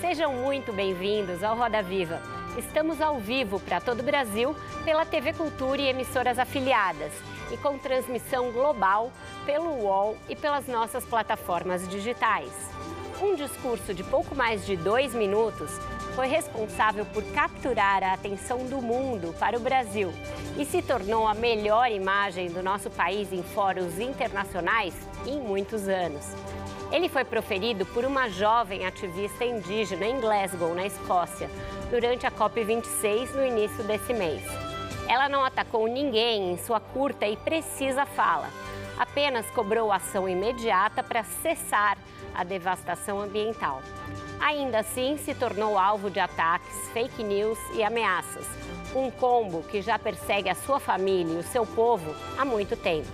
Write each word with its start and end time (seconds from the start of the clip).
Sejam 0.00 0.32
muito 0.32 0.72
bem-vindos 0.72 1.42
ao 1.42 1.56
Roda 1.56 1.82
Viva. 1.82 2.22
Estamos 2.56 3.00
ao 3.00 3.18
vivo 3.18 3.58
para 3.58 3.80
todo 3.80 3.98
o 3.98 4.04
Brasil 4.04 4.54
pela 4.84 5.04
TV 5.04 5.32
Cultura 5.32 5.82
e 5.82 5.88
emissoras 5.88 6.38
afiliadas 6.38 7.12
e 7.50 7.56
com 7.56 7.76
transmissão 7.76 8.52
global 8.52 9.10
pelo 9.44 9.68
UOL 9.82 10.16
e 10.28 10.36
pelas 10.36 10.68
nossas 10.68 11.04
plataformas 11.04 11.88
digitais. 11.88 12.52
Um 13.20 13.34
discurso 13.34 13.92
de 13.92 14.04
pouco 14.04 14.36
mais 14.36 14.64
de 14.64 14.76
dois 14.76 15.12
minutos 15.14 15.72
foi 16.14 16.28
responsável 16.28 17.04
por 17.06 17.24
capturar 17.32 18.04
a 18.04 18.12
atenção 18.12 18.66
do 18.66 18.80
mundo 18.80 19.34
para 19.40 19.56
o 19.56 19.60
Brasil 19.60 20.12
e 20.56 20.64
se 20.64 20.80
tornou 20.80 21.26
a 21.26 21.34
melhor 21.34 21.90
imagem 21.90 22.48
do 22.48 22.62
nosso 22.62 22.88
país 22.88 23.32
em 23.32 23.42
fóruns 23.42 23.98
internacionais 23.98 24.94
em 25.26 25.40
muitos 25.40 25.88
anos. 25.88 26.24
Ele 26.90 27.08
foi 27.08 27.22
proferido 27.22 27.84
por 27.86 28.04
uma 28.04 28.28
jovem 28.30 28.86
ativista 28.86 29.44
indígena 29.44 30.06
em 30.06 30.20
Glasgow, 30.20 30.74
na 30.74 30.86
Escócia, 30.86 31.50
durante 31.90 32.26
a 32.26 32.30
COP26 32.30 33.34
no 33.34 33.44
início 33.44 33.84
desse 33.84 34.14
mês. 34.14 34.42
Ela 35.06 35.28
não 35.28 35.44
atacou 35.44 35.86
ninguém 35.86 36.52
em 36.52 36.58
sua 36.58 36.80
curta 36.80 37.26
e 37.26 37.36
precisa 37.36 38.06
fala, 38.06 38.48
apenas 38.98 39.46
cobrou 39.50 39.92
ação 39.92 40.28
imediata 40.28 41.02
para 41.02 41.24
cessar 41.24 41.98
a 42.34 42.42
devastação 42.42 43.20
ambiental. 43.20 43.82
Ainda 44.40 44.78
assim, 44.78 45.18
se 45.18 45.34
tornou 45.34 45.78
alvo 45.78 46.08
de 46.08 46.20
ataques, 46.20 46.88
fake 46.92 47.22
news 47.22 47.58
e 47.74 47.82
ameaças. 47.82 48.46
Um 48.94 49.10
combo 49.10 49.62
que 49.64 49.82
já 49.82 49.98
persegue 49.98 50.48
a 50.48 50.54
sua 50.54 50.80
família 50.80 51.34
e 51.34 51.38
o 51.38 51.42
seu 51.42 51.66
povo 51.66 52.14
há 52.38 52.44
muito 52.44 52.76
tempo. 52.76 53.08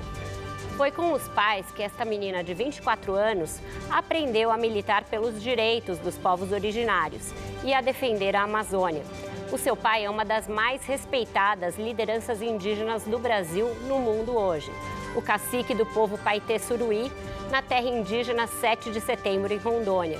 Foi 0.77 0.91
com 0.91 1.13
os 1.13 1.29
pais 1.29 1.65
que 1.71 1.85
esta 1.85 2.05
menina 2.05 2.43
de 2.43 2.53
24 2.53 3.15
anos 3.15 3.61
aprendeu 3.89 4.51
a 4.51 4.57
militar 4.57 5.05
pelos 5.05 5.41
direitos 5.41 5.99
dos 6.01 6.19
povos 6.19 6.51
originários 6.51 7.33
e 7.63 7.73
a 7.73 7.81
defender 7.81 8.35
a 8.35 8.43
Amazônia. 8.43 9.05
O 9.53 9.57
seu 9.57 9.77
pai 9.77 10.05
é 10.05 10.11
uma 10.11 10.25
das 10.25 10.49
mais 10.49 10.85
respeitadas 10.85 11.79
lideranças 11.79 12.43
indígenas 12.43 13.05
do 13.05 13.21
Brasil 13.21 13.69
no 13.87 14.01
mundo 14.01 14.37
hoje. 14.37 14.73
O 15.15 15.23
cacique 15.23 15.75
do 15.75 15.87
povo 15.87 16.19
Paitê 16.19 16.59
Suruí, 16.59 17.11
na 17.53 17.63
terra 17.63 17.89
indígena 17.89 18.49
7 18.49 18.91
de 18.91 19.01
setembro, 19.01 19.53
em 19.53 19.59
Rondônia. 19.59 20.19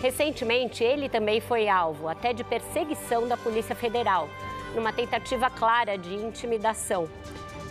Recentemente, 0.00 0.84
ele 0.84 1.08
também 1.08 1.40
foi 1.40 1.68
alvo 1.68 2.06
até 2.06 2.32
de 2.32 2.44
perseguição 2.44 3.26
da 3.26 3.36
Polícia 3.36 3.74
Federal, 3.74 4.28
numa 4.72 4.92
tentativa 4.92 5.50
clara 5.50 5.98
de 5.98 6.14
intimidação. 6.14 7.08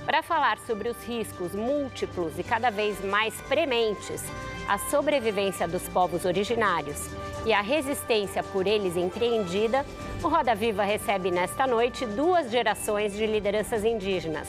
Para 0.09 0.23
falar 0.23 0.57
sobre 0.65 0.89
os 0.89 0.97
riscos 1.03 1.53
múltiplos 1.53 2.39
e 2.39 2.43
cada 2.43 2.71
vez 2.71 2.99
mais 3.05 3.39
prementes 3.41 4.23
à 4.67 4.79
sobrevivência 4.79 5.67
dos 5.67 5.87
povos 5.89 6.25
originários 6.25 7.11
e 7.45 7.53
a 7.53 7.61
resistência 7.61 8.41
por 8.41 8.65
eles 8.65 8.97
empreendida, 8.97 9.85
o 10.23 10.27
Roda 10.27 10.55
Viva 10.55 10.83
recebe 10.83 11.29
nesta 11.29 11.67
noite 11.67 12.07
duas 12.07 12.49
gerações 12.49 13.13
de 13.13 13.27
lideranças 13.27 13.85
indígenas, 13.85 14.47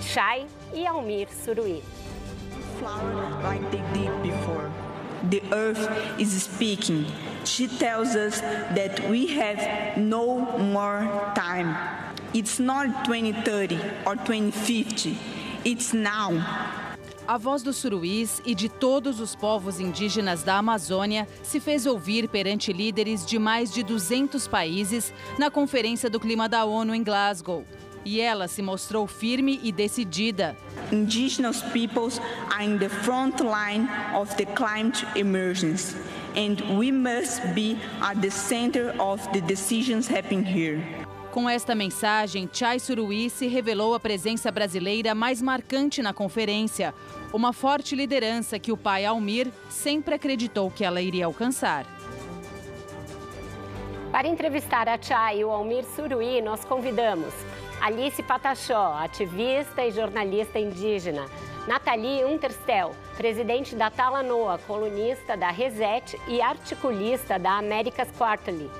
Chay 0.00 0.46
e 0.72 0.86
Almir 0.86 1.28
Suruí. 1.30 1.82
The 5.28 5.42
earth 5.54 6.18
is 6.18 6.32
speaking. 6.42 7.04
She 7.44 7.68
tells 7.68 8.16
us 8.16 8.40
that 8.74 9.08
we 9.08 9.26
have 9.38 9.98
no 9.98 10.40
more 10.58 11.32
time. 11.34 11.76
It's 12.32 12.58
not 12.58 13.04
2030 13.04 13.78
or 14.06 14.16
2050. 14.16 15.16
It's 15.64 15.92
now. 15.92 16.32
A 17.26 17.38
voz 17.38 17.62
dos 17.62 17.76
suruís 17.76 18.42
e 18.44 18.54
de 18.54 18.68
todos 18.68 19.18
os 19.20 19.34
povos 19.34 19.80
indígenas 19.80 20.42
da 20.42 20.56
Amazônia 20.56 21.26
se 21.42 21.58
fez 21.58 21.86
ouvir 21.86 22.28
perante 22.28 22.72
líderes 22.72 23.24
de 23.24 23.38
mais 23.38 23.72
de 23.72 23.82
200 23.82 24.46
países 24.46 25.12
na 25.38 25.50
Conferência 25.50 26.10
do 26.10 26.20
Clima 26.20 26.48
da 26.48 26.64
ONU 26.64 26.94
em 26.94 27.02
Glasgow. 27.02 27.64
E 28.04 28.20
ela 28.20 28.46
se 28.46 28.60
mostrou 28.60 29.06
firme 29.06 29.58
e 29.62 29.72
decidida. 29.72 30.54
Indigenous 30.92 31.62
peoples 31.72 32.20
are 32.50 32.64
in 32.64 32.76
the 32.78 32.90
front 32.90 33.40
line 33.40 33.88
of 34.14 34.34
the 34.36 34.44
climate 34.44 35.06
emergency, 35.16 35.96
and 36.36 36.60
we 36.78 36.90
must 36.90 37.42
be 37.54 37.76
at 38.00 38.20
the 38.20 38.30
center 38.30 38.94
of 39.00 39.20
the 39.32 39.40
decisions 39.40 40.08
happening 40.08 40.44
here. 40.44 40.82
Com 41.30 41.48
esta 41.48 41.74
mensagem, 41.74 42.48
Chai 42.52 42.78
Suruí 42.78 43.28
se 43.28 43.48
revelou 43.48 43.92
a 43.94 43.98
presença 43.98 44.52
brasileira 44.52 45.16
mais 45.16 45.42
marcante 45.42 46.00
na 46.00 46.12
conferência, 46.12 46.94
uma 47.32 47.52
forte 47.52 47.96
liderança 47.96 48.56
que 48.56 48.70
o 48.70 48.76
pai 48.76 49.04
Almir 49.04 49.50
sempre 49.68 50.14
acreditou 50.14 50.70
que 50.70 50.84
ela 50.84 51.02
iria 51.02 51.26
alcançar. 51.26 51.86
Para 54.12 54.28
entrevistar 54.28 54.88
a 54.88 54.96
Chai 54.96 55.40
e 55.40 55.44
o 55.44 55.50
Almir 55.50 55.84
Suruí, 55.96 56.40
nós 56.40 56.64
convidamos 56.64 57.34
Alice 57.80 58.22
Patachó, 58.22 58.94
ativista 58.96 59.84
e 59.84 59.90
jornalista 59.90 60.60
indígena. 60.60 61.26
Nathalie 61.66 62.22
Unterstel, 62.24 62.90
presidente 63.16 63.74
da 63.74 63.90
Talanoa, 63.90 64.58
colunista 64.66 65.34
da 65.34 65.48
Reset 65.48 66.20
e 66.28 66.42
articulista 66.42 67.38
da 67.38 67.56
America's 67.56 68.10
Quarterly. 68.18 68.70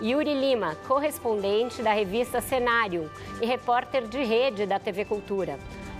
Yuri 0.00 0.34
Lima, 0.34 0.74
correspondente 0.88 1.84
da 1.84 1.92
revista 1.92 2.40
Cenário 2.40 3.08
e 3.40 3.46
repórter 3.46 4.08
de 4.08 4.24
rede 4.24 4.66
da 4.66 4.80
TV 4.80 5.04
Cultura. 5.04 5.56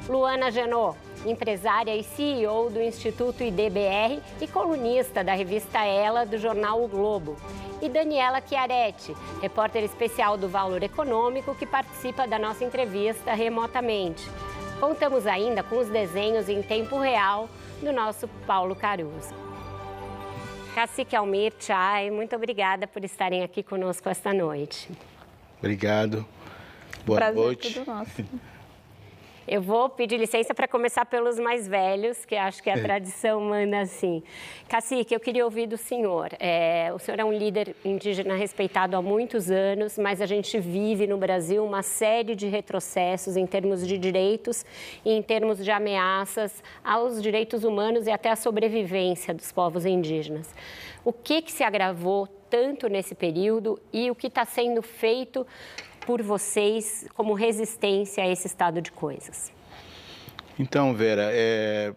Luana 0.08 0.50
Genot, 0.50 0.98
empresária 1.24 1.94
e 1.94 2.02
CEO 2.02 2.68
do 2.70 2.82
Instituto 2.82 3.44
IDBR 3.44 4.20
e 4.40 4.48
colunista 4.48 5.22
da 5.22 5.34
revista 5.34 5.84
Ela 5.84 6.26
do 6.26 6.38
jornal 6.38 6.82
O 6.82 6.88
Globo. 6.88 7.36
E 7.80 7.88
Daniela 7.88 8.40
Chiaretti, 8.40 9.14
repórter 9.40 9.84
especial 9.84 10.36
do 10.36 10.48
Valor 10.48 10.82
Econômico, 10.82 11.54
que 11.54 11.66
participa 11.66 12.26
da 12.26 12.36
nossa 12.36 12.64
entrevista 12.64 13.32
remotamente. 13.32 14.28
Contamos 14.82 15.28
ainda 15.28 15.62
com 15.62 15.78
os 15.78 15.86
desenhos 15.86 16.48
em 16.48 16.60
tempo 16.60 16.98
real 16.98 17.48
do 17.80 17.92
nosso 17.92 18.26
Paulo 18.48 18.74
Caruso. 18.74 19.32
Cacique 20.74 21.14
Almir, 21.14 21.52
Chay, 21.56 22.10
muito 22.10 22.34
obrigada 22.34 22.84
por 22.88 23.04
estarem 23.04 23.44
aqui 23.44 23.62
conosco 23.62 24.08
esta 24.08 24.34
noite. 24.34 24.90
Obrigado. 25.60 26.26
Boa 27.06 27.16
Prazer 27.16 27.40
noite. 27.40 27.74
Tudo 27.74 27.86
nosso. 27.86 28.24
Eu 29.46 29.60
vou 29.60 29.88
pedir 29.88 30.18
licença 30.18 30.54
para 30.54 30.68
começar 30.68 31.04
pelos 31.04 31.36
mais 31.36 31.66
velhos, 31.66 32.24
que 32.24 32.36
acho 32.36 32.62
que 32.62 32.70
a 32.70 32.80
tradição 32.80 33.40
manda 33.40 33.80
assim. 33.80 34.22
Cacique, 34.68 35.12
eu 35.12 35.18
queria 35.18 35.44
ouvir 35.44 35.66
do 35.66 35.76
senhor. 35.76 36.28
É, 36.38 36.92
o 36.94 36.98
senhor 37.00 37.18
é 37.18 37.24
um 37.24 37.32
líder 37.32 37.74
indígena 37.84 38.36
respeitado 38.36 38.96
há 38.96 39.02
muitos 39.02 39.50
anos, 39.50 39.98
mas 39.98 40.20
a 40.20 40.26
gente 40.26 40.60
vive 40.60 41.08
no 41.08 41.16
Brasil 41.16 41.64
uma 41.64 41.82
série 41.82 42.36
de 42.36 42.46
retrocessos 42.46 43.36
em 43.36 43.44
termos 43.44 43.84
de 43.84 43.98
direitos 43.98 44.64
e 45.04 45.10
em 45.10 45.20
termos 45.20 45.58
de 45.64 45.72
ameaças 45.72 46.62
aos 46.84 47.20
direitos 47.20 47.64
humanos 47.64 48.06
e 48.06 48.12
até 48.12 48.30
à 48.30 48.36
sobrevivência 48.36 49.34
dos 49.34 49.50
povos 49.50 49.84
indígenas. 49.84 50.54
O 51.04 51.12
que, 51.12 51.42
que 51.42 51.50
se 51.50 51.64
agravou 51.64 52.28
tanto 52.48 52.86
nesse 52.86 53.14
período 53.14 53.80
e 53.92 54.08
o 54.08 54.14
que 54.14 54.28
está 54.28 54.44
sendo 54.44 54.82
feito 54.82 55.44
por 56.06 56.22
vocês 56.22 57.06
como 57.14 57.34
resistência 57.34 58.24
a 58.24 58.28
esse 58.28 58.46
estado 58.46 58.80
de 58.80 58.92
coisas? 58.92 59.52
Então, 60.58 60.94
Vera, 60.94 61.30
é, 61.32 61.94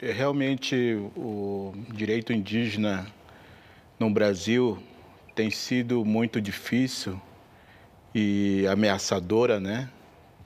é 0.00 0.12
realmente 0.12 0.96
o 1.16 1.72
direito 1.92 2.32
indígena 2.32 3.06
no 3.98 4.10
Brasil 4.10 4.78
tem 5.34 5.50
sido 5.50 6.04
muito 6.04 6.40
difícil 6.40 7.20
e 8.14 8.66
ameaçadora, 8.66 9.60
né? 9.60 9.88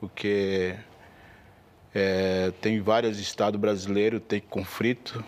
Porque 0.00 0.74
é, 1.94 2.52
tem 2.60 2.80
vários 2.80 3.18
estados 3.18 3.60
brasileiros 3.60 4.20
tem 4.26 4.40
conflito 4.40 5.24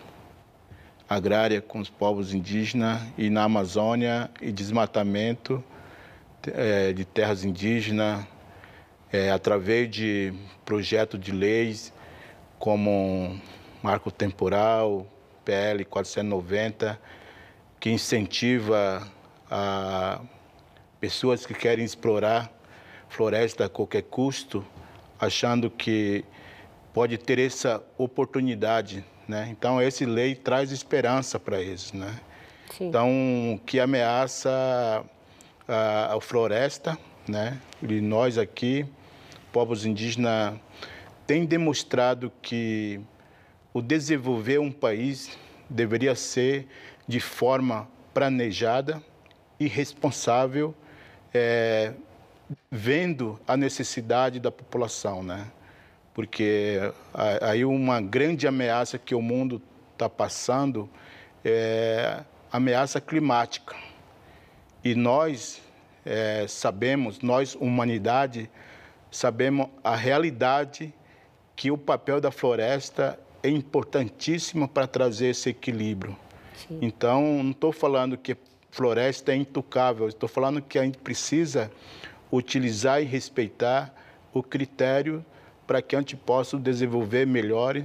agrária 1.07 1.61
com 1.61 1.79
os 1.79 1.89
povos 1.89 2.33
indígenas 2.33 3.01
e 3.17 3.29
na 3.29 3.43
Amazônia 3.43 4.29
e 4.41 4.51
desmatamento 4.51 5.63
é, 6.53 6.93
de 6.93 7.05
terras 7.05 7.43
indígenas 7.43 8.25
é, 9.11 9.31
através 9.31 9.89
de 9.89 10.33
projetos 10.65 11.19
de 11.19 11.31
leis 11.31 11.93
como 12.59 13.39
Marco 13.81 14.11
Temporal, 14.11 15.07
PL 15.43 15.85
490, 15.85 16.99
que 17.79 17.91
incentiva 17.91 19.07
a 19.49 20.21
pessoas 20.99 21.45
que 21.45 21.53
querem 21.53 21.85
explorar 21.85 22.51
floresta 23.07 23.65
a 23.65 23.69
qualquer 23.69 24.03
custo, 24.03 24.65
achando 25.19 25.69
que 25.69 26.25
pode 26.93 27.17
ter 27.17 27.39
essa 27.39 27.83
oportunidade, 27.97 29.05
né? 29.27 29.47
Então 29.51 29.81
esse 29.81 30.05
lei 30.05 30.33
traz 30.35 30.71
esperança 30.71 31.39
para 31.39 31.61
eles, 31.61 31.93
né? 31.93 32.19
Sim. 32.75 32.87
Então 32.87 33.59
que 33.65 33.79
ameaça 33.79 35.05
a, 35.67 36.15
a 36.15 36.21
floresta, 36.21 36.97
né? 37.27 37.59
E 37.81 38.01
nós 38.01 38.37
aqui, 38.37 38.85
povos 39.51 39.85
indígenas, 39.85 40.59
tem 41.25 41.45
demonstrado 41.45 42.31
que 42.41 42.99
o 43.73 43.81
desenvolver 43.81 44.59
um 44.59 44.71
país 44.71 45.37
deveria 45.69 46.15
ser 46.15 46.67
de 47.07 47.19
forma 47.19 47.87
planejada 48.13 49.01
e 49.59 49.67
responsável, 49.67 50.73
é, 51.33 51.93
vendo 52.69 53.39
a 53.47 53.57
necessidade 53.57 54.39
da 54.39 54.51
população, 54.51 55.23
né? 55.23 55.47
Porque 56.13 56.79
aí 57.41 57.65
uma 57.65 57.99
grande 57.99 58.47
ameaça 58.47 58.97
que 58.97 59.13
o 59.13 59.21
mundo 59.21 59.61
está 59.91 60.07
passando 60.07 60.89
é 61.43 62.23
a 62.51 62.57
ameaça 62.57 63.01
climática. 63.01 63.75
E 64.85 64.93
nós 64.93 65.63
é, 66.05 66.45
sabemos, 66.47 67.19
nós, 67.19 67.55
humanidade, 67.55 68.47
sabemos 69.09 69.67
a 69.83 69.95
realidade 69.95 70.93
que 71.55 71.71
o 71.71 71.77
papel 71.77 72.21
da 72.21 72.29
floresta 72.29 73.19
é 73.41 73.49
importantíssimo 73.49 74.67
para 74.67 74.85
trazer 74.85 75.29
esse 75.29 75.49
equilíbrio. 75.49 76.15
Sim. 76.55 76.77
Então, 76.83 77.41
não 77.43 77.49
estou 77.49 77.71
falando 77.71 78.15
que 78.15 78.37
floresta 78.69 79.31
é 79.31 79.35
intocável, 79.35 80.07
estou 80.07 80.29
falando 80.29 80.61
que 80.61 80.77
a 80.77 80.83
gente 80.83 80.99
precisa 80.99 81.71
utilizar 82.31 83.01
e 83.01 83.05
respeitar 83.05 83.91
o 84.31 84.43
critério 84.43 85.25
para 85.65 85.81
que 85.81 85.95
a 85.95 85.99
gente 85.99 86.15
possa 86.15 86.59
desenvolver 86.59 87.25
melhor 87.25 87.83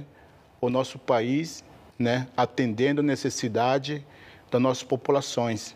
o 0.59 0.69
nosso 0.69 0.99
país, 0.99 1.63
né, 1.97 2.27
atendendo 2.37 3.01
a 3.01 3.03
necessidade 3.03 4.05
das 4.51 4.61
nossas 4.61 4.83
populações. 4.83 5.75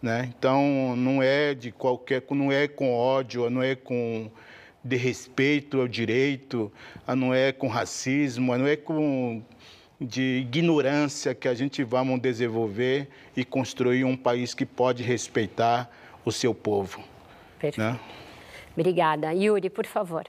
Né? 0.00 0.32
Então, 0.36 0.94
não 0.96 1.22
é 1.22 1.54
de 1.54 1.72
qualquer, 1.72 2.22
não 2.30 2.52
é 2.52 2.68
com 2.68 2.92
ódio, 2.92 3.50
não 3.50 3.62
é 3.62 3.74
com 3.74 4.30
de 4.84 4.96
respeito 4.96 5.80
ao 5.80 5.88
direito, 5.88 6.72
não 7.16 7.34
é 7.34 7.52
com 7.52 7.66
racismo, 7.66 8.56
não 8.56 8.66
é 8.66 8.76
com 8.76 9.42
de 10.00 10.38
ignorância 10.40 11.34
que 11.34 11.48
a 11.48 11.54
gente 11.54 11.82
vamos 11.82 12.20
desenvolver 12.20 13.08
e 13.36 13.44
construir 13.44 14.04
um 14.04 14.16
país 14.16 14.54
que 14.54 14.64
pode 14.64 15.02
respeitar 15.02 15.90
o 16.24 16.30
seu 16.30 16.54
povo. 16.54 17.02
Perfeito. 17.58 17.80
Né? 17.80 17.98
Obrigada. 18.76 19.32
Yuri, 19.32 19.68
por 19.68 19.86
favor. 19.86 20.24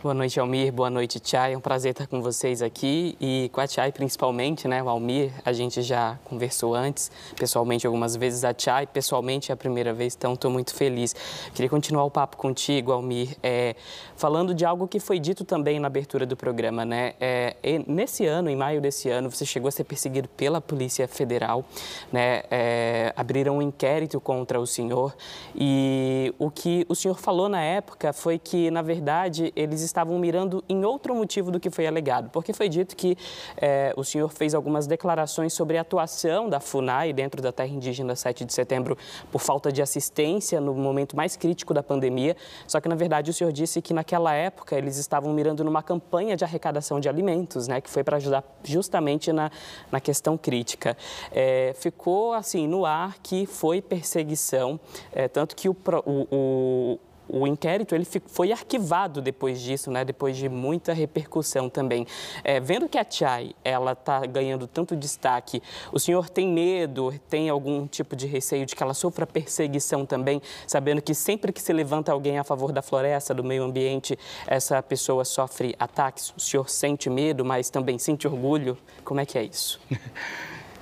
Boa 0.00 0.14
noite, 0.14 0.38
Almir. 0.38 0.72
Boa 0.72 0.88
noite, 0.88 1.18
Tchai. 1.18 1.54
É 1.54 1.58
um 1.58 1.60
prazer 1.60 1.90
estar 1.90 2.06
com 2.06 2.22
vocês 2.22 2.62
aqui 2.62 3.16
e 3.20 3.50
com 3.52 3.60
a 3.60 3.66
Tchai 3.66 3.90
principalmente, 3.90 4.68
né? 4.68 4.80
O 4.80 4.88
Almir, 4.88 5.32
a 5.44 5.52
gente 5.52 5.82
já 5.82 6.16
conversou 6.24 6.72
antes, 6.72 7.10
pessoalmente 7.36 7.84
algumas 7.84 8.14
vezes. 8.14 8.44
A 8.44 8.54
Tchai, 8.54 8.86
pessoalmente, 8.86 9.50
é 9.50 9.54
a 9.54 9.56
primeira 9.56 9.92
vez, 9.92 10.14
então 10.16 10.34
estou 10.34 10.52
muito 10.52 10.72
feliz. 10.72 11.16
Queria 11.52 11.68
continuar 11.68 12.04
o 12.04 12.10
papo 12.12 12.36
contigo, 12.36 12.92
Almir, 12.92 13.36
é, 13.42 13.74
falando 14.16 14.54
de 14.54 14.64
algo 14.64 14.86
que 14.86 15.00
foi 15.00 15.18
dito 15.18 15.44
também 15.44 15.80
na 15.80 15.88
abertura 15.88 16.24
do 16.24 16.36
programa, 16.36 16.84
né? 16.84 17.14
É, 17.20 17.56
nesse 17.84 18.24
ano, 18.24 18.48
em 18.48 18.54
maio 18.54 18.80
desse 18.80 19.10
ano, 19.10 19.28
você 19.28 19.44
chegou 19.44 19.66
a 19.66 19.72
ser 19.72 19.82
perseguido 19.82 20.28
pela 20.28 20.60
Polícia 20.60 21.08
Federal, 21.08 21.64
né? 22.12 22.44
É, 22.52 23.12
abriram 23.16 23.58
um 23.58 23.62
inquérito 23.62 24.20
contra 24.20 24.60
o 24.60 24.66
senhor 24.66 25.12
e 25.56 26.32
o 26.38 26.52
que 26.52 26.86
o 26.88 26.94
senhor 26.94 27.18
falou 27.18 27.48
na 27.48 27.60
época 27.60 28.12
foi 28.12 28.38
que, 28.38 28.70
na 28.70 28.80
verdade, 28.80 29.52
eles 29.56 29.87
estavam 29.88 30.18
mirando 30.18 30.62
em 30.68 30.84
outro 30.84 31.14
motivo 31.14 31.50
do 31.50 31.58
que 31.58 31.70
foi 31.70 31.86
alegado, 31.86 32.30
porque 32.30 32.52
foi 32.52 32.68
dito 32.68 32.96
que 32.96 33.16
é, 33.56 33.92
o 33.96 34.04
senhor 34.04 34.28
fez 34.28 34.54
algumas 34.54 34.86
declarações 34.86 35.52
sobre 35.52 35.76
a 35.78 35.80
atuação 35.80 36.48
da 36.48 36.60
FUNAI 36.60 37.12
dentro 37.12 37.42
da 37.42 37.52
terra 37.52 37.68
indígena 37.68 38.14
7 38.14 38.44
de 38.44 38.52
setembro 38.52 38.96
por 39.30 39.40
falta 39.40 39.72
de 39.72 39.82
assistência 39.82 40.60
no 40.60 40.74
momento 40.74 41.16
mais 41.16 41.36
crítico 41.36 41.72
da 41.74 41.82
pandemia, 41.82 42.36
só 42.66 42.80
que 42.80 42.88
na 42.88 42.94
verdade 42.94 43.30
o 43.30 43.34
senhor 43.34 43.52
disse 43.52 43.80
que 43.82 43.92
naquela 43.92 44.32
época 44.34 44.76
eles 44.76 44.96
estavam 44.96 45.32
mirando 45.32 45.64
numa 45.64 45.82
campanha 45.82 46.36
de 46.36 46.44
arrecadação 46.44 47.00
de 47.00 47.08
alimentos, 47.08 47.66
né, 47.68 47.80
que 47.80 47.90
foi 47.90 48.04
para 48.04 48.16
ajudar 48.16 48.44
justamente 48.62 49.32
na, 49.32 49.50
na 49.90 50.00
questão 50.00 50.36
crítica. 50.36 50.96
É, 51.32 51.74
ficou 51.74 52.32
assim 52.32 52.66
no 52.66 52.84
ar 52.84 53.16
que 53.22 53.46
foi 53.46 53.80
perseguição, 53.80 54.78
é, 55.12 55.28
tanto 55.28 55.56
que 55.56 55.68
o, 55.68 55.76
o, 56.04 56.26
o 56.30 56.98
inquérito 57.46 57.94
ele 57.94 58.06
foi 58.26 58.52
arquivado 58.52 59.20
depois 59.20 59.60
disso, 59.60 59.90
né? 59.90 60.04
depois 60.04 60.36
de 60.36 60.48
muita 60.48 60.92
repercussão 60.92 61.68
também. 61.68 62.06
É, 62.42 62.58
vendo 62.60 62.88
que 62.88 62.98
a 62.98 63.06
Chai 63.08 63.52
ela 63.64 63.92
está 63.92 64.20
ganhando 64.26 64.66
tanto 64.66 64.96
destaque, 64.96 65.62
o 65.92 65.98
senhor 65.98 66.28
tem 66.28 66.48
medo, 66.48 67.12
tem 67.28 67.48
algum 67.48 67.86
tipo 67.86 68.16
de 68.16 68.26
receio 68.26 68.64
de 68.64 68.74
que 68.74 68.82
ela 68.82 68.94
sofra 68.94 69.26
perseguição 69.26 70.06
também, 70.06 70.40
sabendo 70.66 71.02
que 71.02 71.14
sempre 71.14 71.52
que 71.52 71.60
se 71.60 71.72
levanta 71.72 72.12
alguém 72.12 72.38
a 72.38 72.44
favor 72.44 72.72
da 72.72 72.82
floresta, 72.82 73.34
do 73.34 73.44
meio 73.44 73.64
ambiente, 73.64 74.18
essa 74.46 74.82
pessoa 74.82 75.24
sofre 75.24 75.74
ataques? 75.78 76.32
O 76.36 76.40
senhor 76.40 76.68
sente 76.68 77.10
medo, 77.10 77.44
mas 77.44 77.70
também 77.70 77.98
sente 77.98 78.26
orgulho? 78.26 78.78
Como 79.04 79.20
é 79.20 79.26
que 79.26 79.38
é 79.38 79.44
isso? 79.44 79.80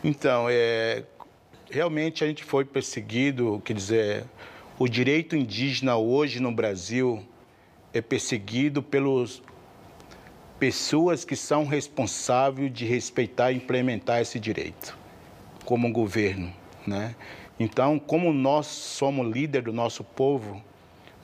Então, 0.04 0.46
é, 0.48 1.02
realmente 1.68 2.22
a 2.22 2.28
gente 2.28 2.44
foi 2.44 2.64
perseguido, 2.64 3.60
quer 3.64 3.72
dizer 3.72 4.24
o 4.78 4.86
direito 4.86 5.34
indígena 5.34 5.96
hoje 5.96 6.40
no 6.40 6.52
Brasil 6.52 7.26
é 7.94 8.00
perseguido 8.02 8.82
pelas 8.82 9.42
pessoas 10.58 11.24
que 11.24 11.34
são 11.34 11.64
responsáveis 11.64 12.72
de 12.72 12.84
respeitar 12.84 13.52
e 13.52 13.56
implementar 13.56 14.20
esse 14.20 14.38
direito, 14.38 14.96
como 15.64 15.90
governo, 15.90 16.52
né? 16.86 17.14
Então, 17.58 17.98
como 17.98 18.32
nós 18.34 18.66
somos 18.66 19.26
líder 19.32 19.62
do 19.62 19.72
nosso 19.72 20.04
povo, 20.04 20.62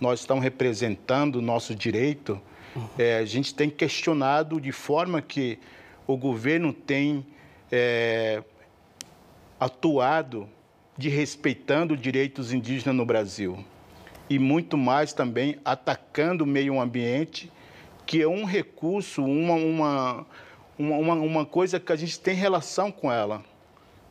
nós 0.01 0.21
estamos 0.21 0.43
representando 0.43 1.37
o 1.37 1.43
nosso 1.43 1.75
direito, 1.75 2.41
é, 2.99 3.19
a 3.19 3.25
gente 3.27 3.55
tem 3.55 3.69
questionado 3.69 4.59
de 4.59 4.73
forma 4.73 5.21
que 5.21 5.59
o 6.07 6.17
governo 6.17 6.73
tem 6.73 7.27
é, 7.71 8.43
atuado 9.61 10.49
de 11.03 11.09
respeitando 11.09 11.97
direitos 11.97 12.53
indígenas 12.53 12.95
no 12.95 13.05
Brasil 13.05 13.65
e 14.31 14.39
muito 14.39 14.79
mais 14.79 15.13
também 15.13 15.59
atacando 15.65 16.45
o 16.45 16.47
meio 16.47 16.81
ambiente, 16.81 17.51
que 18.07 18.23
é 18.23 18.29
um 18.29 18.45
recurso, 18.45 19.25
uma, 19.25 19.55
uma, 19.55 20.27
uma, 20.79 21.15
uma 21.15 21.45
coisa 21.45 21.81
que 21.81 21.91
a 21.91 21.97
gente 21.97 22.21
tem 22.21 22.37
relação 22.37 22.93
com 22.93 23.13
ela. 23.13 23.45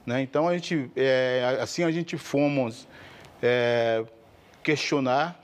Né? 0.06 0.22
Então, 0.22 0.50
a 0.50 0.54
gente, 0.54 0.92
é, 0.98 1.58
assim 1.62 1.86
a 1.86 1.92
gente 1.92 2.18
fomos 2.18 2.86
é, 3.42 4.04
questionar 4.62 5.42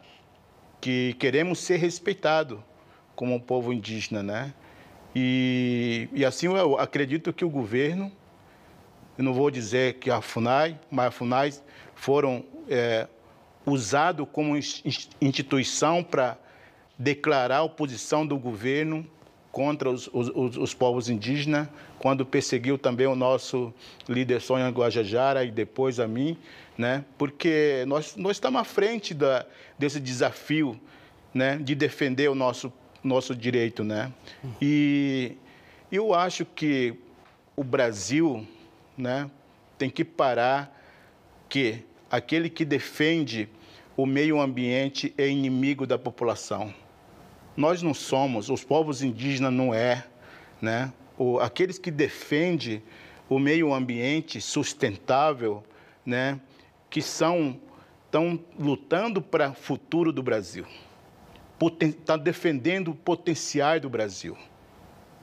que 0.81 1.15
queremos 1.17 1.59
ser 1.59 1.77
respeitados 1.77 2.59
como 3.15 3.33
um 3.33 3.39
povo 3.39 3.71
indígena. 3.71 4.21
Né? 4.21 4.53
E, 5.15 6.09
e 6.11 6.25
assim 6.25 6.47
eu 6.47 6.77
acredito 6.77 7.31
que 7.31 7.45
o 7.45 7.49
governo 7.49 8.11
eu 9.17 9.23
não 9.23 9.33
vou 9.33 9.49
dizer 9.49 9.95
que 9.95 10.11
a 10.11 10.21
FUNAI, 10.21 10.79
mas 10.91 11.07
a 11.07 11.11
FUNAI 11.11 11.53
foram 11.95 12.43
é, 12.69 13.07
usados 13.65 14.27
como 14.31 14.55
instituição 15.19 16.03
para 16.03 16.37
declarar 16.97 17.57
a 17.57 17.63
oposição 17.63 18.25
do 18.25 18.37
governo 18.37 19.05
contra 19.51 19.89
os, 19.89 20.07
os, 20.13 20.55
os, 20.55 20.73
povos 20.73 21.09
indígenas, 21.09 21.67
quando 21.97 22.23
perseguiu 22.23 22.77
também 22.77 23.07
o 23.07 23.15
nosso 23.15 23.73
líder 24.07 24.39
Sonha 24.39 24.69
Guajajara 24.69 25.43
e 25.43 25.49
depois 25.49 25.99
a 25.99 26.07
mim, 26.07 26.37
né? 26.77 27.03
porque 27.17 27.83
nós, 27.87 28.15
nós 28.15 28.37
estamos 28.37 28.61
à 28.61 28.63
frente 28.63 29.15
da, 29.15 29.47
desse 29.79 29.99
desafio 29.99 30.79
né? 31.33 31.57
de 31.57 31.73
defender 31.73 32.29
o 32.29 32.35
nosso, 32.35 32.71
nosso 33.03 33.35
direito. 33.35 33.83
Né? 33.83 34.11
E 34.61 35.35
eu 35.91 36.13
acho 36.13 36.45
que 36.45 36.93
o 37.55 37.63
Brasil 37.63 38.47
né, 38.97 39.29
tem 39.77 39.89
que 39.89 40.03
parar 40.03 40.75
que 41.47 41.83
aquele 42.09 42.49
que 42.49 42.65
defende 42.65 43.47
o 43.95 44.05
meio 44.05 44.41
ambiente 44.41 45.13
é 45.17 45.27
inimigo 45.27 45.85
da 45.85 45.97
população. 45.97 46.73
Nós 47.55 47.81
não 47.81 47.93
somos, 47.93 48.49
os 48.49 48.63
povos 48.63 49.01
indígenas 49.01 49.53
não 49.53 49.73
é, 49.73 50.05
né? 50.61 50.91
O, 51.17 51.39
aqueles 51.39 51.79
que 51.79 51.89
defendem 51.89 52.83
o 53.29 53.39
meio 53.39 53.73
ambiente 53.73 54.39
sustentável, 54.39 55.63
né? 56.05 56.39
Que 56.89 57.01
são 57.01 57.59
estão 58.05 58.39
lutando 58.57 59.21
para 59.21 59.49
o 59.49 59.53
futuro 59.53 60.13
do 60.13 60.23
Brasil, 60.23 60.65
estão 61.61 61.91
tá 61.91 62.15
defendendo 62.15 62.91
o 62.91 62.95
potencial 62.95 63.77
do 63.81 63.89
Brasil 63.89 64.37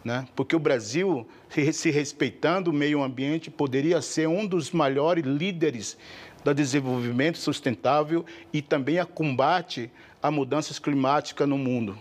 né? 0.04 0.28
porque 0.36 0.54
o 0.54 0.58
Brasil, 0.58 1.26
se 1.72 1.90
respeitando 1.90 2.70
o 2.70 2.74
meio 2.74 3.02
ambiente, 3.02 3.50
poderia 3.50 4.02
ser 4.02 4.28
um 4.28 4.46
dos 4.46 4.70
maiores 4.70 5.24
líderes 5.24 5.96
do 6.44 6.52
desenvolvimento 6.52 7.38
sustentável 7.38 8.24
e 8.52 8.60
também 8.60 8.98
a 8.98 9.06
combate 9.06 9.90
a 10.22 10.30
mudanças 10.30 10.78
climáticas 10.78 11.48
no 11.48 11.56
mundo, 11.56 11.98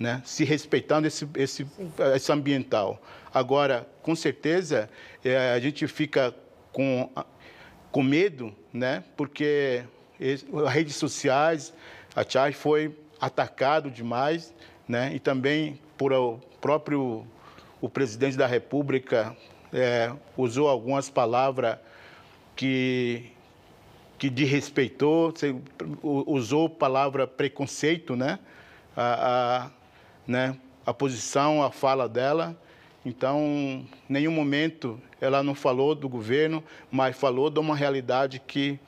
né? 0.00 0.22
se 0.24 0.44
respeitando 0.44 1.06
esse, 1.06 1.28
esse, 1.34 1.66
esse 2.14 2.32
ambiental. 2.32 3.02
Agora, 3.32 3.86
com 4.02 4.16
certeza, 4.16 4.88
é, 5.22 5.52
a 5.52 5.60
gente 5.60 5.86
fica 5.86 6.34
com, 6.72 7.10
com 7.90 8.02
medo, 8.02 8.54
né? 8.72 9.04
porque 9.14 9.84
as 10.20 10.72
redes 10.72 10.96
sociais, 10.96 11.74
a 12.16 12.24
Chai 12.26 12.52
foi 12.52 12.96
atacado 13.20 13.90
demais, 13.90 14.54
né? 14.88 15.14
e 15.14 15.20
também 15.20 15.78
por 15.98 16.12
o 16.12 16.40
próprio 16.60 17.26
o 17.82 17.88
presidente 17.88 18.36
da 18.36 18.46
República 18.46 19.36
é, 19.72 20.12
usou 20.36 20.68
algumas 20.68 21.10
palavras 21.10 21.76
que 22.56 23.30
que 24.18 24.30
desrespeitou, 24.30 25.34
usou 26.00 26.66
a 26.66 26.70
palavra 26.70 27.26
preconceito, 27.26 28.14
né? 28.14 28.38
A, 28.96 29.64
a, 29.64 29.70
né? 30.24 30.56
a 30.86 30.94
posição, 30.94 31.60
a 31.60 31.72
fala 31.72 32.08
dela. 32.08 32.56
Então, 33.04 33.40
em 33.40 33.88
nenhum 34.08 34.30
momento 34.30 34.96
ela 35.20 35.42
não 35.42 35.56
falou 35.56 35.92
do 35.92 36.08
governo, 36.08 36.62
mas 36.88 37.16
falou 37.16 37.50
de 37.50 37.58
uma 37.58 37.74
realidade 37.74 38.38
que 38.38 38.78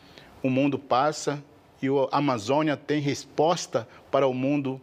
o 0.41 0.49
mundo 0.49 0.79
passa 0.79 1.43
e 1.83 1.89
a 1.89 2.17
Amazônia 2.17 2.77
tem 2.77 3.01
resposta 3.01 3.89
para 4.13 4.29
o 4.29 4.33
mundo 4.33 4.81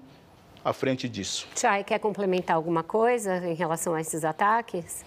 à 0.63 0.73
frente 0.73 1.07
disso. 1.09 1.47
Chay, 1.55 1.83
quer 1.83 1.99
complementar 1.99 2.55
alguma 2.55 2.83
coisa 2.83 3.37
em 3.47 3.53
relação 3.53 3.93
a 3.93 4.01
esses 4.01 4.23
ataques? 4.23 5.03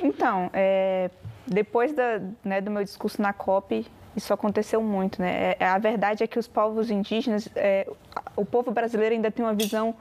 Então, 0.00 0.50
é, 0.52 1.10
depois 1.46 1.92
da, 1.92 2.20
né, 2.44 2.60
do 2.60 2.70
meu 2.70 2.82
discurso 2.82 3.22
na 3.22 3.32
COP, 3.32 3.86
isso 4.16 4.32
aconteceu 4.32 4.82
muito, 4.82 5.22
né? 5.22 5.54
É, 5.58 5.66
a 5.66 5.78
verdade 5.78 6.22
é 6.22 6.26
que 6.26 6.38
os 6.38 6.48
povos 6.48 6.90
indígenas, 6.90 7.48
é, 7.54 7.88
o 8.36 8.44
povo 8.44 8.70
brasileiro 8.70 9.14
ainda 9.14 9.30
tem 9.30 9.44
uma 9.44 9.54
visão 9.54 9.94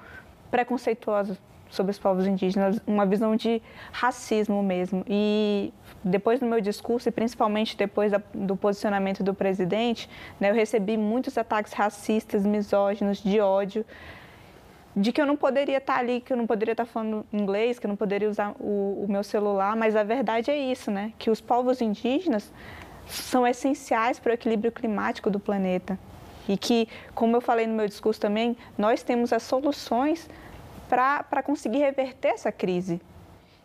preconceituosa 0.49 1.37
sobre 1.71 1.91
os 1.91 1.97
povos 1.97 2.27
indígenas, 2.27 2.79
uma 2.85 3.05
visão 3.05 3.35
de 3.35 3.61
racismo 3.91 4.61
mesmo. 4.61 5.03
E 5.07 5.73
depois 6.03 6.39
do 6.39 6.45
meu 6.45 6.61
discurso, 6.61 7.09
e 7.09 7.11
principalmente 7.11 7.75
depois 7.75 8.11
da, 8.11 8.21
do 8.33 8.55
posicionamento 8.55 9.23
do 9.23 9.33
presidente, 9.33 10.09
né, 10.39 10.51
eu 10.51 10.53
recebi 10.53 10.97
muitos 10.97 11.37
ataques 11.37 11.73
racistas, 11.73 12.45
misóginos, 12.45 13.23
de 13.23 13.39
ódio, 13.39 13.85
de 14.95 15.13
que 15.13 15.21
eu 15.21 15.25
não 15.25 15.37
poderia 15.37 15.77
estar 15.77 15.97
ali, 15.97 16.19
que 16.19 16.33
eu 16.33 16.37
não 16.37 16.45
poderia 16.45 16.73
estar 16.73 16.85
falando 16.85 17.25
inglês, 17.31 17.79
que 17.79 17.85
eu 17.85 17.89
não 17.89 17.95
poderia 17.95 18.29
usar 18.29 18.53
o, 18.59 19.05
o 19.05 19.07
meu 19.09 19.23
celular, 19.23 19.75
mas 19.75 19.95
a 19.95 20.03
verdade 20.03 20.51
é 20.51 20.57
isso, 20.57 20.91
né? 20.91 21.13
Que 21.17 21.31
os 21.31 21.39
povos 21.39 21.81
indígenas 21.81 22.51
são 23.07 23.47
essenciais 23.47 24.19
para 24.19 24.31
o 24.31 24.33
equilíbrio 24.33 24.71
climático 24.71 25.29
do 25.29 25.39
planeta. 25.39 25.97
E 26.49 26.57
que, 26.57 26.89
como 27.15 27.37
eu 27.37 27.41
falei 27.41 27.65
no 27.67 27.73
meu 27.73 27.87
discurso 27.87 28.19
também, 28.19 28.57
nós 28.77 29.01
temos 29.03 29.31
as 29.31 29.43
soluções 29.43 30.27
para 30.91 31.41
conseguir 31.41 31.77
reverter 31.77 32.33
essa 32.33 32.51
crise. 32.51 33.01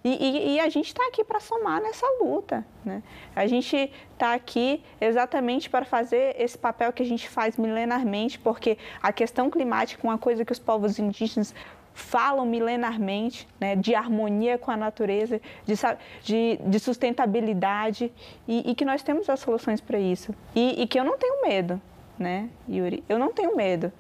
E, 0.04 0.11
e, 0.11 0.54
e 0.54 0.61
a 0.61 0.68
gente 0.68 0.87
está 0.87 1.04
aqui 1.09 1.25
para 1.25 1.40
somar 1.40 1.83
nessa 1.83 2.06
luta. 2.21 2.64
Né? 2.85 3.02
A 3.35 3.49
gente 3.49 3.90
está 4.12 4.35
aqui 4.35 4.80
exatamente 5.00 5.68
para 5.68 5.85
fazer 5.85 6.37
esse 6.38 6.56
papel 6.56 6.92
que 6.92 7.02
a 7.02 7.06
gente 7.06 7.28
faz 7.28 7.56
milenarmente, 7.56 8.38
porque 8.38 8.78
a 9.02 9.12
questão 9.12 9.50
climática 9.50 10.06
é 10.06 10.09
uma 10.09 10.18
coisa 10.18 10.45
que 10.45 10.52
os 10.52 10.61
povos 10.61 11.00
indígenas 11.00 11.52
falam 11.92 12.47
milenarmente 12.47 13.49
né, 13.59 13.75
de 13.75 13.97
harmonia 13.97 14.59
com 14.59 14.71
a 14.71 14.76
natureza, 14.76 15.40
de, 15.64 15.75
de, 16.23 16.61
de 16.64 16.78
sustentabilidade 16.78 18.12
e, 18.47 18.71
e, 18.71 18.75
que 18.75 18.85
nós 18.85 19.02
temos 19.02 19.28
as 19.28 19.40
soluções 19.40 19.80
para 19.80 19.99
isso. 19.99 20.33
E, 20.54 20.83
e, 20.83 20.87
que 20.87 21.00
eu 21.00 21.04
não 21.04 21.18
tenho 21.18 21.42
medo, 21.42 21.80
né, 22.16 22.49
Yuri? 22.68 23.02
Eu 23.09 23.18
não 23.18 23.33
tenho 23.33 23.56
medo. 23.56 23.90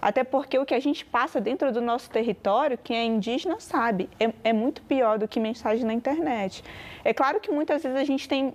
Até 0.00 0.24
porque 0.24 0.58
o 0.58 0.64
que 0.64 0.74
a 0.74 0.80
gente 0.80 1.04
passa 1.04 1.40
dentro 1.40 1.70
do 1.72 1.80
nosso 1.80 2.08
território, 2.08 2.78
quem 2.78 2.96
é 2.96 3.04
indígena 3.04 3.60
sabe, 3.60 4.08
é, 4.18 4.32
é 4.44 4.52
muito 4.52 4.80
pior 4.82 5.18
do 5.18 5.28
que 5.28 5.38
mensagem 5.38 5.84
na 5.84 5.92
internet. 5.92 6.64
É 7.04 7.12
claro 7.12 7.38
que 7.38 7.50
muitas 7.50 7.82
vezes 7.82 7.98
a 7.98 8.04
gente 8.04 8.28
tem, 8.28 8.54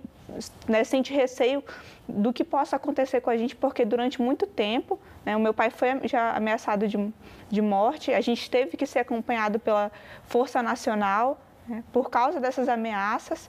né, 0.66 0.82
sente 0.82 1.12
receio 1.12 1.62
do 2.08 2.32
que 2.32 2.42
possa 2.42 2.76
acontecer 2.76 3.20
com 3.20 3.30
a 3.30 3.36
gente, 3.36 3.54
porque 3.54 3.84
durante 3.84 4.20
muito 4.20 4.46
tempo, 4.46 4.98
né, 5.24 5.36
o 5.36 5.40
meu 5.40 5.54
pai 5.54 5.70
foi 5.70 5.88
já 6.04 6.32
ameaçado 6.32 6.88
de, 6.88 7.12
de 7.48 7.62
morte, 7.62 8.12
a 8.12 8.20
gente 8.20 8.50
teve 8.50 8.76
que 8.76 8.86
ser 8.86 9.00
acompanhado 9.00 9.60
pela 9.60 9.92
Força 10.24 10.62
Nacional 10.62 11.40
né, 11.68 11.84
por 11.92 12.10
causa 12.10 12.40
dessas 12.40 12.68
ameaças, 12.68 13.48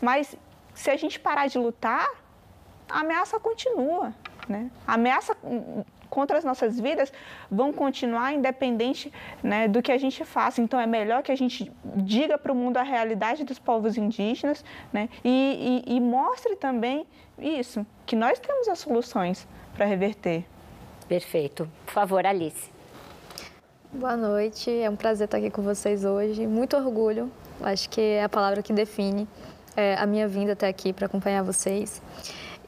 mas 0.00 0.36
se 0.74 0.90
a 0.90 0.96
gente 0.96 1.18
parar 1.18 1.48
de 1.48 1.58
lutar, 1.58 2.08
a 2.88 3.00
ameaça 3.00 3.38
continua. 3.40 4.14
Né? 4.48 4.70
A 4.86 4.94
ameaça 4.94 5.36
contra 6.12 6.36
as 6.36 6.44
nossas 6.44 6.78
vidas 6.78 7.10
vão 7.50 7.72
continuar 7.72 8.34
independente 8.34 9.10
né, 9.42 9.66
do 9.66 9.80
que 9.80 9.90
a 9.90 9.96
gente 9.96 10.22
faça. 10.26 10.60
Então, 10.60 10.78
é 10.78 10.86
melhor 10.86 11.22
que 11.22 11.32
a 11.32 11.34
gente 11.34 11.72
diga 11.96 12.36
para 12.36 12.52
o 12.52 12.54
mundo 12.54 12.76
a 12.76 12.82
realidade 12.82 13.44
dos 13.44 13.58
povos 13.58 13.96
indígenas 13.96 14.62
né, 14.92 15.08
e, 15.24 15.82
e, 15.88 15.96
e 15.96 16.00
mostre 16.00 16.54
também 16.56 17.06
isso, 17.38 17.86
que 18.04 18.14
nós 18.14 18.38
temos 18.38 18.68
as 18.68 18.78
soluções 18.80 19.48
para 19.74 19.86
reverter. 19.86 20.44
Perfeito. 21.08 21.66
Por 21.86 21.94
favor, 21.94 22.26
Alice. 22.26 22.70
Boa 23.90 24.16
noite, 24.16 24.70
é 24.70 24.90
um 24.90 24.96
prazer 24.96 25.24
estar 25.24 25.38
aqui 25.38 25.50
com 25.50 25.62
vocês 25.62 26.04
hoje. 26.04 26.46
Muito 26.46 26.76
orgulho, 26.76 27.32
acho 27.62 27.88
que 27.88 28.00
é 28.02 28.22
a 28.22 28.28
palavra 28.28 28.62
que 28.62 28.72
define 28.72 29.26
é, 29.74 29.94
a 29.94 30.04
minha 30.04 30.28
vinda 30.28 30.52
até 30.52 30.68
aqui 30.68 30.92
para 30.92 31.06
acompanhar 31.06 31.42
vocês. 31.42 32.02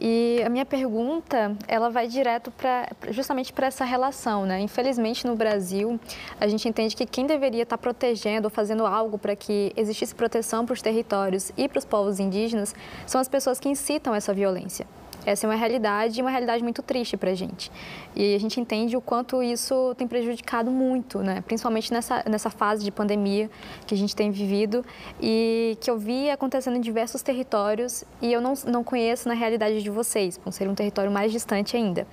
E 0.01 0.43
a 0.45 0.49
minha 0.49 0.67
pergunta, 0.67 1.57
ela 1.69 1.89
vai 1.89 2.07
direto 2.09 2.51
para 2.51 2.89
justamente 3.11 3.53
para 3.53 3.67
essa 3.67 3.85
relação, 3.85 4.45
né? 4.45 4.61
Infelizmente 4.61 5.27
no 5.27 5.37
Brasil, 5.37 5.99
a 6.41 6.49
gente 6.49 6.69
entende 6.69 6.97
que 6.97 7.07
quem 7.07 7.27
deveria 7.27 7.63
estar 7.63 7.79
protegendo 7.79 8.47
ou 8.47 8.51
fazendo 8.51 8.87
algo 8.87 9.19
para 9.19 9.37
que 9.37 9.73
existisse 9.77 10.15
proteção 10.15 10.67
para 10.67 10.73
os 10.73 10.83
territórios 10.83 11.53
e 11.57 11.69
para 11.69 11.79
os 11.79 11.85
povos 11.85 12.19
indígenas 12.19 12.75
são 13.07 13.21
as 13.21 13.29
pessoas 13.29 13.61
que 13.61 13.69
incitam 13.69 14.15
essa 14.15 14.35
violência. 14.35 14.87
Essa 15.27 15.47
é 15.47 15.51
uma 15.51 15.57
realidade 15.57 16.19
e 16.19 16.23
uma 16.23 16.31
realidade 16.31 16.63
muito 16.63 16.83
triste 16.83 17.17
para 17.17 17.31
a 17.31 17.35
gente. 17.35 17.71
E 18.15 18.35
a 18.35 18.39
gente 18.39 18.61
entende 18.61 18.97
o 18.97 19.01
quanto 19.01 19.43
isso 19.43 19.95
tem 19.97 20.07
prejudicado 20.07 20.71
muito, 20.71 21.19
né? 21.19 21.43
principalmente 21.43 21.93
nessa, 21.93 22.23
nessa 22.29 22.51
fase 22.51 22.85
de 22.85 22.91
pandemia 22.91 23.51
que 23.87 23.95
a 23.95 23.99
gente 23.99 24.15
tem 24.15 24.31
vivido 24.31 24.85
e 25.21 25.77
que 25.81 25.91
eu 25.91 25.99
vi 25.99 26.31
acontecendo 26.31 26.77
em 26.77 26.81
diversos 26.81 27.23
territórios 27.23 28.05
e 28.21 28.33
eu 28.33 28.41
não, 28.41 28.55
não 28.67 28.85
conheço 28.85 29.29
na 29.29 29.35
realidade 29.35 29.83
de 29.83 29.91
vocês, 29.91 30.37
por 30.37 30.53
ser 30.53 30.69
um 30.69 30.75
território 30.75 31.11
mais 31.11 31.33
distante 31.33 31.77
ainda. 31.77 32.07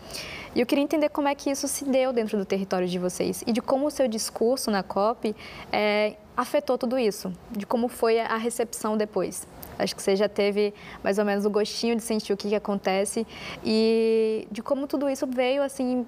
E 0.53 0.59
eu 0.59 0.65
queria 0.65 0.83
entender 0.83 1.09
como 1.09 1.27
é 1.27 1.35
que 1.35 1.49
isso 1.49 1.67
se 1.67 1.85
deu 1.85 2.11
dentro 2.11 2.37
do 2.37 2.45
território 2.45 2.87
de 2.87 2.99
vocês 2.99 3.43
e 3.47 3.51
de 3.53 3.61
como 3.61 3.87
o 3.87 3.91
seu 3.91 4.07
discurso 4.07 4.69
na 4.69 4.83
COP 4.83 5.35
é, 5.71 6.15
afetou 6.35 6.77
tudo 6.77 6.97
isso, 6.97 7.31
de 7.51 7.65
como 7.65 7.87
foi 7.87 8.19
a 8.19 8.37
recepção 8.37 8.97
depois. 8.97 9.47
Acho 9.83 9.95
que 9.95 10.01
você 10.01 10.15
já 10.15 10.29
teve 10.29 10.73
mais 11.03 11.17
ou 11.17 11.25
menos 11.25 11.45
o 11.45 11.49
gostinho 11.49 11.95
de 11.95 12.03
sentir 12.03 12.33
o 12.33 12.37
que, 12.37 12.49
que 12.49 12.55
acontece 12.55 13.25
e 13.63 14.47
de 14.51 14.61
como 14.61 14.87
tudo 14.87 15.09
isso 15.09 15.27
veio 15.27 15.63
assim 15.63 16.05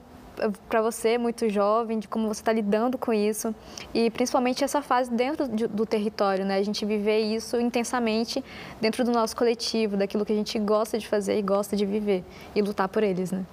para 0.67 0.81
você, 0.81 1.17
muito 1.17 1.47
jovem, 1.49 1.99
de 1.99 2.07
como 2.07 2.27
você 2.27 2.41
está 2.41 2.51
lidando 2.51 2.97
com 2.97 3.13
isso 3.13 3.53
e 3.93 4.09
principalmente 4.09 4.63
essa 4.63 4.81
fase 4.81 5.11
dentro 5.11 5.47
de, 5.47 5.67
do 5.67 5.85
território, 5.85 6.45
né? 6.45 6.57
A 6.57 6.63
gente 6.63 6.85
viver 6.85 7.19
isso 7.19 7.59
intensamente 7.59 8.43
dentro 8.81 9.03
do 9.03 9.11
nosso 9.11 9.35
coletivo, 9.35 9.95
daquilo 9.95 10.25
que 10.25 10.33
a 10.33 10.35
gente 10.35 10.57
gosta 10.59 10.97
de 10.97 11.07
fazer 11.07 11.37
e 11.37 11.41
gosta 11.41 11.75
de 11.75 11.85
viver 11.85 12.23
e 12.55 12.61
lutar 12.61 12.87
por 12.87 13.03
eles, 13.03 13.31
né? 13.31 13.45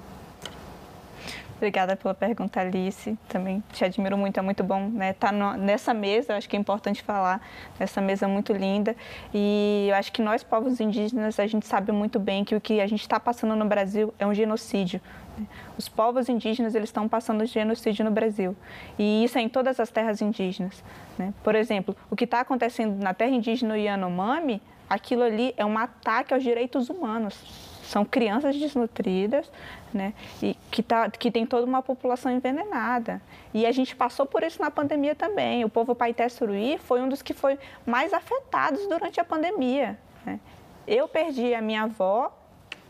Obrigada 1.60 1.94
pela 1.94 2.14
pergunta, 2.14 2.58
Alice. 2.58 3.18
Também 3.28 3.62
te 3.70 3.84
admiro 3.84 4.16
muito, 4.16 4.40
é 4.40 4.42
muito 4.42 4.64
bom 4.64 4.88
né, 4.88 5.10
estar 5.10 5.30
tá 5.30 5.58
nessa 5.58 5.92
mesa, 5.92 6.34
acho 6.34 6.48
que 6.48 6.56
é 6.56 6.58
importante 6.58 7.02
falar, 7.02 7.38
nessa 7.78 8.00
mesa 8.00 8.26
muito 8.26 8.50
linda. 8.54 8.96
E 9.34 9.88
eu 9.90 9.94
acho 9.94 10.10
que 10.10 10.22
nós, 10.22 10.42
povos 10.42 10.80
indígenas, 10.80 11.38
a 11.38 11.46
gente 11.46 11.66
sabe 11.66 11.92
muito 11.92 12.18
bem 12.18 12.46
que 12.46 12.54
o 12.54 12.60
que 12.62 12.80
a 12.80 12.86
gente 12.86 13.02
está 13.02 13.20
passando 13.20 13.54
no 13.54 13.66
Brasil 13.66 14.14
é 14.18 14.26
um 14.26 14.32
genocídio. 14.32 15.02
Né. 15.36 15.46
Os 15.76 15.86
povos 15.86 16.30
indígenas 16.30 16.74
eles 16.74 16.88
estão 16.88 17.06
passando 17.06 17.44
genocídio 17.44 18.06
no 18.06 18.10
Brasil 18.10 18.56
e 18.98 19.22
isso 19.22 19.36
é 19.36 19.42
em 19.42 19.48
todas 19.50 19.78
as 19.78 19.90
terras 19.90 20.22
indígenas. 20.22 20.82
Né? 21.18 21.34
Por 21.44 21.54
exemplo, 21.54 21.94
o 22.10 22.16
que 22.16 22.24
está 22.24 22.40
acontecendo 22.40 23.02
na 23.02 23.12
terra 23.12 23.32
indígena 23.32 23.76
Yanomami, 23.76 24.62
aquilo 24.88 25.24
ali 25.24 25.52
é 25.58 25.66
um 25.66 25.76
ataque 25.76 26.32
aos 26.32 26.42
direitos 26.42 26.88
humanos 26.88 27.69
são 27.90 28.04
crianças 28.04 28.56
desnutridas, 28.56 29.50
né? 29.92 30.14
E 30.40 30.56
que, 30.70 30.80
tá, 30.80 31.10
que 31.10 31.28
tem 31.28 31.44
toda 31.44 31.66
uma 31.66 31.82
população 31.82 32.30
envenenada. 32.30 33.20
E 33.52 33.66
a 33.66 33.72
gente 33.72 33.96
passou 33.96 34.24
por 34.24 34.44
isso 34.44 34.62
na 34.62 34.70
pandemia 34.70 35.12
também. 35.16 35.64
O 35.64 35.68
povo 35.68 35.92
Paité 35.92 36.28
Suruí 36.28 36.78
foi 36.78 37.02
um 37.02 37.08
dos 37.08 37.20
que 37.20 37.34
foi 37.34 37.58
mais 37.84 38.12
afetados 38.12 38.86
durante 38.86 39.18
a 39.18 39.24
pandemia. 39.24 39.98
Né? 40.24 40.38
Eu 40.86 41.08
perdi 41.08 41.52
a 41.52 41.60
minha 41.60 41.82
avó, 41.82 42.32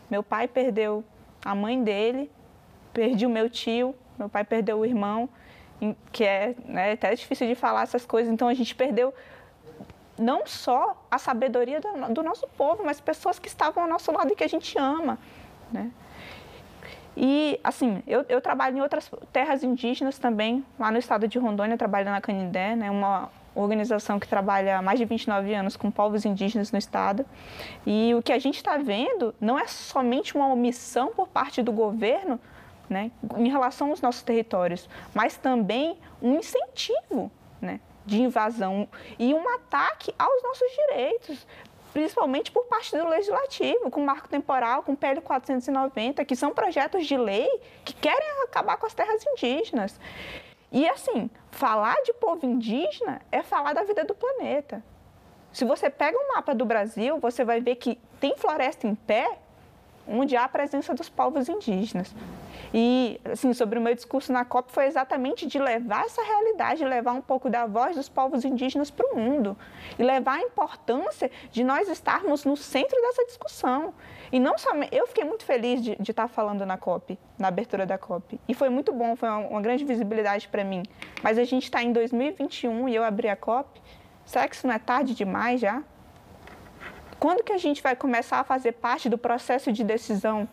meu 0.07 0.21
pai 0.21 0.47
perdeu 0.47 1.03
a 1.43 1.55
mãe 1.55 1.83
dele, 1.83 2.29
perdi 2.93 3.25
o 3.25 3.29
meu 3.29 3.49
tio, 3.49 3.95
meu 4.19 4.29
pai 4.29 4.43
perdeu 4.43 4.77
o 4.77 4.85
irmão, 4.85 5.27
que 6.11 6.23
é 6.23 6.53
né, 6.63 6.91
até 6.91 7.15
difícil 7.15 7.47
de 7.47 7.55
falar 7.55 7.81
essas 7.81 8.05
coisas. 8.05 8.31
Então 8.31 8.47
a 8.47 8.53
gente 8.53 8.75
perdeu 8.75 9.11
não 10.21 10.45
só 10.45 10.95
a 11.09 11.17
sabedoria 11.17 11.81
do, 11.81 12.13
do, 12.13 12.23
nosso 12.23 12.47
povo, 12.49 12.83
mas 12.85 13.01
pessoas 13.01 13.39
que 13.39 13.47
estavam 13.47 13.83
ao 13.83 13.89
nosso 13.89 14.11
lado 14.11 14.31
e 14.31 14.35
que 14.35 14.43
a 14.43 14.47
gente 14.47 14.77
ama. 14.77 15.17
Né? 15.71 15.91
E, 17.17 17.59
assim, 17.63 18.01
eu, 18.07 18.25
eu, 18.29 18.39
trabalho 18.39 18.77
em 18.77 18.81
outras 18.81 19.11
terras 19.33 19.63
indígenas 19.63 20.17
também, 20.17 20.65
lá 20.79 20.91
no 20.91 20.97
estado 20.97 21.27
de 21.27 21.37
Rondônia, 21.37 21.77
trabalho 21.77 22.09
na 22.09 22.21
Canindé, 22.21 22.75
né, 22.75 22.89
uma 22.89 23.29
organização 23.53 24.17
que 24.17 24.27
trabalha 24.27 24.77
há 24.77 24.81
mais 24.81 24.97
de 24.97 25.03
29 25.03 25.53
anos 25.53 25.75
com 25.75 25.91
povos 25.91 26.23
indígenas 26.23 26.71
no 26.71 26.77
estado. 26.77 27.25
E 27.85 28.13
o 28.15 28.21
que 28.21 28.31
a 28.31 28.39
gente 28.39 28.57
está 28.57 28.77
vendo 28.77 29.35
não 29.41 29.59
é 29.59 29.67
somente 29.67 30.35
uma 30.35 30.47
omissão 30.47 31.09
por 31.09 31.27
parte 31.27 31.61
do 31.61 31.71
governo 31.71 32.39
né, 32.89 33.11
em 33.37 33.49
relação 33.49 33.89
aos 33.89 34.01
nossos 34.01 34.21
territórios, 34.21 34.87
mas 35.13 35.35
também 35.35 35.97
um 36.21 36.37
incentivo 36.37 37.29
né, 37.61 37.79
de 38.05 38.21
invasão 38.21 38.87
e 39.17 39.33
um 39.33 39.47
ataque 39.49 40.13
aos 40.17 40.43
nossos 40.43 40.67
direitos, 40.71 41.47
principalmente 41.93 42.51
por 42.51 42.65
parte 42.65 42.95
do 42.97 43.07
legislativo, 43.07 43.91
com 43.91 44.03
marco 44.03 44.27
temporal, 44.27 44.83
com 44.83 44.95
PL 44.95 45.21
490, 45.21 46.23
que 46.25 46.35
são 46.35 46.53
projetos 46.53 47.05
de 47.05 47.17
lei 47.17 47.49
que 47.83 47.93
querem 47.93 48.43
acabar 48.43 48.77
com 48.77 48.85
as 48.85 48.93
terras 48.93 49.23
indígenas. 49.25 49.99
E 50.71 50.87
assim, 50.87 51.29
falar 51.51 52.01
de 52.03 52.13
povo 52.13 52.45
indígena 52.45 53.21
é 53.31 53.43
falar 53.43 53.73
da 53.73 53.83
vida 53.83 54.05
do 54.05 54.15
planeta. 54.15 54.81
Se 55.51 55.65
você 55.65 55.89
pega 55.89 56.17
um 56.17 56.33
mapa 56.33 56.55
do 56.55 56.65
Brasil, 56.65 57.19
você 57.19 57.43
vai 57.43 57.59
ver 57.59 57.75
que 57.75 57.99
tem 58.21 58.37
floresta 58.37 58.87
em 58.87 58.95
pé 58.95 59.37
onde 60.07 60.35
há 60.35 60.45
a 60.45 60.49
presença 60.49 60.93
dos 60.93 61.09
povos 61.09 61.49
indígenas. 61.49 62.13
E, 62.73 63.19
assim, 63.29 63.53
sobre 63.53 63.77
o 63.77 63.81
meu 63.81 63.93
discurso 63.93 64.31
na 64.31 64.45
COP 64.45 64.71
foi 64.71 64.85
exatamente 64.85 65.45
de 65.45 65.59
levar 65.59 66.05
essa 66.05 66.23
realidade, 66.23 66.85
levar 66.85 67.11
um 67.11 67.21
pouco 67.21 67.49
da 67.49 67.65
voz 67.65 67.95
dos 67.95 68.07
povos 68.07 68.45
indígenas 68.45 68.89
para 68.89 69.05
o 69.13 69.17
mundo 69.17 69.57
e 69.99 70.03
levar 70.03 70.37
a 70.37 70.41
importância 70.41 71.29
de 71.51 71.63
nós 71.63 71.89
estarmos 71.89 72.45
no 72.45 72.55
centro 72.55 72.99
dessa 73.01 73.25
discussão. 73.25 73.93
E 74.31 74.39
não 74.39 74.57
somente, 74.57 74.95
eu 74.95 75.05
fiquei 75.05 75.25
muito 75.25 75.43
feliz 75.43 75.83
de, 75.83 75.97
de 75.97 76.11
estar 76.11 76.29
falando 76.29 76.65
na 76.65 76.77
COP, 76.77 77.19
na 77.37 77.49
abertura 77.49 77.85
da 77.85 77.97
COP. 77.97 78.39
E 78.47 78.53
foi 78.53 78.69
muito 78.69 78.93
bom, 78.93 79.17
foi 79.17 79.27
uma, 79.27 79.39
uma 79.39 79.61
grande 79.61 79.83
visibilidade 79.83 80.47
para 80.47 80.63
mim. 80.63 80.83
Mas 81.21 81.37
a 81.37 81.43
gente 81.43 81.63
está 81.63 81.83
em 81.83 81.91
2021 81.91 82.87
e 82.87 82.95
eu 82.95 83.03
abri 83.03 83.27
a 83.27 83.35
COP. 83.35 83.81
Será 84.25 84.47
que 84.47 84.55
isso 84.55 84.65
não 84.65 84.73
é 84.73 84.79
tarde 84.79 85.13
demais 85.13 85.59
já? 85.59 85.83
Quando 87.19 87.43
que 87.43 87.51
a 87.51 87.57
gente 87.57 87.83
vai 87.83 87.95
começar 87.95 88.39
a 88.39 88.43
fazer 88.43 88.71
parte 88.71 89.09
do 89.09 89.17
processo 89.17 89.73
de 89.73 89.83
decisão? 89.83 90.47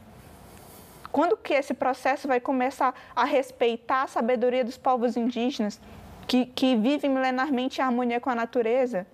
Quando 1.10 1.36
que 1.36 1.54
esse 1.54 1.74
processo 1.74 2.28
vai 2.28 2.40
começar 2.40 2.94
a 3.14 3.24
respeitar 3.24 4.02
a 4.02 4.06
sabedoria 4.06 4.64
dos 4.64 4.76
povos 4.76 5.16
indígenas, 5.16 5.80
que, 6.26 6.46
que 6.46 6.76
vivem 6.76 7.10
milenarmente 7.10 7.80
em 7.80 7.84
harmonia 7.84 8.20
com 8.20 8.30
a 8.30 8.34
natureza? 8.34 9.06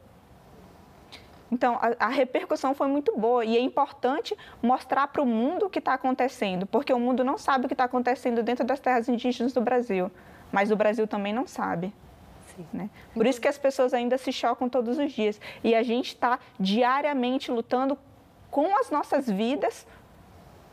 Então, 1.52 1.78
a, 1.80 2.06
a, 2.06 2.08
repercussão 2.08 2.74
foi 2.74 2.88
muito 2.88 3.16
boa 3.16 3.44
e 3.44 3.56
é 3.56 3.60
importante 3.60 4.36
mostrar 4.60 5.06
para 5.08 5.22
o 5.22 5.26
mundo 5.26 5.66
o 5.66 5.70
que 5.70 5.78
está 5.78 5.94
acontecendo, 5.94 6.66
porque 6.66 6.92
o 6.92 6.98
mundo 6.98 7.22
não 7.22 7.38
sabe 7.38 7.66
o 7.66 7.68
que 7.68 7.74
está 7.74 7.84
acontecendo 7.84 8.42
dentro 8.42 8.64
das 8.64 8.80
terras 8.80 9.08
indígenas 9.08 9.52
do 9.52 9.60
Brasil, 9.60 10.10
mas 10.50 10.72
o 10.72 10.76
Brasil 10.76 11.06
também 11.06 11.32
não 11.32 11.46
sabe. 11.46 11.94
Né? 12.72 12.90
Por 13.12 13.26
isso 13.26 13.40
que 13.40 13.48
as 13.48 13.58
pessoas 13.58 13.94
ainda 13.94 14.18
se 14.18 14.32
chocam 14.32 14.68
todos 14.68 14.98
os 14.98 15.12
dias. 15.12 15.40
E 15.62 15.74
a 15.74 15.82
gente 15.82 16.08
está 16.08 16.38
diariamente 16.58 17.50
lutando 17.50 17.98
com 18.50 18.76
as 18.78 18.90
nossas 18.90 19.28
vidas 19.28 19.86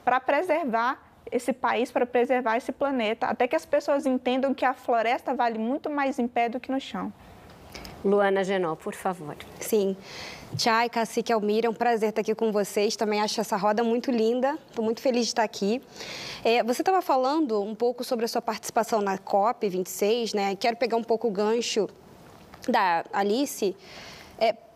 para 0.03 0.19
preservar 0.19 1.10
esse 1.29 1.53
país, 1.53 1.91
para 1.91 2.05
preservar 2.05 2.57
esse 2.57 2.71
planeta, 2.71 3.27
até 3.27 3.47
que 3.47 3.55
as 3.55 3.65
pessoas 3.65 4.05
entendam 4.05 4.53
que 4.53 4.65
a 4.65 4.73
floresta 4.73 5.33
vale 5.33 5.59
muito 5.59 5.89
mais 5.89 6.19
em 6.19 6.27
pé 6.27 6.49
do 6.49 6.59
que 6.59 6.71
no 6.71 6.79
chão. 6.79 7.11
Luana 8.03 8.43
Genó, 8.43 8.75
por 8.75 8.93
favor. 8.93 9.35
Sim. 9.59 9.95
Tchai, 10.55 10.89
Cacique 10.89 11.31
Almira, 11.31 11.67
é 11.67 11.69
um 11.69 11.73
prazer 11.73 12.09
estar 12.09 12.21
aqui 12.21 12.35
com 12.35 12.51
vocês. 12.51 12.95
Também 12.95 13.21
acho 13.21 13.39
essa 13.39 13.55
roda 13.55 13.83
muito 13.83 14.11
linda. 14.11 14.57
Estou 14.67 14.83
muito 14.83 14.99
feliz 14.99 15.25
de 15.25 15.31
estar 15.31 15.43
aqui. 15.43 15.81
É, 16.43 16.63
você 16.63 16.81
estava 16.81 17.01
falando 17.01 17.61
um 17.61 17.75
pouco 17.75 18.03
sobre 18.03 18.25
a 18.25 18.27
sua 18.27 18.41
participação 18.41 19.01
na 19.01 19.17
COP26, 19.17 20.33
né? 20.33 20.55
Quero 20.55 20.75
pegar 20.75 20.97
um 20.97 21.03
pouco 21.03 21.27
o 21.27 21.31
gancho 21.31 21.87
da 22.67 23.05
Alice. 23.13 23.75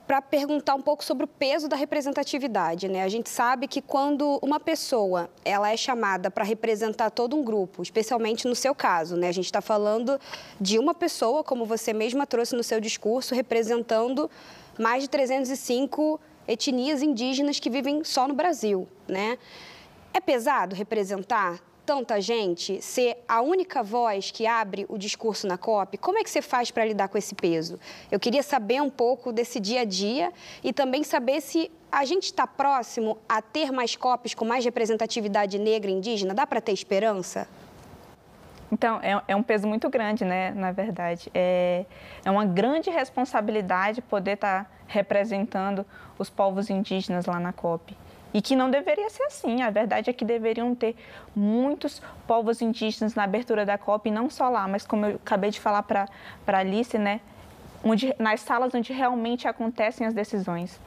Para 0.08 0.22
perguntar 0.22 0.76
um 0.76 0.82
pouco 0.82 1.04
sobre 1.04 1.26
o 1.26 1.28
peso 1.28 1.68
da 1.68 1.76
representatividade, 1.76 2.88
né? 2.88 3.04
A 3.04 3.10
gente 3.10 3.28
sabe 3.28 3.68
que 3.68 3.82
quando 3.82 4.40
uma 4.42 4.60
pessoa 4.60 5.30
ela 5.44 5.72
é 5.72 5.76
chamada 5.76 6.30
para 6.30 6.44
representar 6.44 7.10
todo 7.10 7.36
um 7.36 7.44
grupo, 7.44 7.82
especialmente 7.82 8.48
no 8.48 8.56
seu 8.56 8.76
caso, 8.76 9.18
né? 9.18 9.30
A 9.30 9.32
gente 9.32 9.46
está 9.46 9.62
falando 9.62 10.20
de 10.62 10.78
uma 10.78 10.94
pessoa, 10.94 11.44
como 11.44 11.66
você 11.66 11.92
mesma 11.92 12.28
trouxe 12.28 12.56
no 12.56 12.64
seu 12.64 12.80
discurso, 12.80 13.34
representando 13.34 14.30
mais 14.80 15.02
de 15.02 15.10
305 15.10 16.20
etnias 16.48 17.02
indígenas 17.02 17.60
que 17.60 17.70
vivem 17.70 18.04
só 18.04 18.28
no 18.28 18.36
Brasil, 18.36 18.88
né? 19.08 19.40
É 20.14 20.20
pesado 20.20 20.76
representar 20.76 21.60
tanta 21.86 22.20
gente, 22.20 22.82
ser 22.82 23.24
a 23.28 23.42
única 23.42 23.84
voz 23.84 24.32
que 24.32 24.48
abre 24.48 24.86
o 24.90 24.98
discurso 24.98 25.46
na 25.46 25.58
COP, 25.58 25.98
como 25.98 26.18
é 26.18 26.24
que 26.24 26.30
você 26.30 26.42
faz 26.42 26.72
para 26.72 26.84
lidar 26.84 27.08
com 27.08 27.18
esse 27.18 27.36
peso? 27.36 27.80
Eu 28.12 28.20
queria 28.20 28.42
saber 28.42 28.82
um 28.82 28.90
pouco 28.90 29.32
desse 29.32 29.60
dia 29.60 29.82
a 29.82 29.86
dia 29.86 30.34
e 30.64 30.74
também 30.74 31.04
saber 31.04 31.42
se 31.42 31.72
a 31.92 32.04
gente 32.04 32.24
está 32.24 32.48
próximo 32.48 33.18
a 33.30 33.42
ter 33.42 33.72
mais 33.72 33.96
COPs 33.96 34.34
com 34.34 34.44
mais 34.44 34.66
representatividade 34.66 35.60
negra 35.60 35.92
e 35.92 35.94
indígena. 35.94 36.34
Dá 36.34 36.46
para 36.46 36.60
ter 36.60 36.74
esperança? 36.74 37.48
Então, 38.72 39.00
é, 39.02 39.22
é, 39.28 39.36
um 39.36 39.44
peso 39.44 39.68
muito 39.68 39.90
grande, 39.90 40.26
né, 40.26 40.52
na 40.52 40.72
verdade. 40.72 41.30
É, 41.34 41.86
é 42.26 42.32
uma 42.32 42.46
grande 42.46 42.90
responsabilidade 42.90 44.02
poder 44.02 44.32
estar 44.32 44.66
tá 44.66 44.72
representando 44.88 45.86
os 46.18 46.30
povos 46.30 46.70
indígenas 46.70 47.26
lá 47.26 47.40
na 47.40 47.54
COP. 47.54 47.96
E 48.34 48.42
que 48.42 48.56
não 48.56 48.70
deveria 48.70 49.10
ser 49.10 49.24
assim. 49.24 49.62
A 49.62 49.70
verdade 49.70 50.10
é 50.10 50.14
que 50.14 50.26
deveriam 50.26 50.76
ter 50.76 50.96
muitos 51.36 52.02
povos 52.28 52.62
indígenas 52.62 53.16
na 53.16 53.24
abertura 53.24 53.66
da 53.66 53.78
COP, 53.78 54.10
e 54.10 54.12
não 54.12 54.30
só 54.30 54.50
lá, 54.50 54.68
mas 54.68 54.86
como 54.86 55.06
eu 55.06 55.16
acabei 55.16 55.52
de 55.52 55.60
falar 55.60 55.84
para 55.84 56.10
a 56.48 56.58
Alice, 56.58 56.98
né? 56.98 57.22
Onde, 57.84 58.14
nas 58.20 58.42
salas 58.42 58.74
onde 58.74 58.92
realmente 58.92 59.48
acontecem 59.48 60.06
as 60.06 60.14
decisões. 60.14 60.80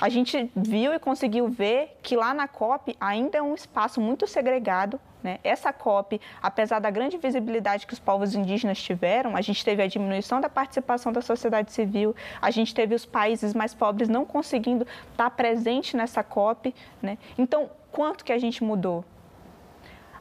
A 0.00 0.08
gente 0.08 0.50
viu 0.54 0.92
e 0.92 0.98
conseguiu 0.98 1.48
ver 1.48 1.96
que 2.02 2.16
lá 2.16 2.34
na 2.34 2.48
COP 2.48 2.96
ainda 3.00 3.38
é 3.38 3.42
um 3.42 3.54
espaço 3.54 4.00
muito 4.00 4.26
segregado, 4.26 5.00
né? 5.22 5.38
Essa 5.44 5.72
COP, 5.72 6.20
apesar 6.42 6.78
da 6.78 6.90
grande 6.90 7.16
visibilidade 7.16 7.86
que 7.86 7.92
os 7.92 7.98
povos 7.98 8.34
indígenas 8.34 8.82
tiveram, 8.82 9.36
a 9.36 9.40
gente 9.40 9.64
teve 9.64 9.82
a 9.82 9.86
diminuição 9.86 10.40
da 10.40 10.48
participação 10.48 11.12
da 11.12 11.22
sociedade 11.22 11.72
civil, 11.72 12.14
a 12.40 12.50
gente 12.50 12.74
teve 12.74 12.94
os 12.94 13.06
países 13.06 13.54
mais 13.54 13.74
pobres 13.74 14.08
não 14.08 14.24
conseguindo 14.24 14.86
estar 15.10 15.30
presente 15.30 15.96
nessa 15.96 16.22
COP. 16.22 16.74
Né? 17.00 17.18
Então, 17.38 17.70
quanto 17.90 18.24
que 18.24 18.32
a 18.32 18.38
gente 18.38 18.64
mudou? 18.64 19.04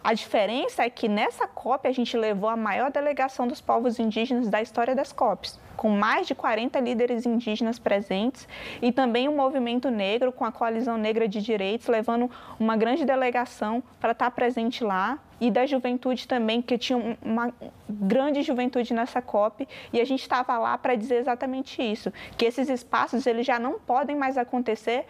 A 0.03 0.15
diferença 0.15 0.83
é 0.83 0.89
que 0.89 1.07
nessa 1.07 1.47
COP 1.47 1.87
a 1.87 1.91
gente 1.91 2.17
levou 2.17 2.49
a 2.49 2.57
maior 2.57 2.89
delegação 2.89 3.47
dos 3.47 3.61
povos 3.61 3.99
indígenas 3.99 4.49
da 4.49 4.59
história 4.59 4.95
das 4.95 5.13
COPs, 5.13 5.59
com 5.77 5.91
mais 5.91 6.25
de 6.25 6.33
40 6.33 6.79
líderes 6.79 7.23
indígenas 7.23 7.77
presentes 7.77 8.47
e 8.81 8.91
também 8.91 9.27
o 9.27 9.31
um 9.31 9.35
movimento 9.35 9.91
negro 9.91 10.31
com 10.31 10.43
a 10.43 10.51
Coalizão 10.51 10.97
Negra 10.97 11.27
de 11.27 11.39
Direitos, 11.39 11.87
levando 11.87 12.31
uma 12.59 12.75
grande 12.75 13.05
delegação 13.05 13.83
para 13.99 14.13
estar 14.13 14.31
presente 14.31 14.83
lá 14.83 15.19
e 15.39 15.51
da 15.51 15.67
juventude 15.67 16.27
também, 16.27 16.63
que 16.63 16.79
tinha 16.79 17.17
uma 17.21 17.53
grande 17.87 18.41
juventude 18.41 18.95
nessa 18.95 19.21
COP, 19.21 19.67
e 19.93 20.01
a 20.01 20.05
gente 20.05 20.21
estava 20.21 20.57
lá 20.57 20.79
para 20.79 20.95
dizer 20.95 21.17
exatamente 21.17 21.79
isso, 21.79 22.11
que 22.35 22.45
esses 22.45 22.69
espaços 22.69 23.27
eles 23.27 23.45
já 23.45 23.59
não 23.59 23.79
podem 23.79 24.15
mais 24.15 24.35
acontecer 24.35 25.05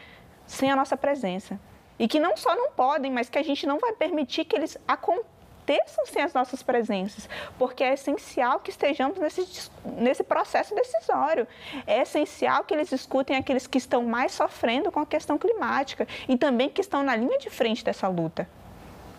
sem 0.45 0.69
a 0.69 0.75
nossa 0.75 0.97
presença. 0.97 1.57
E 2.01 2.07
que 2.07 2.19
não 2.19 2.35
só 2.35 2.55
não 2.55 2.71
podem, 2.71 3.11
mas 3.11 3.29
que 3.29 3.37
a 3.37 3.43
gente 3.43 3.67
não 3.67 3.77
vai 3.77 3.93
permitir 3.93 4.43
que 4.45 4.55
eles 4.55 4.75
aconteçam 4.87 6.03
sem 6.07 6.23
as 6.23 6.33
nossas 6.33 6.63
presenças, 6.63 7.29
porque 7.59 7.83
é 7.83 7.93
essencial 7.93 8.59
que 8.59 8.71
estejamos 8.71 9.19
nesse, 9.19 9.69
nesse 9.85 10.23
processo 10.23 10.73
decisório. 10.73 11.47
É 11.85 12.01
essencial 12.01 12.63
que 12.63 12.73
eles 12.73 12.91
escutem 12.91 13.37
aqueles 13.37 13.67
que 13.67 13.77
estão 13.77 14.03
mais 14.03 14.31
sofrendo 14.31 14.91
com 14.91 14.99
a 14.99 15.05
questão 15.05 15.37
climática 15.37 16.07
e 16.27 16.35
também 16.35 16.69
que 16.69 16.81
estão 16.81 17.03
na 17.03 17.15
linha 17.15 17.37
de 17.37 17.51
frente 17.51 17.85
dessa 17.85 18.07
luta. 18.07 18.49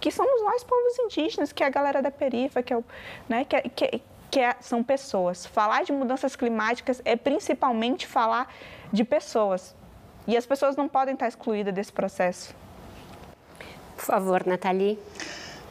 Que 0.00 0.10
somos 0.10 0.42
nós, 0.42 0.64
povos 0.64 0.98
indígenas, 0.98 1.52
que 1.52 1.62
é 1.62 1.68
a 1.68 1.70
galera 1.70 2.02
da 2.02 2.10
perifa, 2.10 2.64
que, 2.64 2.72
é 2.72 2.76
o, 2.76 2.84
né, 3.28 3.44
que, 3.44 3.54
é, 3.54 3.60
que, 3.60 4.02
que 4.28 4.40
é, 4.40 4.56
são 4.58 4.82
pessoas. 4.82 5.46
Falar 5.46 5.84
de 5.84 5.92
mudanças 5.92 6.34
climáticas 6.34 7.00
é 7.04 7.14
principalmente 7.14 8.08
falar 8.08 8.52
de 8.92 9.04
pessoas. 9.04 9.72
E 10.26 10.36
as 10.36 10.44
pessoas 10.44 10.74
não 10.74 10.88
podem 10.88 11.14
estar 11.14 11.28
excluídas 11.28 11.72
desse 11.72 11.92
processo. 11.92 12.60
Por 14.02 14.16
favor, 14.16 14.48
Nathalie. 14.48 14.98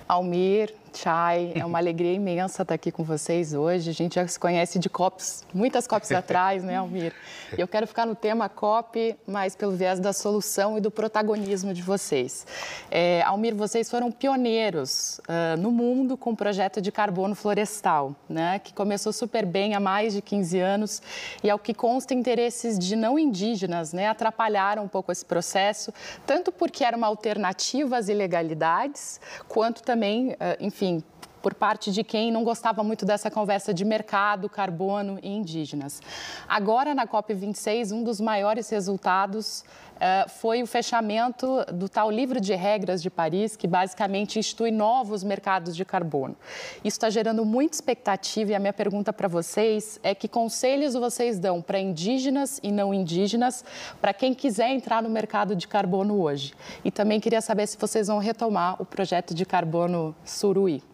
Almir, 0.07 0.73
Chay, 0.93 1.53
é 1.55 1.65
uma 1.65 1.77
alegria 1.79 2.13
imensa 2.13 2.61
estar 2.61 2.75
aqui 2.75 2.91
com 2.91 3.03
vocês 3.03 3.53
hoje. 3.53 3.89
A 3.89 3.93
gente 3.93 4.15
já 4.15 4.27
se 4.27 4.39
conhece 4.39 4.77
de 4.79 4.89
copos, 4.89 5.43
muitas 5.53 5.87
copos 5.87 6.11
atrás, 6.13 6.63
né, 6.63 6.77
Almir? 6.77 7.13
E 7.57 7.61
eu 7.61 7.67
quero 7.67 7.87
ficar 7.87 8.05
no 8.05 8.15
tema 8.15 8.49
COP, 8.49 9.15
mas 9.25 9.55
pelo 9.55 9.71
viés 9.73 9.99
da 9.99 10.13
solução 10.13 10.77
e 10.77 10.81
do 10.81 10.91
protagonismo 10.91 11.73
de 11.73 11.81
vocês. 11.81 12.45
É, 12.89 13.21
Almir, 13.23 13.55
vocês 13.55 13.89
foram 13.89 14.11
pioneiros 14.11 15.19
uh, 15.19 15.59
no 15.59 15.71
mundo 15.71 16.17
com 16.17 16.31
o 16.31 16.35
projeto 16.35 16.81
de 16.81 16.91
carbono 16.91 17.35
florestal, 17.35 18.15
né, 18.29 18.59
que 18.59 18.73
começou 18.73 19.13
super 19.13 19.45
bem 19.45 19.75
há 19.75 19.79
mais 19.79 20.13
de 20.13 20.21
15 20.21 20.59
anos 20.59 21.01
e, 21.43 21.49
ao 21.49 21.59
que 21.59 21.73
consta, 21.73 22.13
interesses 22.13 22.77
de 22.77 22.95
não 22.95 23.17
indígenas 23.17 23.93
né, 23.93 24.07
atrapalharam 24.07 24.83
um 24.83 24.87
pouco 24.87 25.11
esse 25.11 25.25
processo, 25.25 25.93
tanto 26.25 26.51
porque 26.51 26.83
era 26.83 26.95
uma 26.97 27.07
alternativa 27.07 27.97
às 27.97 28.09
ilegalidades, 28.09 29.19
quanto 29.47 29.83
também, 29.83 30.31
uh, 30.31 30.35
enfim, 30.59 30.80
enfim, 30.81 31.03
por 31.41 31.53
parte 31.53 31.91
de 31.91 32.03
quem 32.03 32.31
não 32.31 32.43
gostava 32.43 32.83
muito 32.83 33.05
dessa 33.05 33.31
conversa 33.31 33.73
de 33.73 33.83
mercado, 33.83 34.49
carbono 34.49 35.19
e 35.21 35.29
indígenas. 35.29 36.01
Agora, 36.47 36.93
na 36.93 37.07
COP26, 37.07 37.91
um 37.91 38.03
dos 38.03 38.21
maiores 38.21 38.69
resultados 38.69 39.63
uh, 40.01 40.29
foi 40.29 40.63
o 40.63 40.67
fechamento 40.67 41.63
do 41.71 41.87
tal 41.87 42.09
livro 42.09 42.41
de 42.41 42.55
regras 42.55 43.01
de 43.01 43.09
Paris, 43.09 43.55
que 43.55 43.67
basicamente 43.67 44.39
institui 44.39 44.71
novos 44.71 45.23
mercados 45.23 45.75
de 45.75 45.85
carbono. 45.85 46.35
Isso 46.83 46.95
está 46.95 47.09
gerando 47.09 47.45
muita 47.45 47.75
expectativa 47.75 48.51
e 48.51 48.55
a 48.55 48.59
minha 48.59 48.73
pergunta 48.73 49.13
para 49.13 49.27
vocês 49.27 49.99
é 50.03 50.15
que 50.15 50.27
conselhos 50.27 50.93
vocês 50.93 51.39
dão 51.39 51.61
para 51.61 51.79
indígenas 51.79 52.59
e 52.63 52.71
não 52.71 52.93
indígenas, 52.93 53.63
para 54.01 54.13
quem 54.13 54.33
quiser 54.33 54.69
entrar 54.69 55.03
no 55.03 55.09
mercado 55.09 55.55
de 55.55 55.67
carbono 55.67 56.21
hoje? 56.21 56.53
E 56.83 56.91
também 56.91 57.19
queria 57.19 57.41
saber 57.41 57.67
se 57.67 57.77
vocês 57.77 58.07
vão 58.07 58.17
retomar 58.17 58.81
o 58.81 58.85
projeto 58.85 59.33
de 59.33 59.45
carbono 59.45 60.15
Suruí. 60.23 60.90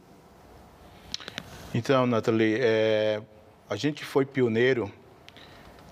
Então, 1.74 2.08
Nathalie, 2.08 2.58
é, 2.62 3.22
a 3.70 3.76
gente 3.76 4.06
foi 4.06 4.26
pioneiro 4.26 4.92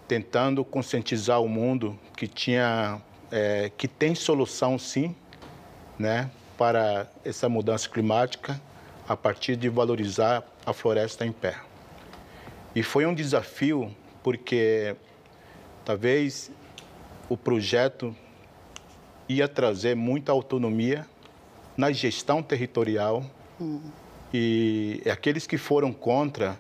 tentando 0.07 0.63
conscientizar 0.63 1.41
o 1.41 1.49
mundo 1.49 1.99
que 2.15 2.27
tinha, 2.27 3.01
é, 3.29 3.69
que 3.77 3.87
tem 3.87 4.15
solução 4.15 4.79
sim, 4.79 5.13
né, 5.99 6.31
para 6.57 7.11
essa 7.25 7.49
mudança 7.49 7.89
climática 7.89 8.59
a 9.07 9.17
partir 9.17 9.57
de 9.57 9.67
valorizar 9.67 10.43
a 10.65 10.71
floresta 10.71 11.25
em 11.25 11.31
pé. 11.31 11.57
E 12.73 12.81
foi 12.81 13.05
um 13.05 13.13
desafio 13.13 13.93
porque 14.23 14.95
talvez 15.83 16.51
o 17.27 17.35
projeto 17.35 18.15
ia 19.27 19.47
trazer 19.47 19.95
muita 19.95 20.31
autonomia 20.31 21.05
na 21.75 21.91
gestão 21.91 22.41
territorial. 22.41 23.23
Hum 23.59 23.81
e 24.33 25.01
aqueles 25.09 25.47
que 25.47 25.57
foram 25.57 25.93
contra, 25.93 26.59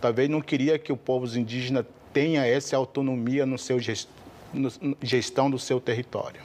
talvez 0.00 0.28
não 0.28 0.40
queria 0.40 0.78
que 0.78 0.92
o 0.92 0.96
povo 0.96 1.26
indígena 1.38 1.86
tenha 2.12 2.46
essa 2.46 2.76
autonomia 2.76 3.46
no 3.46 3.58
seu 3.58 3.78
gest, 3.78 4.08
no, 4.52 4.70
gestão 5.02 5.50
do 5.50 5.58
seu 5.58 5.80
território. 5.80 6.40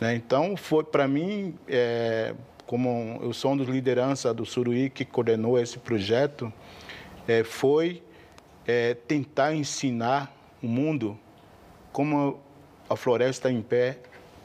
Né? 0.00 0.14
Então, 0.14 0.56
foi 0.56 0.84
para 0.84 1.06
mim, 1.06 1.54
é, 1.68 2.34
como 2.66 3.20
eu 3.22 3.32
sou 3.32 3.52
um 3.52 3.56
dos 3.56 3.68
liderança 3.68 4.32
do 4.34 4.44
Suruí 4.44 4.90
que 4.90 5.04
coordenou 5.04 5.58
esse 5.58 5.78
projeto, 5.78 6.52
é, 7.28 7.44
foi 7.44 8.02
é, 8.66 8.94
tentar 8.94 9.54
ensinar 9.54 10.34
o 10.62 10.66
mundo 10.66 11.18
como 11.92 12.40
a 12.88 12.96
floresta 12.96 13.50
em 13.50 13.62
pé 13.62 13.98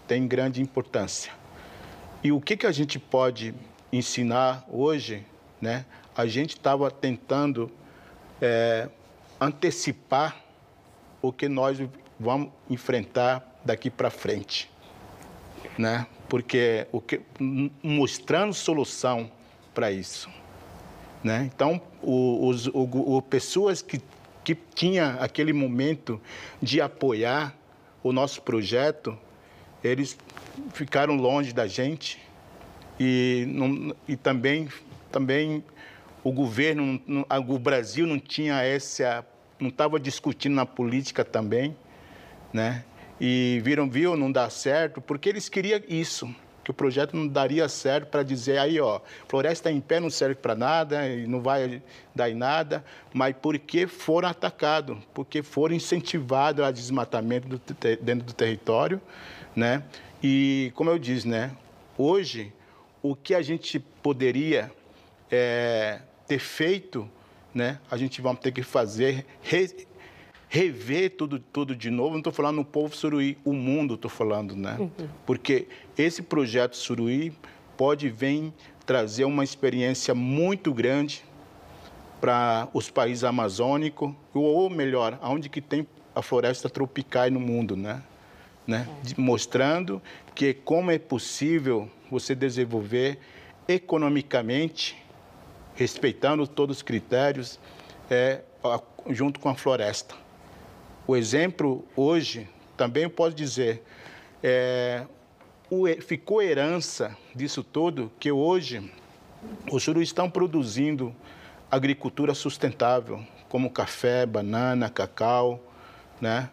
tem 0.08 0.28
grande 0.28 0.62
importância. 0.62 1.32
E 2.24 2.32
o 2.32 2.40
que, 2.40 2.56
que 2.56 2.68
a 2.68 2.72
gente 2.72 3.00
pode 3.00 3.54
ensinar 3.92 4.66
hoje, 4.70 5.26
né, 5.60 5.86
a 6.16 6.26
gente 6.26 6.52
estava 6.52 6.90
tentando 6.90 7.72
é, 8.42 8.90
antecipar 9.40 10.38
o 11.22 11.32
que 11.32 11.48
nós 11.48 11.78
vamos 12.20 12.52
enfrentar 12.70 13.60
daqui 13.64 13.90
para 13.90 14.10
frente, 14.10 14.70
né? 15.78 16.08
Porque 16.28 16.88
o 16.92 17.00
que 17.00 17.22
mostrando 17.84 18.54
solução 18.54 19.32
para 19.74 19.92
isso, 19.92 20.30
né? 21.24 21.50
Então, 21.54 21.82
os, 22.02 22.68
o, 22.68 23.18
o, 23.18 23.22
pessoas 23.22 23.82
que 23.82 24.02
que 24.44 24.56
tinha 24.56 25.18
aquele 25.20 25.54
momento 25.54 26.20
de 26.62 26.82
apoiar 26.82 27.56
o 28.04 28.12
nosso 28.12 28.42
projeto, 28.42 29.18
eles 29.84 30.18
ficaram 30.74 31.16
longe 31.16 31.54
da 31.54 31.68
gente 31.68 32.20
e, 33.04 33.48
não, 33.48 33.96
e 34.08 34.16
também, 34.16 34.70
também 35.12 35.64
o 36.24 36.32
governo, 36.32 37.02
o 37.48 37.58
Brasil 37.58 38.06
não 38.06 38.20
tinha 38.20 38.62
essa, 38.62 39.26
não 39.60 39.70
estava 39.70 40.00
discutindo 40.00 40.54
na 40.54 40.68
política 40.68 41.26
também, 41.26 41.76
né? 42.54 42.86
E 43.20 43.60
viram, 43.64 43.90
viu, 43.90 44.16
não 44.16 44.32
dá 44.32 44.48
certo, 44.52 45.02
porque 45.02 45.30
eles 45.30 45.50
queriam 45.50 45.82
isso, 45.90 46.32
que 46.64 46.70
o 46.70 46.76
projeto 46.76 47.18
não 47.18 47.28
daria 47.28 47.68
certo 47.68 48.06
para 48.06 48.22
dizer 48.22 48.60
aí, 48.60 48.80
ó, 48.80 49.00
floresta 49.28 49.72
em 49.72 49.82
pé 49.82 50.00
não 50.00 50.12
serve 50.12 50.36
para 50.36 50.54
nada 50.54 51.04
não 51.28 51.42
vai 51.42 51.82
dar 52.14 52.30
em 52.30 52.36
nada, 52.36 52.86
mas 53.12 53.36
porque 53.42 53.88
foram 53.88 54.30
atacados, 54.30 54.96
porque 55.12 55.42
foram 55.42 55.74
incentivados 55.74 56.64
a 56.64 56.70
desmatamento 56.70 57.48
do, 57.48 57.60
dentro 58.00 58.28
do 58.28 58.34
território, 58.34 59.02
né? 59.56 59.82
E 60.22 60.72
como 60.76 60.92
eu 60.92 61.00
disse, 61.00 61.28
né, 61.28 61.50
hoje 61.98 62.54
o 63.02 63.16
que 63.16 63.34
a 63.34 63.42
gente 63.42 63.80
poderia 63.80 64.72
é, 65.30 66.02
ter 66.28 66.40
feito, 66.40 67.10
né, 67.54 67.80
a 67.90 67.98
gente 67.98 68.22
vai 68.22 68.36
ter 68.36 68.52
que 68.52 68.64
fazer, 68.64 69.26
re, 69.42 69.88
rever 70.48 71.12
tudo, 71.12 71.40
tudo 71.40 71.76
de 71.76 71.90
novo. 71.90 72.12
Não 72.12 72.20
estou 72.20 72.34
falando 72.34 72.58
no 72.58 72.66
povo 72.66 72.96
suruí, 72.96 73.38
o 73.44 73.54
mundo 73.54 73.96
estou 73.96 74.12
falando, 74.12 74.56
né? 74.56 74.78
Uhum. 74.80 75.08
Porque 75.26 75.68
esse 75.98 76.22
projeto 76.22 76.76
suruí 76.76 77.34
pode 77.78 78.10
vir 78.10 78.54
trazer 78.86 79.26
uma 79.26 79.44
experiência 79.44 80.14
muito 80.14 80.74
grande 80.74 81.24
para 82.20 82.68
os 82.74 82.90
países 82.90 83.24
amazônicos, 83.24 84.14
ou 84.34 84.70
melhor, 84.70 85.18
aonde 85.22 85.50
que 85.50 85.60
tem 85.60 85.88
a 86.14 86.22
floresta 86.22 86.70
tropical 86.70 87.32
no 87.32 87.40
mundo, 87.40 87.76
né? 87.76 88.04
né? 88.68 88.88
É. 89.10 89.20
Mostrando 89.20 90.02
que 90.36 90.54
como 90.54 90.92
é 90.92 91.00
possível 91.00 91.90
você 92.12 92.36
desenvolver 92.36 93.18
economicamente, 93.68 95.02
respeitando 95.74 96.46
todos 96.46 96.78
os 96.78 96.84
critérios, 96.84 97.58
é, 98.10 98.42
junto 99.10 99.40
com 99.40 99.48
a 99.48 99.56
floresta. 99.56 100.14
O 101.08 101.16
exemplo 101.16 101.86
hoje, 101.96 102.48
também 102.76 103.10
posso 103.10 103.34
dizer, 103.34 103.82
é, 104.44 105.06
o, 105.70 105.88
ficou 106.02 106.42
herança 106.42 107.18
disso 107.34 107.64
tudo 107.64 108.12
que 108.20 108.32
hoje 108.32 108.92
os 109.72 109.82
jurus 109.82 110.04
estão 110.04 110.30
produzindo 110.30 111.16
agricultura 111.72 112.34
sustentável, 112.34 113.26
como 113.48 113.70
café, 113.70 114.26
banana, 114.26 114.90
cacau, 114.90 115.64
né? 116.20 116.50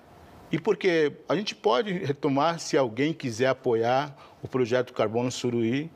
E 0.50 0.58
porque 0.58 1.12
a 1.28 1.36
gente 1.36 1.54
pode 1.54 1.92
retomar, 1.92 2.58
se 2.58 2.76
alguém 2.76 3.12
quiser 3.12 3.48
apoiar 3.48 4.16
o 4.42 4.48
projeto 4.48 4.92
Carbono 4.92 5.30
Suruí, 5.30 5.90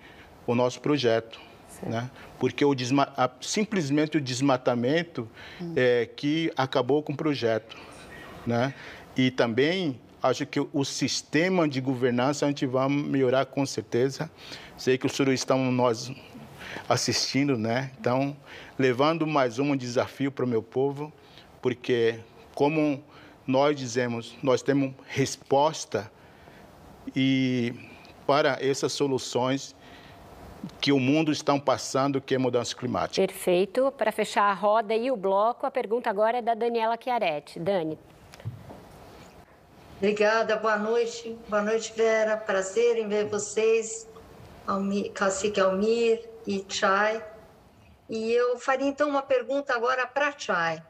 o 0.47 0.55
nosso 0.55 0.81
projeto. 0.81 1.41
Né? 1.83 2.11
Porque 2.39 2.65
o 2.65 2.75
desma... 2.75 3.13
simplesmente 3.41 4.17
o 4.17 4.21
desmatamento 4.21 5.29
hum. 5.61 5.73
é 5.77 6.07
que 6.07 6.53
acabou 6.57 7.03
com 7.03 7.13
o 7.13 7.17
projeto. 7.17 7.77
Né? 8.47 8.75
E 9.17 9.31
também 9.31 10.01
acho 10.23 10.47
que 10.47 10.61
o 10.73 10.85
sistema 10.85 11.69
de 11.69 11.81
governança 11.81 12.47
a 12.47 12.49
gente 12.49 12.67
vai 12.67 12.89
melhorar 12.89 13.47
com 13.47 13.67
certeza. 13.67 14.31
Sei 14.77 14.97
que 14.97 15.07
os 15.07 15.13
Suruí 15.13 15.35
estão 15.35 15.71
nós 15.73 16.13
assistindo, 16.89 17.59
né? 17.59 17.91
Então, 18.01 18.37
levando 18.79 19.27
mais 19.27 19.59
um 19.59 19.77
desafio 19.77 20.31
para 20.31 20.45
o 20.45 20.49
meu 20.49 20.63
povo, 20.63 21.13
porque 21.61 22.19
como 22.55 23.03
nós 23.47 23.77
dizemos, 23.77 24.37
nós 24.43 24.63
temos 24.63 24.95
resposta 25.07 26.11
e 27.15 27.75
para 28.27 28.59
essas 28.61 28.93
soluções 28.93 29.75
que 30.81 30.93
o 30.93 30.99
mundo 30.99 31.33
está 31.33 31.59
passando, 31.59 32.21
que 32.21 32.35
é 32.35 32.39
mudança 32.39 32.75
climática. 32.75 33.27
Perfeito. 33.27 33.93
Para 33.93 34.13
fechar 34.13 34.45
a 34.45 34.55
roda 34.55 34.95
e 34.95 35.11
o 35.11 35.17
bloco, 35.17 35.67
a 35.67 35.71
pergunta 35.71 36.09
agora 36.09 36.39
é 36.39 36.43
da 36.43 36.55
Daniela 36.55 36.97
Chiaretti. 37.03 37.59
Dani. 37.59 37.99
Obrigada, 39.99 40.57
boa 40.57 40.77
noite. 40.77 41.37
Boa 41.49 41.63
noite, 41.63 41.93
Vera. 41.97 42.37
Prazer 42.37 42.99
em 42.99 43.09
ver 43.09 43.29
vocês, 43.29 44.09
Almir, 44.67 45.13
Cacique 45.13 45.61
Almir 45.61 46.29
e 46.47 46.65
Chay. 46.69 47.23
E 48.09 48.33
eu 48.33 48.59
faria 48.59 48.89
então 48.89 49.09
uma 49.09 49.23
pergunta 49.23 49.75
agora 49.75 50.07
para 50.07 50.37
Chay. 50.37 50.83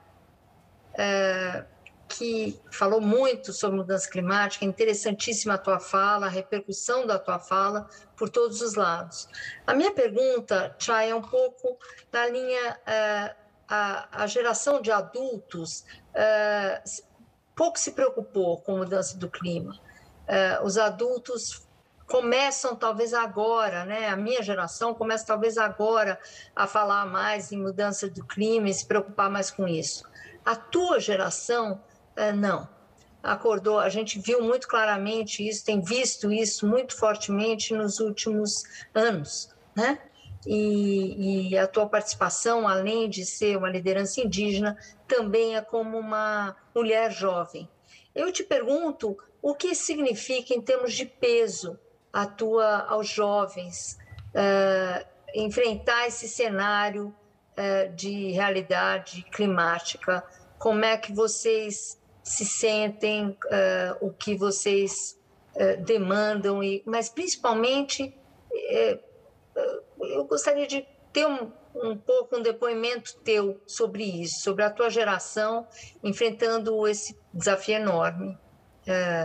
É, 0.94 1.64
que 2.12 2.60
falou 2.70 3.00
muito 3.00 3.52
sobre 3.52 3.78
mudança 3.78 4.08
climática, 4.08 4.64
interessantíssima 4.64 5.54
a 5.54 5.58
tua 5.58 5.80
fala, 5.80 6.26
a 6.26 6.28
repercussão 6.28 7.06
da 7.06 7.18
tua 7.18 7.38
fala 7.38 7.88
por 8.16 8.28
todos 8.28 8.60
os 8.60 8.74
lados. 8.74 9.28
A 9.66 9.74
minha 9.74 9.92
pergunta, 9.92 10.76
Chay, 10.78 11.10
é 11.10 11.14
um 11.14 11.22
pouco 11.22 11.78
na 12.12 12.26
linha 12.26 12.72
uh, 12.72 13.36
a, 13.66 14.22
a, 14.22 14.26
geração 14.26 14.82
de 14.82 14.92
adultos 14.92 15.84
uh, 16.14 17.02
pouco 17.56 17.78
se 17.78 17.92
preocupou 17.92 18.60
com 18.60 18.76
mudança 18.76 19.16
do 19.16 19.30
clima. 19.30 19.80
Uh, 20.28 20.64
os 20.64 20.76
adultos 20.76 21.66
começam 22.06 22.76
talvez 22.76 23.14
agora, 23.14 23.86
né? 23.86 24.08
A 24.08 24.16
minha 24.16 24.42
geração 24.42 24.92
começa 24.92 25.24
talvez 25.24 25.56
agora 25.56 26.18
a 26.54 26.66
falar 26.66 27.06
mais 27.06 27.50
em 27.52 27.56
mudança 27.56 28.06
do 28.06 28.22
clima 28.26 28.68
e 28.68 28.74
se 28.74 28.84
preocupar 28.84 29.30
mais 29.30 29.50
com 29.50 29.66
isso. 29.66 30.04
A 30.44 30.56
tua 30.56 30.98
geração, 30.98 31.80
uh, 32.16 32.36
não. 32.36 32.68
Acordou, 33.22 33.78
a 33.78 33.88
gente 33.88 34.18
viu 34.18 34.42
muito 34.42 34.66
claramente 34.66 35.46
isso, 35.46 35.64
tem 35.64 35.80
visto 35.80 36.32
isso 36.32 36.66
muito 36.66 36.96
fortemente 36.96 37.72
nos 37.72 38.00
últimos 38.00 38.64
anos, 38.92 39.54
né? 39.76 39.98
E, 40.44 41.52
e, 41.52 41.58
a 41.58 41.68
tua 41.68 41.86
participação, 41.88 42.66
além 42.66 43.08
de 43.08 43.24
ser 43.24 43.56
uma 43.56 43.70
liderança 43.70 44.20
indígena, 44.20 44.76
também 45.06 45.54
é 45.56 45.60
como 45.60 45.96
uma 45.96 46.56
mulher 46.74 47.12
jovem. 47.12 47.68
Eu 48.12 48.32
te 48.32 48.42
pergunto 48.42 49.16
o 49.40 49.54
que 49.54 49.72
significa 49.72 50.52
em 50.52 50.60
termos 50.60 50.94
de 50.94 51.06
peso 51.06 51.78
a 52.12 52.26
tua 52.26 52.86
aos 52.88 53.08
jovens 53.08 53.98
uh, 54.34 55.06
enfrentar 55.34 56.08
esse 56.08 56.28
cenário 56.28 57.14
uh, 57.56 57.94
de 57.94 58.32
realidade 58.32 59.22
climática? 59.32 60.24
Como 60.58 60.84
é 60.84 60.96
que 60.96 61.12
vocês 61.12 62.01
se 62.22 62.44
sentem? 62.44 63.28
Uh, 63.28 64.06
o 64.06 64.10
que 64.12 64.36
vocês 64.36 65.18
demandam? 65.84 66.62
E, 66.62 66.82
mas 66.86 67.10
principalmente 67.10 68.14
eu 70.00 70.24
gostaria 70.24 70.66
de 70.66 70.86
ter 71.12 71.26
um, 71.26 71.52
um 71.74 71.94
pouco 71.94 72.38
um 72.38 72.42
depoimento 72.42 73.16
teu 73.18 73.60
sobre 73.66 74.02
isso, 74.02 74.40
sobre 74.40 74.64
a 74.64 74.70
tua 74.70 74.88
geração 74.88 75.66
enfrentando 76.02 76.88
esse 76.88 77.14
desafio 77.34 77.74
enorme 77.74 78.38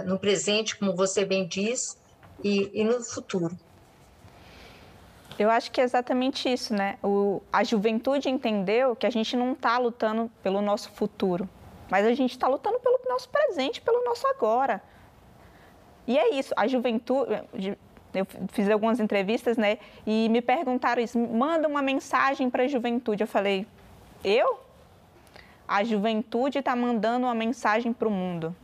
no 0.06 0.20
presente, 0.20 0.78
como 0.78 0.94
você 0.94 1.24
bem 1.24 1.48
diz, 1.48 1.98
e, 2.44 2.70
e 2.74 2.84
no 2.84 3.02
futuro. 3.04 3.58
Eu 5.40 5.52
acho 5.52 5.72
que 5.72 5.80
é 5.80 5.84
exatamente 5.84 6.52
isso, 6.52 6.74
né? 6.74 6.98
O, 7.04 7.42
a 7.54 7.64
juventude 7.64 8.28
entendeu 8.28 8.96
que 8.96 9.06
a 9.06 9.10
gente 9.10 9.36
não 9.36 9.54
está 9.54 9.78
lutando 9.78 10.32
pelo 10.42 10.62
nosso 10.62 10.90
futuro, 10.92 11.48
mas 11.90 12.06
a 12.06 12.14
gente 12.14 12.32
está 12.32 12.48
lutando 12.48 12.80
pelo 12.80 13.00
nosso 13.08 13.30
presente, 13.30 13.82
pelo 13.82 14.04
nosso 14.04 14.28
agora. 14.28 14.82
E 16.06 16.18
é 16.18 16.34
isso, 16.36 16.54
a 16.56 16.68
juventude. 16.68 17.32
Eu 18.14 18.26
fiz 18.50 18.70
algumas 18.70 19.00
entrevistas, 19.00 19.58
né? 19.58 19.78
E 20.06 20.30
me 20.30 20.42
perguntaram 20.42 21.02
isso: 21.02 21.20
manda 21.20 21.68
uma 21.68 21.82
mensagem 21.82 22.50
para 22.50 22.64
a 22.64 22.68
juventude. 22.68 23.24
Eu 23.24 23.28
falei: 23.28 23.68
eu? 24.24 24.60
A 25.68 25.84
juventude 25.84 26.60
está 26.60 26.76
mandando 26.76 27.26
uma 27.26 27.36
mensagem 27.36 27.92
para 27.92 28.08
o 28.08 28.12
mundo 28.12 28.56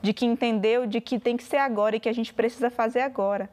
de 0.00 0.12
que 0.12 0.26
entendeu 0.26 0.86
de 0.86 1.00
que 1.00 1.18
tem 1.18 1.36
que 1.36 1.42
ser 1.42 1.56
agora 1.56 1.96
e 1.96 2.00
que 2.00 2.08
a 2.08 2.12
gente 2.12 2.32
precisa 2.32 2.70
fazer 2.70 3.00
agora. 3.00 3.50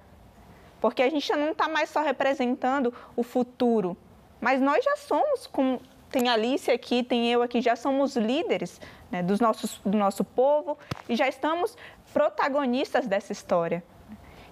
Porque 0.79 1.01
a 1.01 1.10
gente 1.10 1.31
não 1.34 1.51
está 1.51 1.67
mais 1.67 1.89
só 1.89 2.01
representando 2.01 2.93
o 3.15 3.23
futuro, 3.23 3.97
mas 4.39 4.62
nós 4.62 4.84
já 4.84 4.95
somos, 4.97 5.47
como 5.47 5.81
tem 6.15 6.30
Alice 6.30 6.71
aqui, 6.71 7.04
tem 7.04 7.30
eu 7.30 7.41
aqui, 7.41 7.60
já 7.62 7.75
somos 7.75 8.15
líderes 8.15 8.80
né, 9.12 9.21
dos 9.21 9.41
nossos, 9.41 9.82
do 9.86 9.97
nosso 9.97 10.23
povo 10.23 10.78
e 11.10 11.15
já 11.17 11.28
estamos 11.28 11.78
protagonistas 12.13 13.06
dessa 13.06 13.34
história. 13.34 13.84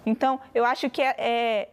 Então, 0.04 0.38
eu 0.54 0.62
acho 0.66 0.90
que 0.90 1.00
é, 1.00 1.14
é 1.16 1.68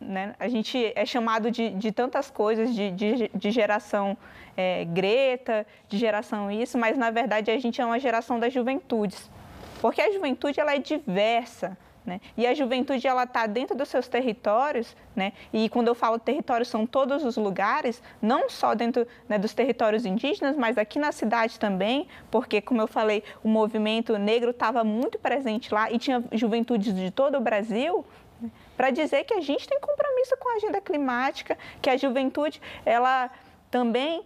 né, 0.00 0.34
a 0.38 0.48
gente 0.48 0.92
é 0.96 1.04
chamado 1.04 1.50
de, 1.50 1.68
de 1.68 1.92
tantas 1.92 2.30
coisas, 2.30 2.74
de, 2.74 2.90
de, 2.90 3.30
de 3.34 3.50
geração 3.50 4.16
é, 4.56 4.86
Greta, 4.86 5.66
de 5.90 5.98
geração 5.98 6.50
isso, 6.50 6.78
mas 6.78 6.96
na 6.96 7.10
verdade 7.10 7.50
a 7.50 7.58
gente 7.58 7.78
é 7.82 7.84
uma 7.84 8.00
geração 8.00 8.40
das 8.40 8.50
juventudes. 8.50 9.30
Porque 9.78 10.00
a 10.00 10.10
juventude 10.10 10.58
ela 10.58 10.74
é 10.74 10.78
diversa, 10.78 11.76
né? 12.04 12.20
E 12.36 12.46
a 12.46 12.54
juventude 12.54 13.06
ela 13.06 13.24
está 13.24 13.46
dentro 13.46 13.76
dos 13.76 13.88
seus 13.88 14.06
territórios, 14.06 14.94
né? 15.16 15.32
E 15.52 15.68
quando 15.68 15.88
eu 15.88 15.94
falo 15.94 16.18
território 16.18 16.66
são 16.66 16.86
todos 16.86 17.24
os 17.24 17.36
lugares, 17.36 18.02
não 18.20 18.48
só 18.48 18.74
dentro 18.74 19.06
né, 19.28 19.38
dos 19.38 19.54
territórios 19.54 20.04
indígenas, 20.04 20.56
mas 20.56 20.76
aqui 20.76 20.98
na 20.98 21.12
cidade 21.12 21.58
também, 21.58 22.06
porque 22.30 22.60
como 22.60 22.80
eu 22.80 22.86
falei, 22.86 23.22
o 23.42 23.48
movimento 23.48 24.18
negro 24.18 24.50
estava 24.50 24.84
muito 24.84 25.18
presente 25.18 25.72
lá 25.72 25.90
e 25.90 25.98
tinha 25.98 26.22
juventudes 26.32 26.94
de 26.94 27.10
todo 27.10 27.38
o 27.38 27.40
Brasil, 27.40 28.04
né? 28.40 28.50
para 28.76 28.90
dizer 28.90 29.24
que 29.24 29.34
a 29.34 29.40
gente 29.40 29.66
tem 29.66 29.80
compromisso 29.80 30.36
com 30.38 30.48
a 30.50 30.56
agenda 30.56 30.80
climática, 30.80 31.56
que 31.80 31.88
a 31.88 31.96
juventude 31.96 32.60
ela 32.84 33.30
também 33.70 34.24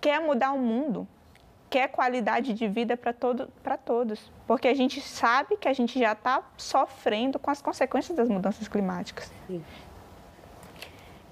quer 0.00 0.20
mudar 0.20 0.52
o 0.52 0.58
mundo, 0.58 1.06
quer 1.74 1.88
qualidade 1.88 2.54
de 2.54 2.68
vida 2.68 2.96
para 2.96 3.12
todo, 3.12 3.48
todos, 3.84 4.30
porque 4.46 4.68
a 4.68 4.74
gente 4.74 5.00
sabe 5.00 5.56
que 5.56 5.66
a 5.66 5.72
gente 5.72 5.98
já 5.98 6.12
está 6.12 6.40
sofrendo 6.56 7.36
com 7.36 7.50
as 7.50 7.60
consequências 7.60 8.16
das 8.16 8.28
mudanças 8.28 8.68
climáticas. 8.68 9.28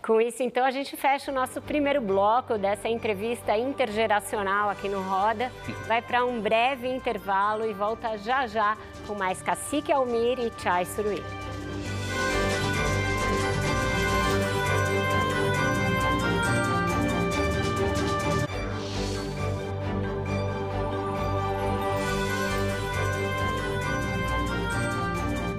Com 0.05 0.21
isso, 0.21 0.43
então, 0.43 0.65
a 0.65 0.73
gente 0.73 0.97
fecha 0.97 1.31
o 1.31 1.35
nosso 1.35 1.63
primeiro 1.63 2.01
bloco 2.01 2.59
dessa 2.59 2.89
entrevista 2.89 3.57
intergeracional 3.57 4.69
aqui 4.69 4.89
no 4.89 5.01
Roda. 5.01 5.49
Vai 5.87 6.03
para 6.03 6.25
um 6.25 6.41
breve 6.41 6.89
intervalo 6.89 7.65
e 7.65 7.73
volta 7.73 8.19
já 8.19 8.45
já 8.49 8.77
com 9.07 9.15
mais 9.15 9.41
Cacique 9.41 9.93
Almir 9.93 10.41
e 10.41 10.51
Chai 10.61 10.85
Suruí. 10.87 11.52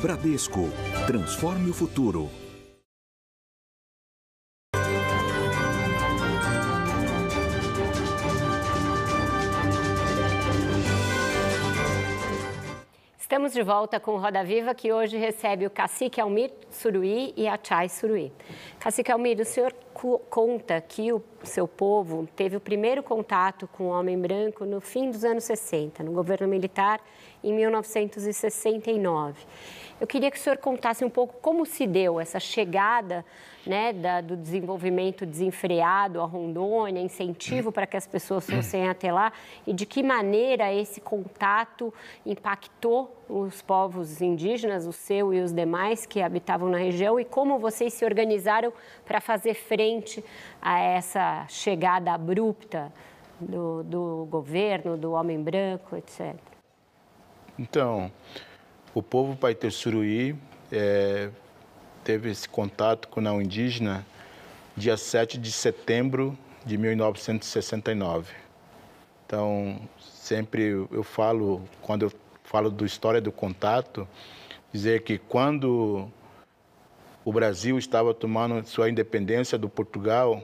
Bradesco. 0.04 0.70
Transforme 1.08 1.70
o 1.70 1.74
futuro. 1.74 2.30
Estamos 13.18 13.54
de 13.54 13.64
volta 13.64 13.98
com 13.98 14.18
Roda 14.18 14.44
Viva, 14.44 14.76
que 14.76 14.92
hoje 14.92 15.18
recebe 15.18 15.66
o 15.66 15.70
cacique 15.70 16.20
Almir 16.20 16.52
Suruí 16.70 17.34
e 17.38 17.48
a 17.48 17.58
Chay 17.58 17.88
Suruí. 17.88 18.32
Cacique 18.80 19.10
Almir, 19.10 19.40
o 19.40 19.46
senhor 19.46 19.74
conta 20.30 20.82
que 20.82 21.14
o 21.14 21.24
seu 21.44 21.66
povo 21.66 22.28
teve 22.36 22.58
o 22.58 22.60
primeiro 22.60 23.02
contato 23.02 23.68
com 23.70 23.86
o 23.86 23.90
homem 23.90 24.20
branco 24.20 24.66
no 24.66 24.82
fim 24.82 25.10
dos 25.10 25.24
anos 25.24 25.46
60, 25.46 26.04
no 26.04 26.12
governo 26.12 26.48
militar, 26.48 27.00
em 27.42 27.54
1969. 27.54 29.36
Eu 30.04 30.08
queria 30.08 30.30
que 30.30 30.38
o 30.38 30.40
senhor 30.42 30.58
contasse 30.58 31.06
um 31.06 31.10
pouco 31.10 31.36
como 31.42 31.66
se 31.66 31.88
deu 31.88 32.20
essa 32.20 32.38
chegada 32.38 33.24
né, 33.66 33.94
da, 33.94 34.20
do 34.20 34.36
desenvolvimento 34.36 35.26
desenfreado 35.26 36.20
a 36.20 36.26
Rondônia, 36.26 37.00
incentivo 37.00 37.72
para 37.72 37.88
que 37.88 37.96
as 37.96 38.06
pessoas 38.06 38.46
fossem 38.46 38.90
até 38.90 39.14
lá 39.14 39.32
e 39.66 39.72
de 39.72 39.86
que 39.86 40.04
maneira 40.04 40.74
esse 40.74 41.00
contato 41.00 41.94
impactou 42.26 43.16
os 43.30 43.62
povos 43.62 44.22
indígenas, 44.22 44.86
o 44.86 44.92
seu 44.92 45.34
e 45.34 45.40
os 45.40 45.54
demais 45.54 46.06
que 46.06 46.22
habitavam 46.22 46.68
na 46.68 46.80
região 46.80 47.18
e 47.18 47.24
como 47.24 47.58
vocês 47.58 47.94
se 47.94 48.04
organizaram 48.04 48.74
para 49.06 49.22
fazer 49.22 49.54
frente 49.54 50.22
a 50.62 50.82
essa 50.82 51.48
chegada 51.48 52.12
abrupta 52.12 52.92
do, 53.40 53.84
do 53.84 54.28
governo, 54.30 54.98
do 54.98 55.14
homem 55.14 55.42
branco, 55.42 55.96
etc. 55.96 56.36
Então, 57.58 58.12
o 58.94 59.02
povo 59.02 59.36
Paitersuruí 59.36 60.36
é, 60.72 61.30
teve 62.04 62.30
esse 62.30 62.48
contato 62.48 63.08
com 63.08 63.20
a 63.28 63.34
indígena 63.42 64.06
dia 64.78 64.98
7 64.98 65.38
de 65.38 65.52
setembro 65.52 66.38
de 66.66 66.78
1969. 66.78 68.34
Então, 69.26 69.80
sempre 70.00 70.86
eu 70.92 71.04
falo, 71.04 71.64
quando 71.82 72.04
eu 72.04 72.14
falo 72.44 72.70
da 72.70 72.86
história 72.86 73.20
do 73.20 73.32
contato, 73.32 74.08
dizer 74.72 75.02
que 75.02 75.18
quando 75.18 76.08
o 77.26 77.34
Brasil 77.34 77.78
estava 77.78 78.14
tomando 78.14 78.66
sua 78.68 78.90
independência 78.90 79.58
do 79.58 79.68
Portugal, 79.68 80.44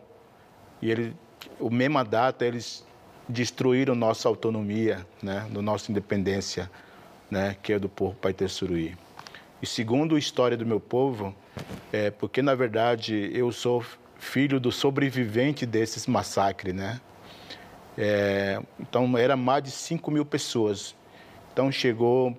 e 0.81 0.89
ele, 0.89 1.15
o 1.59 1.69
mesma 1.69 2.03
data 2.03 2.45
eles 2.45 2.85
destruíram 3.27 3.93
nossa 3.93 4.27
autonomia, 4.27 5.05
né, 5.21 5.47
do 5.51 5.61
nossa 5.61 5.91
independência 5.91 6.69
né, 7.29 7.55
que 7.61 7.73
é 7.73 7.79
do 7.79 7.89
povo 7.89 8.15
Paitersuruí. 8.15 8.95
E 9.61 9.65
segundo 9.65 10.15
a 10.15 10.19
história 10.19 10.55
do 10.55 10.65
meu 10.65 10.79
povo, 10.79 11.35
é 11.91 12.09
porque 12.09 12.41
na 12.41 12.55
verdade 12.55 13.29
eu 13.33 13.51
sou 13.51 13.83
filho 14.17 14.59
do 14.59 14.71
sobrevivente 14.71 15.65
desses 15.65 16.05
massacres, 16.07 16.73
né? 16.73 16.99
É, 17.97 18.61
então, 18.79 19.17
era 19.17 19.35
mais 19.35 19.63
de 19.63 19.71
5 19.71 20.09
mil 20.09 20.25
pessoas. 20.25 20.95
Então, 21.51 21.69
chegou 21.69 22.37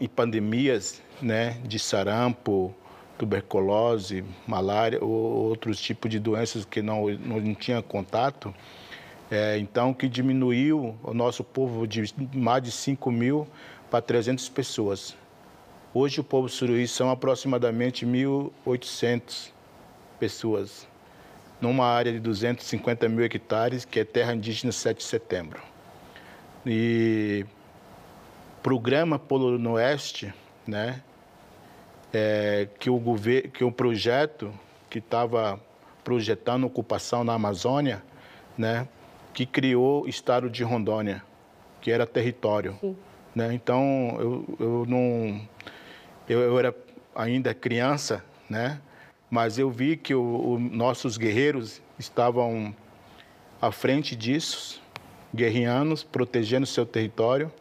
em 0.00 0.08
pandemias 0.08 1.00
né, 1.22 1.60
de 1.64 1.78
sarampo, 1.78 2.74
tuberculose, 3.16 4.24
malária 4.46 4.98
ou 5.02 5.08
outros 5.08 5.80
tipos 5.80 6.10
de 6.10 6.18
doenças 6.18 6.64
que 6.64 6.82
não, 6.82 7.08
não 7.10 7.54
tinha 7.54 7.80
contato. 7.80 8.52
É, 9.30 9.56
então, 9.58 9.94
que 9.94 10.08
diminuiu 10.08 10.98
o 11.04 11.14
nosso 11.14 11.44
povo 11.44 11.86
de 11.86 12.12
mais 12.34 12.62
de 12.62 12.72
5 12.72 13.10
mil 13.12 13.46
para 13.88 14.02
300 14.02 14.48
pessoas. 14.48 15.16
Hoje, 15.94 16.20
o 16.20 16.24
povo 16.24 16.48
suruí 16.48 16.88
são 16.88 17.10
aproximadamente 17.10 18.04
1.800 18.04 19.52
pessoas, 20.18 20.88
numa 21.60 21.86
área 21.86 22.12
de 22.12 22.18
250 22.18 23.08
mil 23.08 23.24
hectares, 23.24 23.84
que 23.84 24.00
é 24.00 24.04
terra 24.04 24.34
indígena 24.34 24.72
7 24.72 24.98
de 24.98 25.04
setembro. 25.04 25.62
E 26.66 27.46
programa 28.62 29.18
Polo 29.18 29.70
Oeste, 29.72 30.34
né, 30.66 31.02
é, 32.12 32.68
que, 32.78 32.90
o 32.90 32.98
governo, 32.98 33.50
que 33.50 33.62
o 33.62 33.70
projeto 33.70 34.52
que 34.88 34.98
estava 34.98 35.60
projetando 36.02 36.64
ocupação 36.64 37.22
na 37.22 37.34
Amazônia, 37.34 38.02
né, 38.58 38.86
que 39.32 39.46
criou 39.46 40.04
o 40.04 40.08
estado 40.08 40.50
de 40.50 40.62
Rondônia, 40.62 41.22
que 41.80 41.90
era 41.90 42.06
território. 42.06 42.78
Né? 43.34 43.54
Então, 43.54 44.16
eu, 44.18 44.56
eu 44.58 44.86
não... 44.86 45.40
Eu, 46.28 46.40
eu, 46.40 46.58
era 46.58 46.74
ainda 47.14 47.52
criança, 47.54 48.24
né? 48.48 48.80
mas 49.30 49.58
eu 49.58 49.70
vi 49.70 49.96
que 49.96 50.14
os 50.14 50.60
nossos 50.60 51.16
guerreiros 51.16 51.80
estavam 51.98 52.74
à 53.60 53.70
frente 53.70 54.16
disso, 54.16 54.82
guerreando, 55.34 55.94
protegendo 56.06 56.66
seu 56.66 56.84
território, 56.84 57.52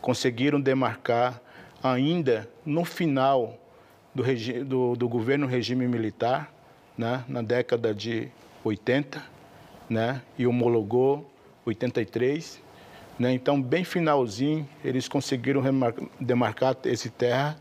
conseguiram 0.00 0.60
demarcar 0.60 1.40
ainda 1.82 2.48
no 2.64 2.84
final 2.84 3.58
do, 4.14 4.22
do, 4.64 4.96
do 4.96 5.08
governo 5.08 5.46
regime 5.46 5.88
militar, 5.88 6.52
né, 6.96 7.24
na 7.28 7.42
década 7.42 7.94
de 7.94 8.28
80, 8.64 9.22
né, 9.88 10.22
e 10.38 10.46
homologou 10.46 11.30
83. 11.64 12.62
Né, 13.18 13.32
então, 13.32 13.60
bem 13.60 13.84
finalzinho, 13.84 14.68
eles 14.84 15.08
conseguiram 15.08 15.62
demarcar 16.20 16.76
esse 16.84 17.10
terra, 17.10 17.56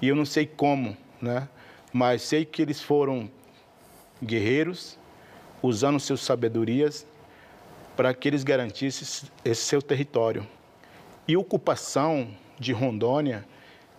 e 0.00 0.08
eu 0.08 0.16
não 0.16 0.24
sei 0.24 0.46
como, 0.46 0.96
né, 1.20 1.48
mas 1.92 2.22
sei 2.22 2.44
que 2.44 2.62
eles 2.62 2.80
foram 2.80 3.30
guerreiros, 4.22 4.98
usando 5.62 6.00
suas 6.00 6.20
sabedorias 6.20 7.06
para 7.96 8.14
que 8.14 8.28
eles 8.28 8.44
garantissem 8.44 9.28
esse 9.44 9.62
seu 9.62 9.82
território. 9.82 10.46
E 11.28 11.36
ocupação 11.36 12.28
de 12.58 12.72
Rondônia 12.72 13.44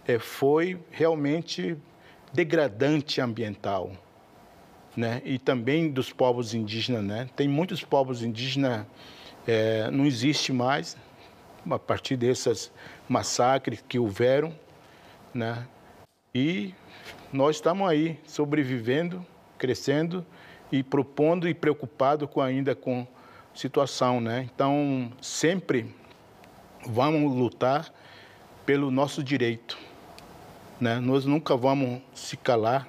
é, 0.07 0.17
foi 0.17 0.79
realmente 0.89 1.77
degradante 2.33 3.21
ambiental, 3.21 3.91
né? 4.95 5.21
E 5.23 5.39
também 5.39 5.89
dos 5.89 6.12
povos 6.12 6.54
indígenas, 6.54 7.04
né? 7.04 7.30
Tem 7.36 7.47
muitos 7.47 7.84
povos 7.84 8.23
indígenas 8.23 8.86
é, 9.47 9.89
não 9.89 10.06
existe 10.06 10.54
mais 10.54 10.95
a 11.69 11.80
partir 11.80 12.15
desses 12.15 12.71
massacres 13.08 13.84
que 13.88 13.97
houveram, 13.97 14.54
né? 15.34 15.67
E 16.34 16.73
nós 17.32 17.58
estamos 17.58 17.89
aí 17.89 18.19
sobrevivendo, 18.25 19.25
crescendo 19.58 20.25
e 20.71 20.84
propondo 20.84 21.47
e 21.47 21.54
preocupado 21.54 22.27
com 22.27 22.41
ainda 22.41 22.75
com 22.75 23.06
situação, 23.54 24.21
né? 24.21 24.49
Então 24.54 25.12
sempre 25.21 25.93
vamos 26.86 27.36
lutar 27.36 27.91
pelo 28.65 28.91
nosso 28.91 29.23
direito, 29.23 29.77
né? 30.80 30.99
Nós 30.99 31.25
nunca 31.25 31.56
vamos 31.56 32.01
se 32.13 32.38
calar, 32.38 32.88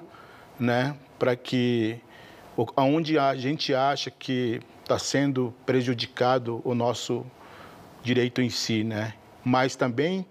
né? 0.59 0.95
Para 1.23 1.37
que 1.37 2.01
aonde 2.75 3.17
a 3.17 3.33
gente 3.33 3.73
acha 3.73 4.11
que 4.11 4.59
está 4.81 4.99
sendo 4.99 5.53
prejudicado 5.65 6.61
o 6.65 6.75
nosso 6.75 7.25
direito 8.03 8.41
em 8.41 8.49
si, 8.49 8.83
né? 8.83 9.13
Mas 9.41 9.73
também 9.73 10.25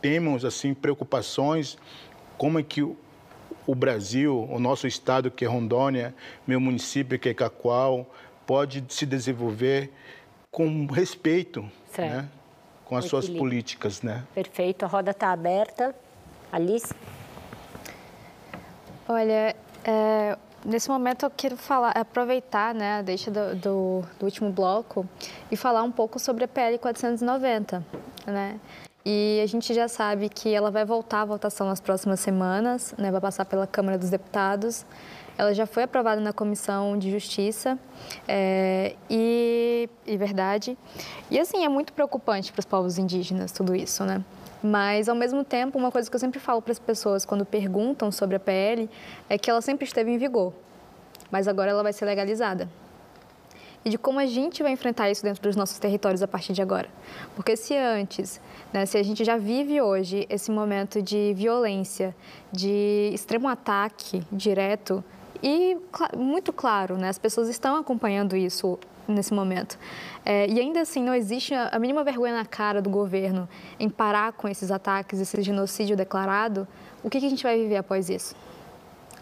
temos 0.00 0.46
assim 0.46 0.72
preocupações 0.72 1.76
como 2.38 2.58
é 2.58 2.62
que 2.62 2.80
o 2.82 3.74
Brasil, 3.74 4.48
o 4.50 4.58
nosso 4.58 4.86
estado 4.86 5.30
que 5.30 5.44
é 5.44 5.48
Rondônia, 5.48 6.14
meu 6.46 6.58
município 6.58 7.18
que 7.18 7.28
é 7.28 7.34
Cacoal, 7.34 8.10
pode 8.46 8.82
se 8.88 9.04
desenvolver 9.04 9.92
com 10.50 10.86
respeito, 10.86 11.70
né? 11.98 12.26
com 12.86 12.96
as 12.96 13.04
suas 13.04 13.28
políticas, 13.28 14.00
né? 14.00 14.24
Perfeito, 14.34 14.86
a 14.86 14.88
roda 14.88 15.10
está 15.10 15.30
aberta. 15.30 15.94
Alice? 16.50 16.94
Olha, 19.06 19.54
é, 19.84 20.36
nesse 20.64 20.88
momento 20.88 21.24
eu 21.24 21.30
quero 21.30 21.56
falar, 21.56 21.90
aproveitar 21.90 22.74
né, 22.74 22.98
a 22.98 23.02
deixa 23.02 23.30
do, 23.30 23.54
do, 23.56 24.04
do, 24.18 24.24
último 24.24 24.50
bloco 24.50 25.06
e 25.50 25.56
falar 25.56 25.82
um 25.82 25.90
pouco 25.90 26.18
sobre 26.18 26.44
a 26.44 26.48
PL 26.48 26.78
490. 26.78 27.84
Né? 28.26 28.60
E 29.04 29.40
a 29.42 29.46
gente 29.46 29.72
já 29.72 29.88
sabe 29.88 30.28
que 30.28 30.52
ela 30.52 30.70
vai 30.70 30.84
voltar 30.84 31.22
à 31.22 31.24
votação 31.24 31.66
nas 31.66 31.80
próximas 31.80 32.20
semanas, 32.20 32.94
né, 32.98 33.10
vai 33.10 33.20
passar 33.20 33.44
pela 33.44 33.66
Câmara 33.66 33.96
dos 33.96 34.10
Deputados. 34.10 34.84
Ela 35.38 35.54
já 35.54 35.66
foi 35.66 35.84
aprovada 35.84 36.20
na 36.20 36.32
Comissão 36.32 36.98
de 36.98 37.10
Justiça 37.12 37.78
é, 38.26 38.96
e, 39.08 39.88
e 40.04 40.16
verdade. 40.16 40.76
E 41.30 41.38
assim, 41.38 41.64
é 41.64 41.68
muito 41.68 41.92
preocupante 41.92 42.52
para 42.52 42.58
os 42.58 42.66
povos 42.66 42.98
indígenas 42.98 43.52
tudo 43.52 43.74
isso, 43.74 44.04
né? 44.04 44.22
Mas, 44.62 45.08
ao 45.08 45.14
mesmo 45.14 45.44
tempo, 45.44 45.78
uma 45.78 45.90
coisa 45.90 46.10
que 46.10 46.16
eu 46.16 46.20
sempre 46.20 46.40
falo 46.40 46.60
para 46.60 46.72
as 46.72 46.78
pessoas 46.78 47.24
quando 47.24 47.44
perguntam 47.44 48.10
sobre 48.10 48.36
a 48.36 48.40
PL 48.40 48.90
é 49.28 49.38
que 49.38 49.50
ela 49.50 49.60
sempre 49.60 49.84
esteve 49.84 50.10
em 50.10 50.18
vigor, 50.18 50.52
mas 51.30 51.46
agora 51.46 51.70
ela 51.70 51.82
vai 51.82 51.92
ser 51.92 52.04
legalizada. 52.04 52.68
E 53.84 53.90
de 53.90 53.96
como 53.96 54.18
a 54.18 54.26
gente 54.26 54.62
vai 54.62 54.72
enfrentar 54.72 55.08
isso 55.10 55.22
dentro 55.22 55.42
dos 55.42 55.54
nossos 55.54 55.78
territórios 55.78 56.22
a 56.22 56.28
partir 56.28 56.52
de 56.52 56.60
agora. 56.60 56.88
Porque 57.36 57.56
se 57.56 57.76
antes, 57.76 58.40
né, 58.72 58.84
se 58.84 58.98
a 58.98 59.02
gente 59.02 59.24
já 59.24 59.36
vive 59.36 59.80
hoje 59.80 60.26
esse 60.28 60.50
momento 60.50 61.00
de 61.00 61.32
violência, 61.34 62.14
de 62.52 63.10
extremo 63.14 63.48
ataque 63.48 64.22
direto, 64.32 65.04
e 65.40 65.76
muito 66.16 66.52
claro, 66.52 66.96
né, 66.96 67.08
as 67.08 67.18
pessoas 67.18 67.48
estão 67.48 67.76
acompanhando 67.76 68.36
isso 68.36 68.76
nesse 69.08 69.32
momento. 69.32 69.78
É, 70.24 70.46
e 70.46 70.60
ainda 70.60 70.80
assim, 70.80 71.02
não 71.02 71.14
existe 71.14 71.54
a 71.54 71.78
mínima 71.78 72.04
vergonha 72.04 72.34
na 72.34 72.44
cara 72.44 72.82
do 72.82 72.90
governo 72.90 73.48
em 73.80 73.88
parar 73.88 74.32
com 74.32 74.46
esses 74.48 74.70
ataques, 74.70 75.18
esse 75.20 75.40
genocídio 75.42 75.96
declarado. 75.96 76.68
O 77.02 77.08
que, 77.08 77.18
que 77.18 77.26
a 77.26 77.30
gente 77.30 77.42
vai 77.42 77.58
viver 77.58 77.76
após 77.76 78.10
isso? 78.10 78.36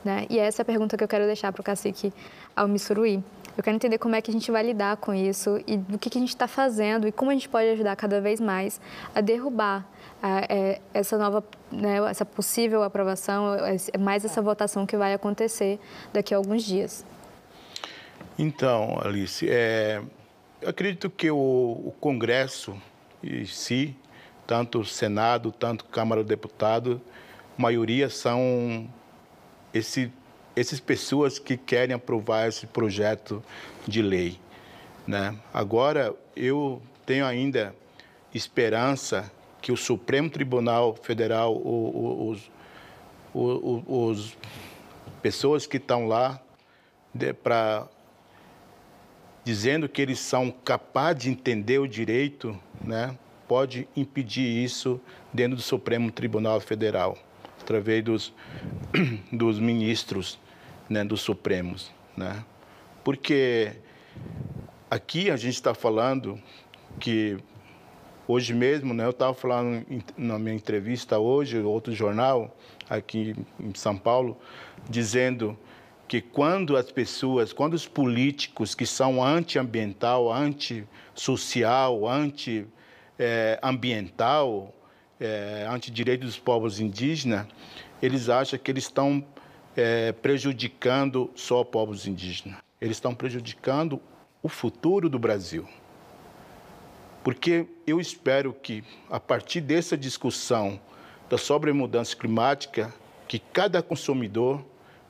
Né? 0.05 0.27
E 0.29 0.39
essa 0.39 0.61
é 0.61 0.65
a 0.65 0.67
pergunta 0.67 0.97
que 0.97 1.05
eu 1.05 1.09
quero 1.09 1.25
deixar 1.25 1.53
para 1.53 1.61
o 1.61 1.65
cacique 1.65 2.13
Almissuruí. 2.55 3.23
Eu 3.57 3.63
quero 3.63 3.75
entender 3.75 3.97
como 3.99 4.15
é 4.15 4.21
que 4.21 4.31
a 4.31 4.35
gente 4.35 4.51
vai 4.51 4.63
lidar 4.63 4.99
com 4.99 5.15
isso 5.15 5.59
e 5.67 5.79
do 5.79 5.99
que, 5.99 6.11
que 6.11 6.19
a 6.19 6.21
gente 6.21 6.29
está 6.29 6.47
fazendo 6.47 7.09
e 7.09 7.13
como 7.13 7.31
a 7.31 7.35
gente 7.35 7.49
pode 7.49 7.69
ajudar 7.71 7.97
cada 7.97 8.21
vez 8.21 8.39
mais 8.39 8.79
a 9.15 9.23
derrubar 9.23 9.87
é, 10.23 10.81
essa 10.93 11.17
nova, 11.17 11.43
né, 11.73 11.99
essa 12.11 12.25
possível 12.25 12.83
aprovação, 12.83 13.57
mais 13.99 14.25
essa 14.25 14.43
votação 14.43 14.85
que 14.85 14.97
vai 14.97 15.15
acontecer 15.15 15.79
daqui 16.13 16.35
a 16.35 16.37
alguns 16.37 16.63
dias. 16.63 17.05
Então, 18.39 18.99
Alice, 19.03 19.49
é, 19.49 20.03
acredito 20.65 21.09
que 21.09 21.31
o, 21.31 21.37
o, 21.37 21.95
Congresso 21.99 22.77
em 23.23 23.47
si, 23.47 23.97
tanto 24.47 24.81
o 24.81 24.85
Senado, 24.85 25.51
tanto 25.51 25.87
a 25.89 25.93
Câmara 25.93 26.23
dos 26.23 26.29
Deputados, 26.29 27.01
maioria 27.57 28.11
são 28.11 28.89
esse, 29.73 30.13
essas 30.55 30.79
pessoas 30.81 31.39
que 31.39 31.57
querem 31.57 31.97
aprovar 31.97 32.47
esse 32.47 32.67
projeto 32.67 33.43
de 33.89 34.03
lei. 34.03 34.39
Né? 35.07 35.35
Agora, 35.53 36.15
eu 36.37 36.83
tenho 37.07 37.25
ainda 37.25 37.75
esperança 38.35 39.33
que 39.63 39.73
o 39.73 39.77
Supremo 39.79 40.29
Tribunal 40.29 40.95
Federal, 40.95 41.57
os, 41.57 42.51
os, 43.33 43.83
os 43.87 44.39
pessoas 45.23 45.67
que 45.67 45.79
estão 45.79 46.07
lá 46.07 46.39
para 47.43 47.89
dizendo 49.47 49.89
que 49.89 50.03
eles 50.03 50.19
são 50.19 50.51
capazes 50.51 51.23
de 51.23 51.31
entender 51.31 51.79
o 51.79 51.87
direito, 51.87 52.61
né, 52.83 53.17
pode 53.47 53.87
impedir 53.97 54.43
isso 54.43 55.01
dentro 55.33 55.55
do 55.55 55.63
Supremo 55.63 56.11
Tribunal 56.11 56.59
Federal, 56.59 57.17
através 57.61 58.03
dos, 58.03 58.35
dos 59.31 59.61
ministros 59.61 60.37
né, 60.91 61.05
dos 61.05 61.21
Supremos. 61.21 61.93
Né? 62.17 62.43
Porque 63.05 63.75
aqui 64.91 65.31
a 65.31 65.37
gente 65.37 65.55
está 65.55 65.75
falando 65.75 66.43
que 66.99 67.39
hoje 68.27 68.53
mesmo, 68.53 68.93
né, 68.93 69.05
eu 69.05 69.11
estava 69.11 69.33
falando 69.33 69.87
na 70.17 70.41
minha 70.41 70.57
entrevista 70.57 71.21
hoje, 71.21 71.61
outro 71.61 71.95
jornal 71.95 72.57
aqui 72.91 73.37
em 73.61 73.73
São 73.77 73.97
Paulo, 73.97 74.37
dizendo 74.91 75.57
que 76.09 76.21
quando 76.21 76.77
as 76.77 76.93
pessoas, 76.93 77.53
quando 77.53 77.75
os 77.75 77.87
políticos 77.87 78.75
que 78.75 78.85
são 78.87 79.23
antiambiental, 79.23 80.33
antissocial, 80.33 82.07
anti-ambiental, 82.07 84.75
é, 85.21 85.63
é, 85.63 85.67
anti-direito 85.69 86.25
dos 86.25 86.39
povos 86.39 86.81
indígenas, 86.81 87.47
eles 88.01 88.29
acham 88.29 88.57
que 88.59 88.71
eles 88.71 88.85
estão 88.85 89.25
é, 89.77 90.13
prejudicando 90.13 91.29
só 91.35 91.65
povos 91.65 92.07
indígenas. 92.07 92.59
Eles 92.81 92.97
estão 92.97 93.13
prejudicando 93.15 94.01
o 94.43 94.49
futuro 94.49 95.09
do 95.09 95.19
Brasil. 95.19 95.67
Porque 97.25 97.67
eu 97.87 98.01
espero 98.01 98.53
que, 98.53 98.85
a 99.11 99.19
partir 99.19 99.61
dessa 99.61 99.97
discussão 99.97 100.79
da 101.29 101.37
sobre 101.37 101.73
mudança 101.73 102.15
climática, 102.15 102.95
que 103.27 103.41
cada 103.41 103.83
consumidor 103.83 104.65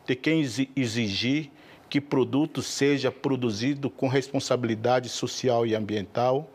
tem 0.06 0.16
que 0.16 0.70
exigir 0.76 1.50
que 1.88 2.00
produto 2.00 2.62
seja 2.62 3.10
produzido 3.10 3.88
com 3.90 4.08
responsabilidade 4.08 5.08
social 5.08 5.66
e 5.66 5.74
ambiental 5.74 6.50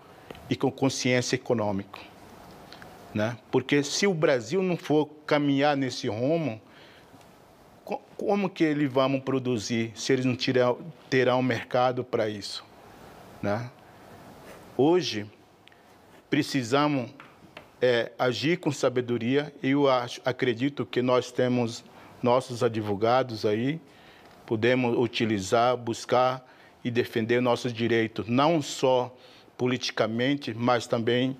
e 0.49 0.55
com 0.55 0.71
consciência 0.71 1.35
econômica. 1.35 1.99
Né? 3.13 3.37
Porque 3.49 3.83
se 3.83 4.07
o 4.07 4.13
Brasil 4.13 4.63
não 4.63 4.77
for 4.77 5.07
caminhar 5.25 5.75
nesse 5.75 6.07
rumo, 6.07 6.61
como 8.17 8.49
que 8.49 8.63
eles 8.63 8.91
vão 8.91 9.19
produzir 9.19 9.91
se 9.95 10.13
eles 10.13 10.25
não 10.25 10.35
terão, 10.35 10.77
terão 11.09 11.41
mercado 11.41 12.03
para 12.03 12.29
isso? 12.29 12.63
Né? 13.41 13.69
Hoje, 14.77 15.25
precisamos 16.29 17.09
é, 17.81 18.11
agir 18.17 18.57
com 18.57 18.71
sabedoria 18.71 19.53
e 19.61 19.71
eu 19.71 19.89
acho, 19.89 20.21
acredito 20.23 20.85
que 20.85 21.01
nós 21.01 21.31
temos 21.31 21.83
nossos 22.21 22.63
advogados 22.63 23.45
aí, 23.45 23.79
podemos 24.45 24.97
utilizar, 24.97 25.77
buscar 25.77 26.45
e 26.83 26.91
defender 26.91 27.41
nossos 27.41 27.71
direitos, 27.73 28.27
não 28.27 28.61
só 28.61 29.15
politicamente, 29.57 30.53
mas 30.53 30.87
também 30.87 31.37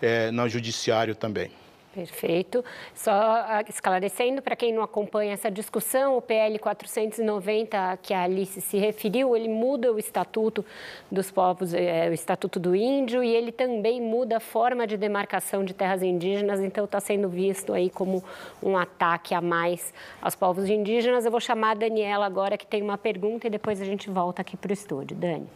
é, 0.00 0.30
no 0.30 0.48
judiciário 0.48 1.14
também. 1.14 1.50
Perfeito. 1.94 2.64
Só 2.92 3.12
ah, 3.12 3.64
esclarecendo 3.68 4.42
para 4.42 4.56
quem 4.56 4.72
não 4.72 4.82
acompanha 4.82 5.32
essa 5.32 5.48
discussão, 5.48 6.16
o 6.16 6.22
PL 6.22 6.58
490 6.58 7.98
que 8.02 8.12
a 8.12 8.24
Alice 8.24 8.60
se 8.60 8.76
referiu, 8.76 9.36
ele 9.36 9.48
muda 9.48 9.92
o 9.92 9.98
estatuto 9.98 10.64
dos 11.08 11.30
povos, 11.30 11.72
é, 11.72 12.08
o 12.10 12.12
estatuto 12.12 12.58
do 12.58 12.74
índio, 12.74 13.22
e 13.22 13.32
ele 13.32 13.52
também 13.52 14.00
muda 14.00 14.38
a 14.38 14.40
forma 14.40 14.88
de 14.88 14.96
demarcação 14.96 15.64
de 15.64 15.72
terras 15.72 16.02
indígenas, 16.02 16.60
então 16.60 16.84
está 16.84 16.98
sendo 16.98 17.28
visto 17.28 17.72
aí 17.72 17.88
como 17.88 18.24
um 18.60 18.76
ataque 18.76 19.32
a 19.32 19.40
mais 19.40 19.94
aos 20.20 20.34
povos 20.34 20.68
indígenas. 20.68 21.24
Eu 21.24 21.30
vou 21.30 21.40
chamar 21.40 21.70
a 21.70 21.74
Daniela 21.74 22.26
agora, 22.26 22.58
que 22.58 22.66
tem 22.66 22.82
uma 22.82 22.98
pergunta, 22.98 23.46
e 23.46 23.50
depois 23.50 23.80
a 23.80 23.84
gente 23.84 24.10
volta 24.10 24.42
aqui 24.42 24.56
para 24.56 24.70
o 24.70 24.72
estúdio. 24.72 25.16
Dani. 25.16 25.46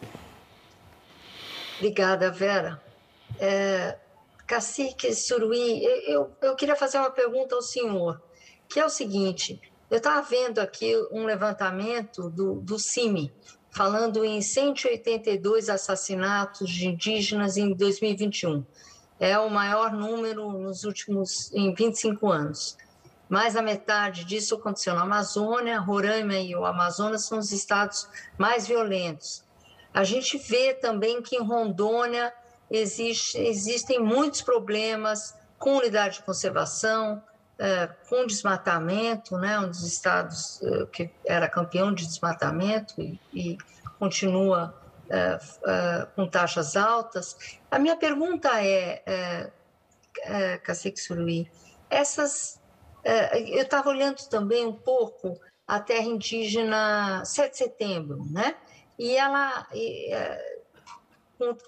Obrigada, 1.81 2.31
Vera. 2.31 2.81
É 3.41 3.97
Cacique 4.49 5.15
Suruí, 5.15 5.85
eu, 6.07 6.35
eu 6.41 6.57
queria 6.57 6.75
fazer 6.75 6.97
uma 6.97 7.11
pergunta 7.11 7.55
ao 7.55 7.61
senhor, 7.61 8.19
que 8.67 8.81
é 8.81 8.87
o 8.87 8.89
seguinte: 8.89 9.61
eu 9.91 9.99
estava 9.99 10.23
vendo 10.23 10.59
aqui 10.59 10.97
um 11.13 11.27
levantamento 11.27 12.31
do, 12.31 12.55
do 12.55 12.79
CIMI, 12.79 13.31
falando 13.71 14.25
em 14.25 14.41
182 14.41 15.69
assassinatos 15.69 16.71
de 16.71 16.89
indígenas 16.89 17.59
em 17.59 17.75
2021. 17.75 18.65
É 19.21 19.39
o 19.39 19.51
maior 19.51 19.93
número 19.93 20.51
nos 20.53 20.85
últimos 20.85 21.53
em 21.53 21.75
25 21.75 22.31
anos. 22.31 22.79
Mais 23.29 23.53
da 23.53 23.61
metade 23.61 24.25
disso 24.25 24.55
aconteceu 24.55 24.95
na 24.95 25.03
Amazônia, 25.03 25.79
Roraima 25.79 26.39
e 26.39 26.57
o 26.57 26.65
Amazonas 26.65 27.27
são 27.27 27.39
os 27.39 27.53
estados 27.53 28.09
mais 28.39 28.67
violentos. 28.67 29.45
A 29.93 30.05
gente 30.05 30.39
vê 30.39 30.73
também 30.73 31.21
que 31.21 31.37
em 31.37 31.43
Rondônia 31.43 32.33
existe, 32.71 33.39
existem 33.39 33.99
muitos 33.99 34.43
problemas 34.43 35.35
com 35.59 35.77
unidade 35.77 36.17
de 36.17 36.23
conservação, 36.23 37.23
é, 37.59 37.89
com 38.09 38.25
desmatamento, 38.25 39.37
né, 39.37 39.59
um 39.59 39.69
dos 39.69 39.83
estados 39.83 40.63
é, 40.63 40.87
que 40.87 41.11
era 41.27 41.49
campeão 41.49 41.93
de 41.93 42.07
desmatamento 42.07 43.01
e, 43.01 43.21
e 43.35 43.59
continua 43.99 44.73
é, 45.11 45.39
com 46.15 46.29
taxas 46.29 46.77
altas. 46.77 47.59
A 47.71 47.79
minha 47.79 47.97
pergunta 47.97 48.49
é, 48.65 49.51
é, 50.23 50.59
Cacique 50.59 51.01
Suruí, 51.01 51.51
essas, 51.91 52.61
eu 53.33 53.63
estava 53.63 53.89
olhando 53.89 54.19
também 54.29 54.67
um 54.67 54.75
pouco 54.75 55.41
a 55.67 55.81
terra 55.81 56.05
indígena 56.05 57.25
7 57.25 57.51
de 57.51 57.59
setembro, 57.59 58.27
né? 58.31 58.55
E 58.99 59.17
ela, 59.17 59.67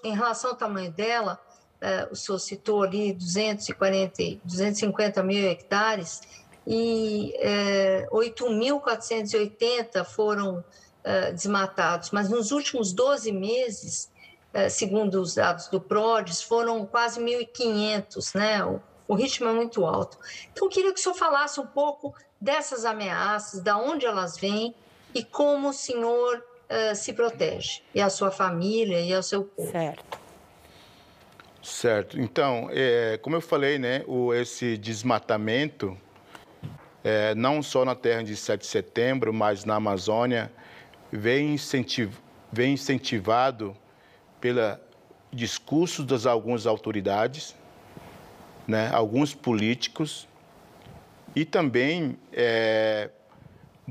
em 0.03 0.13
relação 0.13 0.51
ao 0.51 0.55
tamanho 0.55 0.91
dela, 0.91 1.39
é, 1.79 2.07
o 2.11 2.15
senhor 2.15 2.39
citou 2.39 2.83
ali 2.83 3.13
240, 3.13 4.39
250 4.43 5.23
mil 5.23 5.47
hectares 5.47 6.21
e 6.65 7.33
é, 7.37 8.07
8.480 8.11 10.05
foram 10.05 10.63
é, 11.03 11.31
desmatados, 11.31 12.11
mas 12.11 12.29
nos 12.29 12.51
últimos 12.51 12.93
12 12.93 13.31
meses, 13.31 14.11
é, 14.53 14.69
segundo 14.69 15.19
os 15.19 15.33
dados 15.35 15.67
do 15.67 15.81
PRODES, 15.81 16.43
foram 16.43 16.85
quase 16.85 17.19
1.500, 17.19 18.35
né? 18.35 18.63
O, 19.07 19.15
ritmo 19.15 19.49
é 19.49 19.53
muito 19.53 19.85
alto. 19.85 20.17
Então, 20.51 20.67
eu 20.67 20.71
queria 20.71 20.93
que 20.93 20.99
o 20.99 21.03
senhor 21.03 21.15
falasse 21.15 21.59
um 21.59 21.65
pouco 21.65 22.13
dessas 22.39 22.85
ameaças, 22.85 23.59
da 23.59 23.77
onde 23.77 24.05
elas 24.05 24.37
vêm 24.37 24.73
e 25.13 25.21
como 25.21 25.69
o 25.69 25.73
senhor 25.73 26.41
uh, 26.71 26.95
se 26.95 27.13
protege, 27.13 27.81
e 27.93 28.01
a 28.01 28.09
sua 28.09 28.31
família 28.31 28.99
e 29.01 29.13
ao 29.13 29.21
seu 29.21 29.43
povo. 29.43 29.71
Certo. 29.71 30.21
Certo. 31.61 32.19
Então, 32.19 32.69
é, 32.71 33.19
como 33.21 33.35
eu 33.35 33.41
falei, 33.41 33.77
né, 33.77 34.03
o, 34.07 34.33
esse 34.33 34.77
desmatamento, 34.77 35.95
é, 37.03 37.35
não 37.35 37.61
só 37.61 37.85
na 37.85 37.93
terra 37.93 38.23
de 38.23 38.35
7 38.35 38.61
de 38.61 38.67
setembro, 38.67 39.31
mas 39.31 39.63
na 39.63 39.75
Amazônia, 39.75 40.51
vem, 41.11 41.53
incentiv, 41.53 42.17
vem 42.51 42.73
incentivado 42.73 43.75
pelo 44.39 44.77
discurso 45.31 46.03
das 46.03 46.25
algumas 46.25 46.65
autoridades, 46.65 47.55
né, 48.67 48.89
alguns 48.91 49.35
políticos, 49.35 50.27
e 51.35 51.45
também 51.45 52.17
é, 52.33 53.09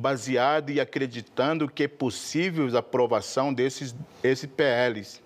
baseado 0.00 0.70
e 0.70 0.80
acreditando 0.80 1.68
que 1.68 1.84
é 1.84 1.88
possível 1.88 2.74
a 2.74 2.78
aprovação 2.78 3.52
desses, 3.52 3.94
esses 4.24 4.46
PLs. 4.46 5.22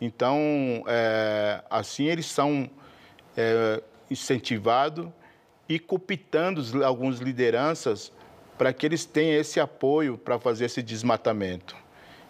Então, 0.00 0.84
é, 0.86 1.62
assim, 1.68 2.04
eles 2.04 2.26
são 2.26 2.70
é, 3.36 3.82
incentivados 4.08 5.08
e 5.68 5.78
cooptando 5.78 6.84
algumas 6.84 7.18
lideranças 7.18 8.12
para 8.56 8.72
que 8.72 8.86
eles 8.86 9.04
tenham 9.04 9.40
esse 9.40 9.58
apoio 9.58 10.16
para 10.16 10.38
fazer 10.38 10.66
esse 10.66 10.82
desmatamento. 10.82 11.76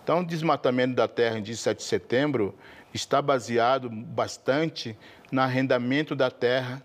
Então, 0.03 0.21
o 0.21 0.27
desmatamento 0.27 0.95
da 0.95 1.07
terra 1.07 1.39
em 1.39 1.43
17 1.43 1.79
de 1.79 1.85
setembro 1.85 2.55
está 2.95 3.21
baseado 3.21 3.91
bastante 3.91 4.97
no 5.31 5.43
arrendamento 5.43 6.17
da 6.17 6.31
terra, 6.31 6.83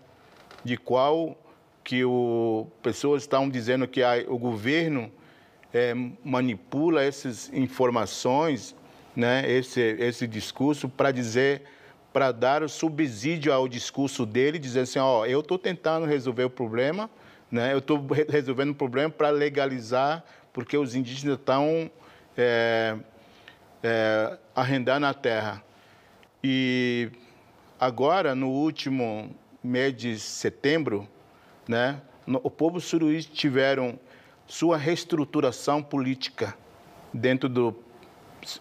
de 0.62 0.76
qual 0.76 1.36
que 1.84 2.04
o, 2.04 2.66
pessoas 2.82 3.22
estão 3.22 3.48
dizendo 3.48 3.86
que 3.88 4.02
a, 4.02 4.24
o 4.28 4.38
governo 4.38 5.10
é, 5.72 5.94
manipula 6.24 7.02
essas 7.02 7.50
informações, 7.52 8.74
né, 9.16 9.50
esse, 9.50 9.80
esse 9.80 10.26
discurso, 10.26 10.88
para 10.88 11.10
dizer, 11.10 11.62
para 12.12 12.30
dar 12.30 12.62
o 12.62 12.68
subsídio 12.68 13.52
ao 13.52 13.66
discurso 13.66 14.26
dele, 14.26 14.58
dizendo 14.58 14.82
assim, 14.84 14.98
ó, 14.98 15.26
eu 15.26 15.40
estou 15.40 15.58
tentando 15.58 16.06
resolver 16.06 16.44
o 16.44 16.50
problema, 16.50 17.10
né, 17.50 17.72
eu 17.72 17.78
estou 17.78 18.00
resolvendo 18.28 18.70
o 18.70 18.74
problema 18.74 19.10
para 19.10 19.30
legalizar, 19.30 20.24
porque 20.52 20.76
os 20.76 20.94
indígenas 20.94 21.38
estão 21.38 21.90
é, 22.36 22.96
é, 23.82 24.38
arrendando 24.54 25.06
a 25.06 25.14
terra. 25.14 25.62
E 26.44 27.10
agora, 27.78 28.34
no 28.34 28.48
último 28.48 29.34
mês 29.62 29.94
de 29.96 30.18
setembro, 30.18 31.08
né? 31.68 32.00
O 32.26 32.50
povo 32.50 32.80
suruí 32.80 33.22
tiveram 33.22 33.98
sua 34.46 34.76
reestruturação 34.76 35.82
política 35.82 36.56
dentro 37.12 37.48
do 37.48 37.74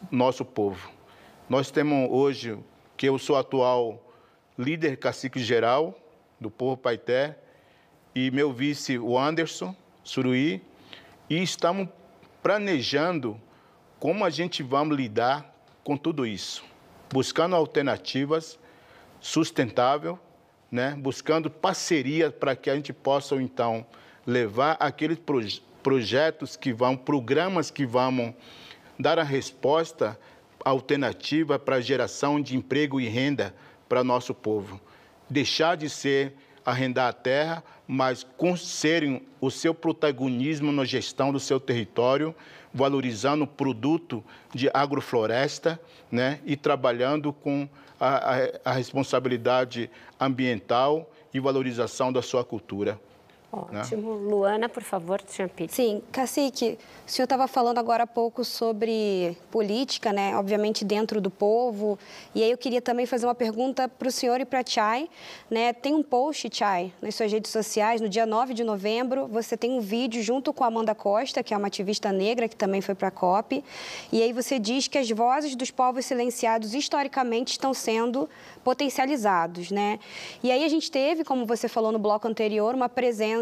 nosso 0.10 0.44
povo. 0.46 0.90
Nós 1.50 1.70
temos 1.70 2.10
hoje, 2.10 2.58
que 2.96 3.08
eu 3.08 3.18
sou 3.20 3.36
atual 3.36 4.02
líder 4.58 4.98
cacique 4.98 5.40
geral 5.40 5.98
do 6.40 6.50
povo 6.50 6.78
Paité, 6.78 7.38
e 8.14 8.30
meu 8.32 8.52
vice, 8.52 8.98
o 8.98 9.18
Anderson 9.18 9.76
Suruí, 10.04 10.62
e 11.30 11.42
estamos 11.42 11.88
planejando 12.44 13.40
como 14.00 14.26
a 14.26 14.30
gente 14.30 14.64
vamos 14.64 14.98
lidar 14.98 15.56
com 15.84 15.96
tudo 15.96 16.26
isso, 16.26 16.64
buscando 17.12 17.56
alternativas 17.56 18.60
sustentáveis 19.20 20.18
né, 20.72 20.96
buscando 20.98 21.50
parceria 21.50 22.32
para 22.32 22.56
que 22.56 22.70
a 22.70 22.76
gente 22.76 22.94
possa, 22.94 23.36
então, 23.36 23.86
levar 24.26 24.78
aqueles 24.80 25.20
projetos 25.84 26.56
que 26.56 26.72
vão, 26.72 26.96
programas 26.96 27.70
que 27.70 27.86
vão 27.86 28.34
dar 28.98 29.20
a 29.20 29.24
resposta 29.24 30.18
alternativa 30.64 31.60
para 31.60 31.78
a 31.78 31.82
geração 31.82 32.40
de 32.40 32.56
emprego 32.56 33.02
e 33.02 33.08
renda 33.08 33.54
para 33.90 34.04
nosso 34.04 34.34
povo. 34.34 34.80
Deixar 35.30 35.76
de 35.76 35.90
ser 35.90 36.34
arrendar 36.64 37.10
a 37.10 37.14
terra, 37.14 37.64
mas 37.88 38.26
serem 38.58 39.24
o 39.40 39.50
seu 39.50 39.74
protagonismo 39.74 40.72
na 40.72 40.86
gestão 40.86 41.34
do 41.34 41.40
seu 41.40 41.60
território, 41.60 42.36
valorizando 42.74 43.44
o 43.44 43.48
produto 43.48 44.24
de 44.54 44.70
agrofloresta 44.74 45.80
né, 46.12 46.40
e 46.46 46.56
trabalhando 46.56 47.34
com 47.34 47.68
a, 48.02 48.72
a, 48.72 48.72
responsabilidade 48.72 49.90
ambiental 50.20 51.10
e 51.32 51.40
valorização 51.40 52.12
da 52.12 52.22
sua 52.22 52.44
cultura. 52.44 53.00
Ótimo. 53.52 54.16
Né? 54.16 54.30
Luana, 54.32 54.70
por 54.70 54.82
favor, 54.82 55.22
Champito. 55.30 55.74
Sim, 55.74 56.02
Cacique, 56.10 56.80
o 57.06 57.12
senhor 57.12 57.26
estava 57.26 57.48
falando 57.48 57.80
agora 57.80 58.04
há 58.04 58.08
pouco 58.08 58.46
sobre 58.46 59.38
política, 59.52 60.14
né? 60.14 60.38
Obviamente 60.38 60.86
dentro 60.86 61.20
do 61.20 61.30
povo. 61.30 62.00
E 62.34 62.42
aí 62.42 62.50
eu 62.50 62.58
queria 62.58 62.82
também 62.82 63.06
fazer 63.06 63.26
uma 63.26 63.36
pergunta 63.36 63.90
para 63.90 64.08
o 64.08 64.12
senhor 64.12 64.40
e 64.40 64.46
para 64.46 64.60
a 64.60 64.64
Chay. 64.66 65.10
Né? 65.50 65.74
Tem 65.74 65.94
um 65.94 66.02
post, 66.02 66.50
Chay, 66.50 66.94
nas 67.02 67.16
suas 67.16 67.30
redes 67.30 67.52
sociais, 67.52 68.00
no 68.00 68.08
dia 68.08 68.26
9 68.26 68.54
de 68.54 68.64
novembro, 68.64 69.28
você 69.28 69.58
tem 69.58 69.72
um 69.72 69.82
vídeo 69.82 70.24
junto 70.24 70.54
com 70.54 70.64
a 70.64 70.68
Amanda 70.68 70.96
Costa, 70.96 71.44
que 71.44 71.54
é 71.54 71.58
uma 71.58 71.68
ativista 71.68 72.12
negra 72.14 72.48
que 72.48 72.56
também 72.56 72.80
foi 72.80 72.96
para 72.96 73.10
a 73.10 73.12
COP. 73.12 73.62
E 74.14 74.24
aí 74.24 74.32
você 74.32 74.58
diz 74.58 74.88
que 74.88 74.98
as 74.98 75.10
vozes 75.10 75.56
dos 75.56 75.72
povos 75.72 76.06
silenciados 76.06 76.74
historicamente 76.74 77.52
estão 77.52 77.74
sendo 77.74 78.30
potencializados, 78.64 79.72
né? 79.72 80.00
E 80.42 80.52
aí 80.52 80.64
a 80.64 80.70
gente 80.70 80.90
teve, 80.90 81.26
como 81.26 81.46
você 81.46 81.68
falou 81.68 81.92
no 81.92 82.00
bloco 82.00 82.28
anterior, 82.28 82.74
uma 82.74 82.88
presença 82.88 83.41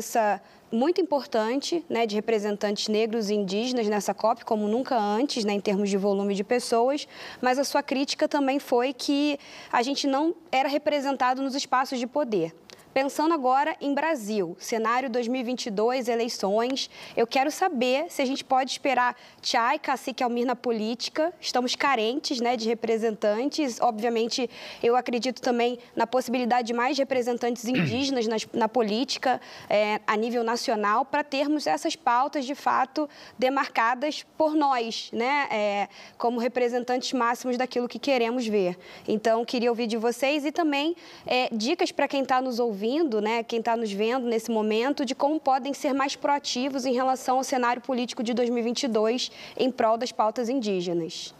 muito 0.71 1.01
importante 1.01 1.83
né, 1.89 2.05
de 2.05 2.15
representantes 2.15 2.87
negros 2.87 3.29
e 3.29 3.33
indígenas 3.33 3.87
nessa 3.87 4.13
COP, 4.13 4.45
como 4.45 4.67
nunca 4.67 4.97
antes, 4.97 5.43
né, 5.43 5.53
em 5.53 5.59
termos 5.59 5.89
de 5.89 5.97
volume 5.97 6.35
de 6.35 6.43
pessoas, 6.43 7.07
mas 7.41 7.57
a 7.57 7.63
sua 7.63 7.81
crítica 7.81 8.27
também 8.27 8.59
foi 8.59 8.93
que 8.93 9.39
a 9.71 9.81
gente 9.81 10.07
não 10.07 10.35
era 10.51 10.69
representado 10.69 11.41
nos 11.41 11.55
espaços 11.55 11.99
de 11.99 12.05
poder. 12.05 12.53
Pensando 12.91 13.35
agora 13.35 13.75
em 13.79 13.93
Brasil, 13.93 14.57
cenário 14.59 15.11
2022, 15.11 16.07
eleições, 16.07 16.89
eu 17.15 17.27
quero 17.27 17.51
saber 17.51 18.07
se 18.09 18.19
a 18.19 18.25
gente 18.25 18.43
pode 18.43 18.71
esperar 18.71 19.15
Tchai, 19.43 19.77
Cacique 19.77 20.23
Almir 20.23 20.47
na 20.47 20.55
política. 20.55 21.31
Estamos 21.39 21.75
carentes 21.75 22.41
né, 22.41 22.57
de 22.57 22.67
representantes. 22.67 23.79
Obviamente, 23.79 24.49
eu 24.81 24.95
acredito 24.95 25.39
também 25.39 25.77
na 25.95 26.07
possibilidade 26.07 26.67
de 26.67 26.73
mais 26.73 26.97
representantes 26.97 27.65
indígenas 27.65 28.25
na, 28.25 28.37
na 28.53 28.67
política 28.67 29.39
é, 29.69 30.01
a 30.07 30.17
nível 30.17 30.43
nacional 30.43 31.05
para 31.05 31.23
termos 31.23 31.67
essas 31.67 31.95
pautas, 31.95 32.43
de 32.43 32.55
fato, 32.55 33.07
demarcadas 33.37 34.25
por 34.35 34.55
nós, 34.55 35.11
né, 35.13 35.47
é, 35.51 35.87
como 36.17 36.39
representantes 36.39 37.13
máximos 37.13 37.55
daquilo 37.55 37.87
que 37.87 37.99
queremos 37.99 38.47
ver. 38.47 38.79
Então, 39.07 39.45
queria 39.45 39.69
ouvir 39.69 39.85
de 39.85 39.95
vocês 39.95 40.43
e 40.43 40.51
também 40.51 40.95
é, 41.27 41.49
dicas 41.51 41.91
para 41.91 42.07
quem 42.07 42.23
está 42.23 42.41
nos 42.41 42.57
ouvindo 42.59 42.78
ouvindo, 42.79 43.19
né, 43.19 43.43
quem 43.43 43.59
está 43.59 43.75
nos 43.75 43.91
vendo 43.91 44.25
nesse 44.25 44.49
momento, 44.49 45.03
de 45.05 45.13
como 45.13 45.37
podem 45.37 45.73
ser 45.73 45.91
mais 45.91 46.15
proativos 46.15 46.85
em 46.85 46.93
relação 46.93 47.35
ao 47.37 47.43
cenário 47.43 47.81
político 47.81 48.23
de 48.23 48.33
2022 48.33 49.29
em 49.57 49.69
prol 49.69 49.97
das 49.97 50.13
pautas 50.13 50.47
indígenas. 50.47 51.35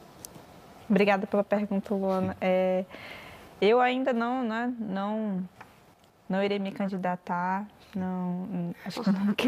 Obrigada 0.89 1.25
pela 1.25 1.43
pergunta, 1.43 1.95
Luana. 1.95 2.35
É, 2.41 2.83
eu 3.61 3.79
ainda 3.79 4.11
não, 4.11 4.43
né, 4.43 4.73
não, 4.77 5.41
não 6.27 6.43
irei 6.43 6.59
me 6.59 6.73
candidatar 6.73 7.65
não, 7.95 8.73
acho 8.85 9.01
que 9.01 9.11
não, 9.11 9.33
que, 9.33 9.47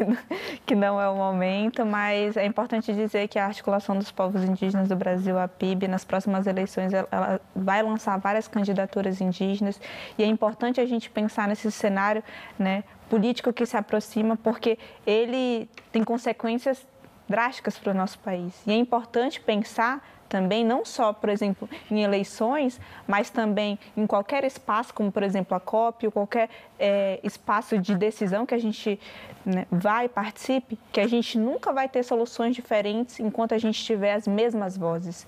que 0.65 0.75
não 0.75 1.01
é 1.01 1.07
o 1.07 1.15
momento, 1.15 1.85
mas 1.85 2.35
é 2.37 2.45
importante 2.45 2.93
dizer 2.93 3.27
que 3.27 3.37
a 3.37 3.45
articulação 3.45 3.97
dos 3.97 4.11
povos 4.11 4.43
indígenas 4.43 4.87
do 4.87 4.95
Brasil, 4.95 5.37
a 5.37 5.47
PIB, 5.47 5.87
nas 5.87 6.03
próximas 6.03 6.47
eleições, 6.47 6.91
ela, 6.93 7.39
vai 7.55 7.83
lançar 7.83 8.17
várias 8.17 8.47
candidaturas 8.47 9.21
indígenas 9.21 9.79
e 10.17 10.23
é 10.23 10.25
importante 10.25 10.81
a 10.81 10.85
gente 10.85 11.09
pensar 11.09 11.47
nesse 11.47 11.71
cenário 11.71 12.23
né, 12.57 12.83
político 13.09 13.53
que 13.53 13.65
se 13.65 13.77
aproxima, 13.77 14.35
porque 14.37 14.77
ele 15.05 15.69
tem 15.91 16.03
consequências 16.03 16.85
drásticas 17.27 17.77
para 17.77 17.91
o 17.91 17.95
nosso 17.95 18.19
país. 18.19 18.53
E 18.65 18.71
é 18.71 18.75
importante 18.75 19.39
pensar 19.39 20.01
também, 20.32 20.63
não 20.63 20.86
só, 20.86 21.11
por 21.11 21.27
exemplo, 21.27 21.69
em 21.91 22.03
eleições, 22.03 22.79
mas 23.05 23.29
também 23.29 23.77
em 23.97 24.07
qualquer 24.07 24.45
espaço, 24.45 24.93
como, 24.93 25.11
por 25.11 25.23
exemplo, 25.23 25.57
a 25.57 25.59
COP, 25.59 26.05
ou 26.05 26.11
qualquer 26.11 26.49
é, 26.79 27.19
espaço 27.21 27.77
de 27.77 27.93
decisão 27.93 28.45
que 28.45 28.55
a 28.55 28.57
gente 28.57 28.97
né, 29.45 29.67
vai, 29.69 30.07
participe, 30.07 30.79
que 30.89 31.01
a 31.01 31.07
gente 31.07 31.38
nunca 31.38 31.73
vai 31.73 31.89
ter 31.89 32.01
soluções 32.03 32.55
diferentes 32.55 33.19
enquanto 33.19 33.53
a 33.53 33.57
gente 33.57 33.84
tiver 33.84 34.13
as 34.13 34.25
mesmas 34.25 34.77
vozes. 34.77 35.27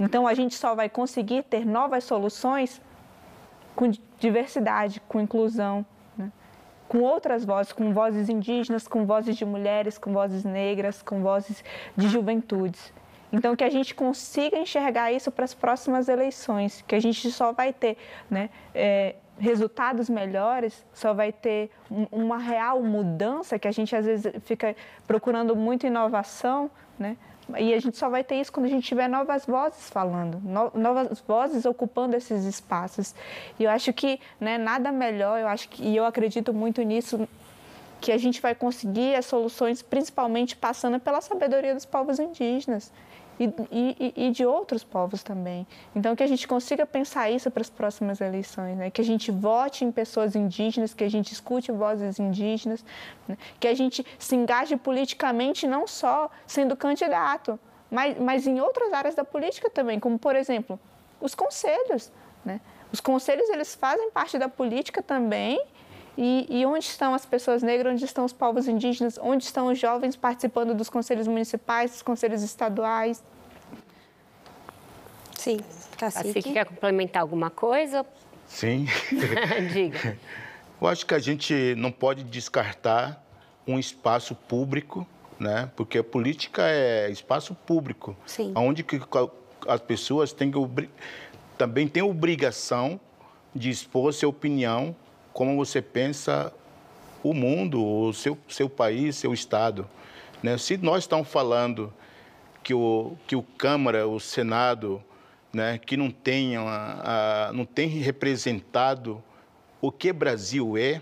Então, 0.00 0.26
a 0.26 0.32
gente 0.32 0.54
só 0.54 0.74
vai 0.74 0.88
conseguir 0.88 1.42
ter 1.42 1.66
novas 1.66 2.04
soluções 2.04 2.80
com 3.76 3.92
diversidade, 4.18 4.98
com 5.06 5.20
inclusão, 5.20 5.84
né? 6.16 6.32
com 6.88 7.00
outras 7.00 7.44
vozes, 7.44 7.70
com 7.70 7.92
vozes 7.92 8.30
indígenas, 8.30 8.88
com 8.88 9.04
vozes 9.04 9.36
de 9.36 9.44
mulheres, 9.44 9.98
com 9.98 10.10
vozes 10.10 10.42
negras, 10.42 11.02
com 11.02 11.20
vozes 11.20 11.62
de 11.94 12.08
juventudes. 12.08 12.96
Então, 13.32 13.54
que 13.54 13.64
a 13.64 13.70
gente 13.70 13.94
consiga 13.94 14.58
enxergar 14.58 15.12
isso 15.12 15.30
para 15.30 15.44
as 15.44 15.52
próximas 15.52 16.08
eleições, 16.08 16.82
que 16.86 16.94
a 16.94 17.00
gente 17.00 17.30
só 17.30 17.52
vai 17.52 17.72
ter 17.72 17.96
né, 18.30 18.48
é, 18.74 19.16
resultados 19.38 20.08
melhores, 20.08 20.84
só 20.92 21.12
vai 21.12 21.30
ter 21.30 21.70
um, 21.90 22.06
uma 22.10 22.38
real 22.38 22.82
mudança, 22.82 23.58
que 23.58 23.68
a 23.68 23.72
gente 23.72 23.94
às 23.94 24.06
vezes 24.06 24.32
fica 24.44 24.74
procurando 25.06 25.54
muito 25.54 25.86
inovação, 25.86 26.70
né? 26.98 27.16
E 27.56 27.72
a 27.72 27.80
gente 27.80 27.96
só 27.96 28.10
vai 28.10 28.22
ter 28.22 28.34
isso 28.34 28.52
quando 28.52 28.66
a 28.66 28.68
gente 28.68 28.86
tiver 28.86 29.08
novas 29.08 29.46
vozes 29.46 29.88
falando, 29.88 30.38
no, 30.44 30.70
novas 30.74 31.18
vozes 31.26 31.64
ocupando 31.64 32.14
esses 32.14 32.44
espaços. 32.44 33.14
E 33.58 33.64
eu 33.64 33.70
acho 33.70 33.90
que 33.90 34.20
né, 34.38 34.58
nada 34.58 34.92
melhor, 34.92 35.40
eu 35.40 35.48
acho 35.48 35.66
que, 35.70 35.82
e 35.82 35.96
eu 35.96 36.04
acredito 36.04 36.52
muito 36.52 36.82
nisso, 36.82 37.26
que 38.02 38.12
a 38.12 38.18
gente 38.18 38.42
vai 38.42 38.54
conseguir 38.54 39.14
as 39.14 39.24
soluções 39.24 39.80
principalmente 39.80 40.56
passando 40.56 41.00
pela 41.00 41.22
sabedoria 41.22 41.74
dos 41.74 41.86
povos 41.86 42.18
indígenas 42.18 42.92
e, 43.38 43.44
e, 43.70 44.26
e, 44.26 44.30
de 44.30 44.44
outros 44.44 44.82
povos 44.82 45.22
também. 45.22 45.66
Então, 45.94 46.16
que 46.16 46.22
a 46.22 46.26
gente 46.26 46.46
consiga 46.48 46.84
pensar 46.84 47.30
isso 47.30 47.50
para 47.50 47.60
as 47.60 47.70
próximas 47.70 48.20
eleições, 48.20 48.76
né? 48.76 48.90
que 48.90 49.00
a 49.00 49.04
gente 49.04 49.30
vote 49.30 49.84
em 49.84 49.92
pessoas 49.92 50.34
indígenas, 50.34 50.92
que 50.92 51.04
a 51.04 51.10
gente 51.10 51.32
escute 51.32 51.70
vozes 51.70 52.18
indígenas, 52.18 52.84
né? 53.26 53.38
que 53.60 53.68
a 53.68 53.74
gente 53.74 54.04
se 54.18 54.34
engaje 54.34 54.76
politicamente 54.76 55.66
não 55.66 55.86
só 55.86 56.30
sendo 56.46 56.76
candidato, 56.76 57.58
mas, 57.90 58.18
mas 58.18 58.46
em 58.46 58.60
outras 58.60 58.92
áreas 58.92 59.14
da 59.14 59.24
política 59.24 59.70
também, 59.70 60.00
como, 60.00 60.18
por 60.18 60.34
exemplo, 60.34 60.78
os 61.20 61.34
conselhos. 61.34 62.12
Né? 62.44 62.60
Os 62.92 63.00
conselhos, 63.00 63.48
eles 63.50 63.74
fazem 63.74 64.10
parte 64.10 64.38
da 64.38 64.48
política 64.48 65.02
também, 65.02 65.60
e, 66.20 66.48
e, 66.50 66.66
onde 66.66 66.84
estão 66.84 67.14
as 67.14 67.24
pessoas 67.24 67.62
negras, 67.62 67.92
onde 67.92 68.04
estão 68.04 68.24
os 68.24 68.32
povos 68.32 68.66
indígenas, 68.66 69.16
onde 69.22 69.44
estão 69.44 69.68
os 69.68 69.78
jovens 69.78 70.16
participando 70.16 70.74
dos 70.74 70.90
conselhos 70.90 71.28
municipais, 71.28 71.92
dos 71.92 72.02
conselhos 72.02 72.42
estaduais? 72.42 73.22
Sim, 75.36 75.58
Cacique. 75.96 76.24
Cacique 76.24 76.52
quer 76.54 76.64
complementar 76.66 77.22
alguma 77.22 77.50
coisa? 77.50 78.04
Sim. 78.48 78.88
Diga. 79.72 80.18
Eu 80.80 80.88
acho 80.88 81.06
que 81.06 81.14
a 81.14 81.20
gente 81.20 81.76
não 81.76 81.92
pode 81.92 82.24
descartar 82.24 83.24
um 83.64 83.78
espaço 83.78 84.34
público, 84.34 85.06
né? 85.38 85.70
Porque 85.76 85.98
a 85.98 86.04
política 86.04 86.62
é 86.64 87.08
espaço 87.12 87.54
público, 87.54 88.16
Sim. 88.26 88.52
onde 88.56 88.82
que 88.82 89.00
as 89.68 89.80
pessoas 89.80 90.32
têm 90.32 90.50
que 90.50 90.88
também 91.56 91.86
têm 91.86 92.02
obrigação 92.02 92.98
de 93.54 93.70
expor 93.70 94.12
sua 94.12 94.28
opinião 94.28 94.96
como 95.38 95.54
você 95.54 95.80
pensa 95.80 96.52
o 97.22 97.32
mundo, 97.32 97.80
o 97.80 98.12
seu, 98.12 98.36
seu 98.48 98.68
país, 98.68 99.14
seu 99.14 99.32
Estado. 99.32 99.88
Né? 100.42 100.58
Se 100.58 100.76
nós 100.76 101.04
estamos 101.04 101.28
falando 101.28 101.94
que 102.60 102.74
o, 102.74 103.16
que 103.24 103.36
o 103.36 103.42
Câmara, 103.56 104.08
o 104.08 104.18
Senado, 104.18 105.00
né, 105.52 105.78
que 105.78 105.96
não 105.96 106.10
tem, 106.10 106.56
a, 106.56 107.50
a, 107.50 107.52
não 107.52 107.64
tem 107.64 107.86
representado 107.86 109.22
o 109.80 109.92
que 109.92 110.12
Brasil 110.12 110.76
é, 110.76 111.00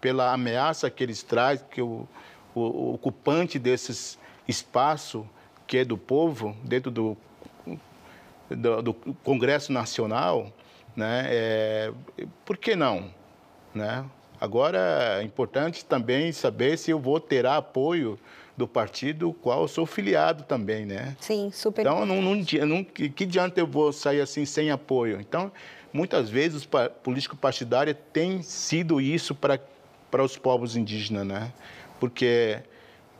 pela 0.00 0.32
ameaça 0.32 0.90
que 0.90 1.04
eles 1.04 1.22
trazem, 1.22 1.64
que 1.70 1.80
o, 1.80 2.08
o, 2.56 2.60
o 2.60 2.94
ocupante 2.94 3.56
desses 3.56 4.18
espaços, 4.48 5.24
que 5.64 5.78
é 5.78 5.84
do 5.84 5.96
povo, 5.96 6.56
dentro 6.64 6.90
do, 6.90 7.16
do, 8.50 8.82
do 8.82 8.94
Congresso 9.22 9.72
Nacional, 9.72 10.52
né, 10.96 11.26
é, 11.28 11.92
por 12.44 12.56
que 12.56 12.74
não? 12.74 13.14
Né? 13.76 14.04
Agora, 14.40 15.18
é 15.20 15.22
importante 15.22 15.84
também 15.84 16.32
saber 16.32 16.76
se 16.76 16.90
eu 16.90 16.98
vou 16.98 17.20
ter 17.20 17.46
apoio 17.46 18.18
do 18.56 18.66
partido 18.66 19.32
qual 19.34 19.62
eu 19.62 19.68
sou 19.68 19.84
filiado 19.84 20.42
também, 20.44 20.86
né? 20.86 21.14
Sim, 21.20 21.50
super 21.52 21.82
Então, 21.82 22.06
não, 22.06 22.22
não, 22.22 22.34
não, 22.66 22.84
que, 22.84 23.10
que 23.10 23.24
adianta 23.24 23.60
eu 23.60 23.66
vou 23.66 23.92
sair 23.92 24.20
assim 24.20 24.46
sem 24.46 24.70
apoio? 24.70 25.20
Então, 25.20 25.52
muitas 25.92 26.30
vezes 26.30 26.62
os 26.62 26.68
políticos 27.02 27.38
partidários 27.38 27.96
têm 28.12 28.42
sido 28.42 29.00
isso 29.00 29.34
para, 29.34 29.60
os 30.22 30.38
povos 30.38 30.74
indígenas, 30.74 31.26
né? 31.26 31.52
Porque 32.00 32.62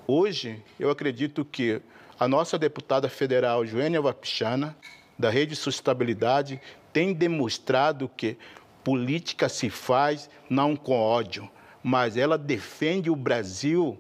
Hoje, 0.09 0.63
eu 0.79 0.89
acredito 0.89 1.45
que 1.45 1.83
a 2.19 2.29
nossa 2.29 2.57
deputada 2.57 3.09
federal, 3.09 3.67
Joênia 3.67 4.01
Wapichana, 4.01 4.77
da 5.19 5.31
Rede 5.31 5.57
Sustentabilidade, 5.57 6.61
tem 6.93 7.13
demonstrado 7.13 8.09
que 8.17 8.39
política 8.87 9.49
se 9.49 9.69
faz 9.69 10.31
não 10.49 10.77
com 10.77 10.97
ódio, 10.97 11.51
mas 11.83 12.17
ela 12.17 12.39
defende 12.39 13.11
o 13.11 13.17
Brasil 13.17 13.99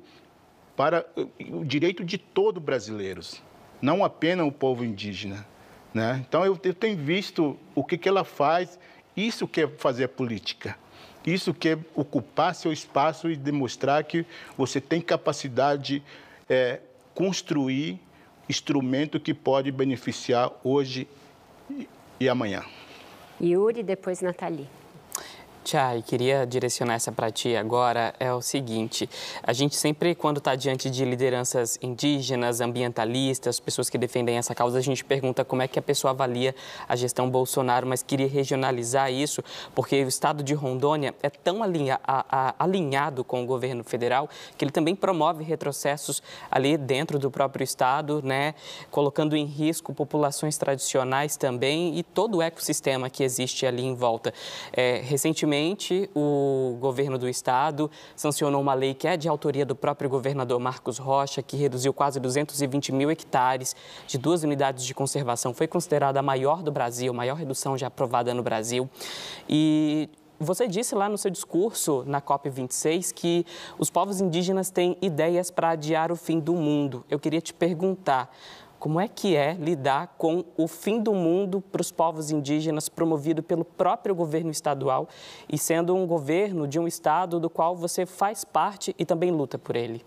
para 0.76 1.04
o 1.50 1.64
direito 1.64 2.04
de 2.04 2.16
todos 2.16 2.62
brasileiros, 2.62 3.42
não 3.82 4.04
apenas 4.04 4.46
o 4.46 4.52
povo 4.52 4.84
indígena. 4.84 5.44
Né? 5.92 6.24
Então, 6.28 6.46
eu, 6.46 6.56
tenho 6.56 6.96
visto 6.96 7.58
o 7.74 7.82
que, 7.82 7.98
que 7.98 8.08
ela 8.08 8.22
faz, 8.22 8.78
isso 9.16 9.48
que 9.48 9.62
é 9.62 9.66
fazer 9.66 10.06
política. 10.06 10.78
Isso 11.26 11.52
que 11.52 11.70
é 11.70 11.78
ocupar 11.92 12.54
seu 12.54 12.72
espaço 12.72 13.28
e 13.28 13.34
demonstrar 13.34 14.04
que 14.04 14.24
você 14.56 14.80
tem 14.80 15.00
capacidade 15.00 15.94
de 15.94 16.02
é, 16.48 16.78
construir 17.12 17.98
instrumento 18.48 19.18
que 19.18 19.34
pode 19.34 19.72
beneficiar 19.72 20.52
hoje 20.62 21.08
e 22.20 22.28
amanhã. 22.28 22.62
Yuri, 23.40 23.82
depois 23.82 24.22
Nathalie. 24.22 24.66
Tchai, 25.66 26.00
queria 26.00 26.46
direcionar 26.46 26.94
essa 26.94 27.10
para 27.10 27.28
ti 27.28 27.56
agora. 27.56 28.14
É 28.20 28.32
o 28.32 28.40
seguinte: 28.40 29.10
a 29.42 29.52
gente 29.52 29.74
sempre, 29.74 30.14
quando 30.14 30.36
está 30.36 30.54
diante 30.54 30.88
de 30.88 31.04
lideranças 31.04 31.76
indígenas, 31.82 32.60
ambientalistas, 32.60 33.58
pessoas 33.58 33.90
que 33.90 33.98
defendem 33.98 34.38
essa 34.38 34.54
causa, 34.54 34.78
a 34.78 34.80
gente 34.80 35.04
pergunta 35.04 35.44
como 35.44 35.62
é 35.62 35.66
que 35.66 35.76
a 35.76 35.82
pessoa 35.82 36.12
avalia 36.12 36.54
a 36.88 36.94
gestão 36.94 37.28
Bolsonaro, 37.28 37.84
mas 37.84 38.00
queria 38.00 38.28
regionalizar 38.28 39.10
isso, 39.10 39.42
porque 39.74 40.04
o 40.04 40.06
estado 40.06 40.40
de 40.40 40.54
Rondônia 40.54 41.12
é 41.20 41.28
tão 41.28 41.64
alinha, 41.64 41.98
a, 42.04 42.24
a, 42.30 42.54
alinhado 42.60 43.24
com 43.24 43.42
o 43.42 43.46
governo 43.46 43.82
federal 43.82 44.30
que 44.56 44.64
ele 44.64 44.70
também 44.70 44.94
promove 44.94 45.42
retrocessos 45.42 46.22
ali 46.48 46.76
dentro 46.76 47.18
do 47.18 47.28
próprio 47.28 47.64
estado, 47.64 48.22
né, 48.22 48.54
colocando 48.88 49.34
em 49.34 49.44
risco 49.44 49.92
populações 49.92 50.56
tradicionais 50.56 51.36
também 51.36 51.98
e 51.98 52.04
todo 52.04 52.36
o 52.36 52.42
ecossistema 52.42 53.10
que 53.10 53.24
existe 53.24 53.66
ali 53.66 53.82
em 53.82 53.96
volta. 53.96 54.32
É, 54.72 55.00
recentemente, 55.02 55.55
Recentemente, 55.56 56.10
o 56.14 56.76
governo 56.78 57.16
do 57.16 57.26
estado 57.26 57.90
sancionou 58.14 58.60
uma 58.60 58.74
lei 58.74 58.92
que 58.92 59.08
é 59.08 59.16
de 59.16 59.26
autoria 59.26 59.64
do 59.64 59.74
próprio 59.74 60.08
governador 60.08 60.60
Marcos 60.60 60.98
Rocha, 60.98 61.42
que 61.42 61.56
reduziu 61.56 61.94
quase 61.94 62.20
220 62.20 62.92
mil 62.92 63.10
hectares 63.10 63.74
de 64.06 64.18
duas 64.18 64.42
unidades 64.42 64.84
de 64.84 64.94
conservação. 64.94 65.54
Foi 65.54 65.66
considerada 65.66 66.20
a 66.20 66.22
maior 66.22 66.62
do 66.62 66.70
Brasil, 66.70 67.10
a 67.10 67.16
maior 67.16 67.36
redução 67.36 67.76
já 67.76 67.86
aprovada 67.86 68.34
no 68.34 68.42
Brasil. 68.42 68.88
E 69.48 70.10
você 70.38 70.68
disse 70.68 70.94
lá 70.94 71.08
no 71.08 71.16
seu 71.16 71.30
discurso 71.30 72.04
na 72.06 72.20
COP26 72.20 73.14
que 73.14 73.46
os 73.78 73.88
povos 73.88 74.20
indígenas 74.20 74.68
têm 74.68 74.94
ideias 75.00 75.50
para 75.50 75.70
adiar 75.70 76.12
o 76.12 76.16
fim 76.16 76.38
do 76.38 76.52
mundo. 76.52 77.02
Eu 77.08 77.18
queria 77.18 77.40
te 77.40 77.54
perguntar. 77.54 78.30
Como 78.78 79.00
é 79.00 79.08
que 79.08 79.34
é 79.34 79.54
lidar 79.54 80.14
com 80.18 80.44
o 80.56 80.68
fim 80.68 81.00
do 81.00 81.14
mundo 81.14 81.60
para 81.60 81.80
os 81.80 81.90
povos 81.90 82.30
indígenas 82.30 82.88
promovido 82.88 83.42
pelo 83.42 83.64
próprio 83.64 84.14
governo 84.14 84.50
estadual 84.50 85.08
e 85.50 85.56
sendo 85.56 85.94
um 85.94 86.06
governo 86.06 86.68
de 86.68 86.78
um 86.78 86.86
estado 86.86 87.40
do 87.40 87.48
qual 87.48 87.74
você 87.74 88.04
faz 88.04 88.44
parte 88.44 88.94
e 88.98 89.04
também 89.04 89.30
luta 89.30 89.58
por 89.58 89.76
ele? 89.76 90.04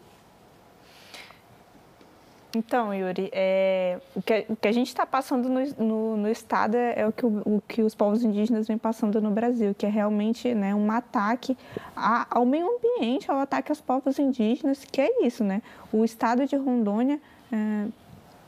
Então, 2.55 2.91
Yuri, 2.91 3.29
é, 3.31 3.99
o, 4.15 4.21
que, 4.23 4.45
o, 4.49 4.55
que, 4.55 4.67
a 4.67 4.71
gente 4.71 4.87
está 4.87 5.05
passando 5.05 5.47
no, 5.47 5.59
no, 5.77 6.17
no 6.17 6.29
Estado 6.29 6.75
é, 6.75 7.01
é 7.01 7.07
o, 7.07 7.11
que 7.11 7.23
o, 7.23 7.41
o, 7.45 7.61
que 7.67 7.83
os 7.83 7.93
povos 7.93 8.23
indígenas 8.23 8.67
vêm 8.67 8.77
passando 8.77 9.21
no 9.21 9.29
Brasil, 9.29 9.75
que 9.75 9.85
é 9.85 9.89
realmente 9.89 10.51
né, 10.55 10.73
um 10.73 10.91
ataque 10.91 11.55
a, 11.95 12.25
ao 12.31 12.45
meio 12.45 12.67
ambiente, 12.67 13.29
ao 13.29 13.37
ataque 13.37 13.71
aos 13.71 13.81
povos 13.81 14.17
indígenas, 14.17 14.83
que 14.83 14.99
é 14.99 15.27
isso, 15.27 15.43
né? 15.43 15.61
O 15.93 16.03
Estado 16.03 16.47
de 16.47 16.55
Rondônia 16.55 17.21
é, 17.51 17.85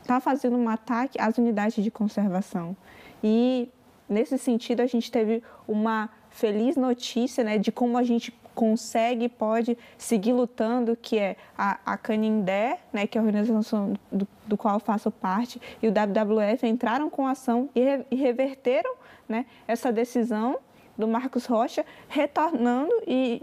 está 0.02 0.20
fazendo 0.20 0.56
um 0.56 0.68
ataque 0.68 1.20
às 1.20 1.38
unidades 1.38 1.82
de 1.82 1.90
conservação. 1.90 2.76
E, 3.22 3.68
nesse 4.08 4.36
sentido, 4.36 4.80
a 4.80 4.86
gente 4.86 5.10
teve 5.10 5.42
uma 5.66 6.10
feliz 6.30 6.76
notícia 6.76 7.42
né, 7.44 7.58
de 7.58 7.72
como 7.72 7.96
a 7.96 8.02
gente 8.02 8.32
consegue 8.54 9.28
pode 9.28 9.78
seguir 9.96 10.32
lutando, 10.32 10.94
que 10.94 11.18
é 11.18 11.36
a, 11.56 11.78
a 11.86 11.96
Canindé, 11.96 12.80
né, 12.92 13.06
que 13.06 13.16
é 13.16 13.20
a 13.20 13.24
organização 13.24 13.94
do, 14.10 14.28
do, 14.46 14.56
qual 14.56 14.78
faço 14.78 15.10
parte, 15.10 15.60
e 15.82 15.88
o 15.88 15.90
WWF 15.90 16.66
entraram 16.66 17.08
com 17.08 17.26
ação 17.26 17.70
e, 17.74 17.80
re, 17.80 18.04
e 18.10 18.16
reverteram 18.16 18.94
né, 19.28 19.46
essa 19.66 19.90
decisão 19.90 20.58
do 20.96 21.08
Marcos 21.08 21.46
Rocha, 21.46 21.84
retornando 22.08 22.92
e 23.06 23.42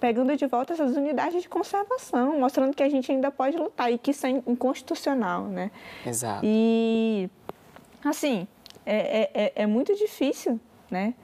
pegando 0.00 0.36
de 0.36 0.46
volta 0.46 0.72
essas 0.72 0.96
unidades 0.96 1.42
de 1.42 1.48
conservação, 1.48 2.38
mostrando 2.38 2.74
que 2.74 2.82
a 2.82 2.88
gente 2.88 3.10
ainda 3.10 3.30
pode 3.30 3.56
lutar 3.56 3.92
e 3.92 3.98
que 3.98 4.10
isso 4.10 4.26
é 4.26 4.30
inconstitucional, 4.30 5.44
né? 5.44 5.70
Exato. 6.06 6.42
E, 6.44 7.28
assim, 8.04 8.46
é, 8.84 8.96
é, 8.96 9.30
é, 9.34 9.52
é 9.56 9.66
muito 9.66 9.94
difícil, 9.94 10.60
né? 10.90 11.14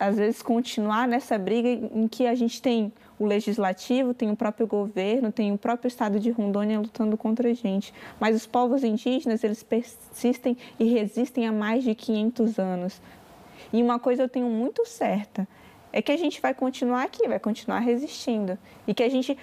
Às 0.00 0.16
vezes 0.16 0.40
continuar 0.40 1.06
nessa 1.06 1.36
briga 1.36 1.68
em 1.68 2.08
que 2.08 2.26
a 2.26 2.34
gente 2.34 2.62
tem 2.62 2.90
o 3.18 3.26
legislativo, 3.26 4.14
tem 4.14 4.30
o 4.30 4.36
próprio 4.36 4.66
governo, 4.66 5.30
tem 5.30 5.52
o 5.52 5.58
próprio 5.58 5.88
estado 5.88 6.18
de 6.18 6.30
Rondônia 6.30 6.80
lutando 6.80 7.14
contra 7.16 7.50
a 7.50 7.52
gente. 7.52 7.92
Mas 8.18 8.34
os 8.34 8.46
povos 8.46 8.82
indígenas, 8.82 9.44
eles 9.44 9.62
persistem 9.62 10.56
e 10.78 10.84
resistem 10.84 11.46
há 11.46 11.52
mais 11.52 11.84
de 11.84 11.94
500 11.94 12.58
anos. 12.58 13.02
E 13.70 13.82
uma 13.82 13.98
coisa 13.98 14.22
eu 14.22 14.28
tenho 14.28 14.48
muito 14.48 14.86
certa, 14.86 15.46
é 15.96 16.02
que 16.02 16.12
a 16.12 16.16
gente 16.18 16.42
vai 16.42 16.52
continuar 16.52 17.04
aqui, 17.04 17.26
vai 17.26 17.38
continuar 17.38 17.78
resistindo. 17.78 18.58
E 18.86 18.92
que 18.92 19.02
a 19.02 19.08
gente 19.08 19.36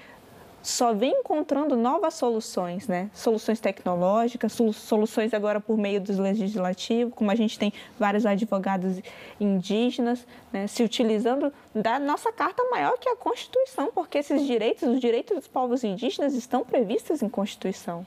só 0.61 0.93
vem 0.93 1.11
encontrando 1.11 1.75
novas 1.75 2.13
soluções, 2.13 2.87
né? 2.87 3.09
Soluções 3.11 3.59
tecnológicas, 3.59 4.53
soluções 4.75 5.33
agora 5.33 5.59
por 5.59 5.75
meio 5.75 5.99
do 5.99 6.21
legislativo, 6.21 7.09
como 7.09 7.31
a 7.31 7.35
gente 7.35 7.57
tem 7.57 7.73
vários 7.97 8.23
advogados 8.23 9.01
indígenas, 9.39 10.27
né? 10.53 10.67
se 10.67 10.83
utilizando 10.83 11.51
da 11.73 11.97
nossa 11.97 12.31
carta 12.31 12.63
maior 12.69 12.99
que 12.99 13.09
é 13.09 13.13
a 13.13 13.15
Constituição, 13.15 13.91
porque 13.91 14.19
esses 14.19 14.45
direitos, 14.45 14.87
os 14.87 15.01
direitos 15.01 15.35
dos 15.35 15.47
povos 15.47 15.83
indígenas 15.83 16.35
estão 16.35 16.63
previstos 16.63 17.23
em 17.23 17.29
Constituição. 17.29 18.05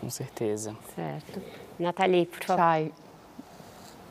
Com 0.00 0.08
certeza. 0.08 0.74
Certo. 0.96 1.42
Nathalie, 1.78 2.24
por 2.24 2.42
favor. 2.42 2.62
Chay, 2.62 2.92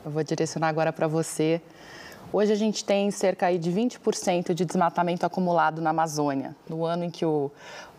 eu 0.04 0.10
vou 0.12 0.22
direcionar 0.22 0.68
agora 0.68 0.92
para 0.92 1.08
você. 1.08 1.60
Hoje 2.32 2.50
a 2.50 2.56
gente 2.56 2.82
tem 2.82 3.10
cerca 3.10 3.54
de 3.58 3.70
20% 3.70 4.54
de 4.54 4.64
desmatamento 4.64 5.26
acumulado 5.26 5.82
na 5.82 5.90
Amazônia. 5.90 6.56
No 6.66 6.82
ano 6.82 7.04
em 7.04 7.10
que 7.10 7.26
o, 7.26 7.50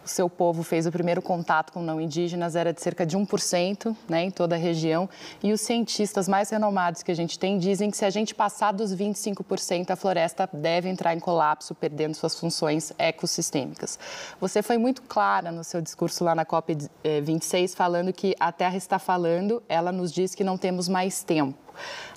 o 0.03 0.07
seu 0.07 0.27
povo 0.27 0.63
fez 0.63 0.87
o 0.87 0.91
primeiro 0.91 1.21
contato 1.21 1.71
com 1.71 1.83
não 1.83 2.01
indígenas 2.01 2.55
era 2.55 2.73
de 2.73 2.81
cerca 2.81 3.05
de 3.05 3.15
1% 3.15 3.95
né, 4.09 4.23
em 4.23 4.31
toda 4.31 4.55
a 4.55 4.57
região. 4.57 5.07
E 5.43 5.53
os 5.53 5.61
cientistas 5.61 6.27
mais 6.27 6.49
renomados 6.49 7.03
que 7.03 7.11
a 7.11 7.15
gente 7.15 7.37
tem 7.37 7.59
dizem 7.59 7.91
que 7.91 7.97
se 7.97 8.05
a 8.05 8.09
gente 8.09 8.33
passar 8.33 8.71
dos 8.71 8.91
25%, 8.91 9.91
a 9.91 9.95
floresta 9.95 10.49
deve 10.51 10.89
entrar 10.89 11.13
em 11.13 11.19
colapso, 11.19 11.75
perdendo 11.75 12.15
suas 12.15 12.33
funções 12.39 12.91
ecossistêmicas. 12.97 13.99
Você 14.41 14.63
foi 14.63 14.79
muito 14.79 15.03
clara 15.03 15.51
no 15.51 15.63
seu 15.63 15.79
discurso 15.79 16.23
lá 16.23 16.33
na 16.33 16.43
COP26, 16.43 17.65
eh, 17.65 17.67
falando 17.67 18.11
que 18.11 18.35
a 18.39 18.51
Terra 18.51 18.77
está 18.77 18.97
falando, 18.97 19.61
ela 19.69 19.91
nos 19.91 20.11
diz 20.11 20.33
que 20.33 20.43
não 20.43 20.57
temos 20.57 20.89
mais 20.89 21.21
tempo. 21.21 21.55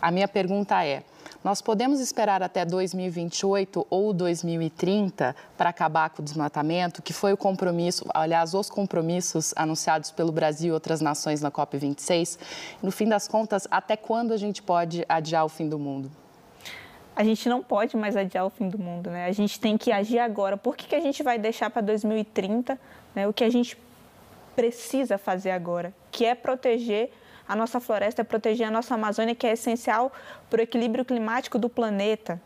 A 0.01 0.11
minha 0.11 0.27
pergunta 0.27 0.83
é 0.83 1.03
nós 1.43 1.61
podemos 1.61 2.01
esperar 2.01 2.43
até 2.43 2.65
2028 2.65 3.87
ou 3.89 4.13
2030 4.13 5.35
para 5.57 5.71
acabar 5.71 6.11
com 6.11 6.23
o 6.23 6.25
desmatamento, 6.25 7.03
que 7.03 7.13
foi 7.13 7.33
o 7.33 7.37
compromisso, 7.37 8.05
aliás, 8.13 8.55
os 8.55 8.69
compromissos 8.69 9.53
anunciados 9.57 10.11
pelo 10.11 10.33
Brasil 10.33 10.71
e 10.71 10.73
outras 10.73 11.01
nações 11.01 11.41
na 11.41 11.51
COP26? 11.51 12.39
No 12.83 12.91
fim 12.91 13.09
das 13.09 13.29
contas, 13.29 13.67
até 13.71 13.97
quando 13.97 14.33
a 14.33 14.37
gente 14.37 14.63
pode 14.63 15.05
adiar 15.09 15.45
o 15.45 15.49
fim 15.49 15.69
do 15.69 15.79
mundo? 15.79 16.11
a 17.17 17.25
gente 17.25 17.49
não 17.49 17.63
pode 17.63 17.97
mais 17.97 18.15
adiar 18.15 18.45
o 18.45 18.51
fim 18.51 18.69
do 18.69 18.79
mundo, 18.79 19.11
né? 19.11 19.25
A 19.25 19.33
gente 19.33 19.59
tem 19.59 19.79
que 19.79 19.91
agir 19.91 20.19
agora. 20.19 20.55
Por 20.55 20.77
que, 20.77 20.87
que 20.87 20.95
a 20.95 21.01
gente 21.01 21.23
vai 21.23 21.39
deixar 21.39 21.71
para 21.71 21.81
2030 21.81 22.79
né, 23.15 23.27
o 23.27 23.33
que 23.33 23.43
a 23.43 23.49
gente 23.49 23.79
precisa 24.55 25.17
fazer 25.17 25.51
agora, 25.51 25.95
que 26.11 26.27
é 26.27 26.35
proteger 26.35 27.11
a 27.49 27.55
nossa 27.57 27.81
floresta, 27.81 28.23
é 28.23 28.25
proteger 28.25 28.67
a 28.67 28.71
nossa 28.71 28.95
Amazônia, 28.95 29.35
que 29.35 29.47
é 29.47 29.53
essencial 29.53 30.13
para 30.51 30.61
o 30.61 30.63
equilíbrio 30.63 31.05
climático 31.05 31.59
do 31.59 31.69
planeta. 31.69 32.41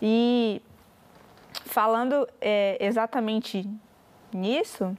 E 0.00 0.60
falando 1.66 2.28
é, 2.40 2.76
exatamente 2.80 3.68
nisso, 4.32 4.96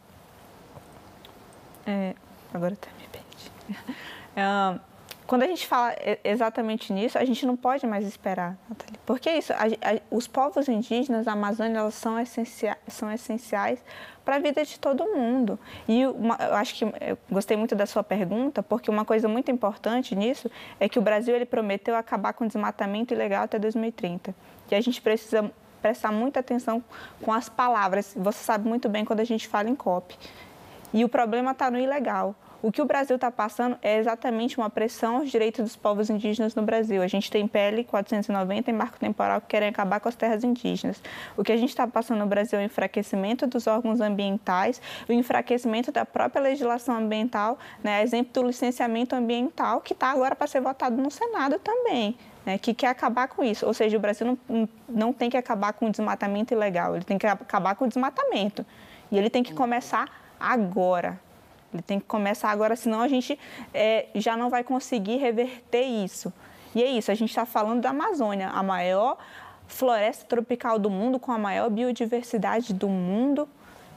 é, 1.86 2.16
agora 2.54 2.74
está 2.74 2.90
me 3.00 3.08
perdi. 3.08 3.94
É, 4.36 4.80
quando 5.26 5.43
a 5.43 5.47
gente 5.47 5.65
fala 5.65 5.95
exatamente 6.24 6.91
nisso, 6.91 7.17
a 7.17 7.26
gente 7.26 7.45
não 7.45 7.55
pode 7.55 7.88
mais 7.88 8.05
esperar, 8.05 8.57
Nathalie. 8.69 8.99
Porque 9.05 9.30
é 9.30 9.38
isso, 9.38 9.53
a, 9.53 9.57
a, 9.57 9.99
os 10.11 10.28
povos 10.28 10.67
indígenas 10.67 11.26
da 11.26 11.32
Amazônia 11.32 11.89
são, 11.91 12.19
essenciais, 12.19 12.78
são 12.88 13.11
essenciais 13.11 13.84
para 14.26 14.36
a 14.36 14.39
vida 14.39 14.63
de 14.63 14.80
todo 14.80 15.05
mundo. 15.05 15.57
E 15.88 16.05
uma, 16.05 16.38
eu 16.39 16.55
acho 16.55 16.76
que 16.76 16.84
eu 16.84 17.17
gostei 17.30 17.55
muito 17.55 17.76
da 17.76 17.86
sua 17.86 18.03
pergunta, 18.03 18.61
porque 18.61 18.89
uma 18.89 19.05
coisa 19.05 19.28
muito 19.28 19.49
importante 19.51 20.15
nisso 20.15 20.49
é 20.80 20.89
que 20.89 20.99
o 20.99 21.01
Brasil 21.01 21.36
ele 21.36 21.45
prometeu 21.45 21.95
acabar 21.95 22.34
com 22.34 22.43
o 22.43 22.47
desmatamento 22.47 23.13
ilegal 23.13 23.43
até 23.43 23.57
2030. 23.57 24.36
E 24.71 24.76
a 24.76 24.82
gente 24.82 25.01
precisa 25.01 25.51
prestar 25.82 26.11
muita 26.11 26.39
atenção 26.39 26.84
com 27.21 27.32
as 27.32 27.49
palavras. 27.49 28.13
Você 28.15 28.43
sabe 28.43 28.67
muito 28.67 28.88
bem 28.88 29.03
quando 29.03 29.19
a 29.19 29.26
gente 29.26 29.47
fala 29.47 29.69
em 29.69 29.76
COP. 29.76 30.17
E 30.93 31.03
o 31.03 31.09
problema 31.09 31.51
está 31.51 31.69
no 31.69 31.78
ilegal. 31.78 32.36
O 32.64 32.72
que 32.72 32.82
o 32.82 32.86
Brasil 32.86 33.18
está 33.18 33.30
passando 33.30 33.78
é 33.82 33.97
exatamente 33.97 34.57
uma 34.57 34.70
pressão 34.70 35.18
aos 35.18 35.30
direitos 35.30 35.66
dos 35.66 35.76
povos 35.76 36.09
indígenas 36.09 36.55
no 36.55 36.61
Brasil. 36.61 37.01
A 37.01 37.07
gente 37.07 37.30
tem 37.30 37.45
PL 37.45 37.84
490 37.84 38.70
e 38.70 38.74
marco 38.74 38.97
temporal 38.97 39.41
que 39.41 39.47
querem 39.47 39.68
acabar 39.68 39.99
com 39.99 40.07
as 40.07 40.16
terras 40.16 40.45
indígenas. 40.45 41.03
O 41.36 41.43
que 41.43 41.51
a 41.51 41.57
gente 41.57 41.72
está 41.72 41.86
passando 41.86 42.20
no 42.20 42.26
Brasil 42.26 42.57
é 42.57 42.61
o 42.61 42.66
enfraquecimento 42.66 43.45
dos 43.45 43.68
órgãos 43.68 43.99
ambientais, 43.99 44.82
o 45.09 45.11
enfraquecimento 45.11 45.91
da 45.91 46.05
própria 46.05 46.41
legislação 46.41 46.95
ambiental, 46.95 47.59
né? 47.84 48.01
exemplo 48.01 48.32
do 48.32 48.47
licenciamento 48.47 49.14
ambiental, 49.14 49.82
que 49.82 49.91
está 49.91 50.09
agora 50.09 50.34
para 50.34 50.47
ser 50.47 50.61
votado 50.61 50.95
no 50.95 51.11
Senado 51.11 51.59
também. 51.59 52.16
Né, 52.45 52.57
que 52.57 52.74
quer 52.74 52.88
acabar 52.88 53.28
com 53.28 53.43
isso. 53.43 53.66
Ou 53.66 53.74
seja, 53.74 53.97
o 53.97 53.99
Brasil 53.99 54.38
não, 54.47 54.70
não 54.88 55.14
tem 55.14 55.30
que 55.30 55.36
acabar 55.36 55.74
com 55.74 55.88
o 55.88 55.89
desmatamento 55.89 56.53
ilegal, 56.53 56.95
ele 56.95 57.03
tem 57.03 57.18
que 57.18 57.28
acabar 57.28 57.76
com 57.76 57.84
o 57.84 57.88
desmatamento. 57.89 58.66
E 59.11 59.18
ele 59.18 59.30
tem 59.30 59.43
que 59.43 59.53
começar 59.53 60.09
agora. 60.39 61.20
Ele 61.74 61.82
tem 61.82 61.99
que 61.99 62.05
começar 62.05 62.49
agora, 62.49 62.76
senão 62.76 63.01
a 63.01 63.07
gente 63.07 63.38
é, 63.74 64.07
já 64.15 64.38
não 64.38 64.49
vai 64.49 64.63
conseguir 64.63 65.17
reverter 65.17 65.84
isso. 65.84 66.32
E 66.76 66.82
é 66.82 66.88
isso, 66.88 67.11
a 67.11 67.15
gente 67.15 67.30
está 67.30 67.45
falando 67.45 67.82
da 67.82 67.89
Amazônia, 67.89 68.49
a 68.49 68.63
maior 68.63 69.17
floresta 69.67 70.26
tropical 70.26 70.80
do 70.80 70.89
mundo, 70.89 71.19
com 71.19 71.32
a 71.32 71.38
maior 71.38 71.69
biodiversidade 71.69 72.74
do 72.74 72.89
mundo, 72.89 73.47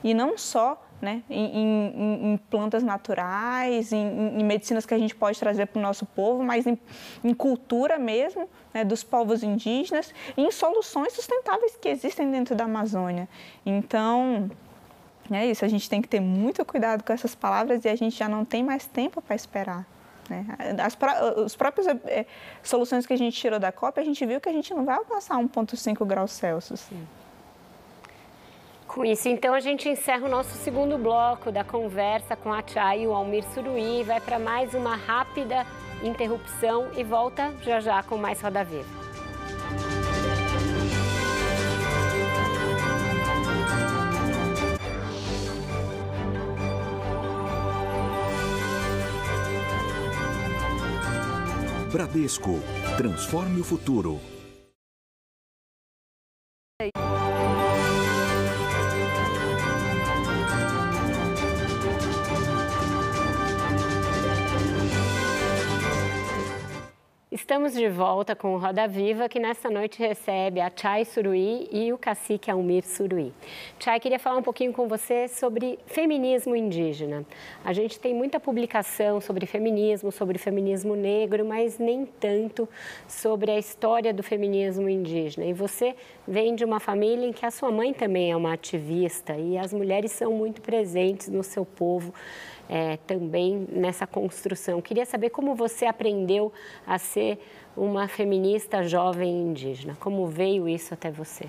e 0.05 0.15
não 0.15 0.37
só 0.37 0.83
né, 1.01 1.23
em, 1.29 1.45
em, 1.45 2.33
em 2.33 2.37
plantas 2.51 2.83
naturais, 2.83 3.93
em, 3.93 4.39
em, 4.41 4.45
medicinas 4.45 4.87
que 4.87 4.95
a 4.95 4.99
gente 4.99 5.15
pode 5.15 5.39
trazer 5.39 5.67
para 5.67 5.79
o 5.79 5.83
nosso 5.83 6.07
povo, 6.07 6.43
mas 6.43 6.65
em, 6.67 7.35
cultura 7.35 7.99
mesmo 7.99 8.49
né, 8.73 8.85
dos 8.85 9.05
povos 9.05 9.43
indígenas 9.43 10.13
e 10.37 10.43
em 10.43 10.51
soluções 10.51 11.13
sustentáveis 11.13 11.77
que 11.77 11.89
existem 11.89 12.31
dentro 12.31 12.55
da 12.55 12.65
Amazônia. 12.65 13.29
Então, 13.65 14.51
é 15.35 15.47
isso, 15.47 15.65
a 15.65 15.69
gente 15.69 15.89
tem 15.89 16.01
que 16.01 16.09
ter 16.09 16.21
muito 16.21 16.65
cuidado 16.65 17.03
com 17.03 17.13
essas 17.13 17.35
palavras 17.35 17.85
e 17.85 17.89
a 17.89 17.97
gente 17.97 18.17
já 18.17 18.29
não 18.29 18.45
tem 18.45 18.63
mais 18.63 18.87
tempo 18.87 19.21
para 19.21 19.35
esperar. 19.35 19.87
Né? 20.29 20.45
As, 20.85 20.97
os 21.37 21.57
próprios 21.57 21.87
é, 21.87 22.27
soluções 22.63 23.07
que 23.07 23.13
a 23.13 23.19
gente 23.19 23.39
tirou 23.39 23.59
da 23.59 23.73
COP, 23.73 23.99
a 23.99 24.05
gente 24.05 24.25
viu 24.27 24.41
que 24.41 24.49
a 24.49 24.53
gente 24.53 24.73
não 24.75 24.85
vai 24.85 24.97
alcançar 24.97 25.37
1,5 25.37 26.05
graus 26.05 26.33
Celsius. 26.33 26.81
Sim. 26.81 27.07
Com 28.87 29.05
isso, 29.05 29.29
então, 29.29 29.53
a 29.53 29.61
gente 29.61 29.89
encerra 29.89 30.27
o 30.27 30.29
nosso 30.29 30.57
segundo 30.57 30.97
bloco 30.97 31.51
da 31.53 31.65
conversa 31.65 32.35
com 32.35 32.53
a 32.53 32.63
Chay 32.67 33.03
e 33.03 33.07
o 33.07 33.13
Almir 33.13 33.45
Suruí. 33.53 34.03
Vai 34.05 34.21
para 34.21 34.39
mais 34.39 34.75
uma 34.75 34.97
rápida 34.97 35.67
interrupção 36.03 36.89
e 36.97 37.05
volta 37.05 37.53
já 37.63 37.81
já 37.81 38.03
com 38.03 38.17
mais 38.17 38.41
Roda 38.41 38.65
Viva. 38.65 39.06
Bradesco. 51.93 52.61
Transforme 52.97 53.61
o 53.61 53.65
futuro. 53.65 54.21
Estamos 67.37 67.75
de 67.75 67.87
volta 67.87 68.35
com 68.35 68.55
o 68.55 68.59
Roda 68.59 68.89
Viva, 68.89 69.29
que 69.29 69.39
nessa 69.39 69.69
noite 69.69 69.99
recebe 69.99 70.59
a 70.59 70.73
Chay 70.75 71.05
Suruí 71.05 71.69
e 71.71 71.93
o 71.93 71.99
cacique 71.99 72.51
Almir 72.51 72.83
Suruí. 72.83 73.31
Chay, 73.79 74.01
queria 74.01 74.19
falar 74.19 74.39
um 74.39 74.43
pouquinho 74.43 74.73
com 74.73 74.89
você 74.89 75.29
sobre 75.29 75.79
feminismo 75.85 76.57
indígena. 76.57 77.27
A 77.63 77.75
gente 77.75 78.01
tem 78.01 78.15
muita 78.15 78.41
publicação 78.41 79.21
sobre 79.21 79.45
feminismo, 79.45 80.11
sobre 80.11 80.39
feminismo 80.39 80.97
negro, 80.97 81.45
mas 81.45 81.79
nem 81.79 82.07
tanto 82.07 82.67
sobre 83.07 83.51
a 83.51 83.59
história 83.59 84.15
do 84.15 84.23
feminismo 84.23 84.89
indígena. 84.89 85.45
E 85.45 85.53
você 85.53 85.95
vem 86.27 86.55
de 86.55 86.65
uma 86.65 86.81
família 86.81 87.27
em 87.27 87.35
que 87.35 87.45
a 87.45 87.51
sua 87.51 87.71
mãe 87.71 87.93
também 87.93 88.33
é 88.33 88.37
uma 88.37 88.55
ativista 88.55 89.37
e 89.37 89.59
as 89.59 89.75
mulheres 89.75 90.11
são 90.11 90.33
muito 90.33 90.63
presentes 90.63 91.29
no 91.29 91.43
seu 91.43 91.67
povo 91.67 92.15
é, 92.69 92.97
também 93.07 93.67
nessa 93.71 94.07
construção. 94.07 94.81
Queria 94.81 95.07
saber 95.07 95.31
como 95.31 95.55
você 95.55 95.87
aprendeu 95.87 96.53
a 96.87 96.99
ser 96.99 97.39
uma 97.77 98.09
feminista 98.09 98.83
jovem 98.83 99.31
indígena. 99.31 99.97
Como 100.01 100.27
veio 100.27 100.69
isso 100.69 100.95
até 100.95 101.11
você? 101.11 101.49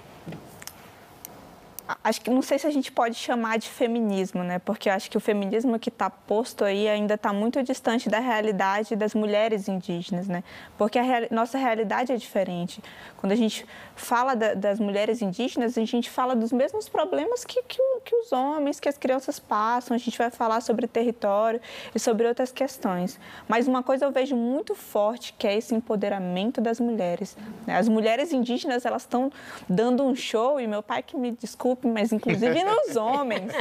acho 2.04 2.22
que 2.22 2.30
não 2.30 2.42
sei 2.42 2.60
se 2.60 2.68
a 2.68 2.70
gente 2.70 2.92
pode 2.92 3.16
chamar 3.16 3.58
de 3.58 3.70
feminismo, 3.70 4.44
né? 4.44 4.60
Porque 4.60 4.90
acho 4.90 5.10
que 5.10 5.18
o 5.18 5.20
feminismo 5.20 5.80
que 5.80 5.90
está 5.90 6.10
posto 6.10 6.66
aí 6.66 6.88
ainda 6.88 7.14
está 7.14 7.32
muito 7.32 7.64
distante 7.64 8.10
da 8.10 8.20
realidade 8.20 8.96
das 8.96 9.14
mulheres 9.14 9.68
indígenas, 9.68 10.28
né? 10.28 10.44
Porque 10.78 11.00
a 11.00 11.02
real, 11.02 11.28
nossa 11.32 11.58
realidade 11.58 12.12
é 12.12 12.16
diferente. 12.18 12.84
Quando 13.18 13.32
a 13.32 13.36
gente 13.36 13.66
fala 13.98 14.36
da, 14.36 14.54
das 14.54 14.80
mulheres 14.80 15.22
indígenas, 15.22 15.78
a 15.78 15.84
gente 15.84 16.10
fala 16.10 16.36
dos 16.36 16.52
mesmos 16.52 16.88
problemas 16.88 17.44
que, 17.44 17.62
que, 17.64 17.82
que 18.06 18.16
os 18.16 18.32
homens, 18.32 18.80
que 18.80 18.88
as 18.88 18.98
crianças 18.98 19.40
passam. 19.40 19.96
A 19.96 19.98
gente 19.98 20.18
vai 20.18 20.30
falar 20.30 20.62
sobre 20.62 20.88
território 20.88 21.60
e 21.94 22.00
sobre 22.00 22.28
outras 22.28 22.52
questões. 22.52 23.20
Mas 23.48 23.68
uma 23.68 23.84
coisa 23.84 24.06
eu 24.06 24.12
vejo 24.12 24.36
muito 24.36 24.76
forte 24.76 25.34
que 25.38 25.48
é 25.48 25.58
esse 25.58 25.74
empoderamento 25.74 26.62
das 26.62 26.80
mulheres. 26.80 27.36
Né? 27.66 27.78
As 27.78 27.90
mulheres 27.90 28.32
indígenas 28.32 28.86
elas 28.86 29.02
estão 29.02 29.32
dando 29.68 30.04
um 30.04 30.16
show 30.16 30.60
e 30.60 30.68
meu 30.68 30.84
pai 30.84 31.02
que 31.02 31.18
me 31.18 31.32
desculpe 31.32 31.88
mas 31.88 32.14
inclusive 32.14 32.64
nos 32.64 32.96
homens. 32.98 33.52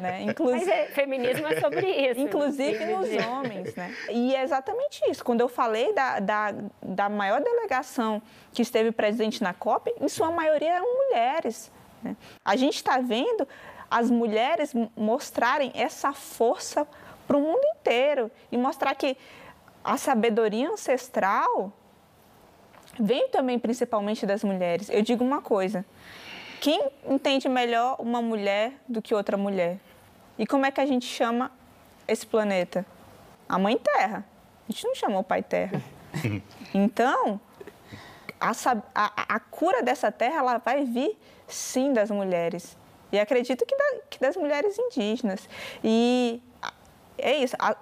Né? 0.00 0.22
Inclusive, 0.22 0.66
mas 0.66 0.68
é, 0.68 0.86
feminismo 0.86 1.46
é 1.46 1.60
sobre 1.60 1.86
isso. 1.88 2.20
Inclusive 2.20 2.84
nos 2.84 3.26
homens. 3.26 3.74
Né? 3.74 3.94
E 4.10 4.34
é 4.34 4.42
exatamente 4.42 5.00
isso. 5.10 5.24
Quando 5.24 5.40
eu 5.40 5.48
falei 5.48 5.92
da, 5.94 6.20
da, 6.20 6.54
da 6.82 7.08
maior 7.08 7.40
delegação 7.40 8.20
que 8.52 8.62
esteve 8.62 8.92
presente 8.92 9.42
na 9.42 9.52
COP, 9.52 9.92
em 10.00 10.08
sua 10.08 10.30
maioria 10.30 10.74
eram 10.74 10.86
mulheres. 10.86 11.70
Né? 12.02 12.16
A 12.44 12.56
gente 12.56 12.76
está 12.76 12.98
vendo 12.98 13.46
as 13.90 14.10
mulheres 14.10 14.72
mostrarem 14.96 15.72
essa 15.74 16.12
força 16.12 16.86
para 17.26 17.36
o 17.36 17.40
mundo 17.40 17.60
inteiro 17.76 18.30
e 18.50 18.56
mostrar 18.56 18.94
que 18.94 19.16
a 19.84 19.96
sabedoria 19.96 20.68
ancestral 20.70 21.72
vem 22.98 23.28
também 23.28 23.58
principalmente 23.58 24.26
das 24.26 24.42
mulheres. 24.42 24.88
Eu 24.90 25.02
digo 25.02 25.24
uma 25.24 25.40
coisa: 25.40 25.84
quem 26.60 26.90
entende 27.06 27.48
melhor 27.48 27.96
uma 27.98 28.20
mulher 28.20 28.72
do 28.88 29.00
que 29.00 29.14
outra 29.14 29.36
mulher? 29.36 29.78
E 30.38 30.46
como 30.46 30.66
é 30.66 30.70
que 30.70 30.80
a 30.80 30.86
gente 30.86 31.06
chama 31.06 31.50
esse 32.06 32.26
planeta? 32.26 32.84
A 33.48 33.58
Mãe 33.58 33.78
Terra. 33.78 34.24
A 34.68 34.72
gente 34.72 34.86
não 34.86 34.94
chama 34.94 35.18
o 35.18 35.24
Pai 35.24 35.42
Terra. 35.42 35.80
Então, 36.74 37.40
a, 38.40 38.52
a, 38.94 39.34
a 39.36 39.40
cura 39.40 39.82
dessa 39.82 40.10
terra 40.12 40.38
ela 40.38 40.58
vai 40.58 40.84
vir 40.84 41.18
sim 41.46 41.92
das 41.92 42.10
mulheres. 42.10 42.76
E 43.10 43.18
acredito 43.18 43.64
que, 43.64 43.76
da, 43.76 44.00
que 44.10 44.20
das 44.20 44.36
mulheres 44.36 44.78
indígenas. 44.78 45.48
E 45.82 46.42
é 47.16 47.36
isso, 47.36 47.56
a, 47.58 47.76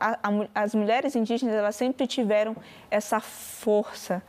as 0.55 0.75
mulheres 0.75 1.15
indígenas 1.15 1.55
elas 1.55 1.77
sempre 1.77 2.07
tiveram 2.07 2.57
essa 2.91 3.21
força, 3.21 4.23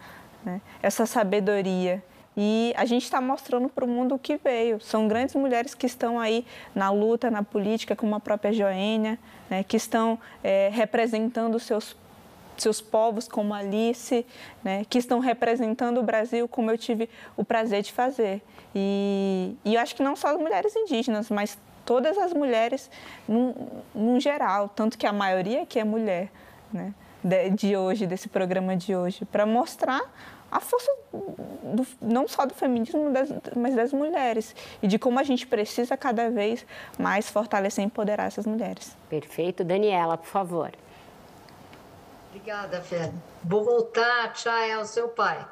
né? 0.44 0.62
essa 0.82 1.06
sabedoria. 1.06 2.04
E 2.40 2.72
a 2.78 2.86
gente 2.86 3.04
está 3.04 3.20
mostrando 3.20 3.68
para 3.68 3.84
o 3.84 3.88
mundo 3.88 4.14
o 4.14 4.20
que 4.20 4.38
veio. 4.38 4.80
São 4.80 5.08
grandes 5.08 5.34
mulheres 5.34 5.74
que 5.74 5.88
estão 5.88 6.20
aí 6.20 6.46
na 6.76 6.92
luta, 6.92 7.32
na 7.32 7.42
política, 7.42 7.96
como 7.96 8.14
a 8.14 8.20
própria 8.20 8.54
Joênia, 8.54 9.18
né, 9.50 9.64
que 9.64 9.76
estão 9.76 10.20
é, 10.44 10.70
representando 10.72 11.60
seus 11.60 11.96
seus 12.62 12.82
povos 12.82 13.28
como 13.28 13.54
Alice, 13.54 14.26
né, 14.64 14.86
que 14.90 14.98
estão 14.98 15.20
representando 15.20 16.00
o 16.00 16.04
Brasil 16.04 16.48
como 16.48 16.72
eu 16.72 16.78
tive 16.78 17.10
o 17.36 17.44
prazer 17.44 17.82
de 17.82 17.92
fazer. 17.92 18.42
E, 18.76 19.56
e 19.64 19.76
eu 19.76 19.82
acho 19.82 19.96
que 19.96 20.04
não 20.04 20.16
só 20.16 20.30
as 20.30 20.38
mulheres 20.38 20.76
indígenas, 20.76 21.30
mas 21.30 21.58
todas 21.86 22.18
as 22.18 22.34
mulheres 22.34 22.90
no 23.28 24.20
geral, 24.20 24.70
tanto 24.70 24.98
que 24.98 25.08
a 25.08 25.14
maioria 25.14 25.64
aqui 25.64 25.80
é 25.80 25.84
mulher, 25.84 26.30
né, 26.72 26.94
de, 27.24 27.50
de 27.52 27.78
hoje, 27.78 28.06
desse 28.06 28.28
programa 28.28 28.76
de 28.76 28.96
hoje, 28.96 29.26
para 29.26 29.46
mostrar 29.46 30.02
a 30.52 30.60
força 30.60 30.90
do, 31.12 31.86
não 32.02 32.28
só 32.28 32.46
do 32.46 32.54
feminismo, 32.54 33.12
das, 33.12 33.30
mas 33.56 33.76
das 33.76 33.92
mulheres. 33.92 34.56
E 34.82 34.88
de 34.88 34.98
como 34.98 35.20
a 35.20 35.24
gente 35.24 35.46
precisa 35.46 35.98
cada 35.98 36.30
vez 36.30 36.66
mais 36.98 37.30
fortalecer 37.30 37.84
e 37.84 37.88
empoderar 37.88 38.26
essas 38.28 38.46
mulheres. 38.46 38.96
Perfeito. 39.10 39.64
Daniela, 39.64 40.18
por 40.18 40.28
favor. 40.28 40.72
Obrigada, 42.38 42.82
Fé. 42.82 43.12
Vou 43.44 43.66
voltar, 43.66 44.32
Chay, 44.36 44.72
ao 44.72 44.86
seu 44.86 45.10
pai. 45.10 45.44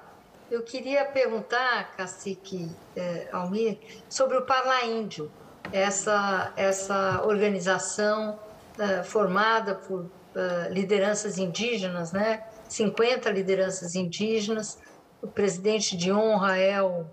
Eu 0.51 0.61
queria 0.61 1.03
perguntar, 1.03 1.95
cacique 1.97 2.69
eh, 2.95 3.27
Almir, 3.31 3.79
sobre 4.07 4.37
o 4.37 4.43
Parla 4.43 4.85
Índio, 4.85 5.31
essa, 5.73 6.53
essa 6.55 7.23
organização 7.25 8.37
eh, 8.77 9.01
formada 9.01 9.73
por 9.73 10.05
eh, 10.35 10.67
lideranças 10.69 11.39
indígenas, 11.39 12.11
né? 12.11 12.45
50 12.69 13.31
lideranças 13.31 13.95
indígenas, 13.95 14.77
o 15.23 15.27
presidente 15.27 15.97
de 15.97 16.13
honra 16.13 16.55
é 16.59 16.79
o, 16.83 17.03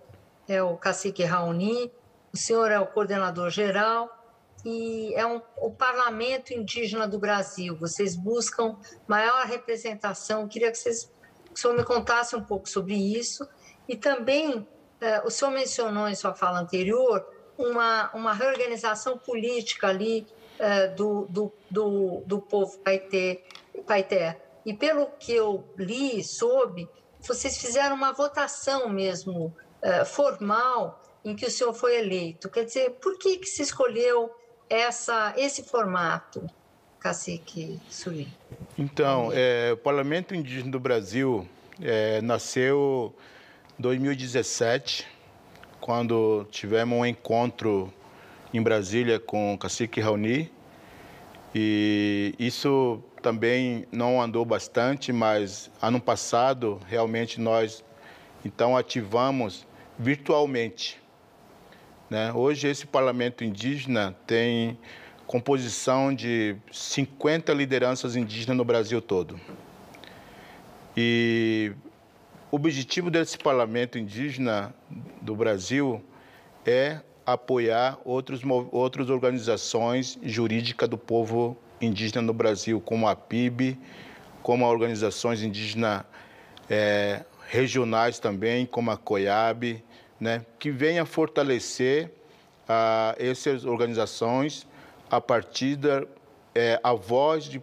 é 0.46 0.62
o 0.62 0.76
cacique 0.76 1.24
Raoni, 1.24 1.90
o 2.30 2.36
senhor 2.36 2.70
é 2.70 2.78
o 2.78 2.86
coordenador 2.86 3.48
geral, 3.48 4.21
e 4.64 5.14
é 5.14 5.26
um, 5.26 5.40
o 5.56 5.70
Parlamento 5.70 6.52
Indígena 6.52 7.06
do 7.06 7.18
Brasil. 7.18 7.76
Vocês 7.76 8.14
buscam 8.14 8.76
maior 9.06 9.44
representação. 9.46 10.42
Eu 10.42 10.48
queria 10.48 10.70
que, 10.70 10.78
vocês, 10.78 11.10
que 11.46 11.54
o 11.54 11.56
senhor 11.56 11.76
me 11.76 11.84
contasse 11.84 12.36
um 12.36 12.44
pouco 12.44 12.68
sobre 12.68 12.94
isso. 12.94 13.48
E 13.88 13.96
também, 13.96 14.66
eh, 15.00 15.22
o 15.24 15.30
senhor 15.30 15.50
mencionou 15.50 16.08
em 16.08 16.14
sua 16.14 16.34
fala 16.34 16.60
anterior 16.60 17.26
uma, 17.58 18.10
uma 18.14 18.32
reorganização 18.32 19.18
política 19.18 19.88
ali 19.88 20.26
eh, 20.58 20.88
do, 20.88 21.26
do, 21.28 21.52
do, 21.70 22.22
do 22.24 22.40
povo 22.40 22.78
Paité. 22.78 24.40
E 24.64 24.72
pelo 24.72 25.06
que 25.18 25.32
eu 25.32 25.64
li, 25.76 26.22
soube, 26.22 26.88
vocês 27.20 27.58
fizeram 27.58 27.96
uma 27.96 28.12
votação 28.12 28.88
mesmo 28.88 29.54
eh, 29.80 30.04
formal 30.04 31.00
em 31.24 31.34
que 31.34 31.46
o 31.46 31.50
senhor 31.50 31.72
foi 31.72 31.98
eleito. 31.98 32.48
Quer 32.48 32.64
dizer, 32.64 32.90
por 33.00 33.18
que, 33.18 33.38
que 33.38 33.46
se 33.46 33.62
escolheu 33.62 34.30
essa, 34.72 35.34
esse 35.36 35.62
formato, 35.62 36.48
cacique 36.98 37.78
Suri? 37.90 38.28
Então, 38.78 39.30
é, 39.32 39.72
o 39.72 39.76
Parlamento 39.76 40.34
Indígena 40.34 40.70
do 40.70 40.80
Brasil 40.80 41.46
é, 41.80 42.22
nasceu 42.22 43.14
em 43.78 43.82
2017, 43.82 45.06
quando 45.80 46.46
tivemos 46.50 46.98
um 46.98 47.04
encontro 47.04 47.92
em 48.54 48.62
Brasília 48.62 49.18
com 49.18 49.54
o 49.54 49.58
cacique 49.58 50.00
Raoni. 50.00 50.50
E 51.54 52.34
isso 52.38 53.02
também 53.20 53.86
não 53.92 54.22
andou 54.22 54.44
bastante, 54.44 55.12
mas 55.12 55.70
ano 55.82 56.00
passado 56.00 56.80
realmente 56.86 57.40
nós 57.40 57.84
então 58.44 58.76
ativamos 58.76 59.66
virtualmente 59.98 61.01
né? 62.12 62.30
Hoje, 62.30 62.68
esse 62.68 62.86
parlamento 62.86 63.42
indígena 63.42 64.14
tem 64.26 64.78
composição 65.26 66.14
de 66.14 66.54
50 66.70 67.54
lideranças 67.54 68.16
indígenas 68.16 68.54
no 68.54 68.66
Brasil 68.66 69.00
todo. 69.00 69.40
E 70.94 71.72
o 72.50 72.56
objetivo 72.56 73.10
desse 73.10 73.38
parlamento 73.38 73.98
indígena 73.98 74.74
do 75.22 75.34
Brasil 75.34 76.04
é 76.66 77.00
apoiar 77.24 77.98
outros, 78.04 78.42
outras 78.70 79.08
organizações 79.08 80.18
jurídicas 80.22 80.90
do 80.90 80.98
povo 80.98 81.56
indígena 81.80 82.20
no 82.20 82.34
Brasil, 82.34 82.78
como 82.78 83.08
a 83.08 83.16
PIB, 83.16 83.78
como 84.42 84.66
organizações 84.66 85.42
indígenas 85.42 86.04
é, 86.68 87.24
regionais 87.48 88.18
também, 88.18 88.66
como 88.66 88.90
a 88.90 88.98
COIAB, 88.98 89.82
né, 90.22 90.46
que 90.56 90.70
venha 90.70 91.04
fortalecer 91.04 92.08
ah, 92.68 93.12
essas 93.18 93.64
organizações 93.64 94.64
a 95.10 95.20
partir 95.20 95.74
da 95.74 96.04
é, 96.54 96.78
a 96.80 96.92
voz 96.92 97.46
de 97.46 97.60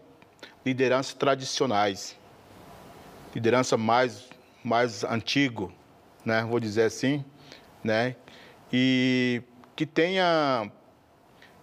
lideranças 0.65 1.13
tradicionais, 1.13 2.17
liderança 3.33 3.77
mais 3.77 4.27
mais 4.61 5.05
antigo, 5.05 5.71
né, 6.25 6.43
vou 6.43 6.59
dizer 6.59 6.83
assim, 6.83 7.23
né, 7.81 8.17
e 8.73 9.41
que 9.73 9.85
tenha 9.85 10.69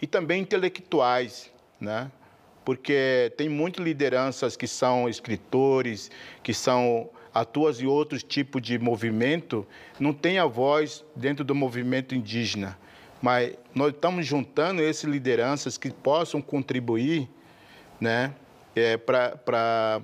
e 0.00 0.06
também 0.06 0.40
intelectuais, 0.40 1.52
né, 1.78 2.10
porque 2.64 3.30
tem 3.36 3.50
muitas 3.50 3.84
lideranças 3.84 4.56
que 4.56 4.66
são 4.66 5.10
escritores, 5.10 6.10
que 6.42 6.54
são 6.54 7.10
atuas 7.40 7.80
em 7.80 7.86
outros 7.86 8.22
tipos 8.22 8.62
de 8.62 8.78
movimento, 8.78 9.66
não 10.00 10.12
tem 10.12 10.38
a 10.38 10.46
voz 10.46 11.04
dentro 11.14 11.44
do 11.44 11.54
movimento 11.54 12.14
indígena. 12.14 12.78
Mas 13.20 13.56
nós 13.74 13.92
estamos 13.92 14.26
juntando 14.26 14.82
essas 14.82 15.04
lideranças 15.04 15.76
que 15.76 15.90
possam 15.90 16.40
contribuir 16.40 17.28
né, 18.00 18.32
é, 18.74 18.96
para 18.96 20.00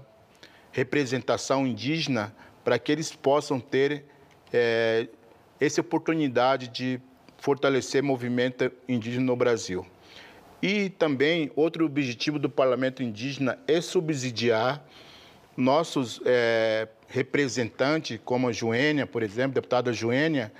representação 0.72 1.66
indígena, 1.66 2.34
para 2.62 2.78
que 2.78 2.92
eles 2.92 3.12
possam 3.14 3.58
ter 3.58 4.04
é, 4.52 5.08
essa 5.58 5.80
oportunidade 5.80 6.68
de 6.68 7.00
fortalecer 7.38 8.02
movimento 8.02 8.70
indígena 8.86 9.24
no 9.24 9.36
Brasil. 9.36 9.86
E 10.62 10.90
também 10.90 11.50
outro 11.56 11.84
objetivo 11.84 12.38
do 12.38 12.48
Parlamento 12.48 13.02
Indígena 13.02 13.58
é 13.66 13.80
subsidiar 13.80 14.84
nossos 15.56 16.20
é, 16.24 16.88
representantes, 17.12 18.18
como 18.24 18.48
a 18.48 18.52
Joênia, 18.52 19.06
por 19.06 19.22
exemplo, 19.22 19.52
deputada 19.52 19.92
Joênia, 19.92 20.50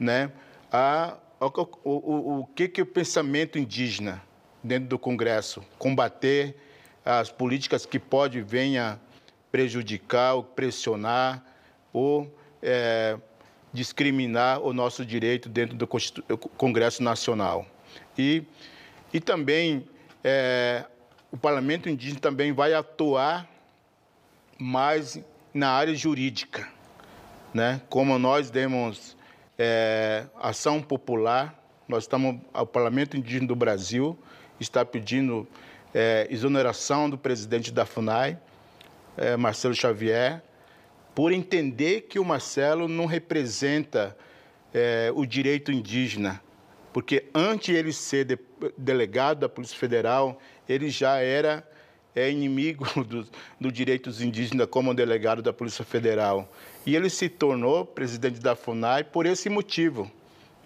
né, 0.00 0.32
a, 0.72 1.18
a, 1.38 1.46
o, 1.46 1.68
o, 1.84 2.40
o 2.40 2.46
que, 2.46 2.66
que 2.66 2.80
é 2.80 2.82
o 2.82 2.86
pensamento 2.86 3.58
indígena 3.58 4.22
dentro 4.64 4.88
do 4.88 4.98
Congresso? 4.98 5.62
Combater 5.78 6.56
as 7.04 7.30
políticas 7.30 7.84
que 7.84 7.98
pode 7.98 8.40
venha 8.40 8.98
prejudicar 9.52 10.34
ou 10.34 10.42
pressionar 10.42 11.44
ou 11.92 12.34
é, 12.62 13.18
discriminar 13.72 14.60
o 14.60 14.72
nosso 14.72 15.04
direito 15.04 15.48
dentro 15.48 15.76
do 15.76 15.86
Congresso 15.86 17.02
Nacional. 17.02 17.66
E, 18.16 18.42
e 19.12 19.20
também 19.20 19.86
é, 20.24 20.84
o 21.30 21.36
Parlamento 21.36 21.88
Indígena 21.88 22.20
também 22.20 22.52
vai 22.52 22.72
atuar 22.72 23.48
mais 24.58 25.20
na 25.58 25.70
área 25.70 25.94
jurídica, 25.94 26.68
né? 27.52 27.82
Como 27.88 28.16
nós 28.18 28.48
demos 28.48 29.16
é, 29.58 30.24
ação 30.40 30.80
popular, 30.80 31.60
nós 31.88 32.04
estamos, 32.04 32.40
o 32.54 32.64
Parlamento 32.64 33.16
Indígena 33.16 33.48
do 33.48 33.56
Brasil 33.56 34.16
está 34.60 34.84
pedindo 34.84 35.48
é, 35.92 36.28
exoneração 36.30 37.10
do 37.10 37.18
presidente 37.18 37.72
da 37.72 37.84
FUNAI, 37.84 38.38
é, 39.16 39.36
Marcelo 39.36 39.74
Xavier, 39.74 40.42
por 41.12 41.32
entender 41.32 42.02
que 42.02 42.20
o 42.20 42.24
Marcelo 42.24 42.86
não 42.86 43.04
representa 43.04 44.16
é, 44.72 45.10
o 45.12 45.26
direito 45.26 45.72
indígena, 45.72 46.40
porque 46.92 47.26
antes 47.34 47.74
ele 47.74 47.92
ser 47.92 48.24
de, 48.24 48.38
delegado 48.76 49.40
da 49.40 49.48
Polícia 49.48 49.76
Federal, 49.76 50.38
ele 50.68 50.88
já 50.88 51.16
era 51.16 51.68
é 52.14 52.30
inimigo 52.30 52.86
dos 53.04 53.30
do 53.60 53.70
direitos 53.70 54.20
indígenas 54.22 54.66
como 54.70 54.94
delegado 54.94 55.42
da 55.42 55.52
Polícia 55.52 55.84
Federal. 55.84 56.48
E 56.86 56.96
ele 56.96 57.10
se 57.10 57.28
tornou 57.28 57.84
presidente 57.84 58.40
da 58.40 58.56
FUNAI 58.56 59.04
por 59.04 59.26
esse 59.26 59.48
motivo, 59.48 60.10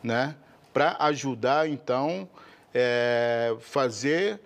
né? 0.03 0.35
para 0.73 0.97
ajudar, 1.01 1.69
então, 1.69 2.29
é, 2.73 3.55
fazer 3.61 4.41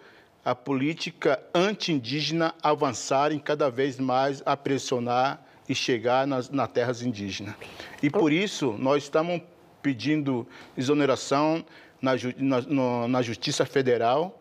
a 0.44 0.54
política 0.54 1.40
anti-indígena 1.54 2.54
avançar 2.62 3.32
em 3.32 3.38
cada 3.38 3.70
vez 3.70 3.98
mais 3.98 4.42
a 4.44 4.56
pressionar 4.56 5.44
e 5.68 5.74
chegar 5.74 6.26
nas, 6.26 6.50
nas 6.50 6.68
terras 6.68 7.02
indígenas. 7.02 7.54
E 8.02 8.08
por 8.08 8.32
isso 8.32 8.76
nós 8.78 9.04
estamos 9.04 9.40
pedindo 9.82 10.46
exoneração 10.76 11.64
na, 12.00 12.12
na, 12.36 13.08
na 13.08 13.22
Justiça 13.22 13.64
Federal, 13.64 14.40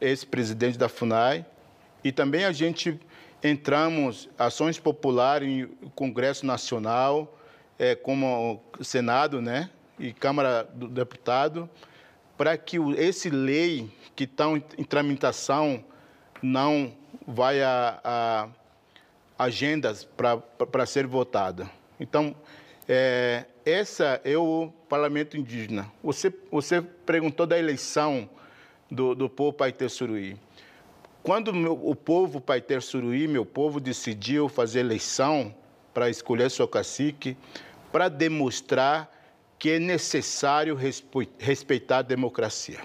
esse 0.00 0.26
presidente 0.26 0.76
da 0.76 0.88
FUNAI, 0.88 1.46
e 2.04 2.10
também 2.10 2.44
a 2.44 2.52
gente 2.52 2.98
entramos 3.42 4.28
ações 4.38 4.78
populares 4.78 5.48
em 5.48 5.66
Congresso 5.94 6.46
Nacional, 6.46 7.38
é, 7.78 7.94
como 7.94 8.62
Senado, 8.80 9.40
né, 9.40 9.70
e 9.98 10.12
Câmara 10.12 10.64
do 10.64 10.88
Deputado, 10.88 11.68
para 12.36 12.56
que 12.56 12.76
esse 12.96 13.30
lei 13.30 13.90
que 14.14 14.24
está 14.24 14.46
em 14.50 14.84
tramitação 14.84 15.84
não 16.42 16.92
vai 17.26 17.62
a, 17.62 18.00
a 18.02 18.48
agendas 19.38 20.04
para 20.04 20.86
ser 20.86 21.06
votada. 21.06 21.70
Então, 21.98 22.34
é, 22.88 23.44
essa 23.64 24.20
é 24.24 24.36
o 24.36 24.72
Parlamento 24.88 25.36
Indígena. 25.36 25.90
Você, 26.02 26.32
você 26.50 26.82
perguntou 26.82 27.46
da 27.46 27.58
eleição 27.58 28.28
do, 28.90 29.14
do 29.14 29.28
povo 29.28 29.52
Paité 29.52 29.88
Suruí. 29.88 30.36
Quando 31.22 31.54
meu, 31.54 31.74
o 31.74 31.94
povo 31.94 32.40
Paiter 32.40 32.82
Suruí, 32.82 33.28
meu 33.28 33.46
povo, 33.46 33.80
decidiu 33.80 34.48
fazer 34.48 34.80
eleição 34.80 35.54
para 35.94 36.10
escolher 36.10 36.50
seu 36.50 36.66
cacique, 36.66 37.36
para 37.92 38.08
demonstrar 38.08 39.10
que 39.58 39.70
é 39.70 39.78
necessário 39.78 40.76
respeitar 41.38 41.98
a 41.98 42.02
democracia. 42.02 42.80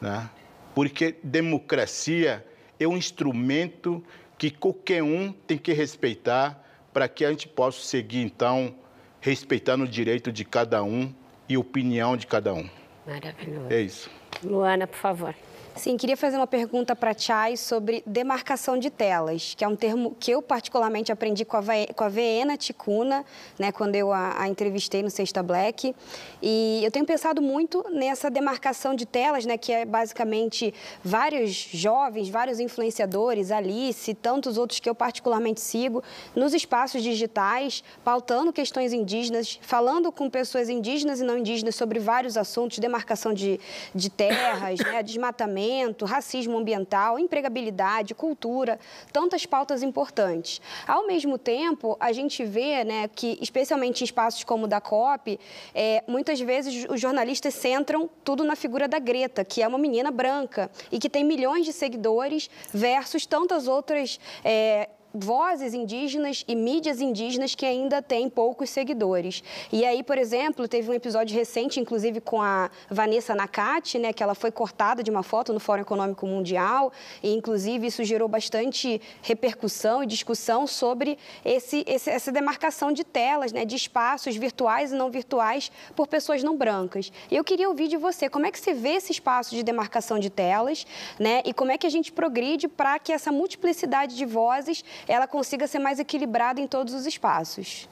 Né? 0.00 0.30
Porque 0.74 1.16
democracia 1.22 2.44
é 2.80 2.88
um 2.88 2.96
instrumento 2.96 4.02
que 4.38 4.50
qualquer 4.50 5.02
um 5.02 5.32
tem 5.32 5.58
que 5.58 5.72
respeitar 5.72 6.62
para 6.92 7.08
que 7.08 7.24
a 7.24 7.30
gente 7.30 7.46
possa 7.46 7.80
seguir, 7.80 8.22
então, 8.22 8.74
respeitando 9.20 9.84
o 9.84 9.88
direito 9.88 10.32
de 10.32 10.44
cada 10.44 10.82
um 10.82 11.12
e 11.48 11.56
a 11.56 11.60
opinião 11.60 12.16
de 12.16 12.26
cada 12.26 12.54
um. 12.54 12.68
Maravilhoso. 13.06 13.66
É 13.70 13.80
isso. 13.80 14.10
Luana, 14.42 14.86
por 14.86 14.96
favor. 14.96 15.34
Sim, 15.76 15.96
queria 15.96 16.16
fazer 16.16 16.36
uma 16.36 16.46
pergunta 16.46 16.94
para 16.94 17.10
a 17.10 17.18
Chay 17.18 17.56
sobre 17.56 18.00
demarcação 18.06 18.78
de 18.78 18.90
telas, 18.90 19.54
que 19.56 19.64
é 19.64 19.68
um 19.68 19.74
termo 19.74 20.16
que 20.20 20.30
eu 20.30 20.40
particularmente 20.40 21.10
aprendi 21.10 21.44
com 21.44 21.56
a, 21.56 21.62
com 21.96 22.04
a 22.04 22.08
Viena 22.08 22.56
Ticuna, 22.56 23.24
né, 23.58 23.72
quando 23.72 23.96
eu 23.96 24.12
a, 24.12 24.40
a, 24.40 24.48
entrevistei 24.48 25.02
no 25.02 25.10
Sexta 25.10 25.42
Black. 25.42 25.92
E 26.40 26.80
eu 26.84 26.92
tenho 26.92 27.04
pensado 27.04 27.42
muito 27.42 27.84
nessa 27.90 28.30
demarcação 28.30 28.94
de 28.94 29.04
telas, 29.04 29.44
né, 29.44 29.58
que 29.58 29.72
é 29.72 29.84
basicamente 29.84 30.72
vários 31.02 31.50
jovens, 31.50 32.28
vários 32.28 32.60
influenciadores, 32.60 33.50
Alice, 33.50 34.14
tantos 34.14 34.56
outros 34.56 34.78
que 34.78 34.88
eu 34.88 34.94
particularmente 34.94 35.60
sigo, 35.60 36.04
nos 36.36 36.54
espaços 36.54 37.02
digitais, 37.02 37.82
pautando 38.04 38.52
questões 38.52 38.92
indígenas, 38.92 39.58
falando 39.60 40.12
com 40.12 40.30
pessoas 40.30 40.68
indígenas 40.68 41.20
e 41.20 41.24
não 41.24 41.36
indígenas 41.36 41.74
sobre 41.74 41.98
vários 41.98 42.36
assuntos, 42.36 42.78
demarcação 42.78 43.34
de, 43.34 43.58
de 43.92 44.08
terras, 44.08 44.78
né, 44.78 45.02
desmatamento 45.02 45.63
racismo 46.04 46.58
ambiental, 46.58 47.18
empregabilidade, 47.18 48.14
cultura, 48.14 48.78
tantas 49.12 49.46
pautas 49.46 49.82
importantes. 49.82 50.60
Ao 50.86 51.06
mesmo 51.06 51.38
tempo, 51.38 51.96
a 52.00 52.12
gente 52.12 52.44
vê 52.44 52.84
né, 52.84 53.08
que, 53.08 53.38
especialmente 53.40 54.02
em 54.02 54.04
espaços 54.04 54.44
como 54.44 54.64
o 54.64 54.68
da 54.68 54.80
COP, 54.80 55.38
é, 55.74 56.02
muitas 56.06 56.40
vezes 56.40 56.86
os 56.88 57.00
jornalistas 57.00 57.54
centram 57.54 58.08
tudo 58.22 58.44
na 58.44 58.56
figura 58.56 58.86
da 58.88 58.98
Greta, 58.98 59.44
que 59.44 59.62
é 59.62 59.68
uma 59.68 59.78
menina 59.78 60.10
branca 60.10 60.70
e 60.90 60.98
que 60.98 61.08
tem 61.08 61.24
milhões 61.24 61.64
de 61.64 61.72
seguidores 61.72 62.50
versus 62.72 63.26
tantas 63.26 63.68
outras. 63.68 64.18
É, 64.44 64.88
vozes 65.14 65.72
indígenas 65.72 66.44
e 66.48 66.56
mídias 66.56 67.00
indígenas 67.00 67.54
que 67.54 67.64
ainda 67.64 68.02
têm 68.02 68.28
poucos 68.28 68.68
seguidores. 68.68 69.44
E 69.72 69.84
aí, 69.84 70.02
por 70.02 70.18
exemplo, 70.18 70.66
teve 70.66 70.90
um 70.90 70.94
episódio 70.94 71.36
recente, 71.36 71.78
inclusive 71.78 72.20
com 72.20 72.42
a 72.42 72.68
Vanessa 72.90 73.34
Nakati, 73.34 73.98
né, 73.98 74.12
que 74.12 74.22
ela 74.22 74.34
foi 74.34 74.50
cortada 74.50 75.02
de 75.02 75.10
uma 75.10 75.22
foto 75.22 75.52
no 75.52 75.60
Fórum 75.60 75.82
Econômico 75.82 76.26
Mundial, 76.26 76.92
e 77.22 77.32
inclusive 77.32 77.86
isso 77.86 78.02
gerou 78.02 78.28
bastante 78.28 79.00
repercussão 79.22 80.02
e 80.02 80.06
discussão 80.06 80.66
sobre 80.66 81.16
esse, 81.44 81.84
esse, 81.86 82.10
essa 82.10 82.32
demarcação 82.32 82.90
de 82.90 83.04
telas, 83.04 83.52
né, 83.52 83.64
de 83.64 83.76
espaços 83.76 84.34
virtuais 84.34 84.90
e 84.90 84.96
não 84.96 85.10
virtuais 85.10 85.70
por 85.94 86.08
pessoas 86.08 86.42
não 86.42 86.56
brancas. 86.56 87.12
Eu 87.30 87.44
queria 87.44 87.68
ouvir 87.68 87.86
de 87.86 87.96
você, 87.96 88.28
como 88.28 88.46
é 88.46 88.50
que 88.50 88.58
você 88.58 88.74
vê 88.74 88.94
esse 88.94 89.12
espaço 89.12 89.54
de 89.54 89.62
demarcação 89.62 90.18
de 90.18 90.28
telas, 90.28 90.84
né, 91.20 91.42
e 91.44 91.54
como 91.54 91.70
é 91.70 91.78
que 91.78 91.86
a 91.86 91.90
gente 91.90 92.10
progride 92.10 92.66
para 92.66 92.98
que 92.98 93.12
essa 93.12 93.30
multiplicidade 93.30 94.16
de 94.16 94.24
vozes 94.24 94.84
ela 95.06 95.26
consiga 95.26 95.66
ser 95.66 95.78
mais 95.78 95.98
equilibrada 95.98 96.60
em 96.60 96.66
todos 96.66 96.94
os 96.94 97.06
espaços. 97.06 97.88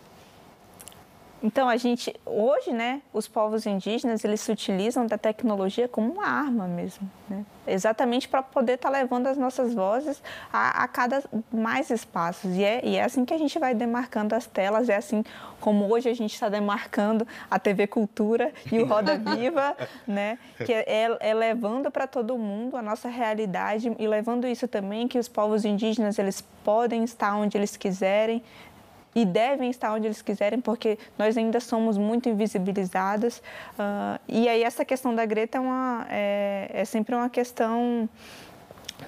Então, 1.42 1.68
a 1.68 1.76
gente, 1.76 2.14
hoje, 2.24 2.72
né, 2.72 3.02
os 3.12 3.26
povos 3.26 3.66
indígenas, 3.66 4.24
eles 4.24 4.40
se 4.40 4.52
utilizam 4.52 5.06
da 5.06 5.18
tecnologia 5.18 5.88
como 5.88 6.12
uma 6.12 6.26
arma 6.26 6.68
mesmo, 6.68 7.10
né? 7.28 7.44
exatamente 7.66 8.28
para 8.28 8.42
poder 8.42 8.74
estar 8.74 8.90
tá 8.90 8.98
levando 8.98 9.26
as 9.26 9.36
nossas 9.36 9.74
vozes 9.74 10.22
a, 10.52 10.82
a, 10.82 10.88
cada 10.88 11.22
mais 11.52 11.90
espaços. 11.90 12.56
E 12.56 12.64
é, 12.64 12.80
e 12.84 12.96
é 12.96 13.04
assim 13.04 13.24
que 13.24 13.32
a 13.32 13.38
gente 13.38 13.58
vai 13.58 13.74
demarcando 13.74 14.34
as 14.34 14.46
telas, 14.46 14.88
é 14.88 14.96
assim 14.96 15.24
como 15.60 15.92
hoje 15.92 16.08
a 16.08 16.14
gente 16.14 16.34
está 16.34 16.48
demarcando 16.48 17.26
a 17.50 17.58
TV 17.58 17.86
Cultura 17.86 18.52
e 18.70 18.80
o 18.80 18.86
Roda 18.86 19.16
Viva, 19.36 19.76
né? 20.06 20.38
que 20.64 20.72
é, 20.72 20.84
é, 20.86 21.16
é 21.20 21.34
levando 21.34 21.90
para 21.90 22.06
todo 22.06 22.36
mundo 22.36 22.76
a 22.76 22.82
nossa 22.82 23.08
realidade 23.08 23.94
e 23.98 24.06
levando 24.06 24.46
isso 24.46 24.66
também 24.66 25.06
que 25.06 25.18
os 25.18 25.28
povos 25.28 25.64
indígenas, 25.64 26.18
eles 26.18 26.40
podem 26.64 27.04
estar 27.04 27.36
onde 27.36 27.56
eles 27.56 27.76
quiserem, 27.76 28.42
e 29.14 29.24
devem 29.24 29.70
estar 29.70 29.92
onde 29.92 30.06
eles 30.06 30.22
quiserem, 30.22 30.60
porque 30.60 30.98
nós 31.18 31.36
ainda 31.36 31.60
somos 31.60 31.98
muito 31.98 32.28
invisibilizadas. 32.28 33.38
Uh, 33.78 34.18
e 34.26 34.48
aí 34.48 34.62
essa 34.62 34.84
questão 34.84 35.14
da 35.14 35.24
Greta 35.26 35.58
é, 35.58 35.60
uma, 35.60 36.06
é, 36.08 36.70
é 36.72 36.84
sempre 36.84 37.14
uma 37.14 37.28
questão 37.28 38.08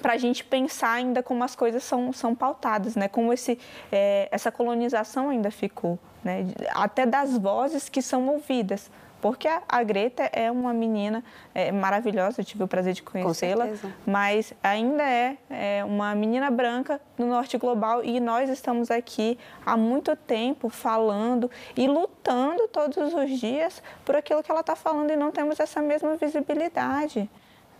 para 0.01 0.13
a 0.13 0.17
gente 0.17 0.43
pensar 0.43 0.91
ainda 0.91 1.23
como 1.23 1.43
as 1.43 1.55
coisas 1.55 1.83
são, 1.83 2.11
são 2.13 2.35
pautadas, 2.35 2.95
né? 2.95 3.07
como 3.07 3.33
esse, 3.33 3.57
é, 3.91 4.27
essa 4.31 4.51
colonização 4.51 5.29
ainda 5.29 5.49
ficou, 5.49 5.97
né? 6.23 6.45
até 6.73 7.05
das 7.05 7.37
vozes 7.37 7.89
que 7.89 8.01
são 8.01 8.27
ouvidas. 8.27 8.91
Porque 9.25 9.47
a, 9.47 9.63
a 9.67 9.81
Greta 9.81 10.29
é 10.31 10.51
uma 10.51 10.71
menina 10.71 11.23
é, 11.55 11.71
maravilhosa, 11.71 12.41
eu 12.41 12.45
tive 12.45 12.63
o 12.63 12.67
prazer 12.67 12.93
de 12.93 13.01
conhecê-la, 13.01 13.69
mas 14.05 14.53
ainda 14.61 15.01
é, 15.01 15.35
é 15.49 15.83
uma 15.83 16.13
menina 16.13 16.51
branca 16.51 17.01
no 17.17 17.25
norte 17.25 17.57
global 17.57 18.03
e 18.03 18.19
nós 18.19 18.51
estamos 18.51 18.91
aqui 18.91 19.39
há 19.65 19.75
muito 19.75 20.15
tempo 20.15 20.69
falando 20.69 21.49
e 21.75 21.87
lutando 21.87 22.67
todos 22.67 23.15
os 23.15 23.39
dias 23.39 23.81
por 24.05 24.15
aquilo 24.15 24.43
que 24.43 24.51
ela 24.51 24.59
está 24.59 24.75
falando 24.75 25.09
e 25.09 25.15
não 25.15 25.31
temos 25.31 25.59
essa 25.59 25.81
mesma 25.81 26.15
visibilidade. 26.17 27.27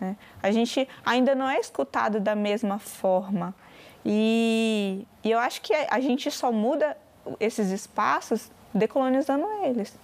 Né? 0.02 0.16
A 0.42 0.50
gente 0.50 0.90
ainda 1.06 1.36
não 1.36 1.48
é 1.48 1.60
escutado 1.60 2.20
da 2.20 2.34
mesma 2.34 2.80
forma. 2.80 3.54
E, 4.04 5.06
e 5.24 5.30
eu 5.30 5.38
acho 5.38 5.62
que 5.62 5.76
a 5.76 6.00
gente 6.00 6.32
só 6.32 6.52
muda 6.52 6.98
esses 7.40 7.70
espaços 7.70 8.50
decolonizando 8.74 9.46
eles 9.64 9.96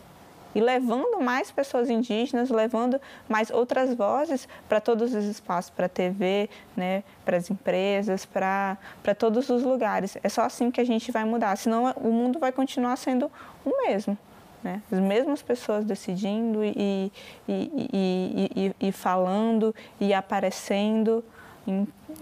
e 0.53 0.61
levando 0.61 1.21
mais 1.21 1.51
pessoas 1.51 1.89
indígenas, 1.89 2.49
levando 2.49 2.99
mais 3.27 3.49
outras 3.49 3.93
vozes 3.93 4.47
para 4.67 4.79
todos 4.79 5.13
os 5.13 5.25
espaços, 5.25 5.69
para 5.69 5.85
a 5.85 5.89
TV, 5.89 6.49
né, 6.75 7.03
para 7.23 7.37
as 7.37 7.49
empresas, 7.49 8.25
para 8.25 8.77
todos 9.17 9.49
os 9.49 9.63
lugares. 9.63 10.17
É 10.23 10.29
só 10.29 10.41
assim 10.41 10.71
que 10.71 10.81
a 10.81 10.85
gente 10.85 11.11
vai 11.11 11.23
mudar, 11.23 11.55
senão 11.57 11.91
o 11.97 12.11
mundo 12.11 12.39
vai 12.39 12.51
continuar 12.51 12.95
sendo 12.97 13.31
o 13.65 13.69
mesmo. 13.87 14.17
Né? 14.63 14.81
As 14.91 14.99
mesmas 14.99 15.41
pessoas 15.41 15.83
decidindo 15.83 16.63
e, 16.63 17.11
e, 17.47 17.71
e, 17.93 18.75
e 18.79 18.91
falando 18.91 19.73
e 19.99 20.13
aparecendo. 20.13 21.23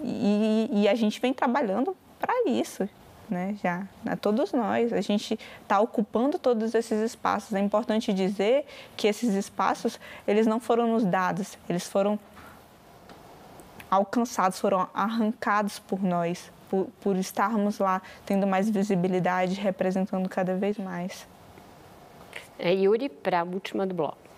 E, 0.03 0.87
a 0.87 0.95
gente 0.95 1.19
vem 1.19 1.33
trabalhando 1.33 1.95
para 2.19 2.33
isso 2.45 2.87
né, 3.29 3.55
já, 3.61 3.87
a 4.05 4.15
todos 4.15 4.51
nós. 4.51 4.91
A 4.93 5.01
gente 5.01 5.39
está 5.61 5.79
ocupando 5.79 6.37
todos 6.37 6.73
esses 6.73 6.99
espaços. 7.01 7.53
É 7.53 7.59
importante 7.59 8.13
dizer 8.13 8.65
que 8.97 9.07
esses 9.07 9.33
espaços, 9.33 9.99
eles 10.27 10.47
não 10.47 10.59
foram 10.59 10.87
nos 10.87 11.05
dados, 11.05 11.57
eles 11.67 11.87
foram 11.87 12.19
alcançados, 13.89 14.59
foram 14.59 14.87
arrancados 14.93 15.79
por 15.79 16.01
nós, 16.03 16.51
por, 16.69 16.87
por 17.01 17.15
estarmos 17.15 17.79
lá 17.79 18.01
tendo 18.25 18.45
mais 18.45 18.69
visibilidade, 18.69 19.55
representando 19.55 20.29
cada 20.29 20.55
vez 20.55 20.77
mais. 20.77 21.27
É 22.57 22.73
Yuri, 22.73 23.09
para 23.09 23.41
a 23.41 23.43
última 23.43 23.87
do 23.87 23.95
bloco. 23.95 24.28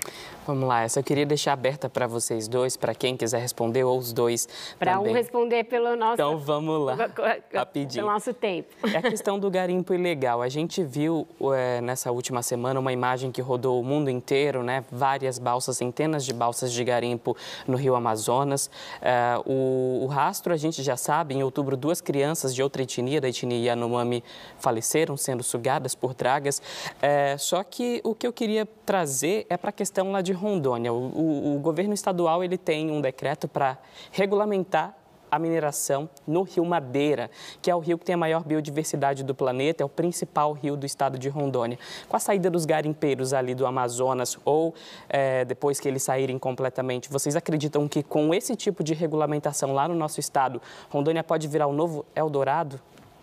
Vamos 0.46 0.68
lá, 0.68 0.82
essa 0.82 1.00
eu 1.00 1.04
queria 1.04 1.26
deixar 1.26 1.54
aberta 1.54 1.88
para 1.88 2.08
vocês 2.08 2.48
dois, 2.48 2.76
para 2.76 2.96
quem 2.96 3.16
quiser 3.16 3.40
responder, 3.40 3.84
ou 3.84 3.98
os 4.00 4.12
dois 4.12 4.50
Para 4.80 5.00
um 5.00 5.14
responder 5.14 5.66
pelo 5.66 5.96
nosso... 5.96 6.14
Então, 6.16 6.38
vamos 6.40 6.84
lá, 6.84 6.96
rapidinho. 7.54 8.04
Pelo 8.04 8.14
nosso 8.14 8.34
tempo. 8.34 8.70
É 8.92 8.98
a 8.98 9.02
questão 9.04 9.40
do 9.40 9.52
garimpo 9.52 9.94
ilegal. 9.94 10.42
A 10.42 10.50
gente 10.50 10.84
viu 10.84 11.28
é, 11.54 11.80
nessa 11.82 12.12
última 12.12 12.42
semana 12.42 12.80
uma 12.80 12.92
imagem 12.92 13.32
que 13.32 13.40
rodou 13.40 13.80
o 13.80 13.84
mundo 13.84 14.10
inteiro, 14.10 14.64
né? 14.64 14.84
Várias 14.92 15.38
balsas, 15.38 15.78
centenas 15.78 16.26
de 16.26 16.34
balsas 16.34 16.74
de 16.74 16.84
garimpo 16.84 17.38
no 17.68 17.78
Rio 17.78 17.94
Amazonas. 17.94 18.70
É, 19.00 19.40
o, 19.46 20.02
o, 20.04 20.08
rastro, 20.08 20.54
a 20.54 20.58
gente 20.58 20.82
já 20.82 20.98
sabe, 20.98 21.36
em 21.36 21.44
outubro, 21.44 21.78
duas 21.78 22.02
crianças 22.02 22.56
de 22.56 22.64
outra 22.64 22.82
etnia, 22.82 23.22
da 23.22 23.30
etnia 23.30 23.58
Yanomami, 23.58 24.24
faleceram, 24.58 25.16
sendo 25.16 25.44
sugadas 25.44 25.94
por 25.94 26.16
dragas. 26.16 26.62
É, 27.00 27.38
só 27.38 27.64
que 27.64 28.02
o 28.04 28.16
que 28.16 28.26
eu 28.26 28.34
queria 28.34 28.68
trazer 28.86 29.46
é 29.48 29.56
para 29.56 29.70
a 29.70 29.74
questão 29.74 29.91
lá 30.12 30.22
de 30.22 30.32
Rondônia. 30.34 30.94
O, 30.94 30.98
o, 30.98 31.56
o 31.56 31.60
governo 31.60 31.94
estadual 31.94 32.44
ele 32.44 32.58
tem 32.58 32.92
um 32.92 33.02
decreto 33.02 33.48
para 33.48 33.78
regulamentar 34.12 34.96
a 35.32 35.40
mineração 35.40 36.10
no 36.28 36.44
rio 36.44 36.66
Madeira, 36.66 37.32
que 37.62 37.72
é 37.72 37.76
o 37.76 37.80
rio 37.80 37.98
que 37.98 38.04
tem 38.04 38.16
a 38.16 38.18
maior 38.18 38.44
biodiversidade 38.44 39.24
do 39.24 39.34
planeta, 39.34 39.82
é 39.82 39.86
o 39.86 39.90
principal 39.90 40.52
rio 40.52 40.76
do 40.76 40.86
estado 40.86 41.18
de 41.18 41.30
Rondônia. 41.30 41.80
Com 42.10 42.18
a 42.18 42.20
saída 42.20 42.50
dos 42.50 42.66
garimpeiros 42.66 43.34
ali 43.34 43.56
do 43.56 43.66
Amazonas 43.66 44.38
ou 44.44 44.76
é, 45.08 45.46
depois 45.46 45.80
que 45.80 45.88
eles 45.88 46.04
saírem 46.04 46.38
completamente, 46.38 47.10
vocês 47.10 47.36
acreditam 47.38 47.88
que 47.88 48.04
com 48.04 48.34
esse 48.34 48.56
tipo 48.58 48.84
de 48.84 48.94
regulamentação 48.94 49.74
lá 49.74 49.88
no 49.88 49.96
nosso 49.96 50.20
estado, 50.20 50.62
Rondônia 50.90 51.24
pode 51.24 51.48
virar 51.48 51.68
o 51.68 51.74
novo 51.74 52.06
Eldorado? 52.14 52.80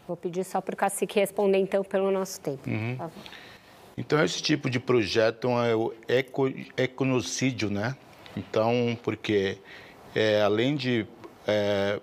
Vou 0.07 0.17
pedir 0.17 0.45
só 0.45 0.63
para 0.63 0.73
o 0.73 0.77
cacique 0.77 1.21
responder 1.21 1.59
então 1.59 1.85
pelo 1.85 2.11
nosso 2.11 2.41
tempo, 2.41 2.67
uhum. 2.67 2.97
Então, 3.99 4.23
esse 4.25 4.41
tipo 4.41 4.71
de 4.71 4.79
projeto 4.79 5.49
é 5.49 5.75
o 5.75 5.93
eco, 6.07 6.49
econocídio, 6.77 7.69
né? 7.69 7.97
Então, 8.37 8.97
porque 9.03 9.59
é, 10.15 10.41
além 10.41 10.77
de 10.77 11.05
é, 11.45 12.01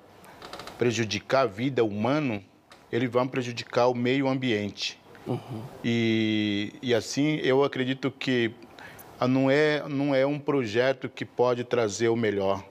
prejudicar 0.78 1.44
a 1.44 1.46
vida 1.46 1.86
humana, 1.86 2.44
eles 2.92 3.10
vão 3.10 3.26
prejudicar 3.26 3.88
o 3.88 3.96
meio 3.96 4.28
ambiente. 4.28 5.00
Uhum. 5.26 5.64
E, 5.86 6.74
e 6.82 6.94
assim, 6.94 7.38
eu 7.38 7.64
acredito 7.64 8.12
que 8.12 8.52
não 9.22 9.50
é, 9.50 9.88
não 9.88 10.14
é 10.14 10.26
um 10.26 10.38
projeto 10.38 11.08
que 11.08 11.24
pode 11.24 11.64
trazer 11.64 12.10
o 12.10 12.16
melhor. 12.18 12.62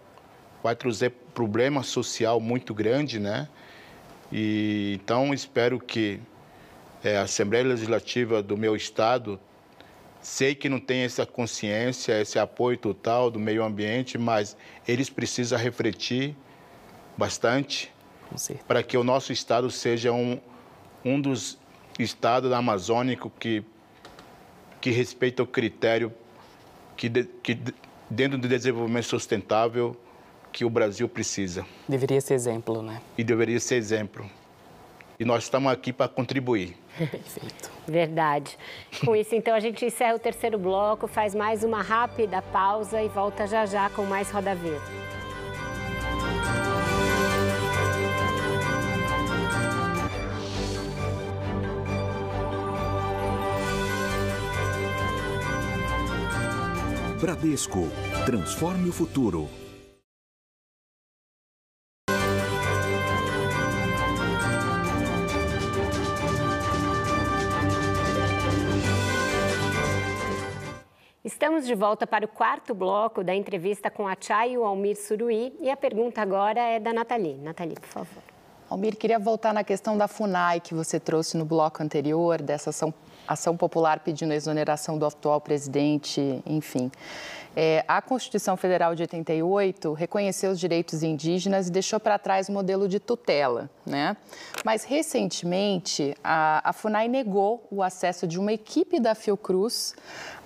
Vai 0.62 0.76
trazer 0.76 1.10
problema 1.32 1.82
social 1.82 2.38
muito 2.40 2.74
grande, 2.74 3.18
né? 3.18 3.48
E, 4.30 4.98
então, 5.02 5.32
espero 5.32 5.80
que 5.80 6.20
é, 7.04 7.18
a 7.18 7.22
Assembleia 7.22 7.64
Legislativa 7.64 8.42
do 8.42 8.56
meu 8.56 8.74
estado 8.74 9.38
Sei 10.24 10.54
que 10.54 10.70
não 10.70 10.80
tem 10.80 11.02
essa 11.02 11.26
consciência, 11.26 12.18
esse 12.18 12.38
apoio 12.38 12.78
total 12.78 13.30
do 13.30 13.38
meio 13.38 13.62
ambiente, 13.62 14.16
mas 14.16 14.56
eles 14.88 15.10
precisam 15.10 15.58
refletir 15.58 16.34
bastante 17.14 17.92
para 18.66 18.82
que 18.82 18.96
o 18.96 19.04
nosso 19.04 19.34
estado 19.34 19.70
seja 19.70 20.12
um, 20.12 20.40
um 21.04 21.20
dos 21.20 21.58
estados 21.98 22.50
amazônicos 22.52 23.30
que, 23.38 23.62
que 24.80 24.90
respeita 24.90 25.42
o 25.42 25.46
critério 25.46 26.10
que, 26.96 27.10
de, 27.10 27.24
que 27.42 27.58
dentro 28.08 28.38
do 28.38 28.48
desenvolvimento 28.48 29.04
sustentável 29.04 29.94
que 30.50 30.64
o 30.64 30.70
Brasil 30.70 31.06
precisa. 31.06 31.66
Deveria 31.86 32.22
ser 32.22 32.32
exemplo, 32.32 32.80
né? 32.80 33.02
E 33.18 33.22
deveria 33.22 33.60
ser 33.60 33.74
exemplo. 33.74 34.24
E 35.18 35.24
nós 35.24 35.44
estamos 35.44 35.72
aqui 35.72 35.92
para 35.92 36.08
contribuir. 36.08 36.76
Perfeito. 36.96 37.70
Verdade. 37.86 38.58
Com 39.04 39.14
isso, 39.14 39.34
então, 39.34 39.54
a 39.54 39.60
gente 39.60 39.84
encerra 39.84 40.14
o 40.14 40.18
terceiro 40.18 40.58
bloco, 40.58 41.06
faz 41.06 41.34
mais 41.34 41.62
uma 41.62 41.82
rápida 41.82 42.42
pausa 42.42 43.02
e 43.02 43.08
volta 43.08 43.46
já 43.46 43.66
já 43.66 43.90
com 43.90 44.04
mais 44.04 44.30
Roda 44.30 44.54
Viva. 44.54 44.82
Bradesco. 57.20 57.88
Transforme 58.26 58.90
o 58.90 58.92
futuro. 58.92 59.48
Estamos 71.34 71.66
de 71.66 71.74
volta 71.74 72.06
para 72.06 72.24
o 72.24 72.28
quarto 72.28 72.76
bloco 72.76 73.24
da 73.24 73.34
entrevista 73.34 73.90
com 73.90 74.06
a 74.06 74.14
Chay 74.18 74.54
Almir 74.54 74.96
Suruí. 74.96 75.52
E 75.60 75.68
a 75.68 75.76
pergunta 75.76 76.22
agora 76.22 76.60
é 76.60 76.78
da 76.78 76.92
Nathalie. 76.92 77.34
Nathalie, 77.34 77.74
por 77.74 77.88
favor. 77.88 78.22
Almir, 78.70 78.96
queria 78.96 79.18
voltar 79.18 79.52
na 79.52 79.64
questão 79.64 79.98
da 79.98 80.06
FUNAI 80.06 80.60
que 80.60 80.72
você 80.72 81.00
trouxe 81.00 81.36
no 81.36 81.44
bloco 81.44 81.82
anterior, 81.82 82.40
dessa 82.40 82.70
ação, 82.70 82.94
ação 83.26 83.56
popular 83.56 83.98
pedindo 83.98 84.30
a 84.30 84.36
exoneração 84.36 84.96
do 84.96 85.04
atual 85.04 85.40
presidente, 85.40 86.40
enfim. 86.46 86.88
É, 87.56 87.84
a 87.86 88.02
Constituição 88.02 88.56
Federal 88.56 88.94
de 88.94 89.02
88 89.02 89.92
reconheceu 89.92 90.50
os 90.50 90.58
direitos 90.58 91.02
indígenas 91.02 91.68
e 91.68 91.70
deixou 91.70 92.00
para 92.00 92.18
trás 92.18 92.48
o 92.48 92.52
modelo 92.52 92.88
de 92.88 92.98
tutela, 92.98 93.70
né? 93.86 94.16
Mas 94.64 94.82
recentemente 94.84 96.16
a, 96.22 96.68
a 96.68 96.72
Funai 96.72 97.06
negou 97.06 97.66
o 97.70 97.82
acesso 97.82 98.26
de 98.26 98.40
uma 98.40 98.52
equipe 98.52 98.98
da 98.98 99.14
Fiocruz 99.14 99.94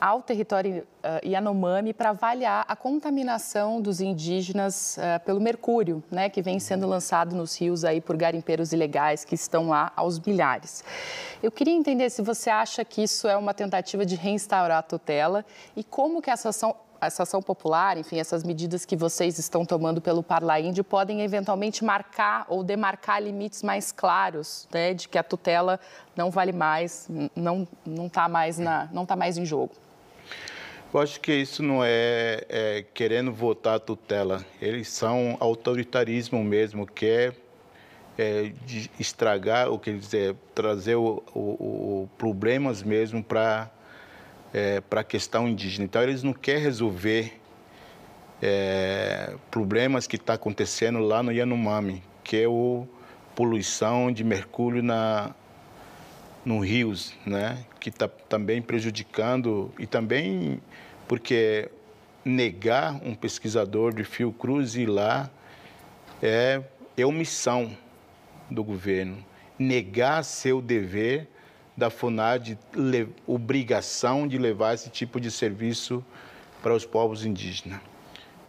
ao 0.00 0.22
território 0.22 0.86
uh, 1.02 1.26
Yanomami 1.26 1.92
para 1.92 2.10
avaliar 2.10 2.64
a 2.68 2.76
contaminação 2.76 3.80
dos 3.80 4.00
indígenas 4.00 4.96
uh, 4.98 5.24
pelo 5.24 5.40
mercúrio, 5.40 6.02
né, 6.10 6.28
que 6.28 6.42
vem 6.42 6.60
sendo 6.60 6.86
lançado 6.86 7.34
nos 7.34 7.58
rios 7.58 7.84
aí 7.84 8.00
por 8.00 8.16
garimpeiros 8.16 8.72
ilegais 8.72 9.24
que 9.24 9.34
estão 9.34 9.68
lá 9.68 9.92
aos 9.96 10.20
milhares. 10.20 10.84
Eu 11.42 11.50
queria 11.50 11.74
entender 11.74 12.10
se 12.10 12.22
você 12.22 12.50
acha 12.50 12.84
que 12.84 13.02
isso 13.02 13.26
é 13.26 13.36
uma 13.36 13.54
tentativa 13.54 14.04
de 14.04 14.14
reinstaurar 14.14 14.78
a 14.78 14.82
tutela 14.82 15.44
e 15.76 15.82
como 15.82 16.20
que 16.22 16.30
essa 16.30 16.50
ação 16.50 16.76
essa 17.00 17.22
ação 17.22 17.40
popular, 17.40 17.96
enfim, 17.96 18.18
essas 18.18 18.42
medidas 18.42 18.84
que 18.84 18.96
vocês 18.96 19.38
estão 19.38 19.64
tomando 19.64 20.00
pelo 20.00 20.22
Parla 20.22 20.58
Índio 20.58 20.82
podem 20.82 21.22
eventualmente 21.22 21.84
marcar 21.84 22.44
ou 22.48 22.62
demarcar 22.62 23.22
limites 23.22 23.62
mais 23.62 23.92
claros, 23.92 24.68
né, 24.72 24.94
de 24.94 25.08
que 25.08 25.18
a 25.18 25.22
tutela 25.22 25.78
não 26.16 26.30
vale 26.30 26.52
mais, 26.52 27.08
não 27.34 27.66
não 27.86 28.06
está 28.06 28.28
mais 28.28 28.58
na, 28.58 28.88
não 28.92 29.06
tá 29.06 29.14
mais 29.14 29.38
em 29.38 29.44
jogo. 29.44 29.72
Eu 30.92 31.00
acho 31.00 31.20
que 31.20 31.32
isso 31.32 31.62
não 31.62 31.84
é, 31.84 32.44
é 32.48 32.84
querendo 32.94 33.30
votar 33.30 33.76
a 33.76 33.78
tutela. 33.78 34.42
Eles 34.60 34.88
são 34.88 35.36
autoritarismo 35.38 36.42
mesmo, 36.42 36.86
quer 36.86 37.34
é, 38.16 38.46
é 38.46 38.52
estragar, 38.98 39.70
o 39.70 39.78
que 39.78 39.92
dizer, 39.92 40.34
trazer 40.54 40.96
o, 40.96 41.22
o, 41.34 41.40
o 41.40 42.10
problemas 42.16 42.82
mesmo 42.82 43.22
para 43.22 43.70
é, 44.52 44.80
para 44.80 45.00
a 45.00 45.04
questão 45.04 45.48
indígena. 45.48 45.84
Então, 45.84 46.02
eles 46.02 46.22
não 46.22 46.32
querem 46.32 46.62
resolver 46.62 47.38
é, 48.42 49.34
problemas 49.50 50.06
que 50.06 50.16
está 50.16 50.34
acontecendo 50.34 50.98
lá 50.98 51.22
no 51.22 51.32
Yanomami, 51.32 52.02
que 52.22 52.36
é 52.36 52.44
a 52.44 52.86
poluição 53.34 54.12
de 54.12 54.24
mercúrio 54.24 54.82
na, 54.82 55.34
no 56.44 56.60
rios, 56.60 57.14
né? 57.26 57.64
que 57.80 57.88
está 57.88 58.08
também 58.08 58.60
prejudicando 58.60 59.72
e 59.78 59.86
também 59.86 60.60
porque 61.06 61.70
negar 62.24 62.94
um 63.02 63.14
pesquisador 63.14 63.94
de 63.94 64.04
Fiocruz 64.04 64.74
ir 64.74 64.86
lá 64.86 65.30
é, 66.22 66.62
é 66.96 67.06
omissão 67.06 67.70
do 68.50 68.62
governo. 68.62 69.24
Negar 69.58 70.22
seu 70.24 70.60
dever 70.60 71.28
da 71.78 71.90
FUNAD 71.90 72.58
obrigação 73.24 74.26
de 74.26 74.36
levar 74.36 74.74
esse 74.74 74.90
tipo 74.90 75.20
de 75.20 75.30
serviço 75.30 76.04
para 76.60 76.74
os 76.74 76.84
povos 76.84 77.24
indígenas. 77.24 77.80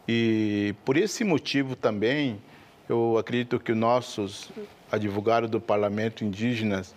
E 0.07 0.73
por 0.84 0.97
esse 0.97 1.23
motivo 1.23 1.75
também, 1.75 2.41
eu 2.89 3.19
acredito 3.19 3.59
que 3.59 3.71
os 3.71 3.77
nossos 3.77 4.49
advogados 4.91 5.47
do 5.47 5.61
Parlamento 5.61 6.25
Indígenas, 6.25 6.95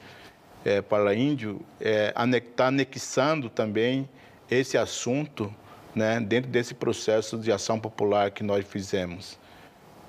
é, 0.65 0.81
para 0.81 1.15
Índio, 1.15 1.61
está 1.79 2.37
é, 2.37 2.41
tá 2.41 2.67
anexando 2.69 3.51
também 3.51 4.09
esse 4.51 4.79
assunto 4.79 5.55
né, 5.95 6.19
dentro 6.19 6.51
desse 6.51 6.73
processo 6.73 7.37
de 7.37 7.53
ação 7.53 7.79
popular 7.79 8.31
que 8.31 8.43
nós 8.43 8.65
fizemos. 8.65 9.39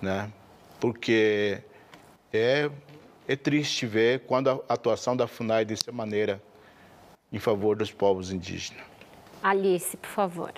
Né? 0.02 0.32
Porque 0.80 1.62
é 2.32 2.70
é 3.28 3.36
triste 3.36 3.86
ver 3.86 4.22
quando 4.22 4.50
a 4.50 4.74
atuação 4.74 5.16
da 5.16 5.28
FUNAI 5.28 5.66
dessa 5.66 5.92
maneira 5.92 6.42
em 7.32 7.40
favor 7.40 7.76
dos 7.76 7.92
povos 7.92 8.32
indígenas. 8.32 8.84
Alice, 9.42 9.98
por 9.98 10.10
favor. 10.10 10.54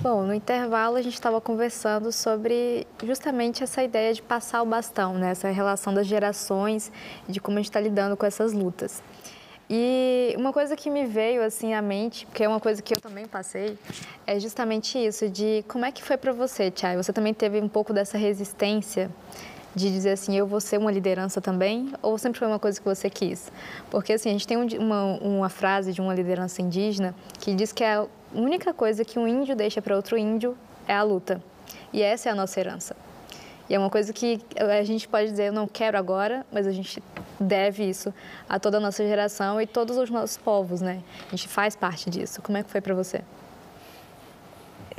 Bom, 0.00 0.22
no 0.22 0.32
intervalo 0.32 0.96
a 0.96 1.02
gente 1.02 1.14
estava 1.14 1.40
conversando 1.40 2.12
sobre 2.12 2.86
justamente 3.02 3.64
essa 3.64 3.82
ideia 3.82 4.14
de 4.14 4.22
passar 4.22 4.62
o 4.62 4.66
bastão, 4.66 5.14
né? 5.14 5.30
essa 5.30 5.48
relação 5.48 5.92
das 5.92 6.06
gerações, 6.06 6.92
de 7.28 7.40
como 7.40 7.58
a 7.58 7.60
gente 7.60 7.70
está 7.70 7.80
lidando 7.80 8.16
com 8.16 8.24
essas 8.24 8.52
lutas. 8.52 9.02
E 9.68 10.34
uma 10.38 10.52
coisa 10.52 10.76
que 10.76 10.88
me 10.88 11.04
veio 11.04 11.42
assim 11.42 11.74
à 11.74 11.82
mente, 11.82 12.26
que 12.32 12.44
é 12.44 12.48
uma 12.48 12.60
coisa 12.60 12.80
que 12.80 12.94
eu 12.94 13.00
também 13.00 13.26
passei, 13.26 13.76
é 14.26 14.38
justamente 14.38 14.98
isso 14.98 15.28
de 15.28 15.64
como 15.68 15.84
é 15.84 15.92
que 15.92 16.02
foi 16.02 16.16
para 16.16 16.32
você, 16.32 16.70
Tiago? 16.70 17.02
Você 17.02 17.12
também 17.12 17.34
teve 17.34 17.60
um 17.60 17.68
pouco 17.68 17.92
dessa 17.92 18.16
resistência 18.16 19.10
de 19.78 19.90
dizer 19.90 20.10
assim, 20.10 20.36
eu 20.36 20.46
vou 20.46 20.60
ser 20.60 20.78
uma 20.78 20.90
liderança 20.90 21.40
também, 21.40 21.92
ou 22.02 22.18
sempre 22.18 22.38
foi 22.38 22.48
uma 22.48 22.58
coisa 22.58 22.78
que 22.80 22.84
você 22.84 23.08
quis? 23.08 23.50
Porque 23.90 24.12
assim, 24.12 24.28
a 24.28 24.32
gente 24.32 24.46
tem 24.46 24.56
uma, 24.56 25.04
uma 25.20 25.48
frase 25.48 25.92
de 25.92 26.00
uma 26.00 26.14
liderança 26.14 26.60
indígena 26.60 27.14
que 27.38 27.54
diz 27.54 27.72
que 27.72 27.84
a 27.84 28.06
única 28.34 28.74
coisa 28.74 29.04
que 29.04 29.18
um 29.18 29.26
índio 29.26 29.54
deixa 29.54 29.80
para 29.80 29.94
outro 29.94 30.18
índio 30.18 30.56
é 30.86 30.94
a 30.94 31.02
luta. 31.02 31.40
E 31.92 32.02
essa 32.02 32.28
é 32.28 32.32
a 32.32 32.34
nossa 32.34 32.58
herança. 32.58 32.96
E 33.68 33.74
é 33.74 33.78
uma 33.78 33.90
coisa 33.90 34.12
que 34.12 34.40
a 34.56 34.82
gente 34.82 35.06
pode 35.06 35.30
dizer, 35.30 35.48
eu 35.48 35.52
não 35.52 35.68
quero 35.68 35.96
agora, 35.96 36.44
mas 36.50 36.66
a 36.66 36.72
gente 36.72 37.02
deve 37.38 37.84
isso 37.84 38.12
a 38.48 38.58
toda 38.58 38.78
a 38.78 38.80
nossa 38.80 39.06
geração 39.06 39.60
e 39.60 39.66
todos 39.66 39.96
os 39.96 40.10
nossos 40.10 40.38
povos, 40.38 40.80
né? 40.80 41.02
A 41.26 41.30
gente 41.30 41.48
faz 41.48 41.76
parte 41.76 42.08
disso. 42.08 42.40
Como 42.42 42.56
é 42.56 42.62
que 42.62 42.70
foi 42.70 42.80
para 42.80 42.94
você? 42.94 43.22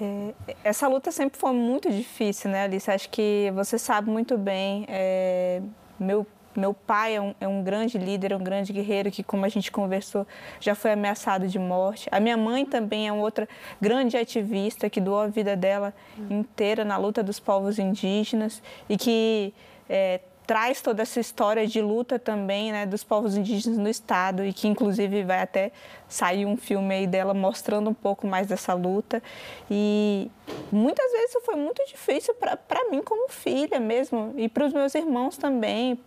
É, 0.02 0.34
essa 0.64 0.88
luta 0.88 1.12
sempre 1.12 1.38
foi 1.38 1.52
muito 1.52 1.91
difícil, 1.91 2.50
né, 2.50 2.64
Alice? 2.64 2.89
Acho 2.89 3.10
que 3.10 3.52
você 3.54 3.78
sabe 3.78 4.10
muito 4.10 4.38
bem. 4.38 4.86
É, 4.88 5.62
meu 6.00 6.26
meu 6.56 6.74
pai 6.74 7.16
é 7.16 7.22
um, 7.22 7.34
é 7.39 7.47
um, 7.47 7.64
grande 7.64 7.97
líder, 7.97 8.32
é 8.34 8.36
um 8.36 8.43
grande 8.43 8.74
guerreiro 8.74 9.12
que, 9.12 9.24
como 9.24 9.45
a 9.45 9.50
gente 9.50 9.72
conversou, 9.72 10.28
já 10.60 10.76
foi 10.76 10.91
ameaçado 10.91 11.47
de 11.47 11.60
morte. 11.60 12.10
A 12.12 12.20
minha 12.20 12.36
mãe 12.36 12.66
também 12.66 13.08
é 13.08 13.14
outra 13.14 13.47
grande 13.80 14.18
ativista 14.18 14.89
que 14.89 15.00
doou 15.00 15.22
a 15.22 15.28
vida 15.28 15.56
dela 15.56 15.93
inteira 16.30 16.84
na 16.84 16.97
luta 16.97 17.24
dos 17.24 17.39
povos 17.39 17.80
indígenas 17.80 18.62
e 18.89 18.97
que 18.97 19.54
é, 19.88 20.20
traz 20.50 20.82
toda 20.82 21.04
essa 21.04 21.20
história 21.20 21.68
de 21.68 21.80
luta 21.80 22.18
também 22.18 22.72
né, 22.72 22.84
dos 22.84 23.04
povos 23.04 23.38
indígenas 23.38 23.78
no 23.78 23.88
estado 23.88 24.44
e 24.44 24.52
que 24.52 24.68
inclusive 24.68 25.22
vai 25.22 25.44
até 25.44 25.72
sair 26.07 26.44
um 26.44 26.57
filme 26.57 26.91
aí 26.91 27.06
dela 27.06 27.36
mostrando 27.36 27.91
um 27.91 27.94
pouco 27.94 28.26
mais 28.26 28.48
dessa 28.48 28.74
luta 28.74 29.22
e 29.69 30.28
muitas 30.72 31.11
vezes 31.11 31.38
foi 31.45 31.56
muito 31.56 31.86
difícil 31.86 32.34
para 32.34 32.90
mim 32.90 32.99
como 33.03 33.30
filha 33.30 33.80
mesmo 33.80 34.34
e 34.38 34.49
para 34.49 34.65
os 34.65 34.74
meus 34.74 34.95
irmãos 34.95 35.38
também 35.38 35.99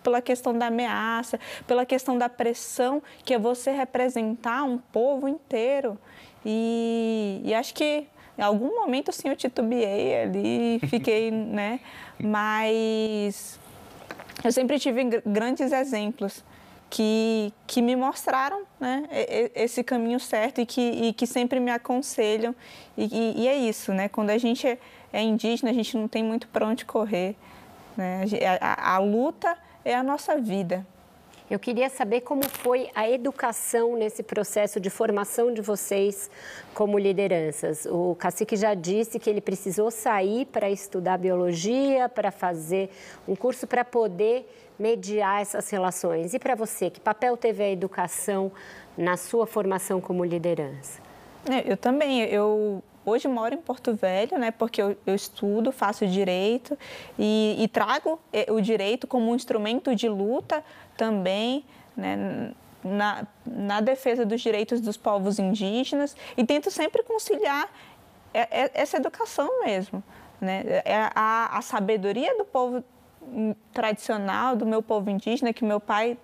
pela 0.00 0.22
questão 0.22 0.56
da 0.56 0.68
ameaça, 0.68 1.40
pela 1.66 1.84
questão 1.84 2.16
da 2.16 2.28
pressão 2.28 3.02
que 3.24 3.34
é 3.34 3.38
você 3.38 3.72
representar 3.72 4.62
um 4.62 4.78
povo 4.78 5.26
inteiro 5.26 5.98
e, 6.46 7.40
e 7.44 7.52
acho 7.52 7.74
que 7.74 8.06
em 8.38 8.42
algum 8.42 8.76
momento 8.76 9.10
sim 9.10 9.28
eu 9.28 9.34
titubeei 9.34 10.22
ali, 10.22 10.78
fiquei, 10.88 11.32
né? 11.32 11.80
Mas 12.22 13.58
eu 14.44 14.52
sempre 14.52 14.78
tive 14.78 15.20
grandes 15.26 15.72
exemplos 15.72 16.44
que, 16.90 17.52
que 17.66 17.82
me 17.82 17.94
mostraram 17.96 18.62
né, 18.80 19.04
esse 19.54 19.82
caminho 19.82 20.18
certo 20.18 20.60
e 20.60 20.66
que, 20.66 20.80
e 20.80 21.12
que 21.12 21.26
sempre 21.26 21.60
me 21.60 21.70
aconselham. 21.70 22.54
E, 22.96 23.04
e, 23.04 23.42
e, 23.42 23.48
é 23.48 23.56
isso, 23.56 23.92
né? 23.92 24.08
Quando 24.08 24.30
a 24.30 24.38
gente 24.38 24.66
é, 24.66 24.78
é 25.12 25.22
indígena, 25.22 25.70
a 25.70 25.74
gente 25.74 25.96
não 25.96 26.08
tem 26.08 26.22
muito 26.22 26.48
para 26.48 26.66
onde 26.66 26.84
correr. 26.84 27.36
Né? 27.96 28.24
A, 28.60 28.92
a, 28.92 28.94
a 28.94 28.98
luta 28.98 29.56
é 29.84 29.94
a 29.94 30.02
nossa 30.02 30.38
vida. 30.38 30.86
Eu 31.50 31.58
queria 31.58 31.88
saber 31.88 32.20
como 32.20 32.46
foi 32.46 32.90
a 32.94 33.08
educação 33.08 33.96
nesse 33.96 34.22
processo 34.22 34.78
de 34.78 34.90
formação 34.90 35.52
de 35.52 35.62
vocês 35.62 36.30
como 36.74 36.98
lideranças. 36.98 37.86
O 37.86 38.14
cacique 38.16 38.54
já 38.54 38.74
disse 38.74 39.18
que 39.18 39.30
ele 39.30 39.40
precisou 39.40 39.90
sair 39.90 40.44
para 40.44 40.68
estudar 40.68 41.16
biologia, 41.16 42.06
para 42.06 42.30
fazer 42.30 42.90
um 43.26 43.34
curso 43.34 43.66
para 43.66 43.82
poder 43.82 44.46
mediar 44.78 45.40
essas 45.40 45.70
relações. 45.70 46.34
E 46.34 46.38
para 46.38 46.54
você, 46.54 46.90
que 46.90 47.00
papel 47.00 47.34
teve 47.34 47.64
a 47.64 47.70
educação 47.70 48.52
na 48.96 49.16
sua 49.16 49.46
formação 49.46 50.02
como 50.02 50.24
liderança? 50.26 51.00
É, 51.48 51.72
eu 51.72 51.78
também. 51.78 52.20
Eu 52.24 52.82
hoje 53.06 53.26
moro 53.26 53.54
em 53.54 53.58
Porto 53.58 53.94
Velho, 53.94 54.38
né, 54.38 54.50
porque 54.50 54.82
eu, 54.82 54.96
eu 55.06 55.14
estudo, 55.14 55.72
faço 55.72 56.06
direito 56.06 56.78
e, 57.18 57.56
e, 57.58 57.66
trago 57.68 58.20
é, 58.30 58.52
o 58.52 58.60
direito 58.60 59.06
como 59.06 59.30
um 59.30 59.34
instrumento 59.34 59.94
de 59.94 60.08
luta 60.08 60.62
também, 60.98 61.64
né, 61.96 62.52
na, 62.84 63.26
na 63.46 63.80
defesa 63.80 64.26
dos 64.26 64.40
direitos 64.40 64.80
dos 64.80 64.96
povos 64.96 65.38
indígenas 65.38 66.16
e 66.36 66.44
tento 66.44 66.70
sempre 66.70 67.02
conciliar 67.02 67.72
é, 68.34 68.64
é, 68.64 68.70
essa 68.74 68.96
educação 68.96 69.64
mesmo, 69.64 70.02
né, 70.40 70.82
a, 71.14 71.56
a 71.56 71.62
sabedoria 71.62 72.36
do 72.36 72.44
povo 72.44 72.84
tradicional 73.72 74.56
do 74.56 74.64
meu 74.64 74.82
povo 74.82 75.10
indígena 75.10 75.52
que 75.52 75.64
meu 75.64 75.78
pai 75.78 76.16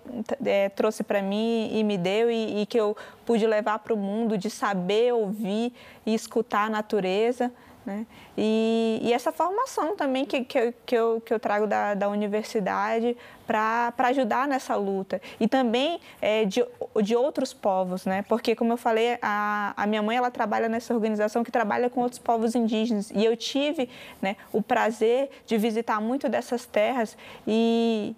é, 0.43 0.69
trouxe 0.69 1.03
para 1.03 1.21
mim 1.21 1.69
e 1.71 1.83
me 1.83 1.97
deu 1.97 2.31
e, 2.31 2.61
e 2.61 2.65
que 2.65 2.79
eu 2.79 2.97
pude 3.25 3.45
levar 3.45 3.79
para 3.79 3.93
o 3.93 3.97
mundo 3.97 4.37
de 4.37 4.49
saber 4.49 5.13
ouvir 5.13 5.71
e 6.05 6.13
escutar 6.13 6.65
a 6.65 6.69
natureza. 6.69 7.51
Né? 7.85 8.07
E, 8.35 8.99
e, 9.03 9.13
essa 9.13 9.31
formação 9.31 9.95
também 9.95 10.25
que, 10.25 10.43
que, 10.43 10.73
que, 10.85 10.95
eu, 10.95 11.21
que 11.21 11.31
eu 11.31 11.39
trago 11.39 11.67
da, 11.67 11.93
da 11.93 12.09
universidade 12.09 13.15
para 13.45 13.93
ajudar 13.99 14.47
nessa 14.47 14.75
luta. 14.75 15.21
E 15.39 15.47
também 15.47 15.99
é, 16.19 16.45
de, 16.45 16.65
de 17.03 17.15
outros 17.15 17.53
povos, 17.53 18.05
né? 18.05 18.23
porque, 18.27 18.55
como 18.55 18.73
eu 18.73 18.77
falei, 18.77 19.19
a, 19.21 19.73
a 19.77 19.85
minha 19.85 20.01
mãe 20.01 20.17
ela 20.17 20.31
trabalha 20.31 20.67
nessa 20.67 20.95
organização 20.95 21.43
que 21.43 21.51
trabalha 21.51 21.87
com 21.87 22.01
outros 22.01 22.17
povos 22.17 22.55
indígenas. 22.55 23.11
E 23.11 23.23
eu 23.23 23.37
tive 23.37 23.87
né, 24.19 24.35
o 24.51 24.63
prazer 24.63 25.29
de 25.45 25.55
visitar 25.55 26.01
muito 26.01 26.27
dessas 26.27 26.65
terras 26.65 27.15
e, 27.47 28.15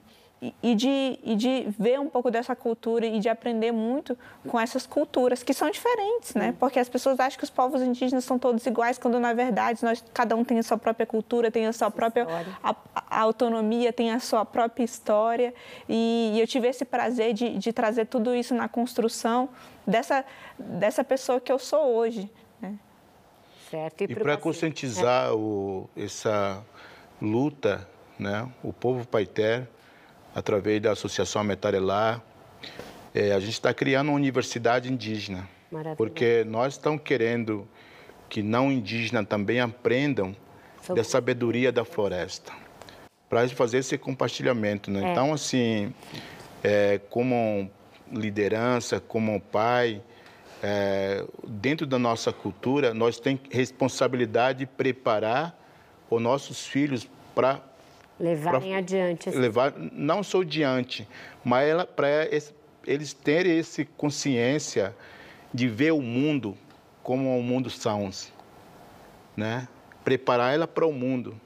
e 0.61 0.75
de, 0.75 1.19
e 1.23 1.35
de 1.35 1.67
ver 1.79 1.99
um 1.99 2.07
pouco 2.07 2.29
dessa 2.29 2.55
cultura 2.55 3.07
e 3.07 3.19
de 3.19 3.27
aprender 3.27 3.71
muito 3.71 4.15
com 4.47 4.59
essas 4.59 4.85
culturas 4.85 5.41
que 5.41 5.51
são 5.51 5.69
diferentes, 5.71 6.35
né? 6.35 6.55
Porque 6.59 6.79
as 6.79 6.87
pessoas 6.87 7.19
acham 7.19 7.39
que 7.39 7.43
os 7.43 7.49
povos 7.49 7.81
indígenas 7.81 8.23
são 8.23 8.37
todos 8.37 8.63
iguais, 8.67 8.99
quando 8.99 9.19
na 9.19 9.33
verdade 9.33 9.83
nós 9.83 10.03
cada 10.13 10.35
um 10.35 10.43
tem 10.43 10.59
a 10.59 10.63
sua 10.63 10.77
própria 10.77 11.07
cultura, 11.07 11.49
tem 11.49 11.65
a 11.65 11.73
sua 11.73 11.89
própria 11.89 12.27
a, 12.63 12.75
a 12.93 13.21
autonomia, 13.21 13.91
tem 13.91 14.11
a 14.11 14.19
sua 14.19 14.45
própria 14.45 14.83
história. 14.83 15.55
E, 15.89 16.33
e 16.35 16.39
eu 16.39 16.45
tive 16.45 16.67
esse 16.67 16.85
prazer 16.85 17.33
de, 17.33 17.57
de, 17.57 17.73
trazer 17.73 18.05
tudo 18.05 18.35
isso 18.35 18.53
na 18.53 18.69
construção 18.69 19.49
dessa 19.87 20.23
dessa 20.57 21.03
pessoa 21.03 21.41
que 21.41 21.51
eu 21.51 21.57
sou 21.57 21.95
hoje. 21.95 22.29
Né? 22.61 22.75
Certo. 23.71 24.01
E, 24.01 24.03
e 24.03 24.15
para 24.15 24.37
conscientizar 24.37 25.29
é. 25.29 25.31
o, 25.31 25.89
essa 25.97 26.63
luta, 27.19 27.87
né? 28.19 28.47
O 28.63 28.71
povo 28.71 29.07
paiter 29.07 29.67
através 30.37 30.79
da 30.79 30.91
Associação 30.91 31.43
Metarelar. 31.43 32.21
É, 33.13 33.31
a 33.31 33.39
gente 33.39 33.53
está 33.53 33.73
criando 33.73 34.09
uma 34.09 34.15
universidade 34.15 34.93
indígena, 34.93 35.49
Maravilha. 35.71 35.95
porque 35.95 36.43
nós 36.45 36.73
estamos 36.73 37.01
querendo 37.03 37.67
que 38.29 38.43
não 38.43 38.71
indígenas 38.71 39.25
também 39.27 39.59
aprendam 39.59 40.35
da 40.93 41.03
sabedoria 41.03 41.71
da 41.71 41.83
floresta, 41.83 42.53
para 43.27 43.49
fazer 43.49 43.79
esse 43.79 43.97
compartilhamento. 43.97 44.91
Né? 44.91 45.07
É. 45.07 45.11
Então, 45.11 45.33
assim, 45.33 45.91
é, 46.63 47.01
como 47.09 47.67
liderança, 48.11 48.99
como 48.99 49.41
pai, 49.41 50.03
é, 50.61 51.25
dentro 51.47 51.87
da 51.87 51.97
nossa 51.97 52.31
cultura, 52.31 52.93
nós 52.93 53.19
temos 53.19 53.41
responsabilidade 53.49 54.59
de 54.59 54.65
preparar 54.67 55.59
os 56.11 56.21
nossos 56.21 56.67
filhos 56.67 57.09
para 57.33 57.59
Levarem 58.19 58.69
pra, 58.71 58.79
adiante. 58.79 59.29
Assim. 59.29 59.37
Levar, 59.37 59.73
não 59.77 60.23
só 60.23 60.43
diante, 60.43 61.07
mas 61.43 61.83
para 61.95 62.27
eles 62.85 63.13
terem 63.13 63.59
essa 63.59 63.85
consciência 63.97 64.95
de 65.53 65.67
ver 65.67 65.91
o 65.91 66.01
mundo 66.01 66.57
como 67.03 67.37
o 67.37 67.43
mundo 67.43 67.69
são, 67.69 68.09
né? 69.35 69.67
Preparar 70.03 70.53
ela 70.53 70.67
para 70.67 70.85
o 70.85 70.91
mundo, 70.91 71.39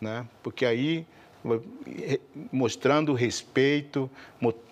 né? 0.00 0.26
Porque 0.42 0.66
aí 0.66 1.06
mostrando 2.50 3.12
respeito, 3.12 4.10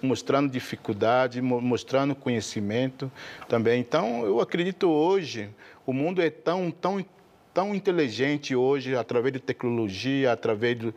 mostrando 0.02 0.50
dificuldade, 0.50 1.40
mostrando 1.42 2.14
conhecimento 2.14 3.12
também. 3.48 3.78
Então, 3.80 4.24
eu 4.24 4.40
acredito 4.40 4.88
hoje 4.88 5.50
o 5.84 5.92
mundo 5.92 6.22
é 6.22 6.30
tão 6.30 6.70
tão 6.70 7.04
tão 7.52 7.74
inteligente 7.74 8.56
hoje, 8.56 8.96
através 8.96 9.32
de 9.32 9.40
tecnologia, 9.40 10.32
através 10.32 10.78
de 10.78 10.94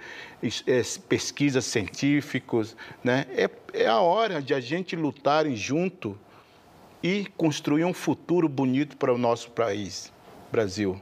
é, 0.68 0.82
pesquisas 1.07 1.65
científicas. 1.65 2.76
Né? 3.03 3.26
É, 3.36 3.49
é 3.73 3.88
a 3.88 3.99
hora 3.99 4.41
de 4.41 4.53
a 4.53 4.60
gente 4.60 4.95
lutar 4.95 5.49
junto 5.52 6.18
e 7.03 7.26
construir 7.38 7.86
um 7.86 7.94
futuro 7.94 8.48
bonito 8.48 8.98
para 8.98 9.14
o 9.14 9.18
nosso 9.18 9.52
país, 9.52 10.11
Brasil. 10.52 10.99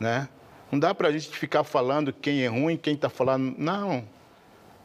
Né? 0.00 0.28
Não 0.70 0.78
dá 0.78 0.94
para 0.94 1.08
a 1.08 1.12
gente 1.12 1.28
ficar 1.30 1.64
falando 1.64 2.12
quem 2.12 2.42
é 2.42 2.48
ruim, 2.48 2.76
quem 2.76 2.94
está 2.94 3.08
falando. 3.08 3.54
Não, 3.58 4.04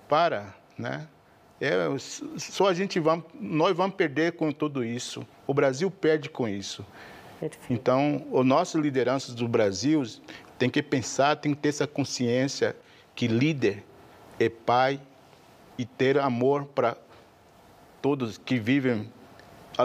para. 0.07 0.53
Né? 0.77 1.07
É, 1.61 1.75
só 2.37 2.67
a 2.67 2.73
gente 2.73 2.99
vai, 2.99 3.23
nós 3.39 3.75
vamos 3.75 3.95
perder 3.95 4.33
com 4.33 4.51
tudo 4.51 4.83
isso. 4.83 5.25
O 5.47 5.53
Brasil 5.53 5.89
perde 5.89 6.29
com 6.29 6.47
isso. 6.47 6.85
Perfeito. 7.39 7.71
Então, 7.71 8.25
as 8.33 8.45
nossas 8.45 8.81
lideranças 8.81 9.35
do 9.35 9.47
Brasil 9.47 10.03
tem 10.57 10.69
que 10.69 10.81
pensar, 10.81 11.35
tem 11.35 11.53
que 11.53 11.61
ter 11.61 11.69
essa 11.69 11.87
consciência 11.87 12.75
que 13.15 13.27
líder 13.27 13.83
é 14.39 14.49
pai 14.49 14.99
e 15.77 15.85
ter 15.85 16.17
amor 16.17 16.65
para 16.65 16.97
todos 18.01 18.37
que 18.37 18.57
vivem 18.57 19.09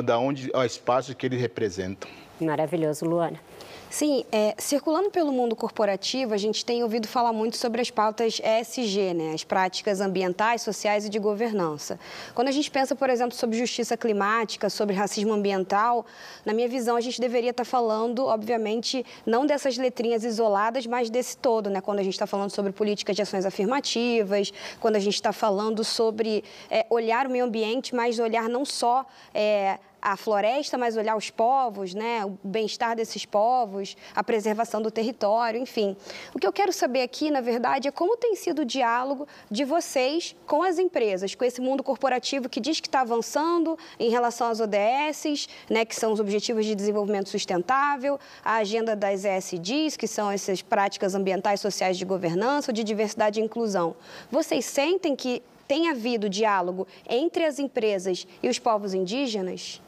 da 0.04 0.18
onde 0.18 0.50
o 0.54 0.64
espaço 0.64 1.14
que 1.14 1.26
eles 1.26 1.40
representam. 1.40 2.10
Maravilhoso, 2.40 3.04
Luana. 3.04 3.40
Sim, 3.90 4.22
é, 4.30 4.54
circulando 4.58 5.10
pelo 5.10 5.32
mundo 5.32 5.56
corporativo, 5.56 6.34
a 6.34 6.36
gente 6.36 6.62
tem 6.62 6.82
ouvido 6.82 7.08
falar 7.08 7.32
muito 7.32 7.56
sobre 7.56 7.80
as 7.80 7.90
pautas 7.90 8.38
ESG, 8.38 9.14
né, 9.14 9.32
as 9.32 9.44
práticas 9.44 10.02
ambientais, 10.02 10.60
sociais 10.60 11.06
e 11.06 11.08
de 11.08 11.18
governança. 11.18 11.98
Quando 12.34 12.48
a 12.48 12.50
gente 12.50 12.70
pensa, 12.70 12.94
por 12.94 13.08
exemplo, 13.08 13.34
sobre 13.34 13.56
justiça 13.56 13.96
climática, 13.96 14.68
sobre 14.68 14.94
racismo 14.94 15.32
ambiental, 15.32 16.04
na 16.44 16.52
minha 16.52 16.68
visão, 16.68 16.96
a 16.96 17.00
gente 17.00 17.18
deveria 17.18 17.48
estar 17.48 17.64
falando, 17.64 18.26
obviamente, 18.26 19.06
não 19.24 19.46
dessas 19.46 19.78
letrinhas 19.78 20.22
isoladas, 20.22 20.86
mas 20.86 21.08
desse 21.08 21.38
todo, 21.38 21.70
né, 21.70 21.80
quando 21.80 22.00
a 22.00 22.02
gente 22.02 22.12
está 22.12 22.26
falando 22.26 22.50
sobre 22.50 22.72
políticas 22.72 23.16
de 23.16 23.22
ações 23.22 23.46
afirmativas, 23.46 24.52
quando 24.80 24.96
a 24.96 25.00
gente 25.00 25.14
está 25.14 25.32
falando 25.32 25.82
sobre 25.82 26.44
é, 26.70 26.84
olhar 26.90 27.26
o 27.26 27.30
meio 27.30 27.46
ambiente, 27.46 27.94
mas 27.94 28.18
olhar 28.18 28.50
não 28.50 28.66
só 28.66 29.06
é, 29.32 29.78
a 30.00 30.16
floresta, 30.16 30.78
mas 30.78 30.96
olhar 30.96 31.16
os 31.16 31.30
povos, 31.30 31.94
né, 31.94 32.24
o 32.24 32.38
bem-estar 32.42 32.96
desses 32.96 33.24
povos, 33.24 33.96
a 34.14 34.22
preservação 34.22 34.80
do 34.80 34.90
território, 34.90 35.60
enfim. 35.60 35.96
O 36.34 36.38
que 36.38 36.46
eu 36.46 36.52
quero 36.52 36.72
saber 36.72 37.02
aqui, 37.02 37.30
na 37.30 37.40
verdade, 37.40 37.88
é 37.88 37.90
como 37.90 38.16
tem 38.16 38.34
sido 38.34 38.62
o 38.62 38.64
diálogo 38.64 39.26
de 39.50 39.64
vocês 39.64 40.34
com 40.46 40.62
as 40.62 40.78
empresas, 40.78 41.34
com 41.34 41.44
esse 41.44 41.60
mundo 41.60 41.82
corporativo 41.82 42.48
que 42.48 42.60
diz 42.60 42.80
que 42.80 42.88
está 42.88 43.00
avançando 43.00 43.78
em 43.98 44.10
relação 44.10 44.48
às 44.48 44.60
ODS, 44.60 45.48
né, 45.68 45.84
que 45.84 45.94
são 45.94 46.12
os 46.12 46.20
Objetivos 46.20 46.64
de 46.64 46.74
Desenvolvimento 46.74 47.28
Sustentável, 47.28 48.18
a 48.44 48.56
agenda 48.56 48.94
das 48.94 49.24
ESGs, 49.24 49.96
que 49.96 50.06
são 50.06 50.30
essas 50.30 50.62
práticas 50.62 51.14
ambientais, 51.14 51.60
sociais 51.60 51.98
de 51.98 52.04
governança, 52.04 52.72
de 52.72 52.84
diversidade 52.84 53.40
e 53.40 53.42
inclusão. 53.42 53.96
Vocês 54.30 54.64
sentem 54.64 55.16
que 55.16 55.42
tem 55.66 55.90
havido 55.90 56.30
diálogo 56.30 56.86
entre 57.08 57.44
as 57.44 57.58
empresas 57.58 58.26
e 58.42 58.48
os 58.48 58.58
povos 58.58 58.94
indígenas? 58.94 59.82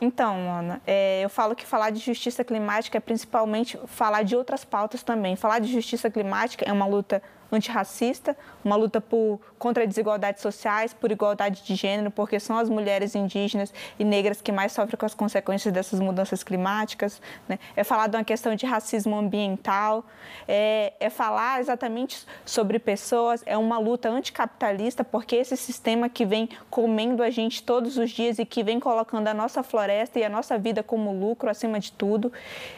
Então, 0.00 0.36
Ana, 0.50 0.80
é, 0.86 1.24
eu 1.24 1.28
falo 1.28 1.56
que 1.56 1.66
falar 1.66 1.90
de 1.90 1.98
justiça 1.98 2.44
climática 2.44 2.96
é 2.98 3.00
principalmente 3.00 3.78
falar 3.86 4.22
de 4.22 4.36
outras 4.36 4.64
pautas 4.64 5.02
também. 5.02 5.34
Falar 5.34 5.58
de 5.58 5.72
justiça 5.72 6.08
climática 6.08 6.64
é 6.64 6.72
uma 6.72 6.86
luta 6.86 7.20
antirracista, 7.50 8.36
uma 8.64 8.76
luta 8.76 9.00
por, 9.00 9.40
contra 9.58 9.86
desigualdades 9.86 10.42
sociais, 10.42 10.92
por 10.92 11.10
igualdade 11.10 11.62
de 11.64 11.74
gênero, 11.74 12.10
porque 12.10 12.38
são 12.38 12.58
as 12.58 12.68
mulheres 12.68 13.14
indígenas 13.14 13.72
e 13.98 14.04
negras 14.04 14.40
que 14.40 14.52
mais 14.52 14.72
sofrem 14.72 14.98
com 14.98 15.06
as 15.06 15.14
consequências 15.14 15.72
dessas 15.72 16.00
mudanças 16.00 16.42
climáticas. 16.42 17.20
Né? 17.48 17.58
É 17.74 17.82
falar 17.82 18.08
de 18.08 18.16
uma 18.16 18.24
questão 18.24 18.54
de 18.54 18.66
racismo 18.66 19.16
ambiental, 19.16 20.04
é, 20.46 20.92
é 21.00 21.10
falar 21.10 21.60
exatamente 21.60 22.26
sobre 22.44 22.78
pessoas, 22.78 23.42
é 23.46 23.56
uma 23.56 23.78
luta 23.78 24.08
anticapitalista, 24.08 25.02
porque 25.02 25.36
esse 25.36 25.56
sistema 25.56 26.08
que 26.08 26.24
vem 26.24 26.48
comendo 26.70 27.22
a 27.22 27.30
gente 27.30 27.62
todos 27.62 27.96
os 27.96 28.10
dias 28.10 28.38
e 28.38 28.44
que 28.44 28.62
vem 28.62 28.78
colocando 28.78 29.28
a 29.28 29.34
nossa 29.34 29.62
floresta 29.62 30.18
e 30.18 30.24
a 30.24 30.28
nossa 30.28 30.58
vida 30.58 30.82
como 30.82 31.12
lucro 31.12 31.48
acima 31.50 31.80
de 31.80 31.92
tudo. 31.92 32.32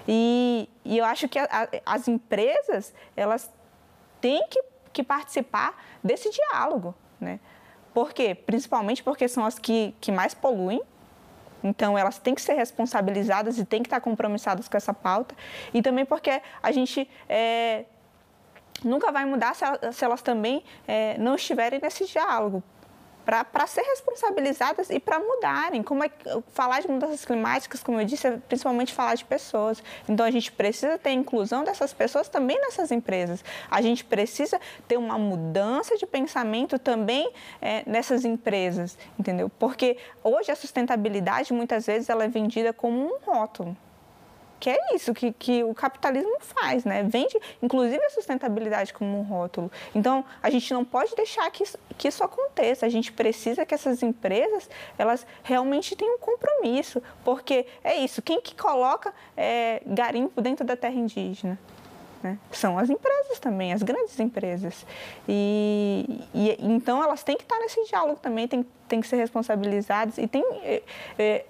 E, 0.07 0.69
e 0.85 0.99
eu 0.99 1.05
acho 1.05 1.29
que 1.29 1.39
a, 1.39 1.49
a, 1.51 1.69
as 1.95 2.09
empresas, 2.09 2.95
elas 3.17 3.51
têm 4.21 4.47
que, 4.49 4.63
que 4.93 5.03
participar 5.03 5.77
desse 6.03 6.31
diálogo, 6.31 6.95
né? 7.21 7.41
Por 7.93 8.13
quê? 8.13 8.35
Principalmente 8.35 9.03
porque 9.03 9.27
são 9.27 9.45
as 9.45 9.59
que, 9.59 9.95
que 10.01 10.13
mais 10.13 10.33
poluem, 10.33 10.81
então, 11.63 11.97
elas 11.97 12.19
têm 12.19 12.35
que 12.35 12.41
ser 12.41 12.55
responsabilizadas 12.55 13.59
e 13.59 13.65
têm 13.65 13.83
que 13.83 13.87
estar 13.87 14.01
compromissadas 14.01 14.69
com 14.69 14.77
essa 14.77 14.95
pauta. 14.95 15.35
E 15.75 15.83
também 15.83 16.05
porque 16.05 16.41
a 16.63 16.73
gente 16.73 17.09
é, 17.29 17.85
nunca 18.83 19.13
vai 19.13 19.25
mudar 19.25 19.55
se, 19.55 19.65
se 19.93 20.05
elas 20.05 20.23
também 20.23 20.65
é, 20.89 21.19
não 21.19 21.35
estiverem 21.35 21.79
nesse 21.81 22.07
diálogo 22.07 22.63
para 23.25 23.67
ser 23.67 23.83
responsabilizadas 23.83 24.91
e 24.91 24.99
para 24.99 25.19
mudarem. 25.19 25.83
Como 25.83 26.05
é, 26.05 26.11
falar 26.53 26.81
de 26.81 26.89
mudanças 26.89 27.25
climáticas, 27.25 27.83
como 27.83 28.01
eu 28.01 28.05
disse, 28.05 28.27
é 28.27 28.37
principalmente 28.49 28.93
falar 28.93 29.15
de 29.15 29.25
pessoas. 29.25 29.83
Então 30.09 30.25
a 30.25 30.31
gente 30.31 30.51
precisa 30.53 30.99
ter 30.99 31.11
inclusão 31.11 31.65
dessas 31.65 31.93
pessoas 31.93 32.29
também 32.29 32.61
nessas 32.61 32.91
empresas. 32.91 33.45
A 33.71 33.81
gente 33.81 34.05
precisa 34.05 34.61
ter 34.89 34.97
uma 34.97 35.19
mudança 35.19 35.97
de 35.97 36.07
pensamento 36.07 36.79
também 36.79 37.31
é, 37.61 37.83
nessas 37.87 38.25
empresas, 38.25 38.99
entendeu? 39.19 39.51
Porque 39.59 39.97
hoje 40.23 40.51
a 40.51 40.57
sustentabilidade 40.57 41.53
muitas 41.53 41.87
vezes 41.87 42.09
ela 42.09 42.25
é 42.25 42.29
vendida 42.29 42.73
como 42.73 42.99
um 42.99 43.19
rótulo 43.25 43.77
que 44.61 44.69
é 44.69 44.95
isso 44.95 45.15
que, 45.15 45.33
que 45.33 45.65
o 45.65 45.75
capitalismo 45.75 46.37
faz, 46.41 46.85
né? 46.85 47.03
Vende, 47.03 47.37
inclusive, 47.63 48.05
a 48.05 48.11
sustentabilidade 48.11 48.93
como 48.93 49.19
um 49.19 49.23
rótulo. 49.23 49.73
Então, 49.95 50.25
a 50.43 50.51
gente 50.51 50.73
não 50.75 50.85
pode 50.85 51.17
deixar 51.17 51.51
que 51.51 51.63
isso, 51.63 51.79
que 51.97 52.07
isso 52.07 52.23
aconteça. 52.23 52.85
A 52.85 52.89
gente 52.91 53.11
precisa 53.11 53.65
que 53.65 53.75
essas 53.75 54.03
empresas, 54.03 54.69
elas 54.99 55.27
realmente 55.43 55.97
tenham 55.97 56.17
um 56.17 56.19
compromisso, 56.19 57.03
porque 57.25 57.67
é 57.83 57.97
isso, 57.97 58.21
quem 58.21 58.41
que 58.41 58.55
coloca 58.55 59.15
é, 59.37 59.83
garimpo 59.87 60.43
dentro 60.43 60.65
da 60.65 60.77
terra 60.77 60.95
indígena? 60.95 61.59
Né? 62.23 62.39
São 62.53 62.79
as 62.79 62.91
empresas 62.91 63.39
também, 63.39 63.73
as 63.73 63.83
grandes 63.83 64.19
empresas. 64.21 64.87
E, 65.27 66.21
e, 66.35 66.57
então 66.61 67.03
elas 67.03 67.23
têm 67.23 67.37
que 67.37 67.45
estar 67.45 67.59
nesse 67.59 67.83
diálogo 67.85 68.21
também, 68.21 68.47
têm, 68.47 68.67
têm 68.89 69.01
que 69.01 69.09
ser 69.09 69.17
responsabilizadas. 69.17 70.19
E 70.19 70.27
tem, 70.27 70.45
é, 70.63 70.83
é, 71.19 71.45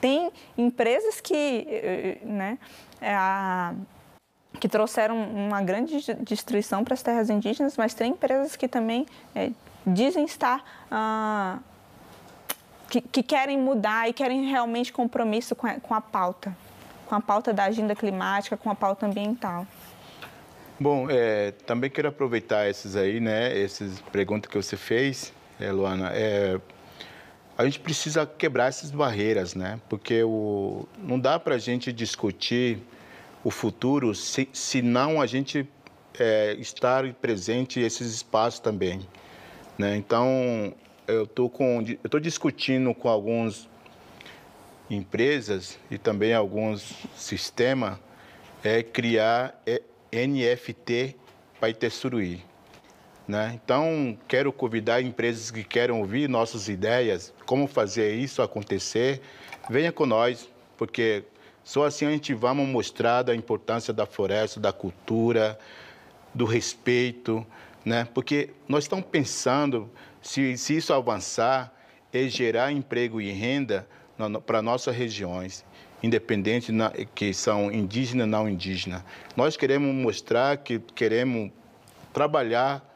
tem 0.00 0.30
empresas 0.56 1.20
que, 1.20 1.66
eh, 1.68 2.18
né, 2.22 2.58
é 3.00 3.14
a, 3.14 3.74
que 4.58 4.68
trouxeram 4.68 5.16
uma 5.16 5.62
grande 5.62 6.00
destruição 6.20 6.84
para 6.84 6.94
as 6.94 7.02
terras 7.02 7.30
indígenas, 7.30 7.76
mas 7.76 7.94
tem 7.94 8.12
empresas 8.12 8.56
que 8.56 8.66
também 8.66 9.06
é, 9.34 9.50
dizem 9.86 10.24
estar. 10.24 10.64
Ah, 10.90 11.58
que, 12.88 13.00
que, 13.00 13.22
querem 13.22 13.56
mudar 13.56 14.08
e 14.08 14.12
querem 14.12 14.50
realmente 14.50 14.92
compromisso 14.92 15.54
com 15.54 15.66
a, 15.66 15.74
com 15.74 15.94
a 15.94 16.00
pauta, 16.00 16.56
com 17.06 17.14
a 17.14 17.20
pauta 17.20 17.52
da 17.52 17.64
agenda 17.64 17.94
climática, 17.94 18.56
com 18.56 18.68
a 18.68 18.74
pauta 18.74 19.06
ambiental. 19.06 19.64
Bom, 20.78 21.06
é, 21.08 21.52
também 21.66 21.88
quero 21.88 22.08
aproveitar 22.08 22.68
esses 22.68 22.96
aí, 22.96 23.20
né, 23.20 23.62
essas 23.62 24.00
perguntas 24.12 24.50
que 24.50 24.56
você 24.56 24.76
fez, 24.76 25.32
é, 25.60 25.70
Luana, 25.70 26.10
é, 26.12 26.58
a 27.60 27.64
gente 27.64 27.80
precisa 27.80 28.24
quebrar 28.24 28.68
essas 28.68 28.90
barreiras, 28.90 29.54
né? 29.54 29.78
Porque 29.86 30.22
o, 30.22 30.88
não 30.96 31.20
dá 31.20 31.38
para 31.38 31.56
a 31.56 31.58
gente 31.58 31.92
discutir 31.92 32.78
o 33.44 33.50
futuro 33.50 34.14
se, 34.14 34.48
se 34.50 34.80
não 34.80 35.20
a 35.20 35.26
gente 35.26 35.68
é, 36.18 36.54
estar 36.54 37.12
presente 37.14 37.78
esses 37.78 38.14
espaços 38.14 38.60
também, 38.60 39.06
né? 39.76 39.94
Então 39.94 40.72
eu 41.06 41.26
tô 41.26 41.50
com 41.50 41.84
eu 42.02 42.08
tô 42.08 42.18
discutindo 42.18 42.94
com 42.94 43.10
algumas 43.10 43.68
empresas 44.88 45.78
e 45.90 45.98
também 45.98 46.32
alguns 46.32 46.94
sistemas 47.14 47.98
é 48.64 48.82
criar 48.82 49.60
é, 49.66 49.82
NFT 50.10 51.14
para 51.58 51.68
Itesuruí. 51.68 52.42
Né? 53.30 53.60
Então, 53.62 54.18
quero 54.26 54.52
convidar 54.52 55.00
empresas 55.00 55.52
que 55.52 55.62
querem 55.62 55.94
ouvir 55.94 56.28
nossas 56.28 56.68
ideias, 56.68 57.32
como 57.46 57.68
fazer 57.68 58.12
isso 58.12 58.42
acontecer, 58.42 59.20
venha 59.70 59.92
com 59.92 60.04
nós, 60.04 60.48
porque 60.76 61.22
só 61.62 61.84
assim 61.84 62.06
a 62.06 62.10
gente 62.10 62.34
vai 62.34 62.52
mostrar 62.52 63.30
a 63.30 63.34
importância 63.36 63.94
da 63.94 64.04
floresta, 64.04 64.58
da 64.58 64.72
cultura, 64.72 65.56
do 66.34 66.44
respeito, 66.44 67.46
né? 67.84 68.08
porque 68.12 68.50
nós 68.66 68.82
estamos 68.82 69.06
pensando, 69.06 69.88
se, 70.20 70.58
se 70.58 70.78
isso 70.78 70.92
avançar, 70.92 71.72
é 72.12 72.26
gerar 72.26 72.72
emprego 72.72 73.20
e 73.20 73.30
renda 73.30 73.86
para 74.44 74.60
nossas 74.60 74.96
regiões 74.96 75.64
independente 76.02 76.72
na, 76.72 76.90
que 77.14 77.32
são 77.32 77.70
indígenas 77.70 78.26
não 78.26 78.48
indígenas. 78.48 79.04
Nós 79.36 79.56
queremos 79.56 79.94
mostrar 79.94 80.56
que 80.56 80.78
queremos 80.78 81.52
trabalhar 82.10 82.89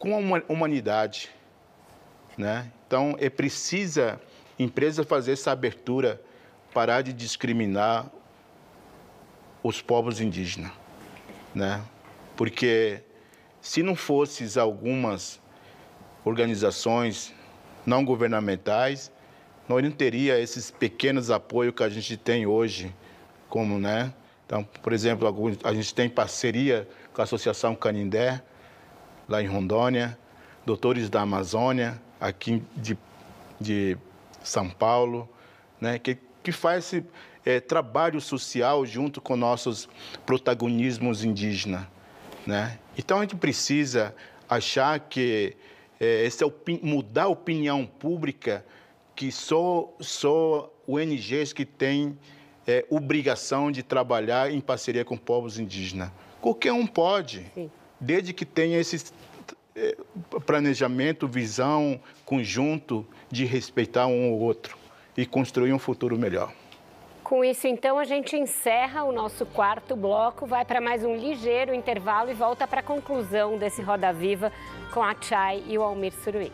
com 0.00 0.14
a 0.16 0.42
humanidade. 0.48 1.30
Né? 2.36 2.72
Então, 2.86 3.14
é 3.20 3.28
precisa 3.28 4.18
empresa 4.58 5.04
fazer 5.04 5.32
essa 5.32 5.52
abertura, 5.52 6.20
parar 6.72 7.02
de 7.02 7.12
discriminar 7.12 8.10
os 9.62 9.80
povos 9.82 10.20
indígenas. 10.20 10.72
Né? 11.54 11.84
Porque 12.34 13.02
se 13.60 13.82
não 13.82 13.94
fossem 13.94 14.48
algumas 14.60 15.38
organizações 16.24 17.34
não 17.84 18.02
governamentais, 18.04 19.12
nós 19.68 19.84
não 19.84 19.90
teria 19.90 20.40
esses 20.40 20.70
pequenos 20.70 21.30
apoios 21.30 21.74
que 21.74 21.82
a 21.82 21.88
gente 21.88 22.16
tem 22.16 22.46
hoje, 22.46 22.94
como, 23.48 23.78
né? 23.78 24.12
Então, 24.46 24.64
por 24.64 24.92
exemplo, 24.92 25.58
a 25.62 25.74
gente 25.74 25.94
tem 25.94 26.08
parceria 26.08 26.88
com 27.12 27.20
a 27.20 27.24
Associação 27.24 27.74
Canindé, 27.74 28.42
lá 29.30 29.40
em 29.40 29.46
Rondônia, 29.46 30.18
doutores 30.66 31.08
da 31.08 31.22
Amazônia, 31.22 32.02
aqui 32.20 32.62
de, 32.76 32.98
de 33.60 33.96
São 34.42 34.68
Paulo, 34.68 35.28
né, 35.80 35.98
que, 36.00 36.18
que 36.42 36.50
faz 36.50 36.86
esse 36.86 37.04
é, 37.46 37.60
trabalho 37.60 38.20
social 38.20 38.84
junto 38.84 39.20
com 39.20 39.36
nossos 39.36 39.88
protagonismos 40.26 41.24
indígenas. 41.24 41.86
Né? 42.44 42.78
Então 42.98 43.18
a 43.18 43.20
gente 43.20 43.36
precisa 43.36 44.14
achar 44.48 44.98
que 44.98 45.56
é, 46.00 46.24
esse 46.26 46.42
é 46.44 46.46
mudar 46.82 47.24
a 47.24 47.28
opinião 47.28 47.86
pública 47.86 48.66
que 49.14 49.30
só, 49.30 49.94
só 50.00 50.72
ONGs 50.88 51.52
que 51.52 51.64
têm 51.64 52.18
é, 52.66 52.84
obrigação 52.90 53.70
de 53.70 53.82
trabalhar 53.82 54.50
em 54.50 54.60
parceria 54.60 55.04
com 55.04 55.16
povos 55.16 55.58
indígenas. 55.58 56.10
Qualquer 56.40 56.72
um 56.72 56.86
pode. 56.86 57.46
Sim 57.54 57.70
desde 58.00 58.32
que 58.32 58.46
tenha 58.46 58.78
esse 58.78 58.96
eh, 58.96 59.00
planejamento, 60.46 61.26
visão 61.28 62.00
conjunto 62.24 63.06
de 63.30 63.44
respeitar 63.44 64.06
um 64.06 64.32
ou 64.32 64.40
outro 64.40 64.76
e 65.16 65.26
construir 65.26 65.72
um 65.72 65.78
futuro 65.78 66.18
melhor. 66.18 66.52
Com 67.22 67.44
isso, 67.44 67.68
então, 67.68 67.96
a 67.96 68.02
gente 68.02 68.36
encerra 68.36 69.04
o 69.04 69.12
nosso 69.12 69.46
quarto 69.46 69.94
bloco, 69.94 70.46
vai 70.46 70.64
para 70.64 70.80
mais 70.80 71.04
um 71.04 71.14
ligeiro 71.14 71.72
intervalo 71.72 72.28
e 72.28 72.34
volta 72.34 72.66
para 72.66 72.80
a 72.80 72.82
conclusão 72.82 73.56
desse 73.56 73.80
Roda 73.80 74.12
Viva 74.12 74.52
com 74.92 75.00
a 75.00 75.14
Chay 75.14 75.62
e 75.68 75.78
o 75.78 75.82
Almir 75.82 76.12
Suruí. 76.12 76.50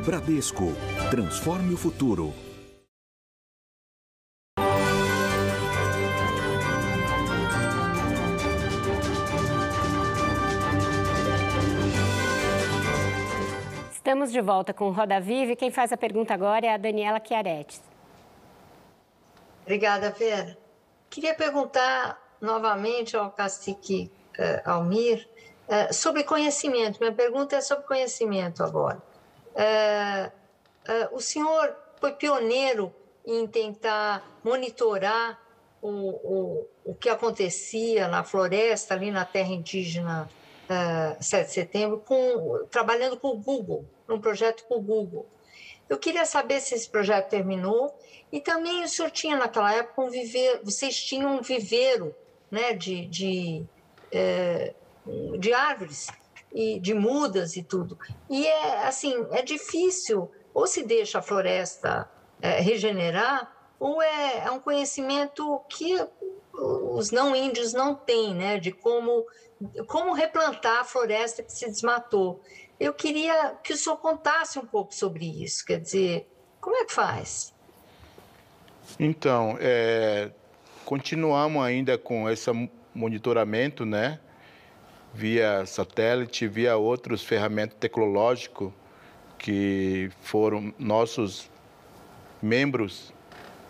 Bradesco. 0.00 0.72
Transforme 1.10 1.74
o 1.74 1.76
futuro. 1.76 2.32
Estamos 13.92 14.32
de 14.32 14.40
volta 14.40 14.72
com 14.72 14.88
o 14.88 14.92
Roda 14.92 15.20
Viva 15.20 15.52
e 15.52 15.56
quem 15.56 15.70
faz 15.70 15.92
a 15.92 15.96
pergunta 15.96 16.34
agora 16.34 16.66
é 16.66 16.74
a 16.74 16.76
Daniela 16.76 17.20
Chiaretti. 17.24 17.80
Obrigada, 19.62 20.10
Vera. 20.10 20.56
Queria 21.08 21.34
perguntar 21.34 22.18
novamente 22.40 23.16
ao 23.16 23.30
cacique 23.30 24.10
uh, 24.38 24.70
Almir 24.70 25.28
É, 25.70 25.92
sobre 25.92 26.24
conhecimento, 26.24 26.98
minha 26.98 27.12
pergunta 27.12 27.54
é 27.54 27.60
sobre 27.60 27.86
conhecimento 27.86 28.60
agora. 28.64 29.00
É, 29.62 30.32
é, 30.86 31.08
o 31.12 31.20
senhor 31.20 31.76
foi 32.00 32.12
pioneiro 32.12 32.94
em 33.26 33.46
tentar 33.46 34.40
monitorar 34.42 35.38
o, 35.82 35.90
o, 35.90 36.66
o 36.82 36.94
que 36.94 37.10
acontecia 37.10 38.08
na 38.08 38.24
floresta, 38.24 38.94
ali 38.94 39.10
na 39.10 39.26
terra 39.26 39.50
indígena 39.50 40.30
uh, 40.64 41.22
7 41.22 41.46
de 41.46 41.52
setembro, 41.52 41.98
com, 41.98 42.66
trabalhando 42.70 43.18
com 43.18 43.28
o 43.28 43.36
Google, 43.36 43.84
num 44.08 44.18
projeto 44.18 44.64
com 44.64 44.76
o 44.76 44.80
Google. 44.80 45.26
Eu 45.90 45.98
queria 45.98 46.24
saber 46.24 46.60
se 46.60 46.74
esse 46.74 46.88
projeto 46.88 47.28
terminou 47.28 47.94
e 48.32 48.40
também 48.40 48.82
o 48.82 48.88
senhor 48.88 49.10
tinha 49.10 49.36
naquela 49.36 49.74
época 49.74 50.00
um 50.00 50.08
viveiro, 50.08 50.60
vocês 50.64 50.96
tinham 51.04 51.36
um 51.36 51.42
viveiro 51.42 52.14
né, 52.50 52.72
de, 52.72 53.04
de, 53.04 53.62
é, 54.10 54.72
de 55.38 55.52
árvores 55.52 56.08
e 56.52 56.78
de 56.80 56.94
mudas 56.94 57.56
e 57.56 57.62
tudo. 57.62 57.98
E 58.28 58.46
é 58.46 58.86
assim, 58.86 59.26
é 59.30 59.42
difícil, 59.42 60.30
ou 60.52 60.66
se 60.66 60.82
deixa 60.82 61.18
a 61.18 61.22
floresta 61.22 62.10
é, 62.40 62.60
regenerar, 62.60 63.52
ou 63.78 64.02
é, 64.02 64.44
é 64.46 64.50
um 64.50 64.60
conhecimento 64.60 65.60
que 65.68 65.96
os 66.52 67.10
não 67.10 67.34
índios 67.34 67.72
não 67.72 67.94
têm, 67.94 68.34
né, 68.34 68.58
de 68.58 68.72
como, 68.72 69.26
como 69.86 70.12
replantar 70.12 70.80
a 70.80 70.84
floresta 70.84 71.42
que 71.42 71.52
se 71.52 71.66
desmatou. 71.66 72.42
Eu 72.78 72.92
queria 72.92 73.54
que 73.62 73.72
o 73.72 73.76
senhor 73.76 73.96
contasse 73.96 74.58
um 74.58 74.66
pouco 74.66 74.94
sobre 74.94 75.42
isso, 75.42 75.64
quer 75.64 75.80
dizer, 75.80 76.28
como 76.60 76.76
é 76.76 76.84
que 76.84 76.92
faz? 76.92 77.54
Então, 78.98 79.56
é, 79.60 80.30
continuamos 80.84 81.62
ainda 81.62 81.96
com 81.96 82.28
esse 82.28 82.50
monitoramento, 82.94 83.86
né, 83.86 84.20
via 85.12 85.64
satélite, 85.66 86.46
via 86.46 86.76
outros 86.76 87.22
ferramentas 87.22 87.76
tecnológicos 87.78 88.72
que 89.38 90.10
foram 90.20 90.72
nossos 90.78 91.50
membros 92.42 93.12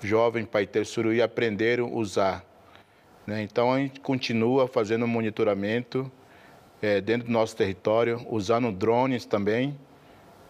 jovens 0.02 0.46
Paiter 0.46 0.86
Suruí 0.86 1.22
aprenderam 1.22 1.86
a 1.86 1.90
usar. 1.90 2.44
Né? 3.26 3.42
Então, 3.42 3.72
a 3.72 3.78
gente 3.78 4.00
continua 4.00 4.66
fazendo 4.66 5.06
monitoramento 5.06 6.10
é, 6.82 7.00
dentro 7.00 7.26
do 7.26 7.32
nosso 7.32 7.56
território, 7.56 8.26
usando 8.28 8.72
drones 8.72 9.24
também, 9.24 9.78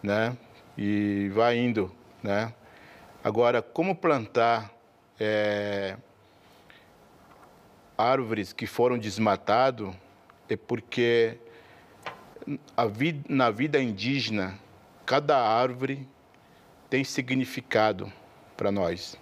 né? 0.02 0.36
E 0.78 1.30
vai 1.34 1.58
indo, 1.58 1.92
né? 2.22 2.52
Agora, 3.22 3.60
como 3.60 3.94
plantar 3.94 4.72
é, 5.18 5.96
árvores 7.98 8.52
que 8.52 8.66
foram 8.66 8.96
desmatadas 8.96 9.92
é 10.50 10.56
porque 10.56 11.38
vida, 12.92 13.24
na 13.28 13.50
vida 13.50 13.80
indígena, 13.80 14.58
cada 15.06 15.38
árvore 15.38 16.08
tem 16.88 17.04
significado 17.04 18.12
para 18.56 18.70
nós. 18.70 19.16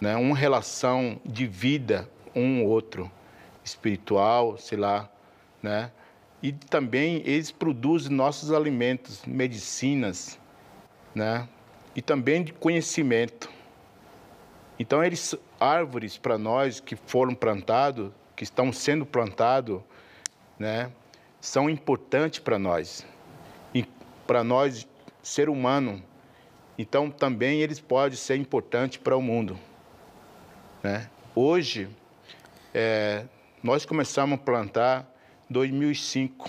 Né? 0.00 0.16
Uma 0.16 0.36
relação 0.36 1.20
de 1.24 1.46
vida 1.46 2.08
um 2.34 2.64
outro, 2.64 3.10
espiritual, 3.64 4.56
sei 4.58 4.78
lá, 4.78 5.10
né? 5.62 5.90
E 6.42 6.52
também 6.52 7.22
eles 7.26 7.50
produzem 7.50 8.10
nossos 8.10 8.52
alimentos, 8.52 9.24
medicinas, 9.26 10.38
né? 11.14 11.48
E 11.94 12.00
também 12.00 12.42
de 12.42 12.52
conhecimento. 12.52 13.50
Então 14.78 15.04
eles 15.04 15.34
árvores 15.58 16.16
para 16.16 16.38
nós 16.38 16.80
que 16.80 16.96
foram 16.96 17.34
plantados, 17.34 18.10
que 18.34 18.44
estão 18.44 18.72
sendo 18.72 19.04
plantados, 19.04 19.82
né? 20.60 20.92
São 21.40 21.70
importantes 21.70 22.38
para 22.38 22.58
nós. 22.58 23.04
Para 24.26 24.44
nós 24.44 24.86
ser 25.22 25.48
humano. 25.48 26.00
Então 26.78 27.10
também 27.10 27.60
eles 27.62 27.80
podem 27.80 28.16
ser 28.16 28.36
importantes 28.36 28.98
para 28.98 29.16
o 29.16 29.20
mundo, 29.20 29.58
né? 30.82 31.10
Hoje 31.34 31.88
é, 32.72 33.24
nós 33.62 33.84
começamos 33.84 34.38
a 34.38 34.42
plantar 34.42 35.12
em 35.48 35.52
2005 35.52 36.48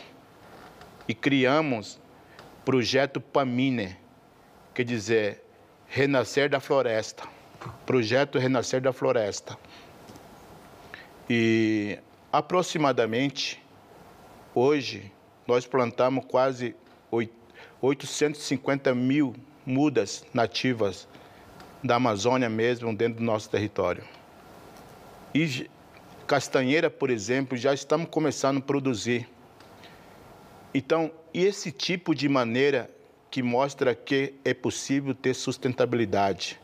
e 1.07 1.13
criamos 1.13 1.99
o 2.59 2.63
projeto 2.63 3.19
PAMINE, 3.19 3.97
quer 4.73 4.83
dizer, 4.83 5.43
Renascer 5.87 6.49
da 6.49 6.59
Floresta. 6.59 7.23
Projeto 7.85 8.39
Renascer 8.39 8.79
da 8.79 8.93
Floresta. 8.93 9.57
E 11.29 11.99
aproximadamente 12.31 13.60
hoje 14.53 15.11
nós 15.47 15.65
plantamos 15.65 16.25
quase 16.25 16.75
850 17.81 18.93
mil 18.93 19.35
mudas 19.65 20.25
nativas 20.33 21.07
da 21.83 21.95
Amazônia 21.95 22.49
mesmo 22.49 22.95
dentro 22.95 23.19
do 23.19 23.23
nosso 23.23 23.49
território. 23.49 24.03
E 25.33 25.69
castanheira, 26.27 26.89
por 26.89 27.09
exemplo, 27.09 27.57
já 27.57 27.73
estamos 27.73 28.07
começando 28.09 28.57
a 28.57 28.61
produzir. 28.61 29.27
Então, 30.73 31.11
esse 31.33 31.71
tipo 31.71 32.13
de 32.13 32.29
maneira 32.29 32.89
que 33.29 33.41
mostra 33.41 33.95
que 33.95 34.33
é 34.43 34.53
possível 34.53 35.15
ter 35.15 35.33
sustentabilidade. 35.33 36.59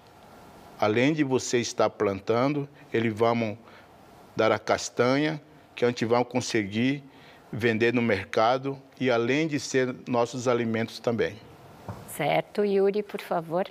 Além 0.79 1.13
de 1.13 1.23
você 1.23 1.59
estar 1.59 1.89
plantando, 1.89 2.67
eles 2.93 3.13
vão 3.13 3.57
dar 4.35 4.51
a 4.51 4.59
castanha, 4.59 5.41
que 5.73 5.85
a 5.85 5.87
gente 5.87 6.05
vai 6.05 6.23
conseguir 6.25 7.03
vender 7.51 7.93
no 7.93 8.01
mercado 8.01 8.77
e 8.99 9.09
além 9.09 9.47
de 9.47 9.59
ser 9.59 9.95
nossos 10.07 10.47
alimentos 10.47 10.99
também. 10.99 11.35
Certo, 12.15 12.65
Yuri, 12.65 13.03
por 13.03 13.21
favor. 13.21 13.69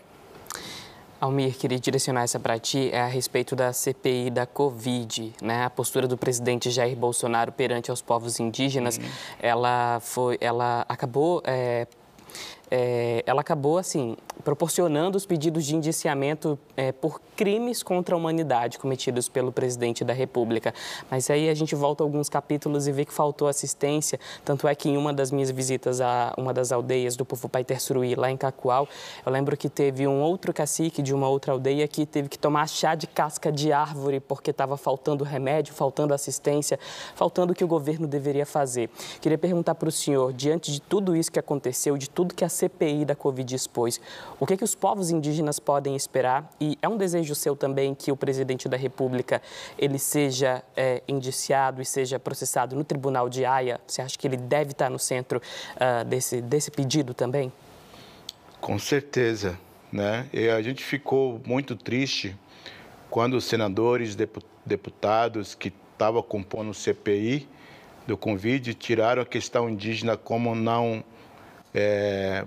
Almir, 1.21 1.57
queria 1.57 1.79
direcionar 1.81 2.23
essa 2.25 2.39
para 2.39 2.59
ti 2.59 2.91
é 2.93 3.01
a 3.01 3.07
respeito 3.07 3.57
da 3.57 3.73
CPI 3.73 4.31
da 4.31 4.47
Covid, 4.47 5.33
né? 5.43 5.65
A 5.65 5.71
postura 5.71 6.07
do 6.07 6.17
presidente 6.17 6.71
Jair 6.71 6.95
Bolsonaro 6.95 7.51
perante 7.53 7.91
aos 7.91 8.03
povos 8.03 8.39
indígenas, 8.39 8.99
uhum. 8.99 9.05
ela 9.41 9.99
foi, 10.01 10.37
ela 10.41 10.85
acabou 10.89 11.43
é, 11.47 11.87
é, 12.71 13.23
ela 13.27 13.41
acabou 13.41 13.79
assim 13.79 14.17
proporcionando 14.45 15.17
os 15.17 15.27
pedidos 15.27 15.65
de 15.65 15.75
indiciamento 15.75 16.59
é, 16.77 16.93
por 16.93 17.21
crimes 17.37 17.83
contra 17.83 18.15
a 18.15 18.19
humanidade 18.19 18.79
cometidos 18.79 19.29
pelo 19.29 19.53
presidente 19.53 20.05
da 20.05 20.13
República. 20.13 20.73
Mas 21.11 21.29
aí 21.31 21.49
a 21.49 21.55
gente 21.55 21.75
volta 21.75 22.03
alguns 22.03 22.29
capítulos 22.29 22.87
e 22.87 22.93
vê 22.93 23.05
que 23.05 23.13
faltou 23.13 23.49
assistência. 23.49 24.19
Tanto 24.45 24.67
é 24.69 24.75
que 24.75 24.89
em 24.89 24.97
uma 24.97 25.13
das 25.13 25.31
minhas 25.31 25.51
visitas 25.51 26.01
a 26.01 26.33
uma 26.37 26.53
das 26.53 26.73
aldeias 26.73 27.17
do 27.17 27.25
povo 27.25 27.49
Paiter 27.49 27.81
Suruí, 27.81 28.15
lá 28.15 28.31
em 28.31 28.37
Cacoal, 28.37 28.89
eu 29.25 29.33
lembro 29.33 29.57
que 29.57 29.69
teve 29.69 30.07
um 30.07 30.21
outro 30.21 30.53
cacique 30.53 31.03
de 31.03 31.15
uma 31.15 31.29
outra 31.29 31.53
aldeia 31.53 31.87
que 31.89 32.07
teve 32.07 32.29
que 32.29 32.39
tomar 32.39 32.69
chá 32.69 32.95
de 32.95 33.07
casca 33.07 33.53
de 33.53 33.73
árvore 33.73 34.21
porque 34.21 34.51
estava 34.51 34.77
faltando 34.77 35.25
remédio, 35.25 35.75
faltando 35.75 36.15
assistência, 36.15 36.79
faltando 37.15 37.53
o 37.53 37.57
que 37.57 37.65
o 37.65 37.69
governo 37.69 38.07
deveria 38.07 38.47
fazer. 38.47 38.89
Queria 39.21 39.39
perguntar 39.39 39.75
para 39.75 39.89
o 39.89 39.93
senhor, 39.93 40.33
diante 40.33 40.73
de 40.73 40.81
tudo 40.81 41.17
isso 41.17 41.31
que 41.31 41.39
aconteceu, 41.39 41.97
de 41.97 42.09
tudo 42.09 42.35
que 42.35 42.45
a 42.45 42.49
CPI 42.49 43.05
da 43.05 43.15
Covid 43.15 43.55
expôs, 43.55 44.01
o 44.39 44.47
que, 44.47 44.55
é 44.55 44.57
que 44.57 44.65
os 44.65 44.75
povos 44.75 45.11
indígenas 45.11 45.59
podem 45.59 45.97
esperar? 45.97 46.51
E 46.61 46.79
é 46.83 46.89
um 46.89 46.97
desejo 46.97 47.35
seu 47.35 47.57
também 47.57 47.95
que 47.95 48.13
o 48.13 48.17
presidente 48.17 48.69
da 48.69 48.77
República 48.77 49.41
ele 49.79 49.99
seja 49.99 50.63
é, 50.77 51.03
indiciado 51.09 51.81
e 51.81 51.85
seja 51.85 52.19
processado 52.19 52.77
no 52.77 52.85
Tribunal 52.85 53.29
de 53.29 53.45
Haia? 53.45 53.81
Você 53.87 54.03
acha 54.03 54.19
que 54.19 54.27
ele 54.27 54.37
deve 54.37 54.73
estar 54.73 54.91
no 54.91 54.99
centro 54.99 55.41
uh, 55.41 56.05
desse, 56.05 56.41
desse 56.41 56.71
pedido 56.71 57.15
também? 57.15 57.53
Com 58.61 58.79
certeza, 58.79 59.59
né? 59.93 60.29
E 60.33 60.49
a 60.49 60.61
gente 60.61 60.85
ficou 60.85 61.41
muito 61.45 61.77
triste 61.77 62.37
quando 63.09 63.35
os 63.35 63.45
senadores, 63.45 64.17
deputados 64.65 65.55
que 65.55 65.73
estavam 65.93 66.23
compondo 66.23 66.71
o 66.71 66.75
CPI 66.75 67.49
do 68.07 68.17
convite 68.17 68.75
tiraram 68.75 69.23
a 69.23 69.27
questão 69.27 69.69
indígena 69.69 70.17
como 70.17 70.55
não 70.55 71.03
é, 71.75 72.45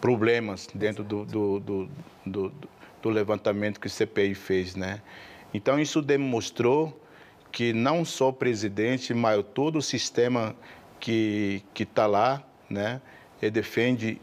problemas 0.00 0.68
dentro 0.74 1.04
do, 1.04 1.24
do, 1.24 1.60
do, 1.60 1.90
do, 2.24 2.52
do 3.02 3.08
levantamento 3.08 3.78
que 3.78 3.86
o 3.86 3.90
CPI 3.90 4.34
fez, 4.34 4.74
né? 4.74 5.00
Então, 5.52 5.78
isso 5.80 6.00
demonstrou 6.00 6.98
que 7.52 7.72
não 7.72 8.04
só 8.04 8.28
o 8.28 8.32
presidente, 8.32 9.12
mas 9.12 9.44
todo 9.54 9.76
o 9.76 9.82
sistema 9.82 10.54
que 11.00 11.62
está 11.78 12.06
lá, 12.06 12.42
né, 12.68 13.00
ele 13.42 13.50
defende 13.50 14.20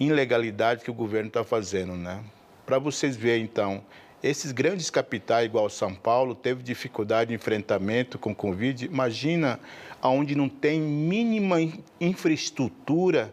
ilegalidade 0.00 0.82
que 0.82 0.90
o 0.90 0.94
governo 0.94 1.28
está 1.28 1.44
fazendo, 1.44 1.94
né? 1.94 2.22
Para 2.66 2.78
vocês 2.78 3.16
verem, 3.16 3.44
então, 3.44 3.82
esses 4.22 4.50
grandes 4.50 4.90
capitais, 4.90 5.46
igual 5.46 5.68
São 5.70 5.94
Paulo, 5.94 6.34
teve 6.34 6.62
dificuldade 6.62 7.28
de 7.28 7.34
enfrentamento 7.34 8.18
com 8.18 8.32
o 8.32 8.34
Covid. 8.34 8.84
Imagina 8.84 9.60
onde 10.02 10.34
não 10.34 10.48
tem 10.48 10.80
mínima 10.80 11.58
infraestrutura 12.00 13.32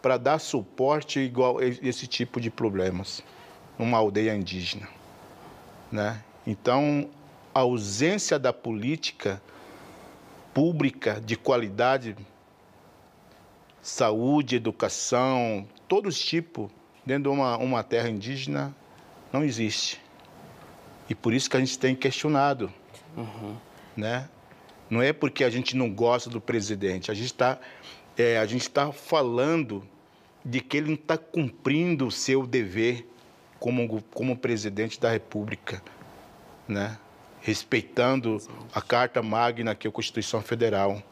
para 0.00 0.16
dar 0.16 0.38
suporte 0.38 1.20
igual 1.20 1.58
a 1.58 1.64
esse 1.64 2.06
tipo 2.06 2.40
de 2.40 2.50
problemas 2.50 3.22
numa 3.78 3.98
aldeia 3.98 4.34
indígena, 4.34 4.88
né? 5.90 6.22
Então, 6.46 7.08
a 7.54 7.60
ausência 7.60 8.38
da 8.38 8.52
política 8.52 9.42
pública 10.52 11.20
de 11.20 11.36
qualidade, 11.36 12.16
saúde, 13.82 14.56
educação, 14.56 15.66
todos 15.88 16.16
os 16.16 16.22
tipos, 16.22 16.70
dentro 17.04 17.24
de 17.24 17.28
uma, 17.36 17.56
uma 17.56 17.82
terra 17.82 18.08
indígena, 18.08 18.74
não 19.32 19.44
existe. 19.44 20.00
E 21.08 21.14
por 21.14 21.32
isso 21.32 21.48
que 21.48 21.56
a 21.56 21.60
gente 21.60 21.78
tem 21.78 21.94
questionado. 21.94 22.72
Uhum. 23.16 23.56
Né? 23.96 24.28
Não 24.88 25.00
é 25.02 25.12
porque 25.12 25.44
a 25.44 25.50
gente 25.50 25.76
não 25.76 25.90
gosta 25.92 26.28
do 26.28 26.40
presidente, 26.40 27.10
a 27.10 27.14
gente 27.14 27.26
está 27.26 27.58
é, 28.20 28.38
a 28.38 28.46
gente 28.46 28.62
está 28.62 28.92
falando 28.92 29.86
de 30.44 30.60
que 30.60 30.76
ele 30.76 30.88
não 30.88 30.94
está 30.94 31.16
cumprindo 31.18 32.06
o 32.06 32.10
seu 32.10 32.46
dever 32.46 33.06
como, 33.58 34.02
como 34.14 34.36
presidente 34.36 34.98
da 34.98 35.10
República, 35.10 35.82
né? 36.66 36.98
respeitando 37.40 38.38
a 38.72 38.82
Carta 38.82 39.22
Magna, 39.22 39.74
que 39.74 39.86
é 39.86 39.90
a 39.90 39.92
Constituição 39.92 40.42
Federal. 40.42 41.02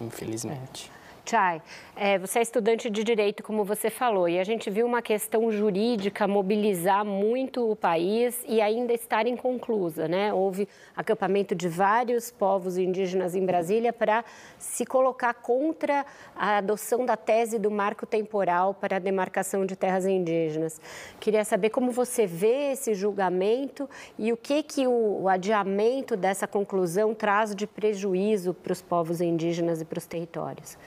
Infelizmente. 0.00 0.90
Chay, 1.28 1.60
é, 1.96 2.18
você 2.18 2.38
é 2.38 2.42
estudante 2.42 2.88
de 2.88 3.02
direito, 3.02 3.42
como 3.42 3.64
você 3.64 3.90
falou, 3.90 4.28
e 4.28 4.38
a 4.38 4.44
gente 4.44 4.70
viu 4.70 4.86
uma 4.86 5.02
questão 5.02 5.50
jurídica 5.50 6.28
mobilizar 6.28 7.04
muito 7.04 7.68
o 7.68 7.74
país 7.74 8.44
e 8.46 8.60
ainda 8.60 8.92
estar 8.92 9.26
inconclusa, 9.26 10.06
né? 10.06 10.32
Houve 10.32 10.68
acampamento 10.94 11.52
de 11.52 11.68
vários 11.68 12.30
povos 12.30 12.78
indígenas 12.78 13.34
em 13.34 13.44
Brasília 13.44 13.92
para 13.92 14.24
se 14.56 14.86
colocar 14.86 15.34
contra 15.34 16.06
a 16.36 16.58
adoção 16.58 17.04
da 17.04 17.16
tese 17.16 17.58
do 17.58 17.72
marco 17.72 18.06
temporal 18.06 18.72
para 18.72 18.96
a 18.96 19.00
demarcação 19.00 19.66
de 19.66 19.74
terras 19.74 20.06
indígenas. 20.06 20.80
Queria 21.18 21.44
saber 21.44 21.70
como 21.70 21.90
você 21.90 22.24
vê 22.24 22.72
esse 22.72 22.94
julgamento 22.94 23.90
e 24.16 24.32
o 24.32 24.36
que 24.36 24.62
que 24.62 24.86
o, 24.86 25.22
o 25.22 25.28
adiamento 25.28 26.16
dessa 26.16 26.46
conclusão 26.46 27.14
traz 27.14 27.54
de 27.54 27.66
prejuízo 27.66 28.54
para 28.54 28.72
os 28.72 28.80
povos 28.80 29.20
indígenas 29.20 29.80
e 29.80 29.84
para 29.84 29.98
os 29.98 30.06
territórios. 30.06 30.78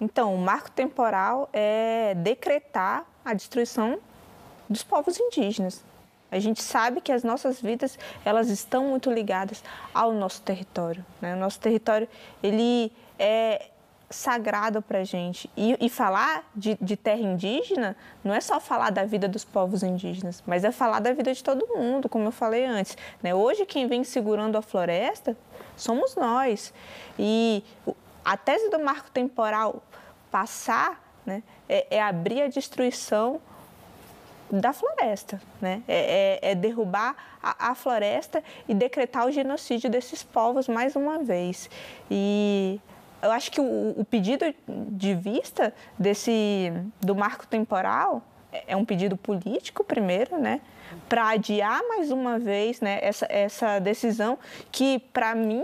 Então, 0.00 0.34
o 0.34 0.38
marco 0.38 0.70
temporal 0.70 1.48
é 1.52 2.14
decretar 2.16 3.04
a 3.24 3.34
destruição 3.34 3.98
dos 4.68 4.82
povos 4.82 5.18
indígenas. 5.18 5.84
A 6.30 6.38
gente 6.38 6.62
sabe 6.62 7.00
que 7.00 7.10
as 7.10 7.24
nossas 7.24 7.60
vidas 7.60 7.98
elas 8.24 8.48
estão 8.50 8.88
muito 8.88 9.10
ligadas 9.10 9.64
ao 9.94 10.12
nosso 10.12 10.42
território. 10.42 11.04
Né? 11.20 11.34
O 11.34 11.38
nosso 11.38 11.58
território 11.58 12.06
ele 12.42 12.92
é 13.18 13.70
sagrado 14.10 14.80
para 14.80 15.00
a 15.00 15.04
gente. 15.04 15.50
E, 15.56 15.76
e 15.80 15.88
falar 15.88 16.48
de, 16.54 16.78
de, 16.80 16.96
terra 16.96 17.20
indígena 17.20 17.96
não 18.24 18.34
é 18.34 18.40
só 18.40 18.58
falar 18.58 18.90
da 18.90 19.04
vida 19.04 19.28
dos 19.28 19.44
povos 19.44 19.82
indígenas, 19.82 20.42
mas 20.46 20.64
é 20.64 20.72
falar 20.72 21.00
da 21.00 21.12
vida 21.12 21.32
de 21.32 21.42
todo 21.42 21.66
mundo, 21.66 22.08
como 22.08 22.24
eu 22.24 22.32
falei 22.32 22.64
antes. 22.64 22.96
Né? 23.22 23.34
Hoje, 23.34 23.66
quem 23.66 23.86
vem 23.86 24.04
segurando 24.04 24.56
a 24.56 24.62
floresta 24.62 25.36
somos 25.76 26.14
nós. 26.14 26.72
E 27.18 27.62
a 28.24 28.36
tese 28.36 28.70
do 28.70 28.78
marco 28.78 29.10
temporal 29.10 29.82
passar 30.30 31.02
né, 31.24 31.42
é, 31.68 31.96
é 31.96 32.02
abrir 32.02 32.42
a 32.42 32.48
destruição 32.48 33.40
da 34.50 34.72
floresta, 34.72 35.40
né? 35.60 35.82
É, 35.86 36.38
é, 36.42 36.50
é 36.52 36.54
derrubar 36.54 37.14
a, 37.42 37.70
a, 37.70 37.74
floresta 37.74 38.42
e 38.66 38.74
decretar 38.74 39.26
o 39.26 39.30
genocídio 39.30 39.90
desses 39.90 40.22
povos 40.22 40.68
mais 40.68 40.96
uma 40.96 41.18
vez. 41.18 41.68
E 42.10 42.80
eu 43.22 43.30
acho 43.30 43.50
que 43.50 43.60
o, 43.60 43.94
o 43.96 44.04
pedido 44.04 44.46
de 44.66 45.14
vista 45.14 45.74
desse 45.98 46.72
do 47.00 47.14
marco 47.14 47.46
temporal 47.46 48.22
é, 48.52 48.64
é 48.68 48.76
um 48.76 48.84
pedido 48.84 49.16
político 49.16 49.84
primeiro, 49.84 50.38
né? 50.38 50.60
Para 51.08 51.28
adiar 51.28 51.82
mais 51.86 52.10
uma 52.10 52.38
vez, 52.38 52.80
né? 52.80 52.98
Essa, 53.02 53.26
essa 53.28 53.78
decisão 53.78 54.38
que 54.72 54.98
para 55.12 55.34
mim 55.34 55.62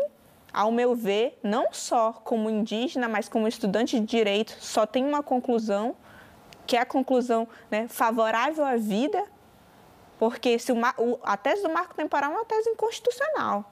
ao 0.54 0.70
meu 0.70 0.94
ver, 0.94 1.36
não 1.42 1.72
só 1.72 2.12
como 2.12 2.48
indígena, 2.48 3.08
mas 3.08 3.28
como 3.28 3.48
estudante 3.48 3.98
de 3.98 4.06
direito, 4.06 4.56
só 4.60 4.86
tem 4.86 5.04
uma 5.04 5.20
conclusão, 5.20 5.96
que 6.64 6.76
é 6.76 6.80
a 6.80 6.86
conclusão 6.86 7.48
né, 7.68 7.88
favorável 7.88 8.64
à 8.64 8.76
vida, 8.76 9.24
porque 10.16 10.56
se 10.60 10.70
o, 10.70 10.76
a 11.24 11.36
tese 11.36 11.62
do 11.62 11.68
marco 11.68 11.94
temporal 11.94 12.30
é 12.30 12.34
uma 12.36 12.44
tese 12.44 12.70
inconstitucional. 12.70 13.68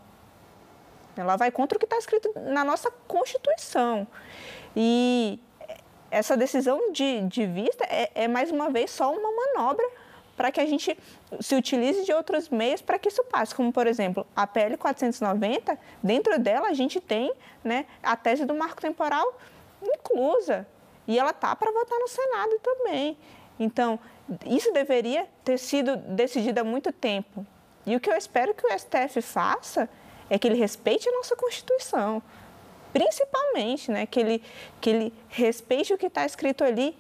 Ela 1.17 1.37
vai 1.37 1.53
contra 1.53 1.77
o 1.77 1.79
que 1.79 1.87
está 1.87 1.97
escrito 1.97 2.33
na 2.37 2.65
nossa 2.65 2.91
Constituição. 3.07 4.07
E 4.75 5.39
essa 6.11 6.37
decisão 6.37 6.91
de, 6.91 7.21
de 7.29 7.47
vista 7.47 7.85
é, 7.85 8.11
é, 8.15 8.29
mais 8.29 8.51
uma 8.51 8.71
vez, 8.71 8.91
só 8.91 9.13
uma 9.15 9.31
manobra 9.31 9.89
para 10.37 10.51
que 10.51 10.61
a 10.61 10.67
gente 10.67 10.97
se 11.41 11.55
utilize 11.55 12.05
de 12.05 12.13
outros 12.13 12.49
meios 12.49 12.81
para 12.81 12.99
que 12.99 13.09
isso 13.09 13.23
passe, 13.25 13.55
como 13.55 13.73
por 13.73 13.87
exemplo 13.87 14.27
a 14.35 14.47
PL 14.47 14.77
490, 14.77 15.79
dentro 16.03 16.39
dela 16.39 16.69
a 16.69 16.75
gente 16.75 17.01
tem 17.01 17.33
né, 17.63 17.87
a 18.03 18.17
tese 18.17 18.45
do 18.45 18.55
marco 18.55 18.81
temporal 18.81 19.39
inclusa 19.83 20.67
e 21.07 21.19
ela 21.19 21.33
tá 21.33 21.55
para 21.55 21.71
votar 21.73 21.99
no 21.99 22.09
Senado 22.09 22.59
também. 22.63 23.17
Então 23.59 23.99
isso 24.47 24.73
deveria 24.73 25.27
ter 25.45 25.59
sido 25.59 25.97
decidido 25.97 26.61
há 26.61 26.65
muito 26.65 26.93
tempo. 26.93 27.47
E 27.85 27.97
o 27.97 28.01
que 28.01 28.09
eu 28.09 28.17
espero 28.17 28.55
que 28.55 28.67
o 28.67 28.79
STF 28.79 29.21
faça 29.21 29.89
é 30.31 30.39
que 30.39 30.47
ele 30.47 30.57
respeite 30.57 31.09
a 31.09 31.13
nossa 31.13 31.35
Constituição, 31.37 32.23
principalmente, 32.93 33.91
né, 33.91 34.07
que 34.07 34.21
ele 34.21 34.43
que 34.81 34.91
ele 34.91 35.15
respeite 35.29 35.93
o 35.93 35.99
que 35.99 36.07
está 36.07 36.25
escrito 36.25 36.63
ali 36.65 36.97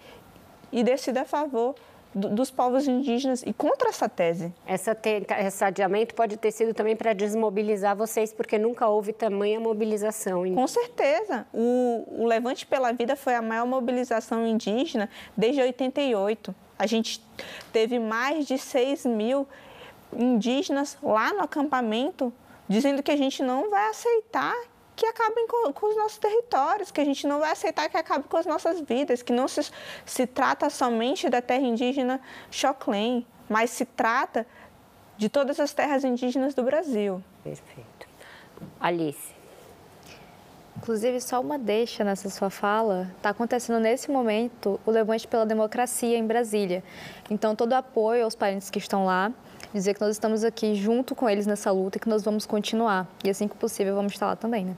e 0.72 0.82
decida 0.82 1.22
a 1.22 1.24
favor 1.24 1.74
dos 2.14 2.51
povos 2.51 2.86
indígenas 2.86 3.43
e 3.47 3.52
contra 3.52 3.89
essa 3.89 4.09
tese. 4.09 4.52
Essa 4.66 4.94
te, 4.94 5.24
esse 5.39 5.64
adiamento 5.64 6.14
pode 6.14 6.36
ter 6.36 6.51
sido 6.51 6.74
também 6.74 6.94
para 6.94 7.12
desmobilizar 7.12 7.97
vocês, 7.97 8.32
porque 8.32 8.59
nunca 8.59 8.86
houve 8.86 9.12
tamanha 9.12 9.59
mobilização. 9.59 10.43
Com 10.55 10.66
certeza. 10.66 11.47
O, 11.52 12.22
o 12.22 12.26
Levante 12.26 12.66
pela 12.66 12.93
Vida 12.93 13.16
foi 13.16 13.34
a 13.34 13.43
maior 13.43 13.66
mobilização 13.66 14.47
indígena 14.47 15.09
desde 15.36 15.62
88. 15.62 16.55
A 16.78 16.86
gente 16.86 17.24
teve 17.72 17.98
mais 17.98 18.47
de 18.47 18.59
6 18.59 19.06
mil 19.06 19.47
indígenas 20.14 20.98
lá 21.02 21.32
no 21.32 21.43
acampamento 21.43 22.32
dizendo 22.68 23.02
que 23.02 23.10
a 23.10 23.16
gente 23.16 23.43
não 23.43 23.70
vai 23.70 23.89
aceitar 23.90 24.55
que 25.02 25.06
acabem 25.06 25.48
com, 25.48 25.72
com, 25.72 25.88
os 25.88 25.96
nossos 25.96 26.16
territórios, 26.18 26.92
que 26.92 27.00
a 27.00 27.04
gente 27.04 27.26
não 27.26 27.40
vai 27.40 27.50
aceitar 27.50 27.88
que 27.88 27.96
acabe 27.96 28.28
com 28.28 28.36
as 28.36 28.46
nossas 28.46 28.80
vidas, 28.80 29.20
que 29.20 29.32
não 29.32 29.48
se, 29.48 29.68
se 30.06 30.28
trata 30.28 30.70
somente 30.70 31.28
da 31.28 31.42
terra 31.42 31.64
indígena 31.64 32.20
Choclen, 32.52 33.26
mas 33.48 33.70
se 33.70 33.84
trata 33.84 34.46
de 35.16 35.28
todas 35.28 35.58
as 35.58 35.72
terras 35.72 36.04
indígenas 36.04 36.54
do 36.54 36.62
Brasil. 36.62 37.20
Perfeito. 37.42 38.06
Alice. 38.78 39.34
Inclusive, 40.76 41.20
só 41.20 41.40
uma 41.40 41.58
deixa 41.58 42.04
nessa 42.04 42.30
sua 42.30 42.48
fala. 42.48 43.10
Está 43.16 43.30
acontecendo 43.30 43.80
nesse 43.80 44.08
momento 44.08 44.78
o 44.86 44.90
Levante 44.92 45.26
pela 45.26 45.44
Democracia 45.44 46.16
em 46.16 46.24
Brasília. 46.24 46.84
Então, 47.28 47.56
todo 47.56 47.72
apoio 47.72 48.22
aos 48.22 48.36
parentes 48.36 48.70
que 48.70 48.78
estão 48.78 49.04
lá 49.04 49.32
dizer 49.74 49.94
que 49.94 50.00
nós 50.00 50.10
estamos 50.10 50.44
aqui 50.44 50.76
junto 50.76 51.12
com 51.16 51.28
eles 51.28 51.44
nessa 51.44 51.72
luta 51.72 51.98
e 51.98 52.00
que 52.00 52.08
nós 52.08 52.22
vamos 52.22 52.46
continuar. 52.46 53.08
E 53.24 53.30
assim 53.30 53.48
que 53.48 53.56
possível, 53.56 53.96
vamos 53.96 54.12
estar 54.12 54.26
lá 54.26 54.36
também, 54.36 54.64
né? 54.64 54.76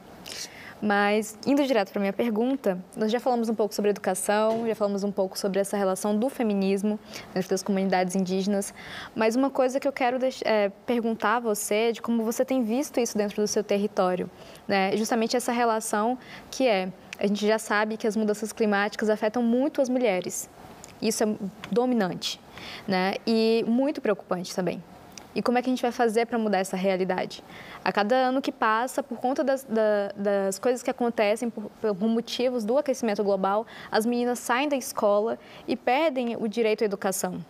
Mas, 0.83 1.39
indo 1.47 1.65
direto 1.65 1.93
para 1.93 2.01
minha 2.01 2.13
pergunta, 2.13 2.79
nós 2.95 3.11
já 3.11 3.19
falamos 3.19 3.49
um 3.49 3.55
pouco 3.55 3.75
sobre 3.75 3.91
educação, 3.91 4.67
já 4.67 4.75
falamos 4.75 5.03
um 5.03 5.11
pouco 5.11 5.39
sobre 5.39 5.59
essa 5.59 5.79
relação 5.79 6.15
do 6.15 6.29
feminismo 6.29 7.01
dentro 7.33 7.49
das 7.49 7.63
comunidades 7.63 8.15
indígenas, 8.15 8.75
mas 9.15 9.35
uma 9.35 9.49
coisa 9.49 9.81
que 9.81 9.89
eu 9.89 9.93
quero 9.93 10.19
é, 10.45 10.71
perguntar 10.85 11.37
a 11.37 11.41
você 11.41 11.75
é 11.75 11.93
de 11.93 12.03
como 12.03 12.23
você 12.23 12.45
tem 12.45 12.63
visto 12.63 13.01
isso 13.01 13.17
dentro 13.17 13.41
do 13.41 13.49
seu 13.49 13.65
território, 13.65 14.31
né? 14.69 14.95
justamente 14.95 15.37
essa 15.37 15.53
relação 15.53 16.19
que 16.51 16.69
é, 16.69 16.93
a 17.19 17.27
gente 17.27 17.47
já 17.47 17.59
sabe 17.59 17.97
que 17.97 18.07
as 18.07 18.15
mudanças 18.15 18.53
climáticas 18.53 19.09
afetam 19.09 19.43
muito 19.43 19.81
as 19.81 19.89
mulheres, 19.89 20.51
isso 21.01 21.25
é 21.25 21.29
dominante, 21.71 22.41
né? 22.87 23.15
E 23.27 23.65
muito 23.67 24.01
preocupante 24.01 24.55
também. 24.55 24.83
E 25.35 25.43
como 25.43 25.59
é 25.59 25.63
que 25.63 25.69
a 25.69 25.73
gente 25.73 25.83
vai 25.83 25.91
fazer 25.91 26.27
para 26.27 26.39
mudar 26.39 26.59
essa 26.59 26.77
realidade? 26.77 27.43
A 27.85 27.93
cada 27.93 28.15
ano 28.15 28.41
que 28.41 28.53
passa, 28.53 29.03
por 29.03 29.19
conta 29.19 29.43
das, 29.43 29.65
da, 29.65 30.13
das 30.15 30.59
coisas 30.59 30.83
que 30.83 30.91
acontecem, 30.91 31.51
por, 31.51 31.71
por, 31.81 32.09
motivos 32.09 32.65
do 32.65 32.79
aquecimento 32.79 33.25
global, 33.25 33.67
as 33.91 34.07
meninas 34.07 34.39
saem 34.39 34.69
da 34.69 34.77
escola 34.77 35.39
e 35.67 35.75
perdem 35.77 36.37
o 36.37 36.47
direito 36.47 36.83
à 36.83 36.85
educação. 36.85 37.45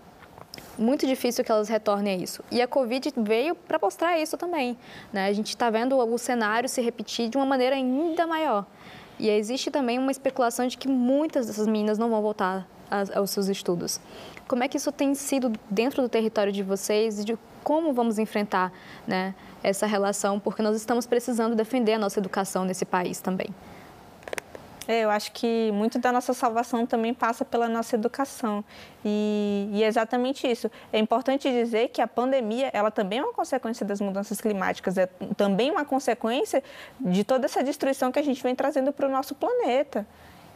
Muito 0.78 1.06
difícil 1.06 1.44
que 1.44 1.52
elas 1.52 1.69
retornem 1.69 2.15
a 2.15 2.16
isso. 2.16 2.43
E 2.51 2.62
a 2.62 2.66
Covid 2.66 3.12
veio 3.19 3.55
para 3.55 3.78
mostrar 3.81 4.19
isso 4.19 4.36
também. 4.36 4.77
Né? 5.12 5.27
A 5.27 5.32
gente 5.32 5.48
está 5.48 5.69
vendo 5.69 5.97
o 5.98 6.19
cenário 6.19 6.69
se 6.69 6.81
repetir 6.81 7.28
de 7.28 7.36
uma 7.36 7.47
maneira 7.47 7.77
ainda 7.77 8.27
maior. 8.27 8.65
E 9.19 9.28
existe 9.28 9.70
também 9.70 9.98
uma 9.98 10.11
especulação 10.11 10.66
de 10.66 10.77
que 10.77 10.89
muitas 10.89 11.47
dessas 11.47 11.66
meninas 11.66 11.98
não 11.98 12.09
vão 12.09 12.23
voltar 12.23 12.66
aos 12.90 13.31
seus 13.31 13.48
estudos. 13.48 14.01
Como 14.47 14.62
é 14.62 14.69
que 14.69 14.77
isso 14.77 14.93
tem 14.93 15.15
sido 15.15 15.52
dentro 15.70 16.02
do 16.02 16.09
território 16.09 16.52
de 16.52 16.62
vocês 16.62 17.20
e 17.20 17.24
de 17.24 17.39
como 17.62 17.93
vamos 17.93 18.19
enfrentar 18.19 18.73
né, 19.06 19.35
essa 19.62 19.86
relação, 19.86 20.39
porque 20.39 20.62
nós 20.62 20.77
estamos 20.77 21.06
precisando 21.06 21.56
defender 21.56 21.94
a 21.94 21.98
nossa 21.98 22.20
educação 22.20 22.65
nesse 22.65 22.85
país 22.85 23.20
também. 23.20 23.48
É, 24.86 25.01
eu 25.01 25.11
acho 25.11 25.32
que 25.32 25.73
muito 25.73 25.98
da 25.98 26.12
nossa 26.12 26.35
salvação 26.35 26.85
também 26.85 27.15
passa 27.15 27.44
pela 27.44 27.69
nossa 27.69 27.97
educação. 27.97 28.62
E, 29.05 29.69
e, 29.73 29.82
é 29.82 29.86
exatamente 29.86 30.47
isso. 30.47 30.70
É 30.93 30.98
importante 30.98 31.51
dizer 31.51 31.89
que 31.89 32.02
a 32.02 32.06
pandemia, 32.06 32.70
ela 32.73 32.90
também 32.90 33.19
é 33.19 33.23
uma 33.23 33.32
consequência 33.32 33.85
das 33.86 34.01
mudanças 34.01 34.40
climáticas, 34.40 34.98
é 34.98 35.06
também 35.36 35.70
uma 35.70 35.85
consequência 35.85 36.62
de 37.01 37.24
toda 37.24 37.47
essa 37.47 37.62
destruição 37.65 38.12
que 38.12 38.19
a 38.19 38.23
gente 38.23 38.43
vem 38.43 38.55
trazendo 38.55 38.93
para 38.93 39.09
o 39.09 39.11
nosso 39.11 39.35
planeta. 39.35 40.06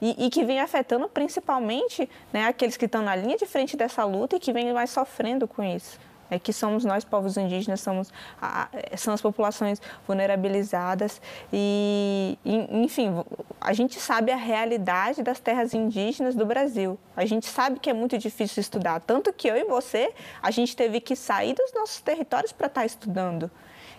E, 0.00 0.26
e, 0.26 0.30
que 0.30 0.44
vem 0.44 0.60
afetando 0.60 1.08
principalmente 1.08 2.08
né, 2.32 2.46
aqueles 2.46 2.76
que 2.76 2.84
estão 2.84 3.02
na 3.02 3.16
linha 3.16 3.36
de 3.36 3.46
frente 3.46 3.76
dessa 3.76 4.04
luta 4.04 4.36
e 4.36 4.40
que 4.40 4.52
vêm 4.52 4.72
mais 4.72 4.90
sofrendo 4.90 5.48
com 5.48 5.62
isso 5.62 5.98
é 6.30 6.38
que 6.38 6.52
somos 6.52 6.84
nós, 6.84 7.04
povos 7.04 7.36
indígenas, 7.36 7.80
somos 7.80 8.12
a, 8.40 8.68
são 8.96 9.14
as 9.14 9.20
populações 9.20 9.80
vulnerabilizadas 10.06 11.20
e, 11.52 12.38
enfim, 12.44 13.24
a 13.60 13.72
gente 13.72 13.98
sabe 13.98 14.30
a 14.30 14.36
realidade 14.36 15.22
das 15.22 15.40
terras 15.40 15.74
indígenas 15.74 16.34
do 16.34 16.44
Brasil. 16.44 16.98
A 17.16 17.24
gente 17.24 17.46
sabe 17.46 17.78
que 17.78 17.88
é 17.88 17.94
muito 17.94 18.18
difícil 18.18 18.60
estudar, 18.60 19.00
tanto 19.00 19.32
que 19.32 19.48
eu 19.48 19.56
e 19.56 19.64
você, 19.64 20.12
a 20.42 20.50
gente 20.50 20.76
teve 20.76 21.00
que 21.00 21.16
sair 21.16 21.54
dos 21.54 21.72
nossos 21.72 22.00
territórios 22.00 22.52
para 22.52 22.66
estar 22.66 22.82
tá 22.82 22.86
estudando. 22.86 23.50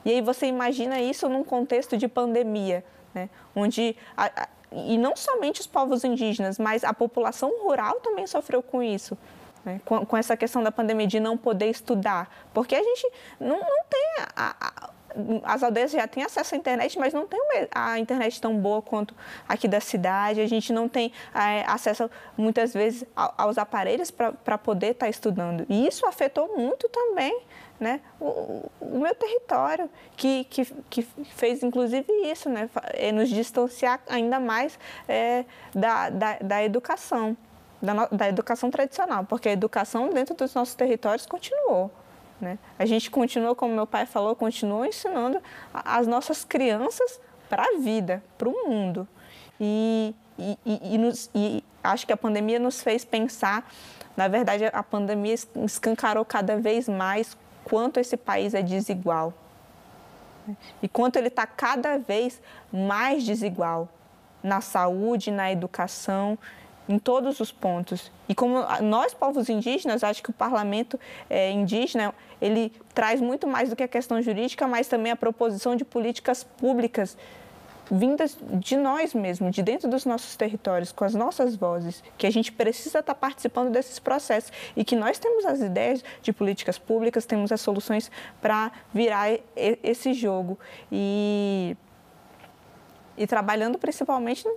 E 0.05 0.11
aí 0.11 0.21
você 0.21 0.45
imagina 0.45 1.01
isso 1.01 1.27
num 1.27 1.43
contexto 1.43 1.97
de 1.97 2.07
pandemia, 2.07 2.85
né? 3.13 3.29
onde 3.55 3.97
a, 4.15 4.43
a, 4.43 4.47
e 4.71 4.97
não 4.97 5.15
somente 5.15 5.61
os 5.61 5.67
povos 5.67 6.03
indígenas, 6.03 6.59
mas 6.59 6.83
a 6.83 6.93
população 6.93 7.51
rural 7.63 7.95
também 8.01 8.27
sofreu 8.27 8.61
com 8.61 8.83
isso 8.83 9.17
né? 9.63 9.81
com, 9.85 10.05
com, 10.05 10.17
essa 10.17 10.35
questão 10.37 10.63
da 10.63 10.71
pandemia 10.71 11.07
de 11.07 11.19
não 11.19 11.37
poder 11.37 11.69
estudar, 11.69 12.29
porque 12.53 12.75
a 12.75 12.83
gente 12.83 13.11
não, 13.39 13.59
não 13.59 13.83
tem 13.89 14.05
a, 14.35 14.55
a, 14.59 14.89
as 15.43 15.63
aldeias 15.63 15.91
já 15.91 16.07
têm 16.07 16.23
acesso 16.23 16.55
à 16.55 16.57
internet, 16.57 16.97
mas 16.99 17.13
não 17.13 17.27
tem 17.27 17.39
a 17.71 17.99
internet 17.99 18.39
tão 18.39 18.57
boa 18.57 18.81
quanto 18.81 19.15
aqui 19.47 19.67
da 19.67 19.79
cidade. 19.79 20.39
A 20.39 20.47
gente 20.47 20.71
não 20.71 20.87
tem 20.87 21.11
é, 21.33 21.63
acesso, 21.65 22.09
muitas 22.37 22.73
vezes, 22.73 23.03
aos 23.15 23.57
aparelhos 23.57 24.11
para 24.11 24.57
poder 24.57 24.91
estar 24.91 25.07
tá 25.07 25.09
estudando. 25.09 25.65
E 25.67 25.87
isso 25.87 26.05
afetou 26.05 26.55
muito 26.55 26.87
também 26.89 27.41
né, 27.79 28.01
o, 28.19 28.69
o, 28.81 28.99
meu 28.99 29.15
território, 29.15 29.89
que, 30.17 30.43
que, 30.45 30.65
que, 30.89 31.01
fez 31.35 31.63
inclusive 31.63 32.05
isso, 32.29 32.49
né, 32.49 32.69
é 32.93 33.11
nos 33.11 33.29
distanciar 33.29 34.01
ainda 34.09 34.39
mais 34.39 34.77
é, 35.07 35.45
da, 35.73 36.09
da, 36.09 36.37
da 36.39 36.63
educação 36.63 37.37
da, 37.81 38.07
da 38.07 38.27
educação 38.27 38.69
tradicional, 38.69 39.23
porque 39.23 39.49
a 39.49 39.51
educação 39.51 40.09
dentro 40.09 40.35
dos 40.35 40.53
nossos 40.53 40.75
territórios 40.75 41.25
continuou. 41.25 41.89
Né? 42.39 42.57
A 42.77 42.85
gente 42.85 43.09
continua, 43.09 43.55
como 43.55 43.73
meu 43.73 43.87
pai 43.87 44.05
falou, 44.05 44.35
continua 44.35 44.87
ensinando 44.87 45.41
as 45.73 46.07
nossas 46.07 46.43
crianças 46.43 47.19
para 47.49 47.63
a 47.63 47.79
vida, 47.79 48.23
para 48.37 48.47
o 48.47 48.67
mundo. 48.67 49.07
E, 49.59 50.13
e, 50.37 50.57
e, 50.65 50.97
nos, 50.97 51.29
e, 51.33 51.63
acho 51.83 52.05
que 52.05 52.13
a 52.13 52.17
pandemia 52.17 52.59
nos 52.59 52.81
fez 52.81 53.03
pensar, 53.03 53.69
na 54.15 54.27
verdade, 54.27 54.65
a 54.65 54.83
pandemia 54.83 55.35
escancarou 55.65 56.23
cada 56.23 56.57
vez 56.57 56.87
mais 56.87 57.37
quanto 57.69 57.99
esse 57.99 58.17
país 58.17 58.53
é 58.53 58.61
desigual. 58.61 59.33
Né? 60.47 60.57
E 60.81 60.87
quanto 60.87 61.17
ele 61.17 61.27
está 61.27 61.45
cada 61.45 61.97
vez 61.97 62.41
mais 62.71 63.23
desigual 63.23 63.87
na 64.43 64.61
saúde, 64.61 65.31
na 65.31 65.51
educação 65.51 66.37
em 66.87 66.97
todos 66.97 67.39
os 67.39 67.51
pontos. 67.51 68.11
E 68.27 68.33
como 68.33 68.65
nós, 68.81 69.13
povos 69.13 69.47
indígenas, 69.47 70.03
acho 70.03 70.23
que 70.23 70.31
o 70.31 70.33
parlamento 70.33 70.99
é, 71.29 71.51
indígena, 71.51 72.15
ele 72.41 72.73
traz 72.95 73.21
muito 73.21 73.45
mais 73.45 73.69
do 73.69 73.75
que 73.75 73.83
a 73.83 73.87
questão 73.87 74.19
jurídica, 74.23 74.67
mas 74.67 74.87
também 74.87 75.11
a 75.11 75.15
proposição 75.15 75.75
de 75.75 75.85
políticas 75.85 76.43
públicas 76.43 77.15
vindas 77.89 78.37
de 78.41 78.77
nós 78.77 79.13
mesmos, 79.13 79.55
de 79.55 79.63
dentro 79.63 79.89
dos 79.89 80.05
nossos 80.05 80.35
territórios, 80.35 80.91
com 80.91 81.03
as 81.03 81.15
nossas 81.15 81.55
vozes, 81.55 82.03
que 82.17 82.27
a 82.27 82.31
gente 82.31 82.51
precisa 82.51 82.99
estar 82.99 83.15
participando 83.15 83.71
desses 83.71 83.99
processos 83.99 84.51
e 84.75 84.83
que 84.83 84.95
nós 84.95 85.17
temos 85.17 85.45
as 85.45 85.59
ideias 85.59 86.03
de 86.21 86.31
políticas 86.31 86.77
públicas, 86.77 87.25
temos 87.25 87.51
as 87.51 87.61
soluções 87.61 88.11
para 88.41 88.71
virar 88.93 89.29
esse 89.55 90.13
jogo. 90.13 90.57
E, 90.91 91.75
e 93.17 93.27
trabalhando 93.27 93.77
principalmente 93.77 94.47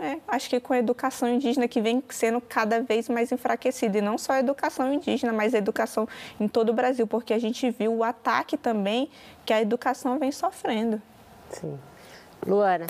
é, 0.00 0.20
acho 0.28 0.48
que 0.48 0.60
com 0.60 0.72
a 0.72 0.78
educação 0.78 1.28
indígena 1.28 1.66
que 1.66 1.80
vem 1.80 2.02
sendo 2.08 2.40
cada 2.40 2.80
vez 2.80 3.08
mais 3.08 3.32
enfraquecida. 3.32 3.98
E 3.98 4.00
não 4.00 4.16
só 4.16 4.34
a 4.34 4.38
educação 4.38 4.92
indígena, 4.92 5.32
mas 5.32 5.54
a 5.54 5.58
educação 5.58 6.08
em 6.38 6.46
todo 6.46 6.70
o 6.70 6.72
Brasil, 6.72 7.06
porque 7.06 7.34
a 7.34 7.38
gente 7.38 7.68
viu 7.70 7.92
o 7.92 8.04
ataque 8.04 8.56
também 8.56 9.10
que 9.44 9.52
a 9.52 9.60
educação 9.60 10.18
vem 10.18 10.30
sofrendo. 10.30 11.02
Sim. 11.50 11.78
Luana. 12.46 12.86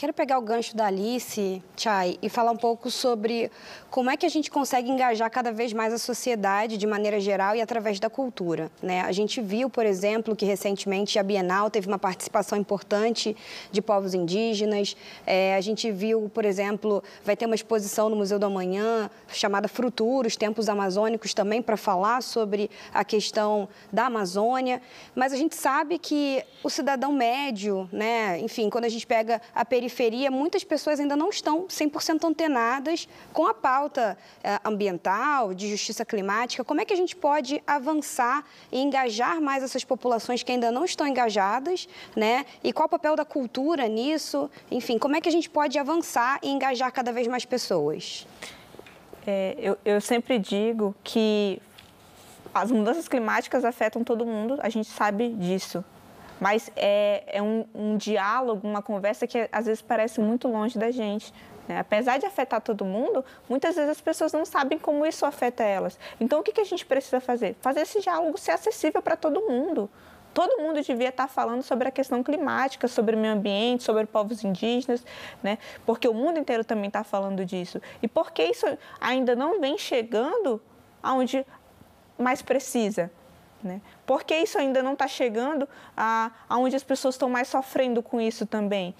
Quero 0.00 0.14
pegar 0.14 0.38
o 0.38 0.40
gancho 0.40 0.74
da 0.74 0.86
Alice, 0.86 1.62
Chay, 1.76 2.18
e 2.22 2.30
falar 2.30 2.52
um 2.52 2.56
pouco 2.56 2.90
sobre 2.90 3.50
como 3.90 4.10
é 4.10 4.16
que 4.16 4.24
a 4.24 4.30
gente 4.30 4.50
consegue 4.50 4.90
engajar 4.90 5.30
cada 5.30 5.52
vez 5.52 5.74
mais 5.74 5.92
a 5.92 5.98
sociedade 5.98 6.78
de 6.78 6.86
maneira 6.86 7.20
geral 7.20 7.54
e 7.54 7.60
através 7.60 8.00
da 8.00 8.08
cultura. 8.08 8.70
Né? 8.82 9.02
A 9.02 9.12
gente 9.12 9.42
viu, 9.42 9.68
por 9.68 9.84
exemplo, 9.84 10.34
que 10.34 10.46
recentemente 10.46 11.18
a 11.18 11.22
Bienal 11.22 11.68
teve 11.68 11.86
uma 11.86 11.98
participação 11.98 12.56
importante 12.56 13.36
de 13.70 13.82
povos 13.82 14.14
indígenas. 14.14 14.96
É, 15.26 15.54
a 15.54 15.60
gente 15.60 15.92
viu, 15.92 16.30
por 16.32 16.46
exemplo, 16.46 17.04
vai 17.22 17.36
ter 17.36 17.44
uma 17.44 17.54
exposição 17.54 18.08
no 18.08 18.16
Museu 18.16 18.38
do 18.38 18.46
Amanhã 18.46 19.10
chamada 19.28 19.68
Fruturos, 19.68 20.34
Tempos 20.34 20.70
Amazônicos, 20.70 21.34
também 21.34 21.60
para 21.60 21.76
falar 21.76 22.22
sobre 22.22 22.70
a 22.94 23.04
questão 23.04 23.68
da 23.92 24.06
Amazônia. 24.06 24.80
Mas 25.14 25.34
a 25.34 25.36
gente 25.36 25.54
sabe 25.56 25.98
que 25.98 26.42
o 26.64 26.70
cidadão 26.70 27.12
médio, 27.12 27.86
né? 27.92 28.40
enfim, 28.40 28.70
quando 28.70 28.86
a 28.86 28.88
gente 28.88 29.06
pega 29.06 29.42
a 29.54 29.62
periferia, 29.62 29.89
muitas 30.30 30.64
pessoas 30.64 31.00
ainda 31.00 31.16
não 31.16 31.28
estão 31.28 31.66
100% 31.66 32.24
antenadas 32.24 33.08
com 33.32 33.46
a 33.46 33.54
pauta 33.54 33.80
pauta 33.90 34.16
eh, 34.42 34.58
ambiental, 34.64 35.54
de 35.54 35.68
justiça 35.68 36.04
climática, 36.04 36.64
como 36.64 36.80
é 36.80 36.84
que 36.84 36.92
a 36.92 36.96
gente 36.96 37.16
pode 37.16 37.62
avançar 37.66 38.44
e 38.70 38.80
engajar 38.80 39.40
mais 39.40 39.62
essas 39.62 39.84
populações 39.84 40.42
que 40.42 40.52
ainda 40.52 40.70
não 40.70 40.84
estão 40.84 41.06
engajadas, 41.06 41.88
né? 42.16 42.44
E 42.62 42.72
qual 42.72 42.86
o 42.86 42.88
papel 42.88 43.16
da 43.16 43.24
cultura 43.24 43.88
nisso? 43.88 44.50
Enfim, 44.70 44.98
como 44.98 45.16
é 45.16 45.20
que 45.20 45.28
a 45.28 45.32
gente 45.32 45.48
pode 45.48 45.78
avançar 45.78 46.38
e 46.42 46.50
engajar 46.50 46.92
cada 46.92 47.12
vez 47.12 47.26
mais 47.26 47.44
pessoas? 47.44 48.26
É, 49.26 49.56
eu, 49.58 49.78
eu 49.84 50.00
sempre 50.00 50.38
digo 50.38 50.94
que 51.02 51.60
as 52.54 52.70
mudanças 52.70 53.08
climáticas 53.08 53.64
afetam 53.64 54.02
todo 54.02 54.24
mundo, 54.26 54.58
a 54.60 54.68
gente 54.68 54.88
sabe 54.88 55.30
disso. 55.34 55.84
Mas 56.40 56.70
é, 56.74 57.22
é 57.26 57.42
um, 57.42 57.66
um, 57.74 57.96
diálogo, 57.96 58.66
uma 58.66 58.80
conversa 58.80 59.26
que 59.26 59.48
às 59.52 59.66
vezes 59.66 59.82
parece 59.82 60.20
muito 60.20 60.48
longe 60.48 60.78
da 60.78 60.90
gente. 60.90 61.32
Né? 61.68 61.78
Apesar 61.78 62.18
de 62.18 62.26
afetar 62.26 62.60
todo 62.60 62.84
mundo, 62.84 63.24
muitas 63.48 63.76
vezes 63.76 63.90
as 63.90 64.00
pessoas 64.00 64.32
não 64.32 64.44
sabem 64.44 64.78
como 64.78 65.04
isso 65.04 65.26
afeta 65.26 65.62
elas. 65.62 65.98
Então, 66.18 66.40
o 66.40 66.42
que, 66.42 66.58
a 66.60 66.64
gente 66.64 66.84
precisa 66.86 67.20
fazer? 67.20 67.54
Fazer 67.60 67.82
esse 67.82 68.00
diálogo 68.00 68.38
ser 68.38 68.52
acessível 68.52 69.02
para 69.02 69.16
todo 69.16 69.42
mundo. 69.42 69.88
Todo 70.32 70.62
mundo 70.62 70.80
devia 70.80 71.08
estar 71.08 71.28
falando 71.28 71.62
sobre 71.62 71.88
a 71.88 71.90
questão 71.90 72.22
climática, 72.22 72.88
sobre 72.88 73.16
o 73.16 73.18
meio 73.18 73.34
ambiente, 73.34 73.82
sobre 73.82 74.06
povos 74.06 74.44
indígenas, 74.44 75.04
né? 75.42 75.58
porque 75.84 76.08
o 76.08 76.14
mundo 76.14 76.38
inteiro 76.38 76.64
também 76.64 76.86
está 76.86 77.04
falando 77.04 77.44
disso. 77.44 77.82
E 78.00 78.08
por 78.08 78.30
que 78.30 78.44
isso 78.44 78.66
ainda 79.00 79.34
não 79.34 79.60
vem 79.60 79.76
chegando 79.76 80.62
aonde 81.02 81.44
mais 82.16 82.42
precisa? 82.42 83.10
Né? 83.62 83.80
Por 84.06 84.24
que 84.24 84.34
isso 84.34 84.58
ainda 84.58 84.82
não 84.82 84.94
está 84.94 85.06
chegando 85.06 85.68
aonde 86.48 86.74
as 86.74 86.82
pessoas 86.82 87.14
estão 87.14 87.28
mais 87.28 87.48
sofrendo 87.48 88.02
com 88.02 88.20
isso 88.20 88.46
também? 88.46 88.94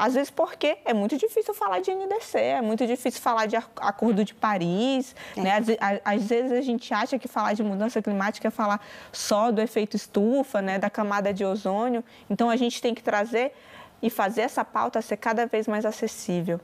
Às 0.00 0.14
vezes 0.14 0.30
porque 0.30 0.78
é 0.86 0.94
muito 0.94 1.18
difícil 1.18 1.52
falar 1.52 1.80
de 1.80 1.90
NDC, 1.94 2.38
é 2.38 2.62
muito 2.62 2.86
difícil 2.86 3.20
falar 3.20 3.44
de 3.44 3.56
Acordo 3.56 4.24
de 4.24 4.32
Paris. 4.32 5.14
É. 5.36 5.40
Né? 5.42 5.52
Às, 5.58 5.66
às, 6.02 6.26
vezes 6.26 6.52
a 6.52 6.62
gente 6.62 6.94
acha 6.94 7.18
que 7.18 7.28
falar 7.28 7.52
de 7.52 7.62
mudança 7.62 8.00
climática 8.00 8.48
é 8.48 8.50
falar 8.50 8.80
só 9.12 9.52
do 9.52 9.60
efeito 9.60 9.96
estufa, 9.96 10.62
né? 10.62 10.78
da 10.78 10.88
camada 10.88 11.34
de 11.34 11.44
ozônio. 11.44 12.02
Então 12.30 12.48
a 12.48 12.56
gente 12.56 12.80
tem 12.80 12.94
que 12.94 13.02
trazer 13.02 13.52
e 14.00 14.08
fazer 14.08 14.40
essa 14.40 14.64
pauta 14.64 15.02
ser 15.02 15.18
cada 15.18 15.44
vez 15.44 15.68
mais 15.68 15.84
acessível. 15.84 16.58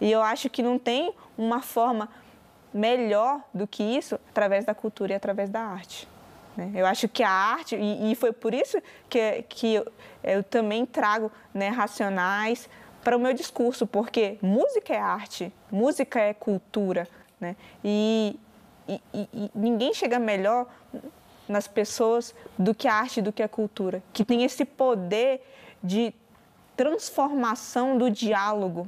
E 0.00 0.10
eu 0.10 0.20
acho 0.20 0.50
que 0.50 0.60
não 0.60 0.76
tem 0.76 1.14
uma 1.38 1.62
forma 1.62 2.08
melhor 2.74 3.40
do 3.54 3.68
que 3.68 3.84
isso 3.84 4.16
através 4.30 4.64
da 4.64 4.74
cultura 4.74 5.12
e 5.12 5.14
através 5.14 5.48
da 5.48 5.60
arte. 5.60 6.08
Né? 6.60 6.72
Eu 6.74 6.84
acho 6.84 7.08
que 7.08 7.22
a 7.22 7.30
arte, 7.30 7.74
e, 7.74 8.14
foi 8.14 8.32
por 8.32 8.52
isso 8.52 8.76
que, 9.08 9.42
que 9.48 9.74
eu, 9.76 9.92
eu 10.22 10.42
também 10.44 10.84
trago 10.84 11.32
né, 11.54 11.68
racionais, 11.68 12.68
para 13.02 13.16
o 13.16 13.20
meu 13.20 13.32
discurso, 13.32 13.86
porque 13.86 14.36
música 14.42 14.92
é 14.92 14.98
arte, 14.98 15.50
música 15.70 16.20
é 16.20 16.34
cultura, 16.34 17.08
né? 17.40 17.56
E, 17.82 18.38
e, 18.86 19.00
e, 19.14 19.50
ninguém 19.54 19.94
chega 19.94 20.18
melhor 20.18 20.66
nas 21.48 21.66
pessoas 21.66 22.34
do 22.58 22.74
que 22.74 22.86
a 22.86 22.94
arte, 22.94 23.22
do 23.22 23.32
que 23.32 23.42
a 23.42 23.48
cultura, 23.48 24.02
que 24.12 24.22
tem 24.22 24.44
esse 24.44 24.66
poder 24.66 25.42
de 25.82 26.12
transformação 26.76 27.96
do 27.96 28.10
diálogo, 28.10 28.86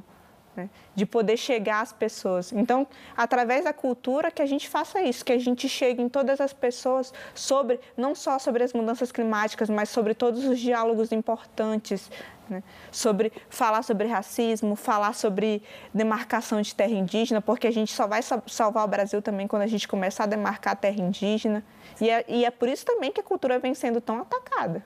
né? 0.55 0.69
de 0.95 1.05
poder 1.05 1.37
chegar 1.37 1.81
às 1.81 1.91
pessoas. 1.91 2.51
Então, 2.51 2.87
através 3.15 3.63
da 3.63 3.73
cultura, 3.73 4.31
que 4.31 4.41
a 4.41 4.45
gente 4.45 4.69
faça 4.69 5.01
isso, 5.01 5.25
que 5.25 5.33
a 5.33 5.39
gente 5.39 5.67
chegue 5.67 6.01
em 6.01 6.09
todas 6.09 6.39
as 6.39 6.53
pessoas 6.53 7.13
sobre, 7.33 7.79
não 7.97 8.13
só 8.13 8.37
sobre 8.37 8.63
as 8.63 8.73
mudanças 8.73 9.11
climáticas, 9.11 9.69
mas 9.69 9.89
sobre 9.89 10.13
todos 10.13 10.45
os 10.45 10.59
diálogos 10.59 11.11
importantes, 11.11 12.09
né? 12.49 12.61
sobre 12.91 13.31
falar 13.49 13.83
sobre 13.83 14.07
racismo, 14.07 14.75
falar 14.75 15.13
sobre 15.13 15.63
demarcação 15.93 16.61
de 16.61 16.73
terra 16.75 16.93
indígena, 16.93 17.41
porque 17.41 17.67
a 17.67 17.71
gente 17.71 17.91
só 17.91 18.07
vai 18.07 18.21
salvar 18.21 18.85
o 18.85 18.87
Brasil 18.87 19.21
também 19.21 19.47
quando 19.47 19.63
a 19.63 19.67
gente 19.67 19.87
começar 19.87 20.25
a 20.25 20.27
demarcar 20.27 20.73
a 20.73 20.75
terra 20.75 21.01
indígena. 21.01 21.63
E 21.99 22.09
é, 22.09 22.25
e 22.27 22.45
é 22.45 22.51
por 22.51 22.69
isso 22.69 22.85
também 22.85 23.11
que 23.11 23.19
a 23.19 23.23
cultura 23.23 23.59
vem 23.59 23.73
sendo 23.73 23.99
tão 24.01 24.19
atacada, 24.19 24.83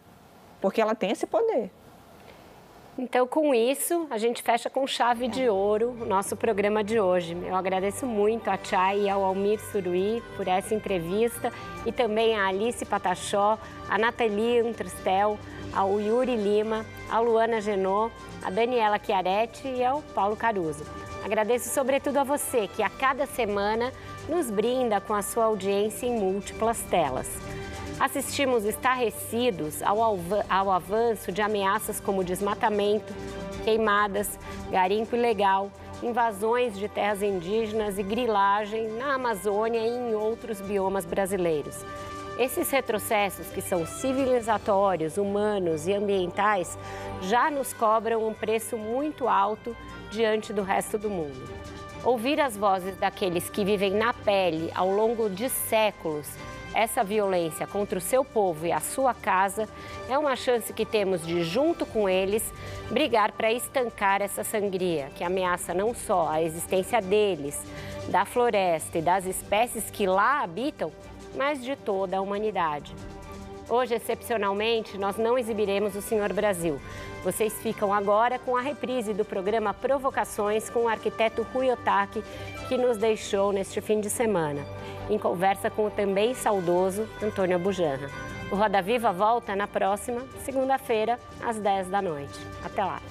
porque 0.61 0.79
ela 0.79 0.95
tem 0.95 1.11
esse 1.11 1.25
poder. 1.25 1.71
Então, 2.99 3.27
com 3.27 3.53
isso, 3.53 4.07
a 4.09 4.17
gente 4.17 4.41
fecha 4.41 4.71
com 4.71 4.87
chave 4.87 5.27
de 5.27 5.47
ouro 5.47 5.95
o 6.01 6.05
nosso 6.05 6.35
programa 6.35 6.83
de 6.83 6.99
hoje. 6.99 7.37
Eu 7.45 7.55
agradeço 7.55 8.07
muito 8.07 8.49
a 8.49 8.57
Chay 8.57 9.03
e 9.03 9.09
ao 9.09 9.23
Almir 9.23 9.59
Suruí 9.71 10.23
por 10.35 10.47
essa 10.47 10.73
entrevista 10.73 11.53
e 11.85 11.91
também 11.91 12.35
a 12.35 12.47
Alice 12.47 12.83
Patachó, 12.83 13.59
a 13.87 13.99
Nathalie 13.99 14.61
Antristel, 14.61 15.37
ao 15.71 16.01
Yuri 16.01 16.35
Lima, 16.35 16.83
a 17.07 17.19
Luana 17.19 17.61
Genô, 17.61 18.09
a 18.43 18.49
Daniela 18.49 18.99
Chiaretti 18.99 19.67
e 19.67 19.85
ao 19.85 20.01
Paulo 20.01 20.35
Caruso. 20.35 20.83
Agradeço 21.23 21.69
sobretudo 21.69 22.17
a 22.17 22.23
você 22.23 22.67
que 22.67 22.81
a 22.81 22.89
cada 22.89 23.27
semana 23.27 23.93
nos 24.27 24.49
brinda 24.49 24.99
com 24.99 25.13
a 25.13 25.21
sua 25.21 25.45
audiência 25.45 26.07
em 26.07 26.17
múltiplas 26.17 26.81
telas. 26.89 27.29
Assistimos 27.99 28.63
estarrecidos 28.63 29.81
ao, 29.81 29.97
ao 30.47 30.71
avanço 30.71 31.31
de 31.31 31.41
ameaças 31.41 31.99
como 31.99 32.23
desmatamento, 32.23 33.11
queimadas, 33.63 34.37
garimpo 34.69 35.15
ilegal, 35.15 35.71
invasões 36.03 36.77
de 36.77 36.87
terras 36.87 37.23
indígenas 37.23 37.97
e 37.97 38.03
grilagem 38.03 38.87
na 38.89 39.15
Amazônia 39.15 39.79
e 39.79 39.89
em 39.89 40.13
outros 40.13 40.61
biomas 40.61 41.05
brasileiros. 41.05 41.83
Esses 42.37 42.69
retrocessos, 42.69 43.47
que 43.47 43.63
são 43.63 43.83
civilizatórios, 43.87 45.17
humanos 45.17 45.87
e 45.87 45.93
ambientais, 45.93 46.77
já 47.23 47.49
nos 47.49 47.73
cobram 47.73 48.27
um 48.27 48.33
preço 48.33 48.77
muito 48.77 49.27
alto 49.27 49.75
diante 50.11 50.53
do 50.53 50.61
resto 50.61 50.99
do 50.99 51.09
mundo. 51.09 51.49
Ouvir 52.03 52.39
as 52.39 52.55
vozes 52.55 52.95
daqueles 52.95 53.49
que 53.49 53.65
vivem 53.65 53.89
na 53.89 54.13
pele 54.13 54.71
ao 54.75 54.87
longo 54.91 55.27
de 55.31 55.49
séculos 55.49 56.27
essa 56.77 57.03
violência 57.03 57.65
contra 57.65 57.97
o 57.97 58.01
seu 58.01 58.23
povo 58.23 58.67
e 58.67 58.71
a 58.71 58.79
sua 58.79 59.11
casa 59.11 59.67
é 60.07 60.15
uma 60.15 60.35
chance 60.35 60.71
que 60.71 60.85
temos 60.85 61.25
de, 61.25 61.43
junto 61.43 61.87
com 61.87 62.07
eles, 62.07 62.53
brigar 62.91 63.31
para 63.31 63.51
estancar 63.51 64.21
essa 64.21 64.43
sangria 64.43 65.09
que 65.15 65.23
ameaça 65.23 65.73
não 65.73 65.95
só 65.95 66.27
a 66.29 66.43
existência 66.43 67.01
deles, 67.01 67.59
da 68.09 68.25
floresta 68.25 68.99
e 68.99 69.01
das 69.01 69.25
espécies 69.25 69.89
que 69.89 70.05
lá 70.05 70.43
habitam, 70.43 70.91
mas 71.35 71.63
de 71.63 71.75
toda 71.75 72.17
a 72.17 72.21
humanidade. 72.21 72.95
Hoje, 73.67 73.95
excepcionalmente, 73.95 74.99
nós 74.99 75.17
não 75.17 75.35
exibiremos 75.35 75.95
o 75.95 76.01
Senhor 76.01 76.31
Brasil. 76.31 76.79
Vocês 77.23 77.53
ficam 77.55 77.91
agora 77.91 78.37
com 78.37 78.55
a 78.55 78.61
reprise 78.61 79.15
do 79.15 79.25
programa 79.25 79.73
Provocações 79.73 80.69
com 80.69 80.83
o 80.83 80.87
arquiteto 80.87 81.45
Rui 81.53 81.71
Otaki, 81.71 82.23
que 82.69 82.77
nos 82.77 82.97
deixou 82.97 83.51
neste 83.51 83.81
fim 83.81 83.99
de 83.99 84.11
semana 84.11 84.63
em 85.09 85.17
conversa 85.17 85.69
com 85.69 85.85
o 85.85 85.91
também 85.91 86.33
saudoso 86.33 87.07
Antônio 87.21 87.55
Abujanra. 87.55 88.09
O 88.51 88.55
Roda 88.55 88.81
Viva 88.81 89.11
volta 89.11 89.55
na 89.55 89.67
próxima 89.67 90.21
segunda-feira, 90.43 91.19
às 91.43 91.57
10 91.59 91.89
da 91.89 92.01
noite. 92.01 92.39
Até 92.63 92.83
lá! 92.83 93.01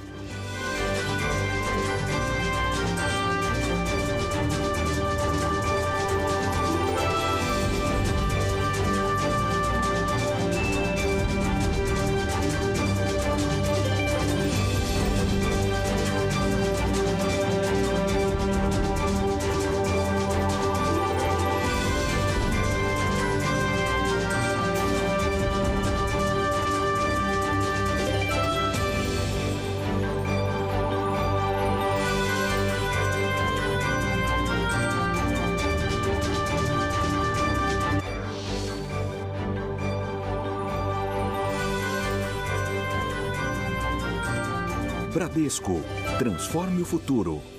Bradesco. 45.47 45.81
Transforme 46.19 46.83
o 46.83 46.85
futuro. 46.85 47.56